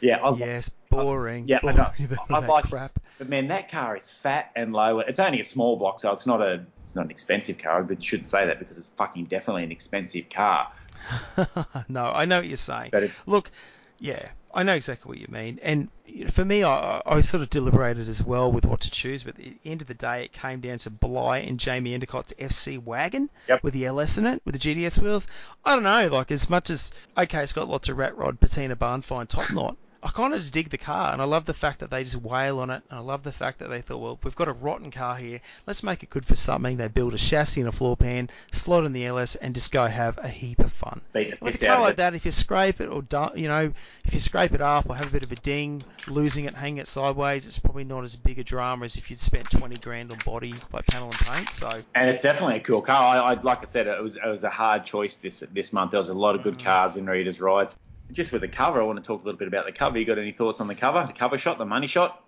yeah, 0.00 0.16
I, 0.18 0.34
Yes, 0.36 0.68
boring. 0.90 1.48
yeah, 1.48 1.56
I, 1.58 1.60
boring, 1.60 1.76
know. 1.76 1.90
that- 2.08 2.18
I 2.30 2.38
like 2.46 2.64
crap. 2.68 2.98
But 3.18 3.28
man, 3.28 3.48
that 3.48 3.70
car 3.70 3.96
is 3.96 4.08
fat 4.08 4.50
and 4.56 4.72
low. 4.72 4.98
It's 4.98 5.18
only 5.20 5.40
a 5.40 5.44
small 5.44 5.76
block, 5.76 6.00
so 6.00 6.12
it's 6.12 6.26
not 6.26 6.40
a 6.42 6.64
it's 6.82 6.96
not 6.96 7.04
an 7.04 7.10
expensive 7.12 7.58
car. 7.58 7.86
I 7.88 8.02
shouldn't 8.02 8.28
say 8.28 8.46
that 8.46 8.58
because 8.58 8.76
it's 8.76 8.88
fucking 8.96 9.26
definitely 9.26 9.62
an 9.64 9.70
expensive 9.70 10.28
car. 10.28 10.68
no, 11.88 12.12
I 12.12 12.24
know 12.24 12.38
what 12.38 12.46
you're 12.46 12.56
saying. 12.56 12.90
Look, 13.26 13.50
yeah, 13.98 14.28
I 14.54 14.62
know 14.64 14.74
exactly 14.74 15.08
what 15.08 15.18
you 15.18 15.28
mean. 15.30 15.58
And 15.62 15.88
for 16.30 16.44
me, 16.44 16.62
I, 16.62 17.00
I 17.06 17.20
sort 17.20 17.42
of 17.42 17.50
deliberated 17.50 18.08
as 18.08 18.22
well 18.22 18.50
with 18.52 18.66
what 18.66 18.80
to 18.80 18.90
choose. 18.90 19.22
But 19.24 19.38
at 19.38 19.44
the 19.44 19.56
end 19.64 19.80
of 19.80 19.88
the 19.88 19.94
day, 19.94 20.24
it 20.24 20.32
came 20.32 20.60
down 20.60 20.78
to 20.78 20.90
Bly 20.90 21.38
and 21.38 21.58
Jamie 21.58 21.94
Endicott's 21.98 22.34
FC 22.34 22.82
wagon 22.82 23.30
Yep. 23.48 23.62
with 23.62 23.74
the 23.74 23.86
LS 23.86 24.18
in 24.18 24.26
it, 24.26 24.42
with 24.44 24.60
the 24.60 24.74
GDS 24.74 25.00
wheels. 25.00 25.28
I 25.64 25.74
don't 25.74 25.84
know, 25.84 26.08
like 26.08 26.30
as 26.30 26.50
much 26.50 26.68
as 26.70 26.92
okay, 27.16 27.42
it's 27.42 27.52
got 27.52 27.68
lots 27.68 27.88
of 27.88 27.96
rat 27.96 28.16
rod, 28.16 28.40
patina, 28.40 28.76
barn 28.76 29.02
fine, 29.02 29.26
top 29.26 29.50
knot. 29.52 29.76
I 30.04 30.08
kind 30.08 30.34
of 30.34 30.40
just 30.40 30.52
dig 30.52 30.68
the 30.68 30.78
car, 30.78 31.12
and 31.12 31.22
I 31.22 31.24
love 31.26 31.44
the 31.44 31.54
fact 31.54 31.78
that 31.78 31.90
they 31.90 32.02
just 32.02 32.16
wail 32.16 32.58
on 32.58 32.70
it. 32.70 32.82
And 32.90 32.98
I 32.98 33.02
love 33.02 33.22
the 33.22 33.30
fact 33.30 33.60
that 33.60 33.70
they 33.70 33.82
thought, 33.82 33.98
well, 33.98 34.18
we've 34.24 34.34
got 34.34 34.48
a 34.48 34.52
rotten 34.52 34.90
car 34.90 35.14
here. 35.14 35.40
Let's 35.64 35.84
make 35.84 36.02
it 36.02 36.10
good 36.10 36.24
for 36.24 36.34
something. 36.34 36.76
They 36.76 36.88
build 36.88 37.14
a 37.14 37.18
chassis 37.18 37.60
and 37.60 37.68
a 37.68 37.72
floor 37.72 37.96
pan, 37.96 38.28
slot 38.50 38.84
in 38.84 38.92
the 38.92 39.06
LS, 39.06 39.36
and 39.36 39.54
just 39.54 39.70
go 39.70 39.86
have 39.86 40.18
a 40.18 40.26
heap 40.26 40.58
of 40.58 40.72
fun. 40.72 41.00
Beat 41.12 41.38
the 41.38 41.44
With 41.44 41.62
a 41.62 41.66
car 41.66 41.80
like 41.80 41.96
that, 41.96 42.14
if 42.14 42.24
you 42.24 42.32
scrape 42.32 42.80
it 42.80 42.88
or 42.88 43.04
you 43.36 43.46
know, 43.46 43.72
if 44.04 44.12
you 44.12 44.18
scrape 44.18 44.52
it 44.52 44.60
up 44.60 44.90
or 44.90 44.96
have 44.96 45.06
a 45.06 45.10
bit 45.10 45.22
of 45.22 45.30
a 45.30 45.36
ding, 45.36 45.84
losing 46.08 46.46
it, 46.46 46.54
hanging 46.54 46.78
it 46.78 46.88
sideways, 46.88 47.46
it's 47.46 47.60
probably 47.60 47.84
not 47.84 48.02
as 48.02 48.16
big 48.16 48.40
a 48.40 48.44
drama 48.44 48.84
as 48.84 48.96
if 48.96 49.08
you'd 49.08 49.20
spent 49.20 49.50
20 49.50 49.76
grand 49.76 50.10
on 50.10 50.18
body, 50.24 50.54
like 50.72 50.84
panel 50.86 51.10
and 51.10 51.18
paint. 51.18 51.50
So 51.50 51.80
And 51.94 52.10
it's 52.10 52.20
definitely 52.20 52.56
a 52.56 52.60
cool 52.60 52.82
car. 52.82 53.16
I, 53.16 53.34
I 53.34 53.40
like 53.42 53.60
I 53.60 53.64
said, 53.66 53.86
it 53.86 54.02
was 54.02 54.16
it 54.16 54.26
was 54.26 54.42
a 54.42 54.50
hard 54.50 54.84
choice 54.84 55.18
this 55.18 55.44
this 55.52 55.72
month. 55.72 55.92
There 55.92 55.98
was 55.98 56.08
a 56.08 56.14
lot 56.14 56.34
of 56.34 56.42
good 56.42 56.58
mm. 56.58 56.64
cars 56.64 56.96
in 56.96 57.06
readers' 57.06 57.40
rides. 57.40 57.76
Just 58.12 58.30
with 58.30 58.42
the 58.42 58.48
cover, 58.48 58.82
I 58.82 58.84
want 58.84 59.02
to 59.02 59.06
talk 59.06 59.22
a 59.22 59.24
little 59.24 59.38
bit 59.38 59.48
about 59.48 59.64
the 59.64 59.72
cover. 59.72 59.98
You 59.98 60.04
got 60.04 60.18
any 60.18 60.32
thoughts 60.32 60.60
on 60.60 60.68
the 60.68 60.74
cover? 60.74 61.02
The 61.06 61.14
cover 61.14 61.38
shot, 61.38 61.56
the 61.56 61.64
money 61.64 61.86
shot. 61.86 62.22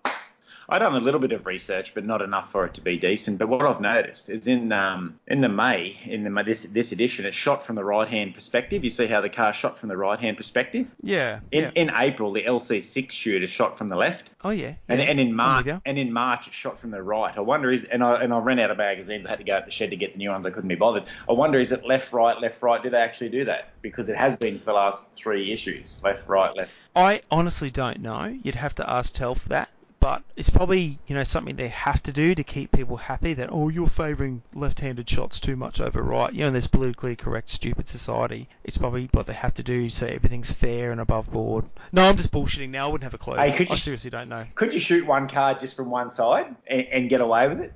I 0.68 0.78
done 0.78 0.94
a 0.94 1.00
little 1.00 1.20
bit 1.20 1.32
of 1.32 1.46
research, 1.46 1.94
but 1.94 2.04
not 2.04 2.22
enough 2.22 2.50
for 2.50 2.64
it 2.66 2.74
to 2.74 2.80
be 2.80 2.96
decent. 2.96 3.38
But 3.38 3.48
what 3.48 3.62
I've 3.62 3.80
noticed 3.80 4.30
is 4.30 4.46
in 4.46 4.72
um, 4.72 5.18
in 5.26 5.40
the 5.40 5.48
May 5.48 5.98
in 6.04 6.24
the 6.24 6.42
this 6.42 6.62
this 6.62 6.92
edition, 6.92 7.26
it's 7.26 7.36
shot 7.36 7.64
from 7.64 7.76
the 7.76 7.84
right 7.84 8.08
hand 8.08 8.34
perspective. 8.34 8.84
You 8.84 8.90
see 8.90 9.06
how 9.06 9.20
the 9.20 9.28
car 9.28 9.52
shot 9.52 9.78
from 9.78 9.88
the 9.88 9.96
right 9.96 10.18
hand 10.18 10.36
perspective. 10.36 10.90
yeah, 11.02 11.40
In 11.52 11.64
yeah. 11.64 11.70
in 11.74 11.90
April, 11.94 12.32
the 12.32 12.42
LC6 12.42 13.10
shoot 13.12 13.42
is 13.42 13.50
shot 13.50 13.78
from 13.78 13.88
the 13.88 13.96
left. 13.96 14.30
oh 14.44 14.50
yeah, 14.50 14.74
And, 14.88 15.00
yeah. 15.00 15.06
and 15.06 15.20
in 15.20 15.34
March, 15.34 15.66
and 15.84 15.98
in 15.98 16.12
March, 16.12 16.46
it's 16.46 16.56
shot 16.56 16.78
from 16.78 16.90
the 16.90 17.02
right. 17.02 17.36
I 17.36 17.40
wonder 17.40 17.70
is, 17.70 17.84
and 17.84 18.02
I 18.02 18.22
and 18.22 18.32
I 18.32 18.38
ran 18.38 18.58
out 18.58 18.70
of 18.70 18.78
magazines. 18.78 19.26
I 19.26 19.30
had 19.30 19.38
to 19.38 19.44
go 19.44 19.58
to 19.58 19.64
the 19.64 19.70
shed 19.70 19.90
to 19.90 19.96
get 19.96 20.12
the 20.12 20.18
new 20.18 20.30
ones. 20.30 20.46
I 20.46 20.50
couldn't 20.50 20.68
be 20.68 20.74
bothered. 20.74 21.04
I 21.28 21.32
wonder 21.32 21.58
is 21.58 21.72
it 21.72 21.84
left, 21.84 22.12
right, 22.12 22.40
left, 22.40 22.62
right? 22.62 22.82
Do 22.82 22.90
they 22.90 22.98
actually 22.98 23.30
do 23.30 23.44
that? 23.46 23.70
Because 23.82 24.08
it 24.08 24.16
has 24.16 24.36
been 24.36 24.58
for 24.58 24.66
the 24.66 24.72
last 24.72 25.14
three 25.14 25.52
issues. 25.52 25.96
Left, 26.02 26.26
right, 26.28 26.56
left. 26.56 26.74
I 26.96 27.22
honestly 27.30 27.70
don't 27.70 28.00
know. 28.00 28.24
You'd 28.24 28.54
have 28.54 28.74
to 28.76 28.90
ask 28.90 29.14
Tel 29.14 29.34
for 29.34 29.48
that. 29.50 29.68
But 30.04 30.22
it's 30.36 30.50
probably 30.50 30.98
you 31.06 31.14
know 31.14 31.24
something 31.24 31.56
they 31.56 31.68
have 31.68 32.02
to 32.02 32.12
do 32.12 32.34
to 32.34 32.44
keep 32.44 32.72
people 32.72 32.98
happy. 32.98 33.32
That 33.32 33.48
oh 33.50 33.70
you're 33.70 33.86
favouring 33.86 34.42
left-handed 34.52 35.08
shots 35.08 35.40
too 35.40 35.56
much 35.56 35.80
over 35.80 36.02
right. 36.02 36.30
You 36.30 36.40
know 36.40 36.48
in 36.48 36.52
this 36.52 36.66
politically 36.66 37.16
correct 37.16 37.48
stupid 37.48 37.88
society, 37.88 38.46
it's 38.64 38.76
probably 38.76 39.08
what 39.12 39.24
they 39.24 39.32
have 39.32 39.54
to 39.54 39.62
do 39.62 39.88
so 39.88 40.06
everything's 40.06 40.52
fair 40.52 40.92
and 40.92 41.00
above 41.00 41.32
board. 41.32 41.64
No, 41.90 42.06
I'm 42.06 42.16
just 42.18 42.30
bullshitting 42.32 42.68
now. 42.68 42.88
I 42.88 42.92
wouldn't 42.92 43.04
have 43.04 43.14
a 43.14 43.18
clue. 43.18 43.36
Hey, 43.36 43.52
could 43.52 43.70
I 43.70 43.72
you- 43.72 43.78
seriously 43.78 44.10
don't 44.10 44.28
know. 44.28 44.44
Could 44.54 44.74
you 44.74 44.78
shoot 44.78 45.06
one 45.06 45.26
card 45.26 45.60
just 45.60 45.74
from 45.74 45.88
one 45.88 46.10
side 46.10 46.54
and, 46.66 46.82
and 46.82 47.08
get 47.08 47.22
away 47.22 47.48
with 47.48 47.60
it? 47.60 47.72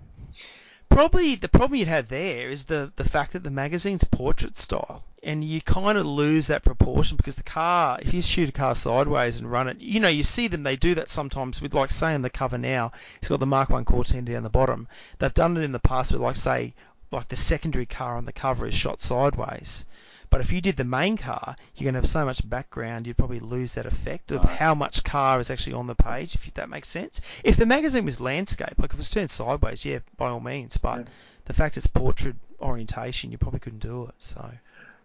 Probably 0.88 1.34
the 1.34 1.50
problem 1.50 1.78
you'd 1.78 1.88
have 1.88 2.08
there 2.08 2.50
is 2.50 2.64
the 2.64 2.90
the 2.96 3.04
fact 3.04 3.34
that 3.34 3.42
the 3.42 3.50
magazine's 3.50 4.04
portrait 4.04 4.56
style, 4.56 5.04
and 5.22 5.44
you 5.44 5.60
kind 5.60 5.98
of 5.98 6.06
lose 6.06 6.46
that 6.46 6.64
proportion 6.64 7.18
because 7.18 7.36
the 7.36 7.42
car, 7.42 7.98
if 8.00 8.14
you 8.14 8.22
shoot 8.22 8.48
a 8.48 8.52
car 8.52 8.74
sideways 8.74 9.36
and 9.36 9.52
run 9.52 9.68
it, 9.68 9.78
you 9.80 10.00
know 10.00 10.08
you 10.08 10.22
see 10.22 10.48
them. 10.48 10.62
They 10.62 10.76
do 10.76 10.94
that 10.94 11.10
sometimes 11.10 11.60
with 11.60 11.74
like 11.74 11.90
say 11.90 12.14
on 12.14 12.22
the 12.22 12.30
cover 12.30 12.56
now, 12.56 12.92
it's 13.18 13.28
got 13.28 13.38
the 13.38 13.44
Mark 13.44 13.68
One 13.68 13.84
Cortina 13.84 14.32
down 14.32 14.44
the 14.44 14.48
bottom. 14.48 14.88
They've 15.18 15.34
done 15.34 15.58
it 15.58 15.62
in 15.62 15.72
the 15.72 15.78
past 15.78 16.10
with 16.12 16.22
like 16.22 16.36
say 16.36 16.72
like 17.10 17.28
the 17.28 17.36
secondary 17.36 17.84
car 17.84 18.16
on 18.16 18.24
the 18.24 18.32
cover 18.32 18.66
is 18.66 18.74
shot 18.74 19.02
sideways. 19.02 19.84
But 20.30 20.40
if 20.40 20.52
you 20.52 20.60
did 20.60 20.76
the 20.76 20.84
main 20.84 21.16
car, 21.16 21.56
you're 21.74 21.84
going 21.84 21.94
to 21.94 22.00
have 22.00 22.08
so 22.08 22.24
much 22.24 22.48
background, 22.48 23.06
you'd 23.06 23.16
probably 23.16 23.40
lose 23.40 23.74
that 23.74 23.86
effect 23.86 24.32
of 24.32 24.44
how 24.44 24.74
much 24.74 25.04
car 25.04 25.40
is 25.40 25.50
actually 25.50 25.74
on 25.74 25.86
the 25.86 25.94
page, 25.94 26.34
if 26.34 26.52
that 26.54 26.68
makes 26.68 26.88
sense. 26.88 27.20
If 27.44 27.56
the 27.56 27.66
magazine 27.66 28.04
was 28.04 28.20
landscape, 28.20 28.74
like 28.78 28.90
if 28.90 28.94
it 28.94 28.98
was 28.98 29.10
turned 29.10 29.30
sideways, 29.30 29.84
yeah, 29.84 30.00
by 30.16 30.28
all 30.28 30.40
means. 30.40 30.76
But 30.76 31.08
the 31.46 31.52
fact 31.54 31.76
it's 31.76 31.86
portrait 31.86 32.36
orientation, 32.60 33.32
you 33.32 33.38
probably 33.38 33.60
couldn't 33.60 33.78
do 33.80 34.04
it. 34.04 34.14
So 34.18 34.50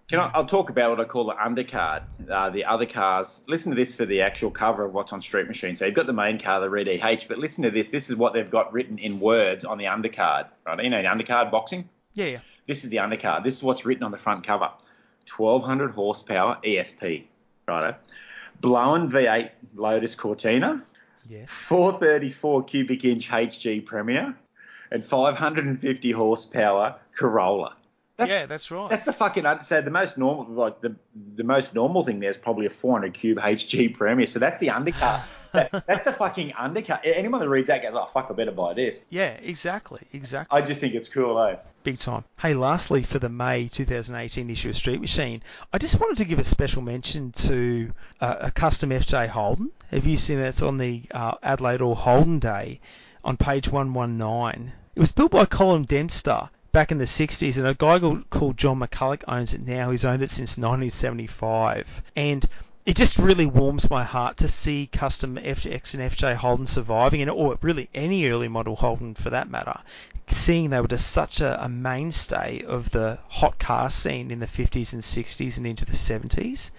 Can 0.10 0.20
I, 0.20 0.32
I'll 0.34 0.46
talk 0.46 0.70
about 0.70 0.90
what 0.90 1.00
I 1.00 1.06
call 1.06 1.26
the 1.26 1.34
undercard. 1.34 2.04
Uh, 2.30 2.50
the 2.50 2.66
other 2.66 2.86
cars. 2.86 3.40
Listen 3.48 3.72
to 3.72 3.76
this 3.76 3.96
for 3.96 4.06
the 4.06 4.22
actual 4.22 4.52
cover 4.52 4.84
of 4.84 4.94
what's 4.94 5.14
on 5.14 5.22
Street 5.22 5.48
Machine. 5.48 5.76
So 5.76 5.86
you've 5.86 5.96
got 5.96 6.06
the 6.06 6.14
main 6.14 6.40
car, 6.40 6.60
the 6.60 6.70
Red 6.70 6.88
EH, 6.88 7.28
but 7.28 7.38
listen 7.38 7.64
to 7.64 7.72
this. 7.72 7.90
This 7.90 8.10
is 8.10 8.16
what 8.16 8.34
they've 8.34 8.50
got 8.50 8.74
written 8.74 8.98
in 8.98 9.20
words 9.20 9.64
on 9.64 9.78
the 9.78 9.86
undercard. 9.86 10.48
Right? 10.66 10.84
You 10.84 10.90
know, 10.90 11.02
the 11.02 11.08
undercard 11.08 11.50
boxing. 11.52 11.88
yeah, 12.14 12.26
yeah. 12.26 12.40
This 12.66 12.86
is 12.86 12.90
the 12.90 12.98
undercard. 12.98 13.44
This 13.44 13.58
is 13.58 13.64
what's 13.64 13.86
written 13.86 14.04
on 14.04 14.12
the 14.12 14.18
front 14.18 14.46
cover. 14.48 14.70
1200 15.30 15.92
horsepower 15.92 16.58
ESP. 16.64 17.24
Righto. 17.68 17.96
Blown 18.62 19.10
V8 19.10 19.50
Lotus 19.76 20.16
Cortina. 20.16 20.84
Yes. 21.30 21.52
434 21.52 22.64
cubic 22.64 23.06
inch 23.06 23.30
HG 23.30 23.86
Premier. 23.86 24.36
And 24.92 25.04
550 25.04 26.12
horsepower 26.12 26.96
Corolla. 27.16 27.76
That's, 28.16 28.30
yeah, 28.30 28.46
that's 28.46 28.70
right. 28.70 28.90
That's 28.92 29.06
the 29.06 29.14
fucking 29.14 29.46
so 29.64 29.82
the 29.82 29.90
most 29.90 30.20
normal 30.20 30.46
like 30.54 30.82
the 30.82 30.96
the 31.36 31.44
most 31.44 31.74
normal 31.74 32.04
thing 32.04 32.20
there 32.20 32.30
is 32.30 32.38
probably 32.38 32.68
a 32.68 32.70
400 32.70 33.14
cube 33.14 33.40
HG 33.40 33.96
Premier. 33.96 34.28
So 34.28 34.38
that's 34.38 34.60
the 34.60 34.70
undercut. 34.70 35.22
that, 35.52 35.84
that's 35.88 36.04
the 36.04 36.14
fucking 36.14 36.54
undercut. 36.54 37.02
Anyone 37.04 37.40
that 37.40 37.50
reads 37.50 37.70
that 37.70 37.82
goes, 37.82 37.94
oh 37.96 38.06
fuck, 38.06 38.28
I 38.30 38.34
better 38.34 38.52
buy 38.52 38.76
this. 38.76 39.06
yeah, 39.10 39.32
exactly, 39.42 40.02
exactly. 40.14 40.56
I 40.56 40.64
just 40.64 40.80
think 40.80 40.94
it's 40.94 41.10
cool, 41.10 41.40
eh? 41.40 41.56
Big 41.84 41.98
time. 41.98 42.24
Hey, 42.38 42.54
lastly, 42.54 43.02
for 43.04 43.18
the 43.18 43.30
May 43.30 43.68
2018 43.68 44.50
issue 44.50 44.70
of 44.70 44.76
Street 44.76 45.02
Machine, 45.02 45.42
I 45.74 45.80
just 45.80 46.00
wanted 46.00 46.18
to 46.18 46.26
give 46.26 46.38
a 46.38 46.44
special 46.44 46.84
mention 46.84 47.32
to 47.32 47.92
uh, 48.22 48.36
a 48.42 48.52
custom 48.52 48.92
FJ 48.92 49.28
Holden. 49.28 49.72
Have 49.90 50.06
you 50.06 50.18
seen 50.18 50.38
that? 50.38 50.50
It's 50.50 50.62
on 50.62 50.78
the 50.78 51.04
uh, 51.12 51.34
Adelaide 51.42 51.82
All 51.82 51.96
Holden 51.96 52.38
Day 52.38 52.80
on 53.26 53.38
page 53.38 53.70
119. 53.70 54.72
It 54.96 55.00
was 55.00 55.12
built 55.12 55.32
by 55.32 55.46
Colin 55.46 55.84
Dempster 55.84 56.50
back 56.74 56.92
in 56.92 56.98
the 56.98 57.06
60s, 57.06 57.56
and 57.56 57.68
a 57.68 57.76
guy 57.76 58.00
called, 58.32 58.58
John 58.58 58.80
McCulloch 58.80 59.24
owns 59.28 59.54
it 59.54 59.62
now. 59.66 59.92
He's 59.92 60.04
owned 60.04 60.24
it 60.24 60.30
since 60.32 60.58
1975. 60.58 62.02
And 62.16 62.44
it 62.84 62.96
just 62.96 63.20
really 63.20 63.46
warms 63.46 63.92
my 63.92 64.04
heart 64.04 64.38
to 64.38 64.48
see 64.48 64.90
custom 64.92 65.38
FX 65.38 65.94
and 65.94 66.12
FJ 66.12 66.34
Holden 66.34 66.66
surviving, 66.66 67.22
and 67.22 67.30
or 67.30 67.60
really 67.62 67.90
any 67.94 68.28
early 68.28 68.48
model 68.48 68.76
Holden 68.76 69.14
for 69.14 69.30
that 69.30 69.52
matter, 69.52 69.80
seeing 70.28 70.72
they 70.72 70.82
were 70.82 70.88
just 70.88 71.12
such 71.12 71.42
a, 71.42 71.64
a 71.64 71.70
mainstay 71.70 72.64
of 72.64 72.90
the 72.90 73.20
hot 73.30 73.60
car 73.60 73.92
scene 73.92 74.32
in 74.32 74.40
the 74.40 74.48
50s 74.48 74.94
and 74.94 75.02
60s 75.04 75.58
and 75.58 75.68
into 75.68 75.86
the 75.86 75.94
70s. 75.94 76.72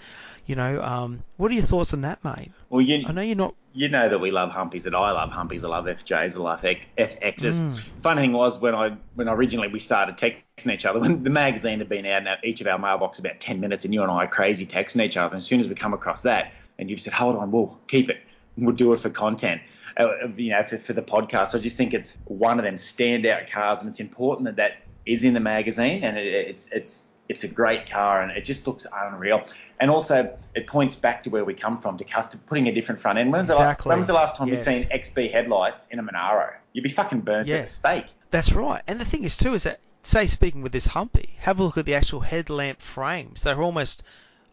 You 0.47 0.57
know, 0.57 0.83
um, 0.83 1.23
what 1.37 1.51
are 1.51 1.55
your 1.55 1.65
thoughts 1.65 1.95
on 1.95 2.03
that, 2.03 2.23
mate? 2.23 2.53
Well, 2.69 2.83
you 2.83 3.05
I 3.07 3.13
know 3.13 3.23
you're 3.23 3.35
not. 3.35 3.55
you 3.73 3.89
know 3.89 4.09
that 4.09 4.19
we 4.19 4.31
love 4.31 4.51
humpies, 4.51 4.83
that 4.83 4.95
I 4.95 5.11
love 5.13 5.31
humpies, 5.31 5.65
I 5.65 5.69
love 5.69 5.87
FJs, 5.87 6.35
I 6.35 6.39
love 6.39 6.65
F- 6.65 7.19
FXs. 7.21 7.55
Mm. 7.55 7.81
Funny 8.03 8.23
thing 8.23 8.33
was 8.33 8.59
when 8.59 8.75
I 8.75 8.97
when 9.15 9.29
originally 9.29 9.69
we 9.69 9.81
started 9.81 10.17
texting 10.17 10.73
each 10.73 10.85
other, 10.85 11.01
when 11.05 11.23
the 11.23 11.31
magazine 11.31 11.79
had 11.79 11.89
been 11.89 12.05
out 12.05 12.27
in 12.27 12.29
each 12.45 12.61
of 12.61 12.67
our 12.67 12.79
mailbox 12.79 13.19
about 13.19 13.41
ten 13.41 13.59
minutes, 13.61 13.85
and 13.85 13.95
you 13.95 14.03
and 14.03 14.11
I 14.11 14.25
are 14.25 14.29
crazy 14.29 14.67
texting 14.67 15.03
each 15.03 15.17
other. 15.17 15.35
And 15.35 15.43
as 15.43 15.47
soon 15.47 15.61
as 15.61 15.69
we 15.69 15.75
come 15.75 15.95
across 15.95 16.23
that, 16.23 16.53
and 16.79 16.91
you've 16.91 17.01
said, 17.01 17.15
hold 17.15 17.37
on, 17.37 17.51
we'll 17.51 17.79
keep 17.89 18.11
it, 18.11 18.19
we'll 18.59 18.75
do 18.75 18.93
it 18.93 19.01
for 19.01 19.11
content. 19.11 19.63
Uh, 19.97 20.27
you 20.37 20.51
know, 20.51 20.63
for, 20.65 20.77
for 20.77 20.93
the 20.93 21.03
podcast. 21.03 21.55
I 21.55 21.61
just 21.61 21.77
think 21.77 21.95
it's 21.95 22.19
one 22.25 22.59
of 22.59 22.65
them 22.65 22.75
standout 22.75 23.49
cars, 23.49 23.79
and 23.79 23.89
it's 23.89 24.01
important 24.01 24.45
that 24.47 24.57
that 24.57 24.83
is 25.07 25.23
in 25.23 25.35
the 25.35 25.41
magazine, 25.41 26.03
and 26.03 26.19
it, 26.19 26.27
it's 26.27 26.69
it's 26.69 27.09
it's 27.29 27.45
a 27.45 27.49
great 27.49 27.89
car, 27.89 28.21
and 28.23 28.31
it 28.37 28.45
just 28.45 28.67
looks 28.67 28.87
unreal. 28.93 29.45
And 29.81 29.91
also, 29.91 30.37
it 30.55 30.67
points 30.67 30.95
back 30.95 31.23
to 31.25 31.31
where 31.31 31.45
we 31.45 31.55
come 31.55 31.79
from, 31.79 31.97
to 31.99 32.05
custom 32.05 32.41
putting 32.47 32.69
a 32.69 32.73
different 32.75 33.01
front 33.01 33.19
end. 33.19 33.33
When's, 33.33 33.51
Exactly. 33.51 33.85
the, 33.85 33.89
la- 33.89 33.93
when 33.95 33.99
was 33.99 34.07
the 34.09 34.13
last 34.13 34.37
time 34.37 34.49
Yes. 34.49 34.67
you've 34.67 34.77
seen 34.77 34.89
XB 34.91 35.33
headlights 35.33 35.87
in 35.91 35.99
a 35.99 36.03
Monaro? 36.03 36.53
You'd 36.73 36.83
be 36.83 36.91
fucking 36.91 37.21
burnt 37.21 37.49
at 37.49 37.63
the 37.63 37.67
stake. 37.67 38.07
That's 38.31 38.53
right. 38.53 38.83
And 38.87 39.01
the 39.01 39.05
thing 39.05 39.25
is 39.25 39.37
too 39.37 39.55
is 39.55 39.63
that 39.63 39.81
say 40.03 40.27
speaking 40.27 40.61
with 40.63 40.73
this 40.73 40.87
Humpy, 40.87 41.31
have 41.39 41.61
a 41.61 41.63
look 41.63 41.79
at 41.79 41.87
the 41.87 41.95
actual 41.95 42.21
headlamp 42.21 42.81
frames. 42.81 43.43
They're 43.45 43.63
almost 43.63 44.03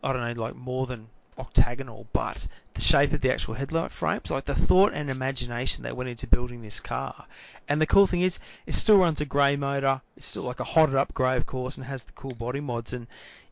I 0.03 0.13
don't 0.13 0.21
know, 0.35 0.41
like 0.41 0.55
more 0.55 0.85
than 0.87 1.07
octagonal, 1.41 2.07
but 2.13 2.47
the 2.73 2.81
shape 2.81 3.11
of 3.11 3.21
the 3.21 3.33
actual 3.33 3.55
headlight 3.55 3.91
frames, 3.91 4.31
like 4.31 4.45
the 4.45 4.55
thought 4.55 4.93
and 4.93 5.09
imagination 5.09 5.83
that 5.83 5.97
went 5.97 6.09
into 6.09 6.27
building 6.27 6.61
this 6.61 6.79
car. 6.79 7.25
And 7.67 7.81
the 7.81 7.85
cool 7.85 8.07
thing 8.07 8.21
is, 8.21 8.39
it 8.65 8.73
still 8.73 8.97
runs 8.97 9.19
a 9.19 9.25
grey 9.25 9.55
motor. 9.55 10.01
It's 10.15 10.27
still 10.27 10.43
like 10.43 10.59
a 10.59 10.63
hotted 10.63 10.95
up 10.95 11.13
grey, 11.13 11.35
of 11.35 11.45
course, 11.45 11.75
and 11.75 11.85
has 11.85 12.03
the 12.03 12.13
cool 12.13 12.35
body 12.35 12.61
mods. 12.61 12.93
And 12.93 13.07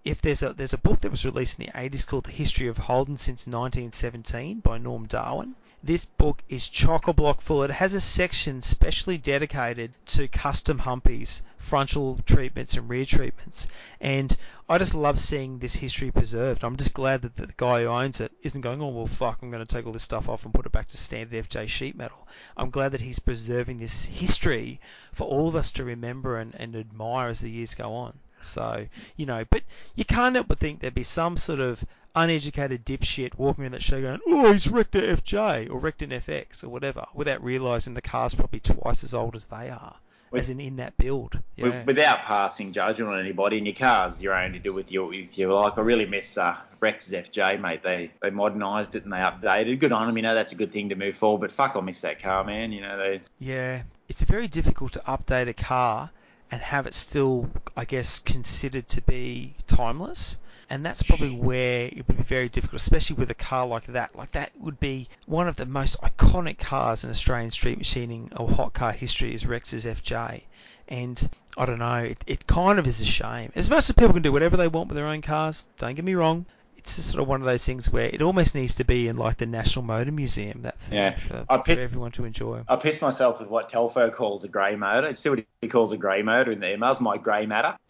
if 0.06 0.22
there's 0.22 0.44
a 0.44 0.54
there's 0.54 0.74
a 0.74 0.78
book 0.78 1.02
that 1.02 1.12
was 1.12 1.26
released 1.26 1.60
in 1.60 1.66
the 1.66 1.72
80s 1.72 2.08
called 2.08 2.26
The 2.26 2.32
History 2.32 2.68
of 2.68 2.78
Holden 2.78 3.18
since 3.18 3.48
1917 3.48 4.62
by 4.62 4.78
Norm 4.78 5.08
Darwin. 5.08 5.56
This 5.82 6.04
book 6.04 6.44
is 6.50 6.68
chock 6.68 7.08
a 7.08 7.14
block 7.14 7.40
full. 7.40 7.64
It 7.64 7.72
has 7.72 7.94
a 7.94 8.02
section 8.02 8.62
specially 8.62 9.18
dedicated 9.18 9.94
to 10.08 10.28
custom 10.28 10.80
humpies, 10.80 11.42
frontal 11.56 12.20
treatments, 12.26 12.74
and 12.74 12.90
rear 12.90 13.06
treatments. 13.06 13.66
And 14.02 14.36
I 14.68 14.78
just 14.78 14.94
love 14.94 15.18
seeing 15.18 15.60
this 15.60 15.76
history 15.76 16.12
preserved. 16.12 16.66
I'm 16.66 16.76
just 16.76 16.94
glad 16.94 17.22
that 17.22 17.38
the 17.38 17.48
guy 17.56 17.84
who 17.84 17.88
owns 17.88 18.20
it 18.20 18.34
isn't 18.42 18.60
going, 18.60 18.82
oh, 18.82 18.90
well, 18.90 19.08
fuck, 19.08 19.42
I'm 19.42 19.52
going 19.52 19.66
to 19.66 19.76
take 19.76 19.86
all 19.86 19.94
this 19.94 20.04
stuff 20.04 20.28
off 20.28 20.44
and 20.44 20.54
put 20.54 20.66
it 20.66 20.74
back 20.74 20.90
to 20.90 20.98
standard 20.98 21.48
FJ 21.48 21.70
sheet 21.70 21.96
metal. 21.96 22.28
I'm 22.58 22.72
glad 22.72 22.92
that 22.92 23.00
he's 23.00 23.20
preserving 23.20 23.80
this 23.80 24.04
history 24.04 24.82
for 25.14 25.28
all 25.28 25.48
of 25.48 25.56
us 25.56 25.72
to 25.72 25.86
remember 25.86 26.40
and, 26.40 26.56
and 26.56 26.76
admire 26.76 27.30
as 27.30 27.40
the 27.40 27.50
years 27.50 27.74
go 27.74 27.94
on. 27.94 28.20
So, 28.42 28.88
you 29.16 29.26
know, 29.26 29.46
but 29.50 29.64
you 29.96 30.06
can't 30.06 30.36
help 30.36 30.50
but 30.50 30.60
think 30.60 30.80
there'd 30.80 30.94
be 30.94 31.04
some 31.04 31.38
sort 31.38 31.60
of 31.62 31.86
uneducated 32.16 32.86
dipshit 32.86 33.38
walking 33.38 33.64
around 33.64 33.74
that 33.74 33.84
show 33.84 34.02
going, 34.02 34.20
oh, 34.28 34.52
he's 34.52 34.68
wrecked 34.68 34.96
a 34.96 35.00
FJ 35.00 35.70
or 35.70 35.80
wrecked 35.80 36.02
an 36.02 36.10
FX 36.10 36.64
or 36.64 36.70
whatever, 36.70 37.06
without 37.14 37.44
realising 37.44 37.94
the 37.94 38.02
car's 38.02 38.36
probably 38.36 38.60
twice 38.60 39.04
as 39.04 39.14
old 39.14 39.36
as 39.36 39.46
they 39.46 39.70
are, 39.70 39.96
With- 40.32 40.42
as 40.42 40.50
in 40.50 40.60
in 40.60 40.78
that 40.78 40.98
build. 40.98 41.40
Yeah. 41.56 41.84
Without 41.84 42.20
passing 42.20 42.72
judgment 42.72 43.12
on 43.12 43.20
anybody, 43.20 43.58
and 43.58 43.68
your 43.68 43.76
car's 43.76 44.22
your 44.22 44.38
own 44.38 44.54
to 44.54 44.60
do 44.60 44.74
with 44.74 44.92
your, 44.92 45.14
if 45.14 45.38
you 45.38 45.54
like. 45.54 45.78
I 45.78 45.82
really 45.82 46.06
miss 46.06 46.38
uh, 46.38 46.56
Rex's 46.80 47.14
FJ, 47.14 47.60
mate. 47.60 47.84
They 47.84 48.12
they 48.22 48.30
modernised 48.30 48.96
it 48.96 49.04
and 49.04 49.12
they 49.14 49.18
updated. 49.18 49.80
Good 49.80 49.92
on 49.92 50.08
them, 50.08 50.18
you 50.18 50.24
know, 50.24 50.36
that's 50.36 50.52
a 50.52 50.56
good 50.56 50.72
thing 50.72 50.90
to 50.90 50.96
move 50.96 51.16
forward. 51.16 51.42
But 51.42 51.52
fuck, 51.52 51.76
I 51.76 51.82
miss 51.82 52.02
that 52.02 52.22
car, 52.22 52.44
man. 52.44 52.72
You 52.72 52.82
know, 52.82 52.98
they 52.98 53.22
Yeah, 53.40 53.84
it's 54.08 54.22
very 54.24 54.48
difficult 54.48 54.94
to 54.94 55.00
update 55.00 55.48
a 55.48 55.54
car 55.54 56.12
and 56.52 56.62
have 56.62 56.88
it 56.88 56.94
still, 56.94 57.50
I 57.78 57.86
guess, 57.86 58.20
considered 58.20 58.88
to 58.90 59.02
be 59.02 59.54
timeless. 59.68 60.40
And 60.72 60.86
that's 60.86 61.02
probably 61.02 61.32
where 61.32 61.88
it 61.88 62.08
would 62.08 62.18
be 62.18 62.24
very 62.24 62.48
difficult, 62.48 62.80
especially 62.82 63.16
with 63.16 63.32
a 63.32 63.36
car 63.36 63.66
like 63.66 63.88
that. 63.88 64.16
Like 64.16 64.32
that 64.34 64.52
would 64.60 64.80
be 64.80 65.10
one 65.26 65.48
of 65.48 65.56
the 65.56 65.66
most 65.66 66.00
iconic 66.02 66.60
cars 66.60 67.04
in 67.04 67.10
Australian 67.10 67.50
street 67.50 67.80
machining 67.80 68.32
or 68.38 68.48
hot 68.48 68.74
car 68.74 68.92
history 68.92 69.34
is 69.34 69.48
Rex's 69.48 69.86
FJ. 69.86 70.42
And 70.88 71.30
I 71.58 71.66
don't 71.66 71.80
know, 71.80 71.96
it, 72.04 72.24
it 72.28 72.46
kind 72.48 72.78
of 72.78 72.86
is 72.86 73.02
a 73.02 73.06
shame. 73.06 73.52
As 73.56 73.70
much 73.70 73.90
as 73.90 73.96
people 73.96 74.14
can 74.14 74.22
do 74.22 74.32
whatever 74.32 74.58
they 74.58 74.68
want 74.68 74.90
with 74.90 74.96
their 74.96 75.08
own 75.08 75.22
cars, 75.22 75.68
don't 75.80 75.96
get 75.96 76.06
me 76.06 76.14
wrong. 76.16 76.46
It's 76.78 76.96
just 76.96 77.10
sort 77.10 77.22
of 77.22 77.28
one 77.28 77.42
of 77.42 77.46
those 77.46 77.66
things 77.66 77.92
where 77.92 78.06
it 78.06 78.22
almost 78.22 78.56
needs 78.56 78.76
to 78.76 78.86
be 78.86 79.08
in 79.10 79.18
like 79.18 79.38
the 79.38 79.46
National 79.46 79.84
Motor 79.84 80.12
Museum, 80.14 80.62
that 80.62 80.80
thing, 80.80 80.98
Yeah. 80.98 81.20
for, 81.20 81.46
I 81.50 81.58
for 81.58 81.72
everyone 81.72 82.12
to 82.12 82.26
enjoy. 82.26 82.62
I 82.70 82.78
pissed 82.78 83.02
myself 83.02 83.40
with 83.40 83.50
what 83.50 83.70
Telfo 83.70 84.14
calls 84.14 84.44
a 84.46 84.48
grey 84.48 84.76
motor. 84.78 85.08
It's 85.08 85.20
still 85.20 85.34
what 85.34 85.46
he 85.62 85.68
calls 85.68 85.92
a 85.92 85.98
grey 85.98 86.22
motor 86.22 86.52
in 86.52 86.60
the 86.62 86.68
emails. 86.68 87.02
My 87.02 87.18
grey 87.18 87.46
matter. 87.48 87.76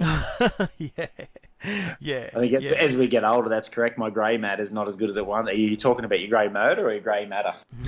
yeah, 0.80 1.06
yeah. 2.00 2.30
I 2.36 2.40
think 2.40 2.54
as, 2.54 2.64
yeah. 2.64 2.72
as 2.72 2.96
we 2.96 3.08
get 3.08 3.24
older, 3.24 3.50
that's 3.50 3.68
correct. 3.68 3.98
My 3.98 4.10
grey 4.10 4.38
matter 4.38 4.62
is 4.62 4.72
not 4.72 4.88
as 4.88 4.96
good 4.96 5.10
as 5.10 5.18
it 5.18 5.26
once. 5.26 5.50
Are 5.50 5.54
you 5.54 5.76
talking 5.76 6.06
about 6.06 6.20
your 6.20 6.30
grey 6.30 6.48
motor 6.48 6.88
or 6.88 6.92
your 6.92 7.02
grey 7.02 7.26
matter? 7.26 7.54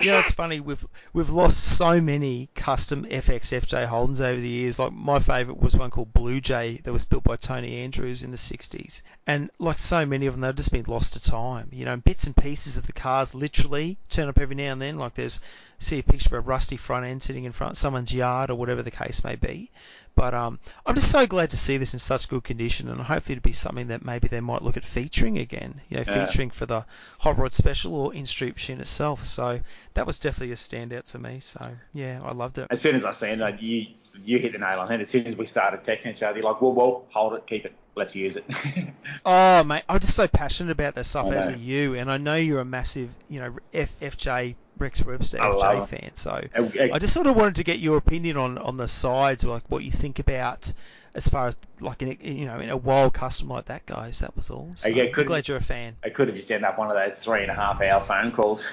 you 0.00 0.10
know, 0.10 0.18
it's 0.18 0.32
funny. 0.32 0.60
We've 0.60 0.84
we've 1.12 1.30
lost 1.30 1.58
so 1.76 2.00
many 2.00 2.50
custom 2.54 3.04
FX 3.04 3.58
FJ 3.58 3.88
Holdens 3.88 4.20
over 4.20 4.40
the 4.40 4.48
years. 4.48 4.78
Like 4.78 4.92
my 4.92 5.18
favourite 5.18 5.60
was 5.60 5.76
one 5.76 5.90
called 5.90 6.12
Blue 6.12 6.40
Jay 6.40 6.80
that 6.84 6.92
was 6.92 7.06
built 7.06 7.24
by 7.24 7.36
Tony 7.36 7.78
Andrews 7.78 8.22
in 8.22 8.30
the 8.30 8.36
'60s, 8.36 9.02
and 9.26 9.50
like 9.58 9.78
so 9.78 10.04
many 10.04 10.26
of 10.26 10.34
them, 10.34 10.42
they've 10.42 10.54
just 10.54 10.72
been 10.72 10.84
lost 10.86 11.14
to 11.14 11.22
time. 11.22 11.68
You 11.72 11.86
know, 11.86 11.96
bits 11.96 12.26
and 12.26 12.36
pieces 12.36 12.76
of 12.76 12.86
the 12.86 12.92
cars 12.92 13.34
literally 13.34 13.98
turn 14.10 14.28
up 14.28 14.38
every 14.38 14.56
now 14.56 14.72
and 14.72 14.82
then. 14.82 14.96
Like 14.96 15.14
there's 15.14 15.40
see 15.78 16.00
a 16.00 16.02
picture 16.02 16.36
of 16.36 16.44
a 16.44 16.46
rusty 16.46 16.76
front 16.76 17.06
end 17.06 17.22
sitting 17.22 17.44
in 17.44 17.52
front 17.52 17.72
of 17.72 17.78
someone's 17.78 18.12
yard 18.12 18.50
or 18.50 18.56
whatever 18.56 18.82
the 18.82 18.90
case 18.90 19.22
may 19.24 19.36
be. 19.36 19.70
But 20.18 20.34
um, 20.34 20.58
I'm 20.84 20.96
just 20.96 21.12
so 21.12 21.28
glad 21.28 21.50
to 21.50 21.56
see 21.56 21.76
this 21.76 21.92
in 21.92 22.00
such 22.00 22.28
good 22.28 22.42
condition, 22.42 22.88
and 22.88 23.00
hopefully 23.00 23.36
it'll 23.36 23.46
be 23.46 23.52
something 23.52 23.86
that 23.86 24.04
maybe 24.04 24.26
they 24.26 24.40
might 24.40 24.62
look 24.62 24.76
at 24.76 24.84
featuring 24.84 25.38
again. 25.38 25.80
You 25.88 25.98
know, 25.98 26.02
Yeah. 26.04 26.24
featuring 26.26 26.50
for 26.50 26.66
the 26.66 26.84
Hot 27.20 27.38
Rod 27.38 27.52
Special 27.52 27.94
or 27.94 28.12
in 28.12 28.26
Street 28.26 28.54
Machine 28.54 28.80
itself. 28.80 29.24
So 29.24 29.60
that 29.94 30.08
was 30.08 30.18
definitely 30.18 30.50
a 30.50 30.56
standout 30.56 31.04
to 31.12 31.20
me. 31.20 31.38
So 31.38 31.70
yeah, 31.92 32.20
I 32.24 32.32
loved 32.32 32.58
it. 32.58 32.66
As 32.68 32.80
soon 32.80 32.96
as 32.96 33.04
I 33.04 33.12
seen 33.12 33.38
that, 33.38 33.62
you 33.62 33.86
you 34.24 34.40
hit 34.40 34.50
the 34.52 34.58
nail 34.58 34.80
on 34.80 34.86
the 34.86 34.90
head. 34.92 35.00
As 35.00 35.08
soon 35.08 35.24
as 35.28 35.36
we 35.36 35.46
started 35.46 35.84
texting 35.84 36.10
each 36.10 36.24
other, 36.24 36.40
you're 36.40 36.50
like, 36.50 36.60
well, 36.60 36.72
well, 36.72 37.06
hold 37.12 37.34
it, 37.34 37.46
keep 37.46 37.64
it, 37.64 37.72
let's 37.94 38.16
use 38.16 38.34
it. 38.34 38.44
Oh 39.24 39.62
mate, 39.64 39.84
I'm 39.88 40.00
just 40.00 40.14
so 40.16 40.26
passionate 40.28 40.72
about 40.72 40.94
this 40.94 41.08
stuff 41.08 41.30
as 41.30 41.50
are 41.50 41.56
you, 41.56 41.94
and 41.94 42.10
I 42.10 42.18
know 42.18 42.34
you're 42.34 42.60
a 42.60 42.64
massive, 42.64 43.14
you 43.28 43.40
know, 43.40 43.56
F, 43.72 43.98
FJ 44.00 44.56
Rex 44.78 45.04
Webster 45.04 45.40
I 45.42 45.50
FJ 45.50 45.58
love 45.60 45.88
fan. 45.90 46.10
So 46.14 46.30
I- 46.54 46.90
I 46.92 46.98
just 46.98 47.12
sort 47.12 47.26
of 47.26 47.36
wanted 47.36 47.56
to 47.56 47.64
get 47.64 47.78
your 47.78 47.96
opinion 47.96 48.36
on 48.36 48.58
on 48.58 48.76
the 48.76 48.88
sides, 48.88 49.44
like 49.44 49.64
what 49.68 49.84
you 49.84 49.90
think 49.90 50.18
about 50.18 50.72
as 51.14 51.26
far 51.28 51.46
as 51.48 51.56
like 51.80 52.02
in 52.02 52.08
a, 52.20 52.28
you 52.28 52.44
know 52.46 52.58
in 52.60 52.70
a 52.70 52.76
wild 52.76 53.14
custom 53.14 53.48
like 53.48 53.66
that 53.66 53.86
goes. 53.86 54.20
That 54.20 54.36
was 54.36 54.50
all. 54.50 54.70
So 54.74 54.88
I'm 54.88 55.10
glad 55.26 55.48
you're 55.48 55.56
a 55.56 55.62
fan. 55.62 55.96
I 56.04 56.10
could 56.10 56.28
have 56.28 56.36
just 56.36 56.50
ended 56.52 56.64
up 56.64 56.78
one 56.78 56.90
of 56.90 56.96
those 56.96 57.18
three 57.18 57.42
and 57.42 57.50
a 57.50 57.54
half 57.54 57.80
hour 57.80 58.00
phone 58.00 58.30
calls. 58.32 58.64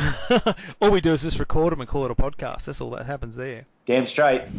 all 0.80 0.90
we 0.90 1.00
do 1.00 1.12
is 1.12 1.22
just 1.22 1.38
record 1.38 1.72
them 1.72 1.80
and 1.80 1.88
call 1.88 2.04
it 2.04 2.10
a 2.10 2.14
podcast. 2.14 2.66
That's 2.66 2.80
all 2.80 2.90
that 2.90 3.06
happens 3.06 3.36
there. 3.36 3.66
Damn 3.86 4.06
straight. 4.06 4.42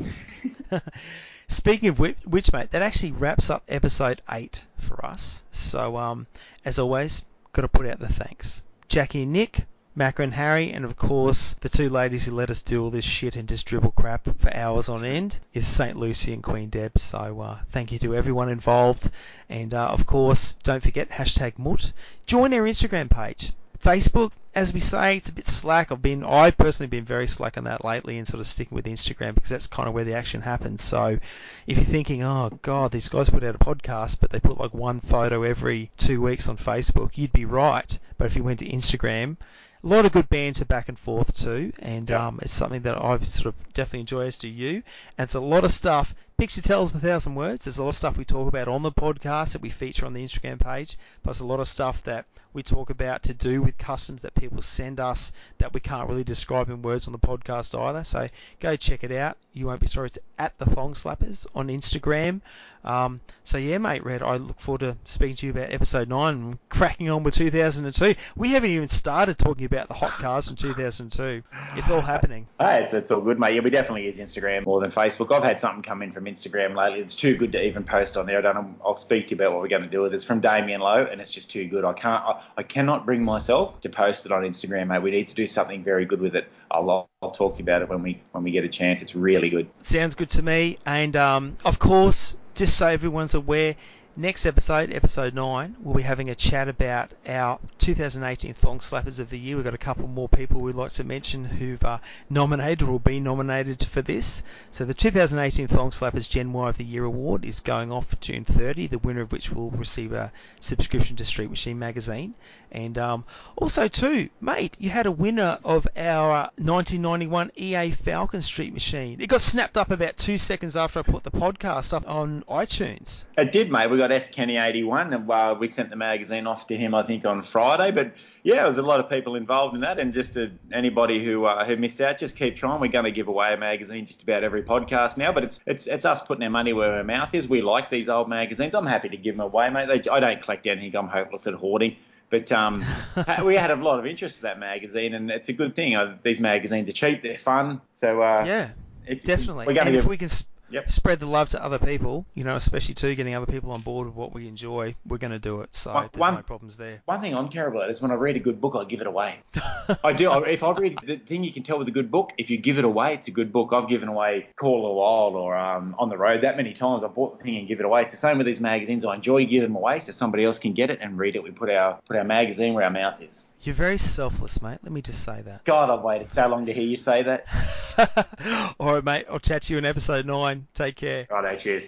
Speaking 1.47 1.89
of 1.89 1.99
which, 1.99 2.15
which, 2.25 2.53
mate, 2.53 2.71
that 2.71 2.81
actually 2.81 3.11
wraps 3.11 3.49
up 3.49 3.63
episode 3.67 4.21
eight 4.31 4.65
for 4.77 5.05
us. 5.05 5.43
So, 5.51 5.97
um, 5.97 6.27
as 6.63 6.79
always, 6.79 7.25
got 7.53 7.63
to 7.63 7.67
put 7.67 7.85
out 7.85 7.99
the 7.99 8.07
thanks. 8.07 8.63
Jackie 8.87 9.23
and 9.23 9.33
Nick, 9.33 9.65
Macca 9.97 10.23
and 10.23 10.33
Harry, 10.33 10.71
and 10.71 10.85
of 10.85 10.95
course 10.95 11.53
the 11.59 11.67
two 11.67 11.89
ladies 11.89 12.25
who 12.25 12.31
let 12.31 12.49
us 12.49 12.61
do 12.61 12.81
all 12.81 12.89
this 12.89 13.03
shit 13.03 13.35
and 13.35 13.49
just 13.49 13.65
dribble 13.65 13.91
crap 13.91 14.25
for 14.39 14.55
hours 14.55 14.87
on 14.87 15.03
end 15.03 15.37
is 15.53 15.67
St. 15.67 15.97
Lucy 15.97 16.31
and 16.31 16.41
Queen 16.41 16.69
Deb. 16.69 16.97
So, 16.97 17.41
uh, 17.41 17.57
thank 17.71 17.91
you 17.91 17.99
to 17.99 18.15
everyone 18.15 18.47
involved, 18.47 19.11
and 19.49 19.73
uh, 19.73 19.87
of 19.87 20.05
course, 20.05 20.53
don't 20.63 20.81
forget 20.81 21.09
hashtag 21.09 21.59
Mut. 21.59 21.91
Join 22.25 22.53
our 22.53 22.63
Instagram 22.63 23.09
page. 23.09 23.51
Facebook, 23.83 24.31
as 24.55 24.73
we 24.73 24.79
say, 24.79 25.17
it's 25.17 25.27
a 25.27 25.33
bit 25.33 25.45
slack. 25.45 25.91
I've 25.91 26.01
been, 26.01 26.23
I 26.23 26.51
personally 26.51 26.87
been 26.87 27.03
very 27.03 27.27
slack 27.27 27.57
on 27.57 27.65
that 27.65 27.83
lately, 27.83 28.17
and 28.17 28.25
sort 28.25 28.39
of 28.39 28.47
sticking 28.47 28.75
with 28.75 28.85
Instagram 28.85 29.35
because 29.35 29.49
that's 29.49 29.67
kind 29.67 29.89
of 29.89 29.93
where 29.93 30.05
the 30.05 30.13
action 30.13 30.39
happens. 30.39 30.81
So, 30.81 31.19
if 31.67 31.77
you're 31.77 31.83
thinking, 31.83 32.23
oh 32.23 32.57
god, 32.61 32.91
these 32.91 33.09
guys 33.09 33.29
put 33.29 33.43
out 33.43 33.55
a 33.55 33.59
podcast, 33.59 34.21
but 34.21 34.29
they 34.29 34.39
put 34.39 34.57
like 34.57 34.73
one 34.73 35.01
photo 35.01 35.43
every 35.43 35.91
two 35.97 36.21
weeks 36.21 36.47
on 36.47 36.55
Facebook, 36.55 37.17
you'd 37.17 37.33
be 37.33 37.43
right. 37.43 37.99
But 38.17 38.27
if 38.27 38.37
you 38.37 38.43
went 38.45 38.59
to 38.59 38.69
Instagram, 38.69 39.35
a 39.83 39.87
lot 39.87 40.05
of 40.05 40.11
good 40.11 40.29
banter 40.29 40.65
back 40.65 40.89
and 40.89 40.97
forth 40.99 41.35
too, 41.35 41.73
and 41.79 42.09
Yeah. 42.09 42.27
um, 42.27 42.39
it's 42.41 42.53
something 42.53 42.81
that 42.83 43.03
I 43.03 43.17
sort 43.19 43.47
of 43.55 43.73
definitely 43.73 44.01
enjoy 44.01 44.27
as 44.27 44.37
do 44.37 44.47
you. 44.47 44.83
And 45.17 45.25
it's 45.25 45.35
a 45.35 45.39
lot 45.39 45.63
of 45.63 45.71
stuff. 45.71 46.13
Picture 46.37 46.61
tells 46.61 46.93
a 46.95 46.99
thousand 46.99 47.35
words. 47.35 47.65
There's 47.65 47.77
a 47.77 47.83
lot 47.83 47.89
of 47.89 47.95
stuff 47.95 48.17
we 48.17 48.25
talk 48.25 48.47
about 48.47 48.67
on 48.67 48.81
the 48.83 48.91
podcast 48.91 49.53
that 49.53 49.61
we 49.61 49.69
feature 49.69 50.05
on 50.05 50.13
the 50.13 50.23
Instagram 50.23 50.59
page, 50.59 50.97
plus 51.23 51.39
a 51.39 51.45
lot 51.45 51.59
of 51.59 51.67
stuff 51.67 52.03
that 52.03 52.25
we 52.53 52.63
talk 52.63 52.89
about 52.89 53.23
to 53.23 53.33
do 53.33 53.61
with 53.61 53.77
customs 53.77 54.23
that 54.23 54.35
people 54.35 54.61
send 54.61 54.99
us 54.99 55.31
that 55.59 55.73
we 55.73 55.79
can't 55.79 56.09
really 56.09 56.23
describe 56.23 56.69
in 56.69 56.81
words 56.81 57.07
on 57.07 57.13
the 57.13 57.19
podcast 57.19 57.79
either. 57.79 58.03
So 58.03 58.27
go 58.59 58.75
check 58.75 59.03
it 59.03 59.11
out. 59.11 59.37
You 59.53 59.67
won't 59.67 59.79
be 59.79 59.87
sorry. 59.87 60.07
It's 60.07 60.19
at 60.37 60.57
the 60.57 60.65
Thong 60.65 60.93
Slappers 60.93 61.45
on 61.55 61.67
Instagram. 61.69 62.41
Um, 62.83 63.21
so 63.43 63.57
yeah, 63.57 63.77
mate, 63.77 64.03
Red, 64.03 64.21
I 64.21 64.37
look 64.37 64.59
forward 64.59 64.81
to 64.81 64.97
speaking 65.03 65.35
to 65.37 65.45
you 65.47 65.51
about 65.51 65.71
episode 65.71 66.09
nine 66.09 66.33
and 66.35 66.69
cracking 66.69 67.09
on 67.09 67.23
with 67.23 67.35
2002. 67.35 68.15
We 68.35 68.51
haven't 68.51 68.69
even 68.69 68.87
started 68.87 69.37
talking 69.37 69.65
about 69.65 69.87
the 69.87 69.93
hot 69.93 70.11
cars 70.11 70.47
from 70.47 70.55
2002. 70.55 71.43
It's 71.75 71.89
all 71.89 72.01
happening. 72.01 72.47
Hey, 72.61 72.83
it's, 72.83 72.93
it's 72.93 73.09
all 73.09 73.21
good, 73.21 73.39
mate. 73.39 73.55
Yeah, 73.55 73.61
we 73.61 73.71
definitely 73.71 74.05
use 74.05 74.17
Instagram 74.17 74.67
more 74.67 74.79
than 74.79 74.91
Facebook. 74.91 75.35
I've 75.35 75.43
had 75.43 75.59
something 75.59 75.81
come 75.81 76.03
in 76.03 76.11
from 76.11 76.25
Instagram 76.25 76.75
lately. 76.75 76.99
It's 76.99 77.15
too 77.15 77.35
good 77.35 77.51
to 77.53 77.65
even 77.65 77.83
post 77.83 78.17
on 78.17 78.27
there. 78.27 78.37
I 78.37 78.41
don't 78.41 78.53
know. 78.53 78.75
I'll 78.85 78.93
speak 78.93 79.25
to 79.25 79.29
you 79.31 79.35
about 79.37 79.53
what 79.53 79.61
we're 79.63 79.67
going 79.67 79.81
to 79.81 79.89
do 79.89 80.03
with 80.03 80.13
it. 80.13 80.17
It's 80.17 80.23
from 80.23 80.41
Damien 80.41 80.79
Lowe, 80.79 81.03
and 81.03 81.19
it's 81.19 81.31
just 81.31 81.49
too 81.49 81.67
good. 81.67 81.83
I 81.83 81.93
can't. 81.93 82.23
I, 82.23 82.43
I 82.57 82.63
cannot 82.63 83.07
bring 83.07 83.23
myself 83.23 83.81
to 83.81 83.89
post 83.89 84.27
it 84.27 84.31
on 84.31 84.43
Instagram, 84.43 84.87
mate. 84.87 85.01
We 85.01 85.09
need 85.09 85.29
to 85.29 85.33
do 85.33 85.47
something 85.47 85.83
very 85.83 86.05
good 86.05 86.21
with 86.21 86.35
it. 86.35 86.47
I'll, 86.71 87.09
I'll 87.21 87.31
talk 87.31 87.59
about 87.59 87.81
it 87.81 87.89
when 87.89 88.01
we 88.01 88.21
when 88.31 88.43
we 88.43 88.51
get 88.51 88.63
a 88.63 88.69
chance. 88.69 89.01
It's 89.01 89.15
really 89.15 89.49
good. 89.49 89.69
Sounds 89.81 90.15
good 90.15 90.29
to 90.31 90.43
me. 90.43 90.77
And 90.85 91.15
um, 91.15 91.57
of 91.65 91.79
course, 91.79 92.37
just 92.55 92.77
so 92.77 92.87
everyone's 92.87 93.33
aware, 93.33 93.75
next 94.15 94.45
episode, 94.45 94.93
episode 94.93 95.33
9, 95.33 95.77
we'll 95.79 95.95
be 95.95 96.01
having 96.01 96.29
a 96.29 96.35
chat 96.35 96.67
about 96.67 97.13
our 97.27 97.59
2018 97.77 98.53
Thong 98.53 98.79
Slappers 98.79 99.19
of 99.19 99.29
the 99.29 99.39
Year. 99.39 99.55
We've 99.55 99.65
got 99.65 99.73
a 99.73 99.77
couple 99.77 100.07
more 100.07 100.27
people 100.27 100.61
we'd 100.61 100.75
like 100.75 100.91
to 100.93 101.03
mention 101.03 101.45
who've 101.45 101.83
uh, 101.83 101.99
nominated 102.29 102.87
or 102.87 102.99
been 102.99 103.23
nominated 103.23 103.83
for 103.83 104.01
this. 104.01 104.43
So 104.69 104.85
the 104.85 104.93
2018 104.93 105.67
Thong 105.67 105.91
Slappers 105.91 106.29
Gen 106.29 106.51
Y 106.51 106.69
of 106.69 106.77
the 106.77 106.83
Year 106.83 107.05
award 107.05 107.45
is 107.45 107.61
going 107.61 107.91
off 107.91 108.07
for 108.07 108.17
June 108.17 108.43
30, 108.43 108.87
the 108.87 108.99
winner 108.99 109.21
of 109.21 109.31
which 109.31 109.51
will 109.51 109.71
receive 109.71 110.11
a 110.13 110.31
subscription 110.59 111.15
to 111.15 111.25
Street 111.25 111.49
Machine 111.49 111.79
magazine. 111.79 112.33
And 112.71 112.97
um, 112.97 113.25
also, 113.55 113.87
too, 113.87 114.29
mate, 114.39 114.77
you 114.79 114.89
had 114.89 115.05
a 115.05 115.11
winner 115.11 115.59
of 115.63 115.87
our 115.97 116.51
1991 116.57 117.51
EA 117.55 117.91
Falcon 117.91 118.41
Street 118.41 118.73
Machine. 118.73 119.19
It 119.19 119.27
got 119.27 119.41
snapped 119.41 119.77
up 119.77 119.91
about 119.91 120.15
two 120.17 120.37
seconds 120.37 120.77
after 120.77 120.99
I 120.99 121.03
put 121.03 121.23
the 121.23 121.31
podcast 121.31 121.93
up 121.93 122.07
on 122.07 122.43
iTunes. 122.49 123.25
It 123.37 123.51
did, 123.51 123.71
mate. 123.71 123.89
We 123.89 124.00
got 124.01 124.11
S 124.11 124.29
Kenny 124.29 124.57
81, 124.57 125.13
and 125.13 125.29
uh, 125.29 125.55
we 125.59 125.67
sent 125.67 125.89
the 125.89 125.95
magazine 125.95 126.47
off 126.47 126.67
to 126.67 126.75
him, 126.75 126.93
I 126.95 127.03
think, 127.03 127.25
on 127.25 127.41
Friday. 127.41 127.91
But 127.91 128.13
yeah, 128.43 128.55
there 128.55 128.65
was 128.65 128.77
a 128.77 128.81
lot 128.81 128.99
of 128.99 129.09
people 129.09 129.35
involved 129.35 129.75
in 129.75 129.81
that, 129.81 129.99
and 129.99 130.11
just 130.13 130.33
to 130.33 130.51
anybody 130.73 131.23
who 131.23 131.45
uh, 131.45 131.63
who 131.65 131.75
missed 131.77 132.01
out, 132.01 132.17
just 132.17 132.35
keep 132.35 132.55
trying. 132.55 132.79
We're 132.81 132.91
going 132.91 133.05
to 133.05 133.11
give 133.11 133.27
away 133.27 133.53
a 133.53 133.57
magazine 133.57 134.05
just 134.05 134.23
about 134.23 134.43
every 134.43 134.63
podcast 134.63 135.17
now, 135.17 135.31
but 135.31 135.43
it's 135.43 135.59
it's 135.65 135.87
it's 135.87 136.05
us 136.05 136.21
putting 136.23 136.43
our 136.43 136.49
money 136.49 136.73
where 136.73 136.93
our 136.97 137.03
mouth 137.03 137.33
is. 137.33 137.47
We 137.47 137.61
like 137.61 137.89
these 137.89 138.09
old 138.09 138.27
magazines. 138.29 138.73
I'm 138.75 138.85
happy 138.87 139.09
to 139.09 139.17
give 139.17 139.35
them 139.35 139.41
away, 139.45 139.69
mate. 139.69 139.87
They, 139.87 140.09
I 140.09 140.19
don't 140.19 140.41
collect 140.41 140.65
anything. 140.67 140.95
I'm 140.95 141.07
hopeless 141.07 141.47
at 141.47 141.53
hoarding. 141.53 141.95
But 142.31 142.51
um, 142.51 142.83
we 143.45 143.55
had 143.55 143.71
a 143.71 143.75
lot 143.75 143.99
of 143.99 144.05
interest 144.05 144.37
in 144.37 144.43
that 144.43 144.57
magazine, 144.57 145.13
and 145.13 145.29
it's 145.29 145.49
a 145.49 145.53
good 145.53 145.75
thing. 145.75 145.95
Uh, 145.95 146.17
these 146.23 146.39
magazines 146.39 146.89
are 146.89 146.93
cheap, 146.93 147.21
they're 147.21 147.37
fun. 147.37 147.81
So 147.91 148.21
uh, 148.21 148.43
Yeah, 148.45 148.69
it- 149.05 149.23
definitely. 149.25 149.77
And 149.77 149.95
if 149.95 150.05
we 150.07 150.17
can 150.17 150.29
Yep. 150.71 150.91
spread 150.91 151.19
the 151.19 151.25
love 151.25 151.49
to 151.49 151.63
other 151.63 151.79
people, 151.79 152.25
you 152.33 152.43
know, 152.43 152.55
especially 152.55 152.93
too 152.95 153.13
getting 153.15 153.35
other 153.35 153.45
people 153.45 153.71
on 153.71 153.81
board 153.81 154.07
with 154.07 154.15
what 154.15 154.33
we 154.33 154.47
enjoy, 154.47 154.95
we're 155.05 155.17
going 155.17 155.31
to 155.31 155.39
do 155.39 155.61
it. 155.61 155.73
So 155.75 155.93
One- 155.93 156.09
there's 156.11 156.19
one- 156.19 156.35
no 156.35 156.41
problems 156.41 156.77
there. 156.77 157.01
One 157.05 157.21
thing 157.21 157.35
I'm 157.35 157.49
terrible 157.49 157.81
at 157.81 157.89
is 157.89 158.01
when 158.01 158.11
I 158.11 158.15
read 158.15 158.35
a 158.35 158.39
good 158.39 158.61
book, 158.61 158.75
I 158.75 158.83
give 158.85 159.01
it 159.01 159.07
away. 159.07 159.39
I 160.03 160.13
do. 160.13 160.29
I- 160.29 160.47
If 160.49 160.63
I 160.63 160.71
read 160.71 160.99
the 161.05 161.17
thing 161.17 161.43
you 161.43 161.51
can 161.51 161.63
tell 161.63 161.77
with 161.77 161.87
a 161.87 161.91
good 161.91 162.09
book, 162.11 162.31
if 162.37 162.49
you 162.49 162.57
give 162.57 162.77
it 162.77 162.85
away, 162.85 163.13
it's 163.15 163.27
a 163.27 163.31
good 163.31 163.51
book. 163.51 163.69
I've 163.73 163.89
given 163.89 164.07
away 164.09 164.47
Call 164.55 164.77
of 164.85 164.89
the 164.89 164.93
Wild 164.93 165.35
or 165.35 165.55
um, 165.57 165.95
On 165.99 166.09
the 166.09 166.17
Road 166.17 166.41
that 166.43 166.57
many 166.57 166.73
times. 166.73 167.03
I 167.03 167.07
bought 167.07 167.37
the 167.37 167.43
thing 167.43 167.57
and 167.57 167.67
give 167.67 167.79
it 167.79 167.85
away. 167.85 168.01
It's 168.03 168.11
the 168.11 168.17
same 168.17 168.37
with 168.37 168.47
these 168.47 168.59
magazines. 168.61 169.03
I 169.05 169.15
enjoy 169.15 169.45
giving 169.45 169.69
them 169.69 169.75
away 169.75 169.99
so 169.99 170.11
somebody 170.11 170.45
else 170.45 170.59
can 170.59 170.73
get 170.73 170.89
it 170.89 170.99
and 171.01 171.17
read 171.17 171.35
it. 171.35 171.43
We 171.43 171.51
put 171.51 171.69
our 171.69 171.99
put 172.07 172.15
our 172.17 172.23
magazine 172.23 172.73
where 172.73 172.83
our 172.85 172.89
mouth 172.91 173.21
is. 173.21 173.43
You're 173.63 173.75
very 173.75 173.97
selfless, 173.97 174.61
mate. 174.61 174.79
Let 174.81 174.91
me 174.91 175.01
just 175.01 175.23
say 175.23 175.41
that. 175.43 175.65
God, 175.65 175.91
I've 175.91 176.03
waited 176.03 176.31
so 176.31 176.47
long 176.47 176.65
to 176.65 176.73
hear 176.73 176.83
you 176.83 176.95
say 176.95 177.21
that. 177.23 178.75
All 178.79 178.95
right, 178.95 179.03
mate. 179.03 179.25
I'll 179.29 179.39
chat 179.39 179.63
to 179.63 179.73
you 179.73 179.77
in 179.77 179.85
episode 179.85 180.25
nine. 180.25 180.67
Take 180.73 180.95
care. 180.95 181.27
Righto, 181.29 181.55
cheers. 181.57 181.85